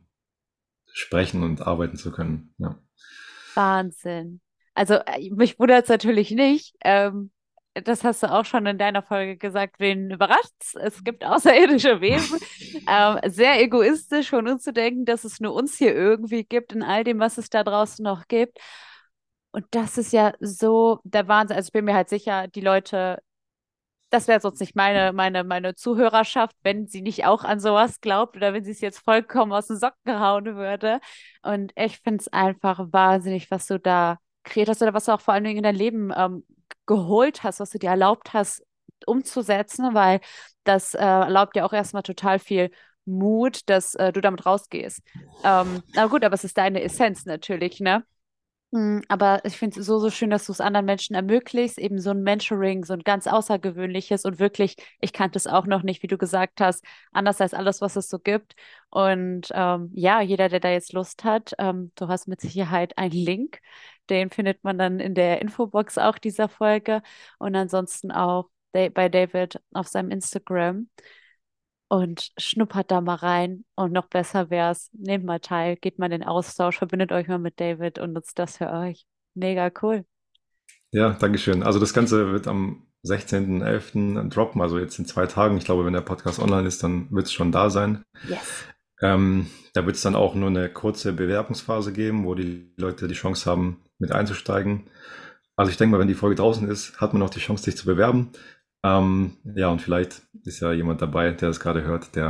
sprechen 0.92 1.42
und 1.42 1.66
arbeiten 1.66 1.96
zu 1.96 2.10
können. 2.10 2.54
Ja. 2.58 2.78
Wahnsinn. 3.54 4.40
Also 4.74 4.94
äh, 4.94 5.30
mich 5.30 5.58
wundert 5.58 5.84
es 5.84 5.88
natürlich 5.88 6.30
nicht. 6.30 6.74
Ähm, 6.84 7.30
das 7.74 8.04
hast 8.04 8.22
du 8.22 8.30
auch 8.30 8.44
schon 8.44 8.66
in 8.66 8.78
deiner 8.78 9.02
Folge 9.02 9.36
gesagt, 9.36 9.76
wen 9.80 10.10
überrascht 10.10 10.52
es? 10.74 11.02
gibt 11.04 11.24
außerirdische 11.24 12.00
Wesen. 12.00 12.38
ähm, 12.88 13.18
sehr 13.30 13.60
egoistisch 13.62 14.30
von 14.30 14.46
uns 14.46 14.62
zu 14.62 14.72
denken, 14.72 15.04
dass 15.04 15.24
es 15.24 15.40
nur 15.40 15.54
uns 15.54 15.76
hier 15.78 15.94
irgendwie 15.94 16.44
gibt, 16.44 16.72
in 16.72 16.82
all 16.82 17.04
dem, 17.04 17.18
was 17.18 17.38
es 17.38 17.48
da 17.50 17.64
draußen 17.64 18.02
noch 18.02 18.28
gibt. 18.28 18.58
Und 19.52 19.66
das 19.70 19.98
ist 19.98 20.12
ja 20.12 20.32
so 20.40 21.00
der 21.04 21.28
Wahnsinn. 21.28 21.56
Also 21.56 21.68
ich 21.68 21.72
bin 21.72 21.84
mir 21.84 21.94
halt 21.94 22.08
sicher, 22.08 22.48
die 22.48 22.60
Leute, 22.60 23.22
das 24.10 24.28
wäre 24.28 24.40
sonst 24.40 24.60
nicht 24.60 24.76
meine, 24.76 25.12
meine, 25.12 25.44
meine 25.44 25.74
Zuhörerschaft, 25.74 26.56
wenn 26.62 26.86
sie 26.86 27.02
nicht 27.02 27.24
auch 27.26 27.44
an 27.44 27.60
sowas 27.60 28.00
glaubt 28.00 28.36
oder 28.36 28.52
wenn 28.54 28.64
sie 28.64 28.72
es 28.72 28.80
jetzt 28.82 28.98
vollkommen 28.98 29.52
aus 29.52 29.68
den 29.68 29.78
Socken 29.78 30.20
hauen 30.20 30.56
würde. 30.56 31.00
Und 31.42 31.72
ich 31.76 32.00
finde 32.00 32.20
es 32.20 32.28
einfach 32.28 32.80
wahnsinnig, 32.92 33.50
was 33.50 33.66
du 33.66 33.78
da 33.80 34.18
kreiert 34.44 34.68
hast 34.68 34.82
oder 34.82 34.94
was 34.94 35.06
du 35.06 35.12
auch 35.12 35.20
vor 35.20 35.34
allen 35.34 35.44
Dingen 35.44 35.58
in 35.58 35.62
dein 35.62 35.74
Leben 35.74 36.12
ähm, 36.16 36.44
geholt 36.86 37.42
hast, 37.42 37.60
was 37.60 37.70
du 37.70 37.78
dir 37.78 37.90
erlaubt 37.90 38.32
hast, 38.32 38.62
umzusetzen, 39.06 39.94
weil 39.94 40.20
das 40.64 40.94
äh, 40.94 40.98
erlaubt 41.00 41.56
dir 41.56 41.64
auch 41.64 41.72
erstmal 41.72 42.02
total 42.02 42.38
viel 42.38 42.70
Mut, 43.04 43.68
dass 43.68 43.94
äh, 43.96 44.12
du 44.12 44.20
damit 44.20 44.46
rausgehst. 44.46 45.02
Ähm, 45.42 45.82
na 45.94 46.06
gut, 46.06 46.24
aber 46.24 46.34
es 46.34 46.44
ist 46.44 46.56
deine 46.56 46.82
Essenz 46.82 47.24
natürlich, 47.24 47.80
ne? 47.80 48.04
Mm, 48.74 49.00
Aber 49.08 49.44
ich 49.44 49.56
finde 49.58 49.80
es 49.80 49.86
so, 49.86 49.98
so 49.98 50.10
schön, 50.10 50.30
dass 50.30 50.46
du 50.46 50.52
es 50.52 50.60
anderen 50.60 50.86
Menschen 50.86 51.14
ermöglicht, 51.14 51.78
eben 51.78 51.98
so 52.00 52.10
ein 52.10 52.22
Mentoring, 52.22 52.84
so 52.84 52.94
ein 52.94 53.00
ganz 53.00 53.26
außergewöhnliches 53.26 54.24
und 54.24 54.38
wirklich, 54.38 54.76
ich 55.00 55.12
kannte 55.12 55.36
es 55.38 55.46
auch 55.46 55.66
noch 55.66 55.82
nicht, 55.82 56.02
wie 56.02 56.06
du 56.06 56.16
gesagt 56.18 56.60
hast, 56.60 56.82
anders 57.12 57.40
als 57.40 57.52
alles, 57.54 57.80
was 57.82 57.96
es 57.96 58.08
so 58.08 58.18
gibt. 58.18 58.54
Und 58.90 59.48
ähm, 59.52 59.90
ja, 59.94 60.20
jeder, 60.22 60.48
der 60.48 60.60
da 60.60 60.70
jetzt 60.70 60.92
Lust 60.94 61.24
hat, 61.24 61.52
ähm, 61.58 61.92
du 61.96 62.08
hast 62.08 62.28
mit 62.28 62.40
Sicherheit 62.40 62.96
einen 62.98 63.12
Link, 63.12 63.60
den 64.10 64.30
findet 64.30 64.64
man 64.64 64.78
dann 64.78 65.00
in 65.00 65.14
der 65.14 65.40
Infobox 65.42 65.98
auch 65.98 66.18
dieser 66.18 66.48
Folge 66.48 67.02
und 67.38 67.54
ansonsten 67.54 68.10
auch 68.10 68.48
bei 68.72 69.08
David 69.10 69.60
auf 69.74 69.86
seinem 69.88 70.10
Instagram 70.10 70.88
und 71.92 72.32
schnuppert 72.38 72.90
da 72.90 73.02
mal 73.02 73.16
rein. 73.16 73.66
Und 73.74 73.92
noch 73.92 74.06
besser 74.06 74.48
wär's, 74.48 74.88
nehmt 74.94 75.26
mal 75.26 75.40
teil, 75.40 75.76
geht 75.76 75.98
mal 75.98 76.06
in 76.06 76.20
den 76.20 76.24
Austausch, 76.24 76.78
verbindet 76.78 77.12
euch 77.12 77.28
mal 77.28 77.38
mit 77.38 77.60
David 77.60 77.98
und 77.98 78.14
nutzt 78.14 78.38
das 78.38 78.56
für 78.56 78.72
euch. 78.72 79.04
Mega 79.34 79.70
cool. 79.82 80.06
Ja, 80.90 81.10
Dankeschön. 81.10 81.62
Also 81.62 81.78
das 81.78 81.92
Ganze 81.92 82.32
wird 82.32 82.48
am 82.48 82.86
16.11. 83.04 84.30
droppen, 84.30 84.62
also 84.62 84.78
jetzt 84.78 84.98
in 84.98 85.04
zwei 85.04 85.26
Tagen. 85.26 85.58
Ich 85.58 85.66
glaube, 85.66 85.84
wenn 85.84 85.92
der 85.92 86.00
Podcast 86.00 86.38
online 86.38 86.66
ist, 86.66 86.82
dann 86.82 87.10
wird 87.10 87.26
es 87.26 87.32
schon 87.34 87.52
da 87.52 87.68
sein. 87.68 88.02
Yes. 88.26 88.64
Ähm, 89.02 89.48
da 89.74 89.84
wird 89.84 89.96
es 89.96 90.02
dann 90.02 90.16
auch 90.16 90.34
nur 90.34 90.48
eine 90.48 90.70
kurze 90.70 91.12
Bewerbungsphase 91.12 91.92
geben, 91.92 92.24
wo 92.24 92.34
die 92.34 92.72
Leute 92.78 93.06
die 93.06 93.14
Chance 93.14 93.50
haben, 93.50 93.82
mit 93.98 94.12
einzusteigen. 94.12 94.88
Also 95.56 95.70
ich 95.70 95.76
denke 95.76 95.92
mal, 95.92 96.00
wenn 96.00 96.08
die 96.08 96.14
Folge 96.14 96.36
draußen 96.36 96.66
ist, 96.70 96.98
hat 97.02 97.12
man 97.12 97.22
auch 97.22 97.28
die 97.28 97.40
Chance, 97.40 97.64
sich 97.64 97.76
zu 97.76 97.84
bewerben. 97.84 98.30
Ähm, 98.84 99.36
ja, 99.44 99.68
und 99.68 99.80
vielleicht 99.80 100.22
ist 100.44 100.60
ja 100.60 100.72
jemand 100.72 101.02
dabei, 101.02 101.30
der 101.30 101.48
das 101.48 101.60
gerade 101.60 101.82
hört, 101.82 102.16
der 102.16 102.28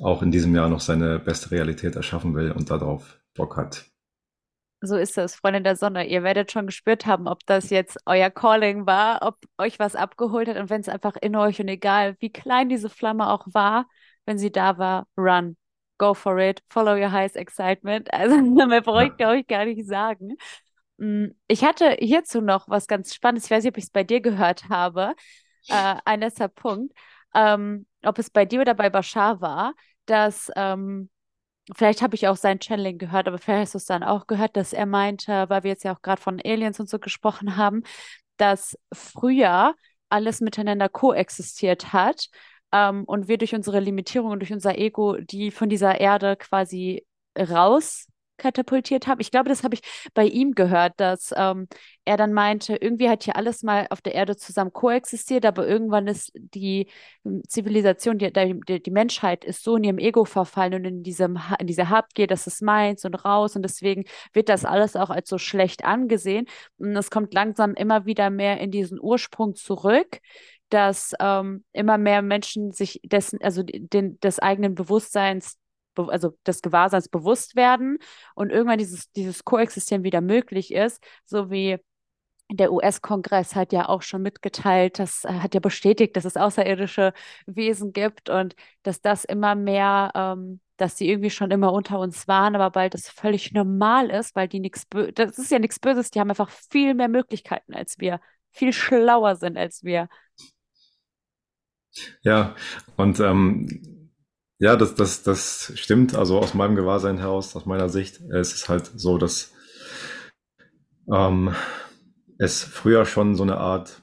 auch 0.00 0.22
in 0.22 0.30
diesem 0.30 0.54
Jahr 0.54 0.68
noch 0.68 0.80
seine 0.80 1.18
beste 1.18 1.50
Realität 1.50 1.96
erschaffen 1.96 2.34
will 2.34 2.52
und 2.52 2.70
darauf 2.70 3.18
Bock 3.34 3.56
hat. 3.56 3.86
So 4.80 4.96
ist 4.96 5.16
das, 5.16 5.34
Freunde 5.36 5.62
der 5.62 5.76
Sonne. 5.76 6.06
Ihr 6.06 6.22
werdet 6.22 6.52
schon 6.52 6.66
gespürt 6.66 7.06
haben, 7.06 7.26
ob 7.26 7.46
das 7.46 7.70
jetzt 7.70 7.98
euer 8.04 8.30
Calling 8.30 8.86
war, 8.86 9.22
ob 9.22 9.36
euch 9.56 9.78
was 9.78 9.96
abgeholt 9.96 10.48
hat 10.48 10.58
und 10.58 10.68
wenn 10.68 10.82
es 10.82 10.88
einfach 10.90 11.16
in 11.16 11.36
euch 11.36 11.60
und 11.60 11.68
egal, 11.68 12.16
wie 12.20 12.30
klein 12.30 12.68
diese 12.68 12.90
Flamme 12.90 13.30
auch 13.30 13.46
war, 13.52 13.86
wenn 14.26 14.36
sie 14.38 14.52
da 14.52 14.76
war, 14.78 15.06
run. 15.16 15.56
Go 15.96 16.12
for 16.12 16.38
it. 16.38 16.62
Follow 16.68 16.96
your 16.96 17.12
highest 17.12 17.36
excitement. 17.36 18.12
Also, 18.12 18.36
mehr 18.66 18.82
brauche 18.82 19.06
ich, 19.06 19.16
glaube 19.16 19.38
ich, 19.38 19.46
gar 19.46 19.64
nicht 19.64 19.86
sagen. 19.86 20.36
Mm, 20.98 21.26
Ich 21.48 21.64
hatte 21.64 21.96
hierzu 21.98 22.40
noch 22.40 22.68
was 22.68 22.86
ganz 22.86 23.14
Spannendes. 23.14 23.44
Ich 23.46 23.50
weiß 23.50 23.64
nicht, 23.64 23.72
ob 23.72 23.78
ich 23.78 23.84
es 23.84 23.90
bei 23.90 24.04
dir 24.04 24.20
gehört 24.20 24.68
habe. 24.68 25.14
Äh, 25.68 25.96
ein 26.04 26.20
letzter 26.20 26.48
Punkt. 26.48 26.94
Ähm, 27.34 27.86
ob 28.04 28.18
es 28.18 28.30
bei 28.30 28.44
dir 28.44 28.60
oder 28.60 28.74
bei 28.74 28.90
Bashar 28.90 29.40
war, 29.40 29.74
dass 30.06 30.50
ähm, 30.56 31.10
Vielleicht 31.76 32.02
habe 32.02 32.14
ich 32.14 32.28
auch 32.28 32.36
sein 32.36 32.60
Channeling 32.60 32.98
gehört, 32.98 33.28
aber 33.28 33.38
vielleicht 33.38 33.62
hast 33.62 33.74
du 33.74 33.78
es 33.78 33.86
dann 33.86 34.02
auch 34.02 34.26
gehört, 34.26 34.56
dass 34.56 34.72
er 34.74 34.86
meinte, 34.86 35.46
weil 35.48 35.62
wir 35.62 35.70
jetzt 35.70 35.84
ja 35.84 35.94
auch 35.94 36.02
gerade 36.02 36.20
von 36.20 36.40
Aliens 36.44 36.78
und 36.80 36.90
so 36.90 36.98
gesprochen 36.98 37.56
haben, 37.56 37.82
dass 38.36 38.76
früher 38.92 39.74
alles 40.10 40.40
miteinander 40.40 40.88
koexistiert 40.88 41.92
hat, 41.92 42.28
ähm, 42.72 43.04
und 43.04 43.28
wir 43.28 43.38
durch 43.38 43.54
unsere 43.54 43.80
Limitierung 43.80 44.32
und 44.32 44.40
durch 44.40 44.52
unser 44.52 44.76
Ego 44.78 45.16
die 45.18 45.50
von 45.50 45.68
dieser 45.68 46.00
Erde 46.00 46.36
quasi 46.36 47.06
raus 47.38 48.06
katapultiert 48.36 49.06
haben. 49.06 49.20
Ich 49.20 49.30
glaube, 49.30 49.48
das 49.48 49.64
habe 49.64 49.74
ich 49.74 49.80
bei 50.14 50.24
ihm 50.24 50.52
gehört, 50.52 50.94
dass 50.96 51.32
ähm, 51.36 51.68
er 52.04 52.16
dann 52.16 52.32
meinte, 52.32 52.76
irgendwie 52.76 53.08
hat 53.08 53.24
hier 53.24 53.36
alles 53.36 53.62
mal 53.62 53.86
auf 53.90 54.00
der 54.02 54.14
Erde 54.14 54.36
zusammen 54.36 54.72
koexistiert, 54.72 55.46
aber 55.46 55.66
irgendwann 55.66 56.06
ist 56.06 56.32
die 56.34 56.88
ähm, 57.24 57.42
Zivilisation, 57.48 58.18
die, 58.18 58.32
die, 58.32 58.82
die 58.82 58.90
Menschheit 58.90 59.44
ist 59.44 59.62
so 59.62 59.76
in 59.76 59.84
ihrem 59.84 59.98
Ego 59.98 60.24
verfallen 60.24 60.74
und 60.74 60.84
in 60.84 61.02
diesem, 61.02 61.38
in 61.58 61.66
dieser 61.66 61.88
Habgier, 61.90 62.26
das 62.26 62.46
ist 62.46 62.62
meins 62.62 63.04
und 63.04 63.14
raus 63.24 63.56
und 63.56 63.62
deswegen 63.62 64.04
wird 64.32 64.48
das 64.48 64.64
alles 64.64 64.96
auch 64.96 65.10
als 65.10 65.28
so 65.28 65.38
schlecht 65.38 65.84
angesehen. 65.84 66.46
Und 66.78 66.96
es 66.96 67.10
kommt 67.10 67.34
langsam 67.34 67.74
immer 67.74 68.06
wieder 68.06 68.30
mehr 68.30 68.60
in 68.60 68.70
diesen 68.70 69.00
Ursprung 69.00 69.54
zurück, 69.54 70.18
dass 70.70 71.12
ähm, 71.20 71.64
immer 71.72 71.98
mehr 71.98 72.22
Menschen 72.22 72.72
sich 72.72 73.00
dessen, 73.04 73.38
also 73.42 73.62
den, 73.64 74.18
des 74.20 74.40
eigenen 74.40 74.74
Bewusstseins, 74.74 75.56
be- 75.56 75.63
also 75.96 76.36
des 76.46 76.62
Gewahrseins 76.62 77.08
bewusst 77.08 77.56
werden 77.56 77.98
und 78.34 78.50
irgendwann 78.50 78.78
dieses, 78.78 79.10
dieses 79.12 79.44
Koexistieren 79.44 80.04
wieder 80.04 80.20
möglich 80.20 80.72
ist, 80.72 81.02
so 81.24 81.50
wie 81.50 81.78
der 82.50 82.72
US-Kongress 82.72 83.54
hat 83.54 83.72
ja 83.72 83.88
auch 83.88 84.02
schon 84.02 84.22
mitgeteilt, 84.22 84.98
das 84.98 85.24
äh, 85.24 85.32
hat 85.32 85.54
ja 85.54 85.60
bestätigt, 85.60 86.16
dass 86.16 86.24
es 86.24 86.36
außerirdische 86.36 87.12
Wesen 87.46 87.92
gibt 87.92 88.28
und 88.28 88.54
dass 88.82 89.00
das 89.00 89.24
immer 89.24 89.54
mehr, 89.54 90.10
ähm, 90.14 90.60
dass 90.76 90.96
die 90.96 91.08
irgendwie 91.08 91.30
schon 91.30 91.50
immer 91.50 91.72
unter 91.72 91.98
uns 91.98 92.28
waren, 92.28 92.54
aber 92.54 92.70
bald 92.70 92.94
das 92.94 93.08
völlig 93.08 93.52
normal 93.52 94.10
ist, 94.10 94.36
weil 94.36 94.48
die 94.48 94.60
nichts, 94.60 94.86
das 95.14 95.38
ist 95.38 95.50
ja 95.50 95.58
nichts 95.58 95.78
Böses, 95.78 96.10
die 96.10 96.20
haben 96.20 96.30
einfach 96.30 96.50
viel 96.50 96.94
mehr 96.94 97.08
Möglichkeiten 97.08 97.74
als 97.74 97.98
wir, 97.98 98.20
viel 98.50 98.72
schlauer 98.72 99.36
sind 99.36 99.56
als 99.56 99.82
wir. 99.84 100.08
Ja, 102.22 102.56
und 102.96 103.20
ähm, 103.20 103.93
ja, 104.64 104.76
das, 104.76 104.94
das, 104.94 105.22
das 105.22 105.72
stimmt. 105.76 106.14
Also 106.14 106.38
aus 106.38 106.54
meinem 106.54 106.74
Gewahrsein 106.76 107.18
heraus, 107.18 107.54
aus 107.56 107.66
meiner 107.66 107.88
Sicht, 107.88 108.20
es 108.32 108.54
ist 108.54 108.68
halt 108.68 108.90
so, 108.94 109.18
dass 109.18 109.52
ähm, 111.12 111.54
es 112.38 112.62
früher 112.64 113.06
schon 113.06 113.34
so 113.36 113.42
eine 113.42 113.56
Art, 113.58 114.02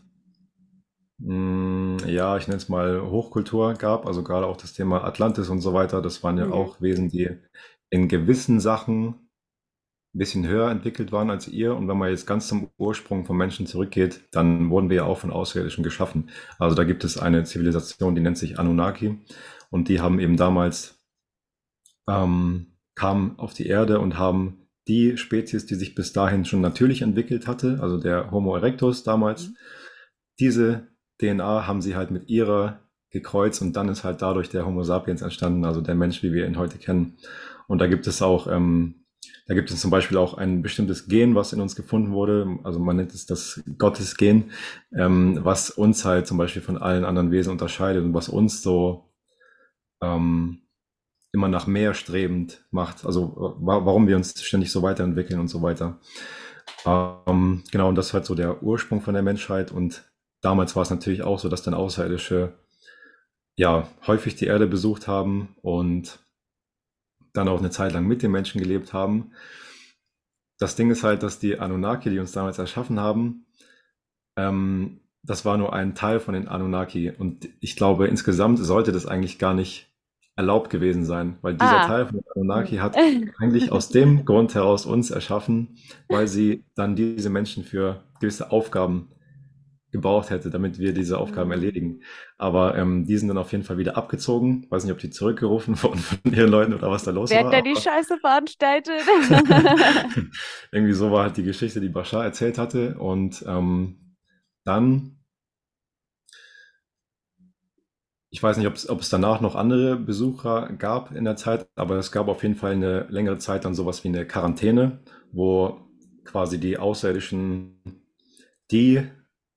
mh, 1.19 2.07
ja, 2.07 2.38
ich 2.38 2.47
nenne 2.47 2.57
es 2.57 2.69
mal 2.69 3.01
Hochkultur 3.01 3.73
gab. 3.75 4.05
Also 4.05 4.23
gerade 4.23 4.45
auch 4.45 4.57
das 4.57 4.73
Thema 4.73 5.03
Atlantis 5.03 5.49
und 5.49 5.61
so 5.61 5.73
weiter. 5.73 6.01
Das 6.01 6.23
waren 6.23 6.38
ja 6.38 6.47
Mhm. 6.47 6.53
auch 6.53 6.81
Wesen, 6.81 7.09
die 7.09 7.29
in 7.89 8.07
gewissen 8.07 8.59
Sachen 8.59 9.15
ein 10.13 10.19
bisschen 10.19 10.47
höher 10.47 10.69
entwickelt 10.71 11.11
waren 11.11 11.29
als 11.29 11.47
ihr. 11.47 11.75
Und 11.75 11.88
wenn 11.88 11.97
man 11.97 12.09
jetzt 12.09 12.27
ganz 12.27 12.47
zum 12.47 12.69
Ursprung 12.77 13.25
vom 13.25 13.38
Menschen 13.38 13.67
zurückgeht, 13.67 14.21
dann 14.31 14.69
wurden 14.69 14.89
wir 14.89 14.97
ja 14.97 15.03
auch 15.05 15.19
von 15.19 15.31
Außerirdischen 15.31 15.83
geschaffen. 15.83 16.29
Also 16.59 16.75
da 16.75 16.83
gibt 16.83 17.03
es 17.05 17.17
eine 17.17 17.43
Zivilisation, 17.45 18.15
die 18.15 18.21
nennt 18.21 18.38
sich 18.38 18.59
Anunnaki. 18.59 19.19
Und 19.72 19.88
die 19.89 19.99
haben 19.99 20.19
eben 20.19 20.38
damals, 20.38 20.99
ähm, 22.07 22.77
kamen 22.93 23.39
auf 23.39 23.53
die 23.56 23.65
Erde 23.68 23.99
und 23.99 24.19
haben 24.19 24.68
die 24.88 25.18
Spezies, 25.18 25.65
die 25.65 25.76
sich 25.76 25.95
bis 25.95 26.14
dahin 26.14 26.45
schon 26.45 26.61
natürlich 26.61 27.02
entwickelt 27.02 27.48
hatte, 27.48 27.80
also 27.81 27.98
der 27.98 28.30
Homo 28.31 28.56
erectus 28.56 29.03
damals, 29.03 29.48
Mhm. 29.49 29.56
diese 30.39 30.88
DNA 31.19 31.68
haben 31.68 31.81
sie 31.81 31.95
halt 31.95 32.11
mit 32.11 32.30
ihrer 32.30 32.81
gekreuzt 33.11 33.61
und 33.61 33.76
dann 33.76 33.89
ist 33.89 34.03
halt 34.03 34.22
dadurch 34.22 34.49
der 34.49 34.65
Homo 34.65 34.84
sapiens 34.84 35.22
entstanden, 35.22 35.65
also 35.65 35.81
der 35.81 35.95
Mensch, 35.95 36.23
wie 36.23 36.34
wir 36.34 36.48
ihn 36.48 36.57
heute 36.57 36.77
kennen. 36.77 37.18
Und 37.68 37.80
da 37.80 37.88
gibt 37.88 38.07
es 38.07 38.22
auch, 38.22 38.48
ähm, 38.48 39.06
da 39.48 39.53
gibt 39.53 39.69
es 39.69 39.81
zum 39.81 39.91
Beispiel 39.91 40.18
auch 40.18 40.34
ein 40.34 40.61
bestimmtes 40.61 41.07
Gen, 41.07 41.35
was 41.35 41.53
in 41.53 41.61
uns 41.61 41.76
gefunden 41.76 42.11
wurde, 42.11 42.57
also 42.64 42.80
man 42.80 42.95
nennt 42.95 43.14
es 43.14 43.26
das 43.26 43.61
Gottesgen, 43.77 44.52
ähm, 44.98 45.39
was 45.43 45.69
uns 45.69 46.06
halt 46.06 46.26
zum 46.26 46.38
Beispiel 46.38 46.61
von 46.61 46.77
allen 46.77 47.06
anderen 47.06 47.31
Wesen 47.31 47.52
unterscheidet 47.52 48.03
und 48.03 48.14
was 48.14 48.30
uns 48.30 48.61
so 48.61 49.10
ähm, 50.02 50.61
immer 51.34 51.48
nach 51.48 51.68
mehr 51.68 51.94
strebend 51.94 52.65
macht, 52.72 53.06
also 53.06 53.56
wa 53.60 53.86
warum 53.86 54.07
wir 54.07 54.18
uns 54.18 54.41
ständig 54.44 54.72
so 54.72 54.82
weiterentwickeln 54.82 55.40
und 55.40 55.48
so 55.48 55.61
weiter. 55.61 55.99
Ähm, 56.86 57.64
genau, 57.72 57.90
und 57.90 57.95
das 57.95 58.07
ist 58.07 58.14
halt 58.14 58.26
so 58.26 58.36
der 58.36 58.64
Ursprung 58.64 59.02
von 59.02 59.14
der 59.14 59.23
Menschheit 59.23 59.72
und 59.72 60.11
damals 60.41 60.76
war 60.76 60.84
es 60.84 60.90
natürlich 60.90 61.23
auch 61.23 61.40
so, 61.40 61.49
dass 61.49 61.64
dann 61.64 61.73
Außerirdische 61.73 62.53
ja 63.56 63.88
häufig 64.07 64.36
die 64.36 64.45
Erde 64.45 64.68
besucht 64.68 65.07
haben 65.07 65.56
und 65.61 66.19
dann 67.34 67.48
auch 67.48 67.60
eine 67.60 67.69
Zeit 67.69 67.94
lang 67.94 68.06
mit 68.06 68.23
den 68.23 68.32
Menschen 68.32 68.61
gelebt 68.61 68.94
haben. 68.94 69.32
Das 70.57 70.76
Ding 70.76 70.91
ist 70.91 71.03
halt, 71.03 71.23
dass 71.23 71.40
die 71.40 71.60
Anunnaki, 71.60 72.10
die 72.10 72.19
uns 72.19 72.34
damals 72.34 72.57
erschaffen 72.60 72.99
haben, 72.99 73.45
ähm, 74.38 75.02
das 75.23 75.45
war 75.45 75.57
nur 75.57 75.73
ein 75.73 75.95
Teil 75.95 76.19
von 76.19 76.34
den 76.34 76.48
Anunnaki. 76.48 77.11
Und 77.11 77.49
ich 77.60 77.76
glaube, 77.76 78.07
insgesamt 78.07 78.60
sollte 78.60 78.91
das 78.91 79.06
eigentlich 79.06 79.38
gar 79.38 79.53
nicht 79.53 79.90
erlaubt 80.41 80.69
gewesen 80.69 81.05
sein, 81.05 81.38
weil 81.41 81.53
dieser 81.53 81.81
Ah. 81.84 81.88
Teil 81.88 82.07
von 82.07 82.22
Anunnaki 82.35 82.77
hat 82.77 82.95
eigentlich 83.39 83.72
aus 83.72 83.89
dem 83.89 84.26
Grund 84.26 84.53
heraus 84.55 84.85
uns 84.85 85.11
erschaffen, 85.11 85.77
weil 86.09 86.27
sie 86.27 86.65
dann 86.76 86.95
diese 86.95 87.30
Menschen 87.30 87.63
für 87.63 88.03
gewisse 88.19 88.51
Aufgaben 88.51 89.09
gebraucht 89.91 90.30
hätte, 90.30 90.49
damit 90.49 90.80
wir 90.80 90.93
diese 90.93 91.18
Aufgaben 91.18 91.47
Mhm. 91.49 91.51
erledigen. 91.53 91.99
Aber 92.38 92.77
ähm, 92.77 93.05
die 93.05 93.18
sind 93.18 93.27
dann 93.27 93.38
auf 93.38 93.51
jeden 93.51 93.65
Fall 93.65 93.77
wieder 93.77 93.97
abgezogen. 93.97 94.65
Weiß 94.69 94.84
nicht, 94.85 94.93
ob 94.93 94.99
die 94.99 95.09
zurückgerufen 95.09 95.76
wurden 95.84 95.99
von 95.99 96.19
ihren 96.31 96.49
Leuten 96.49 96.73
oder 96.73 96.89
was 96.89 97.03
da 97.03 97.11
los 97.11 97.30
Wer 97.30 97.39
war. 97.43 97.45
hat 97.47 97.53
da 97.53 97.61
die 97.61 97.76
Scheiße 97.76 98.18
veranstaltet? 98.19 99.01
Irgendwie 100.72 100.93
so 100.93 101.11
war 101.11 101.23
halt 101.23 101.38
die 101.38 101.43
Geschichte, 101.43 101.81
die 101.81 101.89
Bashar 101.89 102.23
erzählt 102.23 102.57
hatte. 102.57 102.95
Und 102.99 103.43
ähm, 103.47 104.15
dann, 104.63 105.18
ich 108.31 108.41
weiß 108.41 108.57
nicht, 108.57 108.67
ob 108.67 108.75
es, 108.75 108.89
ob 108.89 109.01
es 109.01 109.09
danach 109.09 109.41
noch 109.41 109.55
andere 109.55 109.97
Besucher 109.97 110.71
gab 110.77 111.11
in 111.11 111.25
der 111.25 111.35
Zeit, 111.35 111.67
aber 111.75 111.97
es 111.97 112.13
gab 112.13 112.29
auf 112.29 112.43
jeden 112.43 112.55
Fall 112.55 112.71
eine 112.71 113.05
längere 113.09 113.37
Zeit 113.37 113.65
dann 113.65 113.75
sowas 113.75 114.05
wie 114.05 114.07
eine 114.07 114.25
Quarantäne, 114.25 114.99
wo 115.33 115.81
quasi 116.23 116.57
die 116.57 116.77
Außerirdischen, 116.77 117.81
die 118.71 119.03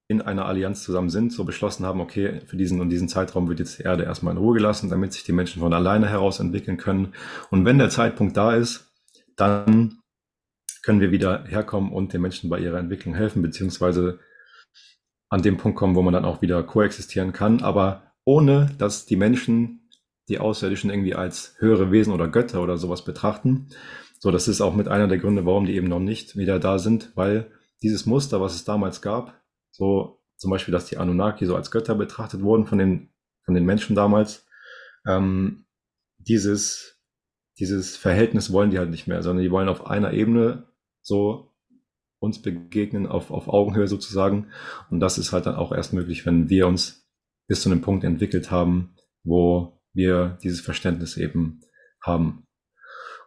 in 0.08 0.20
einer 0.20 0.46
Allianz 0.46 0.82
zusammen 0.82 1.08
sind, 1.08 1.32
so 1.32 1.44
beschlossen 1.44 1.86
haben, 1.86 2.00
okay, 2.00 2.40
für 2.46 2.56
diesen 2.56 2.80
und 2.80 2.90
diesen 2.90 3.08
Zeitraum 3.08 3.48
wird 3.48 3.60
jetzt 3.60 3.78
die 3.78 3.84
Erde 3.84 4.02
erstmal 4.02 4.32
in 4.32 4.38
Ruhe 4.38 4.54
gelassen, 4.54 4.90
damit 4.90 5.12
sich 5.12 5.22
die 5.22 5.32
Menschen 5.32 5.62
von 5.62 5.72
alleine 5.72 6.08
heraus 6.08 6.40
entwickeln 6.40 6.76
können. 6.76 7.14
Und 7.50 7.64
wenn 7.64 7.78
der 7.78 7.90
Zeitpunkt 7.90 8.36
da 8.36 8.54
ist, 8.54 8.92
dann 9.36 10.00
können 10.82 11.00
wir 11.00 11.12
wieder 11.12 11.44
herkommen 11.44 11.92
und 11.92 12.12
den 12.12 12.20
Menschen 12.22 12.50
bei 12.50 12.58
ihrer 12.58 12.78
Entwicklung 12.78 13.14
helfen, 13.14 13.40
beziehungsweise 13.40 14.18
an 15.28 15.42
dem 15.42 15.58
Punkt 15.58 15.78
kommen, 15.78 15.94
wo 15.94 16.02
man 16.02 16.12
dann 16.12 16.24
auch 16.24 16.42
wieder 16.42 16.62
koexistieren 16.64 17.32
kann, 17.32 17.62
aber 17.62 18.13
ohne 18.24 18.70
dass 18.78 19.06
die 19.06 19.16
Menschen 19.16 19.88
die 20.28 20.38
Außerirdischen 20.38 20.90
irgendwie 20.90 21.14
als 21.14 21.54
höhere 21.58 21.90
Wesen 21.90 22.12
oder 22.12 22.28
Götter 22.28 22.62
oder 22.62 22.78
sowas 22.78 23.04
betrachten. 23.04 23.68
So, 24.18 24.30
das 24.30 24.48
ist 24.48 24.60
auch 24.60 24.74
mit 24.74 24.88
einer 24.88 25.08
der 25.08 25.18
Gründe, 25.18 25.44
warum 25.44 25.66
die 25.66 25.74
eben 25.74 25.88
noch 25.88 26.00
nicht 26.00 26.36
wieder 26.36 26.58
da 26.58 26.78
sind, 26.78 27.12
weil 27.14 27.50
dieses 27.82 28.06
Muster, 28.06 28.40
was 28.40 28.54
es 28.54 28.64
damals 28.64 29.02
gab, 29.02 29.38
so 29.70 30.22
zum 30.36 30.50
Beispiel, 30.50 30.72
dass 30.72 30.86
die 30.86 30.96
Anunnaki 30.96 31.44
so 31.46 31.56
als 31.56 31.70
Götter 31.70 31.94
betrachtet 31.94 32.42
wurden 32.42 32.66
von 32.66 32.78
den, 32.78 33.10
von 33.44 33.54
den 33.54 33.66
Menschen 33.66 33.94
damals, 33.94 34.46
ähm, 35.06 35.66
dieses, 36.16 36.98
dieses 37.58 37.96
Verhältnis 37.96 38.50
wollen 38.50 38.70
die 38.70 38.78
halt 38.78 38.90
nicht 38.90 39.06
mehr, 39.06 39.22
sondern 39.22 39.44
die 39.44 39.50
wollen 39.50 39.68
auf 39.68 39.86
einer 39.86 40.12
Ebene 40.12 40.64
so 41.02 41.52
uns 42.18 42.40
begegnen, 42.40 43.06
auf, 43.06 43.30
auf 43.30 43.48
Augenhöhe 43.48 43.86
sozusagen. 43.86 44.48
Und 44.90 45.00
das 45.00 45.18
ist 45.18 45.32
halt 45.32 45.44
dann 45.44 45.56
auch 45.56 45.72
erst 45.72 45.92
möglich, 45.92 46.24
wenn 46.24 46.48
wir 46.48 46.66
uns 46.66 47.03
bis 47.46 47.62
zu 47.62 47.70
einem 47.70 47.80
Punkt 47.80 48.04
entwickelt 48.04 48.50
haben, 48.50 48.94
wo 49.22 49.80
wir 49.92 50.38
dieses 50.42 50.60
Verständnis 50.60 51.16
eben 51.16 51.60
haben. 52.02 52.46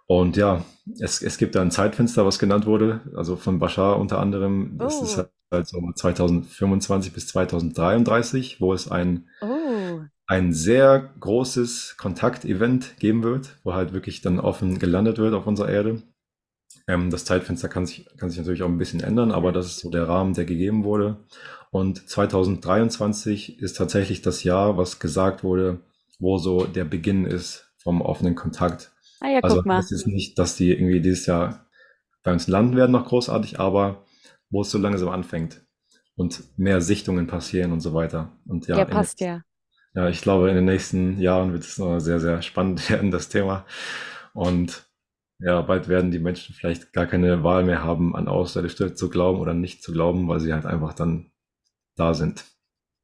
Und 0.05 0.37
ja, 0.37 0.63
es, 0.99 1.21
es 1.21 1.37
gibt 1.37 1.55
da 1.55 1.61
ein 1.61 1.71
Zeitfenster, 1.71 2.25
was 2.25 2.39
genannt 2.39 2.65
wurde, 2.65 3.01
also 3.15 3.35
von 3.35 3.59
Bashar 3.59 3.99
unter 3.99 4.19
anderem. 4.19 4.77
Das 4.77 4.99
oh. 4.99 5.03
ist 5.03 5.17
halt 5.51 5.67
so 5.67 5.81
2025 5.93 7.13
bis 7.13 7.27
2033, 7.27 8.61
wo 8.61 8.73
es 8.73 8.89
ein, 8.89 9.27
oh. 9.41 9.99
ein 10.27 10.53
sehr 10.53 11.13
großes 11.19 11.95
Kontaktevent 11.97 12.97
geben 12.99 13.23
wird, 13.23 13.57
wo 13.63 13.73
halt 13.73 13.91
wirklich 13.93 14.21
dann 14.21 14.39
offen 14.39 14.79
gelandet 14.79 15.17
wird 15.17 15.33
auf 15.33 15.45
unserer 15.45 15.69
Erde. 15.69 16.01
Ähm, 16.87 17.09
das 17.09 17.25
Zeitfenster 17.25 17.69
kann 17.69 17.85
sich, 17.85 18.07
kann 18.17 18.29
sich 18.29 18.39
natürlich 18.39 18.63
auch 18.63 18.69
ein 18.69 18.77
bisschen 18.77 19.01
ändern, 19.01 19.31
aber 19.31 19.51
das 19.51 19.67
ist 19.67 19.79
so 19.79 19.89
der 19.89 20.07
Rahmen, 20.07 20.33
der 20.33 20.45
gegeben 20.45 20.83
wurde. 20.83 21.17
Und 21.71 22.09
2023 22.09 23.59
ist 23.59 23.77
tatsächlich 23.77 24.21
das 24.21 24.43
Jahr, 24.43 24.77
was 24.77 24.99
gesagt 24.99 25.43
wurde, 25.43 25.81
wo 26.19 26.37
so 26.37 26.65
der 26.65 26.85
Beginn 26.85 27.25
ist 27.25 27.71
vom 27.77 28.01
offenen 28.01 28.35
Kontakt. 28.35 28.91
Ah 29.19 29.29
ja, 29.29 29.39
also 29.39 29.57
guck 29.57 29.65
mal. 29.65 29.77
das 29.77 29.91
ist 29.91 30.07
nicht, 30.07 30.37
dass 30.39 30.55
die 30.55 30.71
irgendwie 30.71 31.01
dieses 31.01 31.25
Jahr 31.25 31.67
bei 32.23 32.31
uns 32.31 32.47
landen 32.47 32.75
werden 32.75 32.91
noch 32.91 33.07
großartig, 33.07 33.59
aber 33.59 34.03
wo 34.49 34.61
es 34.61 34.71
so 34.71 34.77
langsam 34.77 35.09
anfängt 35.09 35.61
und 36.15 36.43
mehr 36.57 36.81
Sichtungen 36.81 37.27
passieren 37.27 37.71
und 37.71 37.81
so 37.81 37.93
weiter. 37.93 38.31
Und 38.45 38.67
ja, 38.67 38.77
ja 38.77 38.85
passt 38.85 39.21
ja. 39.21 39.43
Ja, 39.93 40.09
ich 40.09 40.21
glaube, 40.21 40.49
in 40.49 40.55
den 40.55 40.65
nächsten 40.65 41.19
Jahren 41.19 41.53
wird 41.53 41.63
es 41.63 41.77
noch 41.77 41.99
sehr, 41.99 42.19
sehr 42.19 42.41
spannend 42.41 42.89
werden, 42.89 43.11
das 43.11 43.29
Thema. 43.29 43.65
Und 44.33 44.86
ja, 45.39 45.61
bald 45.61 45.87
werden 45.87 46.11
die 46.11 46.19
Menschen 46.19 46.55
vielleicht 46.55 46.93
gar 46.93 47.05
keine 47.05 47.43
Wahl 47.43 47.63
mehr 47.63 47.83
haben, 47.83 48.15
an 48.15 48.27
Außerirdische 48.27 48.93
zu 48.93 49.09
glauben 49.09 49.39
oder 49.39 49.53
nicht 49.53 49.83
zu 49.83 49.91
glauben, 49.91 50.27
weil 50.27 50.39
sie 50.39 50.53
halt 50.53 50.65
einfach 50.65 50.93
dann 50.93 51.31
da 51.95 52.13
sind. 52.13 52.45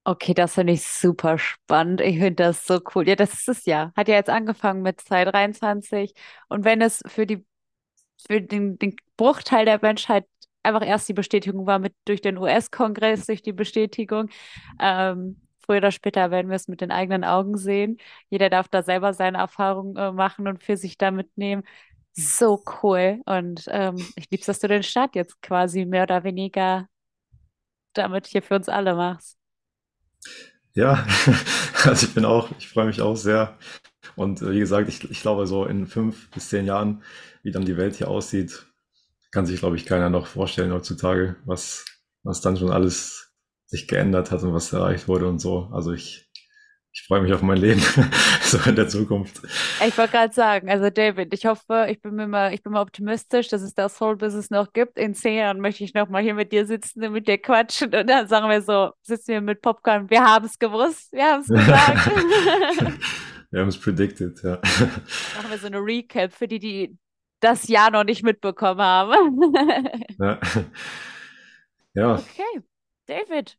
Okay, 0.05 0.34
das 0.34 0.55
finde 0.55 0.73
ich 0.73 0.84
super 0.85 1.38
spannend. 1.38 2.01
Ich 2.01 2.18
finde 2.18 2.35
das 2.43 2.65
so 2.68 2.81
cool. 2.93 3.07
Ja, 3.07 3.15
das 3.15 3.34
ist 3.34 3.47
es 3.47 3.65
ja. 3.65 3.93
Hat 3.95 4.10
ja 4.10 4.15
jetzt 4.15 4.30
angefangen 4.30 4.81
mit 4.81 4.99
2023. 4.99 6.14
Und 6.49 6.65
wenn 6.65 6.81
es 6.81 7.01
für 7.07 7.26
die, 7.26 7.45
für 8.27 8.41
den, 8.41 8.77
den 8.80 8.95
Bruchteil 9.15 9.65
der 9.65 9.80
Menschheit 9.81 10.26
einfach 10.64 10.85
erst 10.85 11.07
die 11.10 11.14
Bestätigung 11.14 11.65
war 11.68 11.80
mit 11.80 11.93
durch 12.05 12.22
den 12.22 12.38
US-Kongress, 12.38 13.27
durch 13.27 13.41
die 13.41 13.53
Bestätigung, 13.53 14.30
ähm, 14.80 15.41
früher 15.65 15.77
oder 15.77 15.91
später 15.91 16.31
werden 16.31 16.49
wir 16.49 16.55
es 16.55 16.68
mit 16.68 16.81
den 16.81 16.91
eigenen 16.91 17.23
Augen 17.23 17.57
sehen. 17.57 17.97
Jeder 18.30 18.49
darf 18.49 18.68
da 18.68 18.84
selber 18.84 19.14
seine 19.14 19.38
Erfahrungen 19.38 19.95
äh, 19.95 20.11
machen 20.11 20.47
und 20.47 20.64
für 20.64 20.77
sich 20.77 20.97
da 20.97 21.11
mitnehmen. 21.11 21.64
So 22.15 22.64
cool. 22.84 23.22
Und 23.26 23.65
ähm, 23.68 23.98
ich 24.15 24.30
lieb's, 24.30 24.45
dass 24.45 24.60
du 24.60 24.68
den 24.68 24.84
Start 24.84 25.15
jetzt 25.15 25.41
quasi 25.41 25.85
mehr 25.85 26.03
oder 26.03 26.23
weniger 26.23 26.88
damit 27.94 28.27
hier 28.27 28.41
für 28.41 28.56
uns 28.56 28.69
alle 28.69 28.95
machst. 28.95 29.38
Ja, 30.76 31.06
also 31.84 32.07
ich 32.07 32.14
bin 32.14 32.26
auch, 32.26 32.49
ich 32.57 32.68
freue 32.68 32.85
mich 32.85 33.02
auch 33.02 33.15
sehr. 33.15 33.57
Und 34.15 34.41
äh, 34.41 34.52
wie 34.52 34.60
gesagt, 34.60 34.90
ich, 34.90 35.10
ich 35.10 35.22
glaube, 35.22 35.48
so 35.48 35.65
in 35.65 35.88
fünf 35.88 36.30
bis 36.31 36.49
zehn 36.49 36.65
Jahren, 36.65 37.03
wie 37.44 37.52
dann 37.52 37.65
die 37.65 37.77
Welt 37.77 37.95
hier 37.95 38.10
aussieht, 38.10 38.65
kann 39.31 39.45
sich, 39.45 39.60
glaube 39.60 39.76
ich, 39.76 39.85
keiner 39.85 40.10
noch 40.10 40.27
vorstellen 40.27 40.73
heutzutage, 40.73 41.35
was, 41.45 41.85
was 42.23 42.41
dann 42.41 42.57
schon 42.57 42.72
alles 42.72 43.31
sich 43.65 43.88
geändert 43.88 44.31
hat 44.31 44.44
und 44.44 44.53
was 44.53 44.72
erreicht 44.73 45.07
wurde 45.07 45.27
und 45.27 45.40
so. 45.40 45.69
Also 45.72 45.94
ich, 45.94 46.30
ich 46.95 47.01
freue 47.07 47.21
mich 47.21 47.33
auf 47.33 47.41
mein 47.41 47.57
Leben, 47.57 47.81
so 48.43 48.59
in 48.69 48.75
der 48.75 48.87
Zukunft. 48.87 49.41
Ich 49.85 49.97
wollte 49.97 50.11
gerade 50.11 50.33
sagen, 50.33 50.69
also 50.69 50.91
David, 50.91 51.33
ich 51.33 51.47
hoffe, 51.47 51.87
ich 51.89 51.99
bin 51.99 52.13
mir 52.13 52.27
mal, 52.27 52.53
ich 52.53 52.61
bin 52.61 52.71
mal 52.71 52.81
optimistisch, 52.81 53.47
dass 53.47 53.63
es 53.63 53.73
das 53.73 53.97
Soul 53.97 54.15
Business 54.15 54.51
noch 54.51 54.71
gibt. 54.73 54.99
In 54.99 55.15
zehn 55.15 55.37
Jahren 55.37 55.59
möchte 55.59 55.83
ich 55.83 55.95
noch 55.95 56.07
mal 56.07 56.21
hier 56.21 56.35
mit 56.35 56.51
dir 56.51 56.67
sitzen 56.67 57.03
und 57.03 57.13
mit 57.13 57.27
dir 57.27 57.39
quatschen 57.39 57.95
und 57.95 58.07
dann 58.07 58.27
sagen 58.27 58.47
wir 58.47 58.61
so, 58.61 58.91
sitzen 59.01 59.29
wir 59.29 59.41
mit 59.41 59.61
Popcorn, 59.63 60.07
wir 60.11 60.23
haben 60.23 60.45
es 60.45 60.59
gewusst, 60.59 61.11
wir 61.11 61.23
haben 61.23 61.41
es 61.41 61.47
gesagt. 61.47 62.11
wir 63.49 63.61
haben 63.61 63.69
es 63.69 63.79
predicted, 63.79 64.43
ja. 64.43 64.61
Machen 64.61 65.49
wir 65.49 65.57
so 65.57 65.67
eine 65.67 65.79
Recap 65.79 66.31
für 66.31 66.47
die, 66.47 66.59
die 66.59 66.97
das 67.39 67.67
Jahr 67.67 67.89
noch 67.89 68.03
nicht 68.03 68.23
mitbekommen 68.23 68.81
haben. 68.81 69.53
ja. 70.19 70.39
ja. 71.95 72.13
Okay, 72.13 72.61
David, 73.07 73.57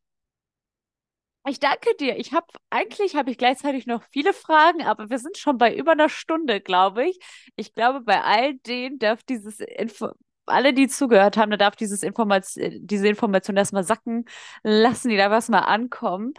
ich 1.47 1.61
danke 1.61 1.95
dir. 2.01 2.19
Ich 2.19 2.33
habe 2.33 2.47
eigentlich 2.71 3.17
habe 3.17 3.31
ich 3.31 3.39
gleichzeitig 3.39 3.87
noch 3.87 4.03
viele 4.11 4.33
Fragen, 4.33 4.83
aber 4.83 5.11
wir 5.11 5.19
sind 5.19 5.37
schon 5.37 5.59
bei 5.59 5.75
über 5.75 5.93
einer 5.93 6.09
Stunde, 6.09 6.61
glaube 6.61 7.07
ich. 7.09 7.19
Ich 7.57 7.75
glaube, 7.75 8.01
bei 8.01 8.23
all 8.23 8.55
denen 8.55 8.99
darf 8.99 9.23
dieses 9.23 9.61
Info 9.61 10.11
alle, 10.47 10.75
die 10.75 10.89
zugehört 10.89 11.37
haben, 11.37 11.51
da 11.51 11.57
darf 11.57 11.77
dieses 11.77 12.03
Information, 12.03 12.87
diese 12.87 13.09
Information 13.09 13.57
erstmal 13.57 13.85
sacken 13.85 14.27
lassen, 14.63 15.09
die 15.09 15.17
darf 15.17 15.33
erstmal 15.33 15.63
ankommen. 15.63 16.35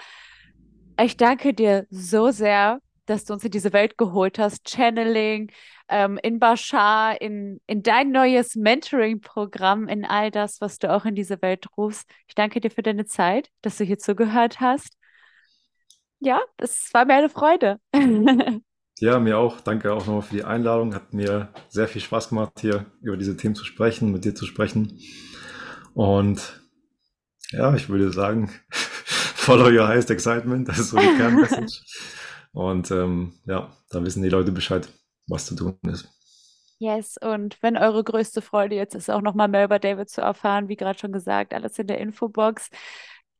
Ich 0.99 1.17
danke 1.17 1.53
dir 1.53 1.87
so 1.89 2.31
sehr, 2.31 2.79
dass 3.05 3.25
du 3.25 3.33
uns 3.33 3.43
in 3.43 3.51
diese 3.51 3.73
Welt 3.73 3.97
geholt 3.97 4.39
hast. 4.39 4.69
Channeling, 4.69 5.51
ähm, 5.89 6.19
in 6.21 6.39
Bashar, 6.39 7.19
in, 7.21 7.61
in 7.67 7.83
dein 7.83 8.11
neues 8.11 8.55
Mentoring-Programm, 8.55 9.87
in 9.87 10.05
all 10.05 10.31
das, 10.31 10.61
was 10.61 10.79
du 10.79 10.91
auch 10.91 11.05
in 11.05 11.15
diese 11.15 11.41
Welt 11.41 11.65
rufst. 11.77 12.09
Ich 12.27 12.35
danke 12.35 12.59
dir 12.59 12.71
für 12.71 12.83
deine 12.83 13.05
Zeit, 13.05 13.49
dass 13.61 13.77
du 13.77 13.83
hier 13.83 13.99
zugehört 13.99 14.59
hast. 14.59 14.97
Ja, 16.19 16.41
es 16.57 16.93
war 16.93 17.05
mir 17.05 17.15
eine 17.15 17.29
Freude. 17.29 17.79
Ja, 18.99 19.19
mir 19.19 19.37
auch. 19.37 19.59
Danke 19.59 19.91
auch 19.91 20.05
nochmal 20.07 20.21
für 20.21 20.35
die 20.35 20.45
Einladung. 20.45 20.95
Hat 20.95 21.13
mir 21.13 21.49
sehr 21.67 21.89
viel 21.89 22.01
Spaß 22.01 22.29
gemacht, 22.29 22.61
hier 22.61 22.85
über 23.01 23.17
diese 23.17 23.35
Themen 23.35 23.53
zu 23.53 23.65
sprechen, 23.65 24.11
mit 24.11 24.23
dir 24.23 24.35
zu 24.35 24.45
sprechen. 24.45 24.97
Und 25.93 26.61
ja, 27.51 27.75
ich 27.75 27.89
würde 27.89 28.13
sagen, 28.13 28.51
follow 28.71 29.67
your 29.67 29.89
highest 29.89 30.11
excitement. 30.11 30.69
Das 30.69 30.79
ist 30.79 30.91
so 30.91 30.97
die 30.97 31.07
Kernmessage. 31.17 31.81
Und 32.53 32.89
ähm, 32.91 33.33
ja, 33.45 33.73
da 33.89 34.01
wissen 34.01 34.23
die 34.23 34.29
Leute 34.29 34.53
Bescheid 34.53 34.87
was 35.27 35.45
zu 35.45 35.55
tun 35.55 35.77
ist. 35.83 36.09
Yes, 36.77 37.17
und 37.21 37.57
wenn 37.63 37.77
eure 37.77 38.03
größte 38.03 38.41
Freude 38.41 38.75
jetzt 38.75 38.95
ist, 38.95 39.09
auch 39.09 39.21
nochmal 39.21 39.47
mehr 39.47 39.63
über 39.63 39.79
David 39.79 40.09
zu 40.09 40.21
erfahren, 40.21 40.67
wie 40.67 40.75
gerade 40.75 40.99
schon 40.99 41.13
gesagt, 41.13 41.53
alles 41.53 41.79
in 41.79 41.87
der 41.87 41.99
Infobox. 41.99 42.69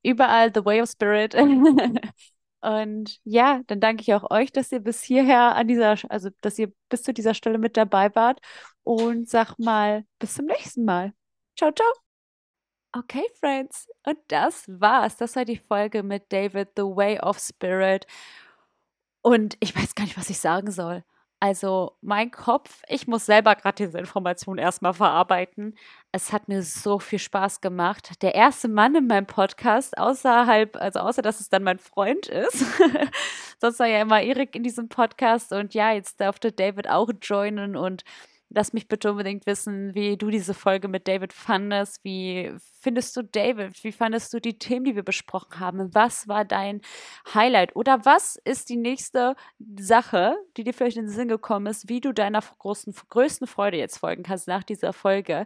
Überall 0.03 0.51
The 0.53 0.63
Way 0.63 0.81
of 0.81 0.89
Spirit. 0.89 1.35
und 2.61 3.19
ja, 3.25 3.61
dann 3.67 3.81
danke 3.81 4.03
ich 4.03 4.13
auch 4.13 4.31
euch, 4.31 4.51
dass 4.53 4.71
ihr 4.71 4.79
bis 4.79 5.03
hierher 5.03 5.55
an 5.55 5.67
dieser, 5.67 5.97
also 6.09 6.29
dass 6.41 6.57
ihr 6.57 6.71
bis 6.89 7.03
zu 7.03 7.13
dieser 7.13 7.33
Stelle 7.33 7.57
mit 7.57 7.75
dabei 7.75 8.13
wart. 8.15 8.39
Und 8.83 9.29
sag 9.29 9.57
mal, 9.59 10.05
bis 10.19 10.35
zum 10.35 10.45
nächsten 10.45 10.85
Mal. 10.85 11.13
Ciao, 11.57 11.71
ciao. 11.71 11.91
Okay, 12.93 13.25
Friends. 13.39 13.89
Und 14.05 14.17
das 14.29 14.63
war's. 14.67 15.17
Das 15.17 15.35
war 15.35 15.43
die 15.43 15.57
Folge 15.57 16.03
mit 16.03 16.31
David, 16.31 16.69
The 16.77 16.83
Way 16.83 17.19
of 17.19 17.39
Spirit. 17.39 18.07
Und 19.21 19.57
ich 19.59 19.75
weiß 19.75 19.95
gar 19.95 20.05
nicht, 20.05 20.17
was 20.17 20.29
ich 20.29 20.39
sagen 20.39 20.71
soll. 20.71 21.03
Also 21.39 21.97
mein 22.01 22.31
Kopf, 22.31 22.81
ich 22.87 23.07
muss 23.07 23.25
selber 23.25 23.55
gerade 23.55 23.85
diese 23.85 23.99
Information 23.99 24.57
erstmal 24.57 24.93
verarbeiten. 24.93 25.75
Es 26.11 26.31
hat 26.31 26.47
mir 26.47 26.63
so 26.63 26.97
viel 26.97 27.19
Spaß 27.19 27.59
gemacht. 27.61 28.21
Der 28.21 28.35
erste 28.35 28.69
Mann 28.69 28.95
in 28.95 29.07
meinem 29.07 29.27
Podcast, 29.27 29.97
außerhalb, 29.97 30.77
also 30.77 30.99
außer 30.99 31.21
dass 31.21 31.41
es 31.41 31.49
dann 31.49 31.63
mein 31.63 31.77
Freund 31.77 32.27
ist. 32.27 32.65
Sonst 33.59 33.79
war 33.79 33.87
ja 33.87 34.01
immer 34.01 34.21
Erik 34.21 34.55
in 34.55 34.63
diesem 34.63 34.87
Podcast 34.87 35.51
und 35.51 35.73
ja, 35.73 35.91
jetzt 35.91 36.21
durfte 36.21 36.51
David 36.51 36.89
auch 36.89 37.09
joinen 37.21 37.75
und 37.75 38.03
lass 38.49 38.73
mich 38.73 38.87
bitte 38.87 39.11
unbedingt 39.11 39.45
wissen, 39.45 39.93
wie 39.95 40.17
du 40.17 40.29
diese 40.29 40.53
Folge 40.53 40.87
mit 40.87 41.07
David 41.07 41.33
fandest. 41.33 42.03
Wie 42.03 42.53
findest 42.79 43.15
du 43.17 43.23
David? 43.23 43.83
Wie 43.83 43.91
fandest 43.91 44.33
du 44.33 44.39
die 44.39 44.57
Themen, 44.57 44.85
die 44.85 44.95
wir 44.95 45.03
besprochen 45.03 45.59
haben? 45.59 45.93
Was 45.93 46.27
war 46.27 46.45
dein 46.45 46.81
Highlight? 47.33 47.75
Oder 47.75 48.05
was 48.05 48.37
ist 48.43 48.69
die 48.69 48.77
nächste 48.77 49.35
Sache, 49.79 50.35
die 50.57 50.63
dir 50.63 50.73
vielleicht 50.73 50.97
in 50.97 51.05
den 51.05 51.11
Sinn 51.11 51.27
gekommen 51.27 51.67
ist, 51.67 51.89
wie 51.89 52.01
du 52.01 52.13
deiner 52.13 52.41
großen, 52.59 52.93
größten 53.09 53.47
Freude 53.47 53.77
jetzt 53.77 53.97
folgen 53.97 54.23
kannst 54.23 54.47
nach 54.47 54.63
dieser 54.63 54.93
Folge? 54.93 55.45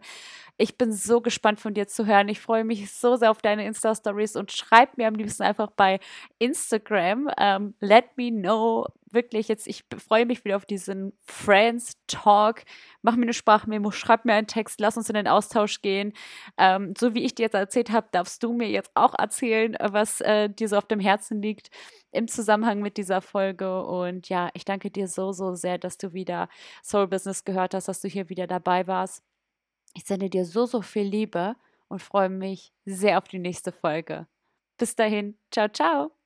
Ich 0.58 0.78
bin 0.78 0.92
so 0.92 1.22
gespannt 1.22 1.62
von 1.62 1.74
dir 1.74 1.88
zu 1.88 2.06
hören. 2.06 2.28
Ich 2.28 2.42
freue 2.42 2.66
mich 2.66 2.92
so 2.92 3.16
sehr 3.16 3.32
auf 3.32 3.42
deine 3.42 3.66
Insta-Stories 3.66 4.36
und 4.36 4.52
schreib 4.52 4.98
mir 4.98 5.08
am 5.08 5.16
liebsten 5.16 5.44
einfach 5.44 5.72
bei 5.72 6.00
Instagram. 6.38 7.28
Um, 7.28 7.34
ähm, 7.38 7.74
let 7.80 8.18
me 8.18 8.30
know. 8.30 8.86
Wirklich 9.11 9.48
jetzt, 9.48 9.68
ich 9.68 9.84
freue 9.98 10.26
mich 10.26 10.44
wieder 10.45 10.56
auf 10.56 10.65
diesen 10.65 11.14
Friends 11.26 11.94
Talk. 12.07 12.64
Mach 13.02 13.15
mir 13.15 13.23
eine 13.23 13.34
Sprachmemo, 13.34 13.91
schreib 13.91 14.26
mir 14.26 14.34
einen 14.34 14.48
Text, 14.48 14.80
lass 14.80 14.98
uns 14.98 15.10
in 15.10 15.15
den 15.15 15.27
Austausch 15.27 15.81
gehen. 15.81 16.14
Ähm, 16.57 16.94
so 16.98 17.14
wie 17.14 17.23
ich 17.23 17.36
dir 17.36 17.44
jetzt 17.44 17.56
erzählt 17.56 17.91
habe, 17.91 18.07
darfst 18.11 18.44
du 18.44 18.53
mir 18.53 18.69
jetzt 18.69 18.91
auch 18.95 19.14
erzählen, 19.18 19.76
was 19.81 20.22
äh, 20.22 20.49
dir 20.49 20.68
so 20.68 20.77
auf 20.77 20.88
dem 20.88 20.99
Herzen 20.99 21.41
liegt 21.41 21.69
im 22.11 22.27
Zusammenhang 22.27 22.81
mit 22.81 22.98
dieser 22.98 23.22
Folge. 23.22 23.84
Und 23.84 24.30
ja, 24.30 24.49
ich 24.53 24.65
danke 24.65 24.91
dir 24.91 25.07
so, 25.07 25.31
so 25.31 25.53
sehr, 25.56 25.77
dass 25.77 25.98
du 25.98 26.14
wieder 26.14 26.49
Soul 26.84 27.07
Business 27.07 27.45
gehört 27.45 27.73
hast, 27.73 27.88
dass 27.88 28.02
du 28.02 28.07
hier 28.07 28.30
wieder 28.30 28.48
dabei 28.48 28.88
warst. 28.88 29.23
Ich 29.95 30.06
sende 30.06 30.30
dir 30.30 30.45
so, 30.45 30.65
so 30.65 30.81
viel 30.81 31.03
Liebe 31.03 31.56
und 31.88 32.02
freue 32.02 32.30
mich 32.30 32.72
sehr 32.86 33.18
auf 33.18 33.27
die 33.27 33.40
nächste 33.40 33.72
Folge. 33.72 34.27
Bis 34.77 34.95
dahin, 34.95 35.38
ciao, 35.52 35.68
ciao. 35.68 36.19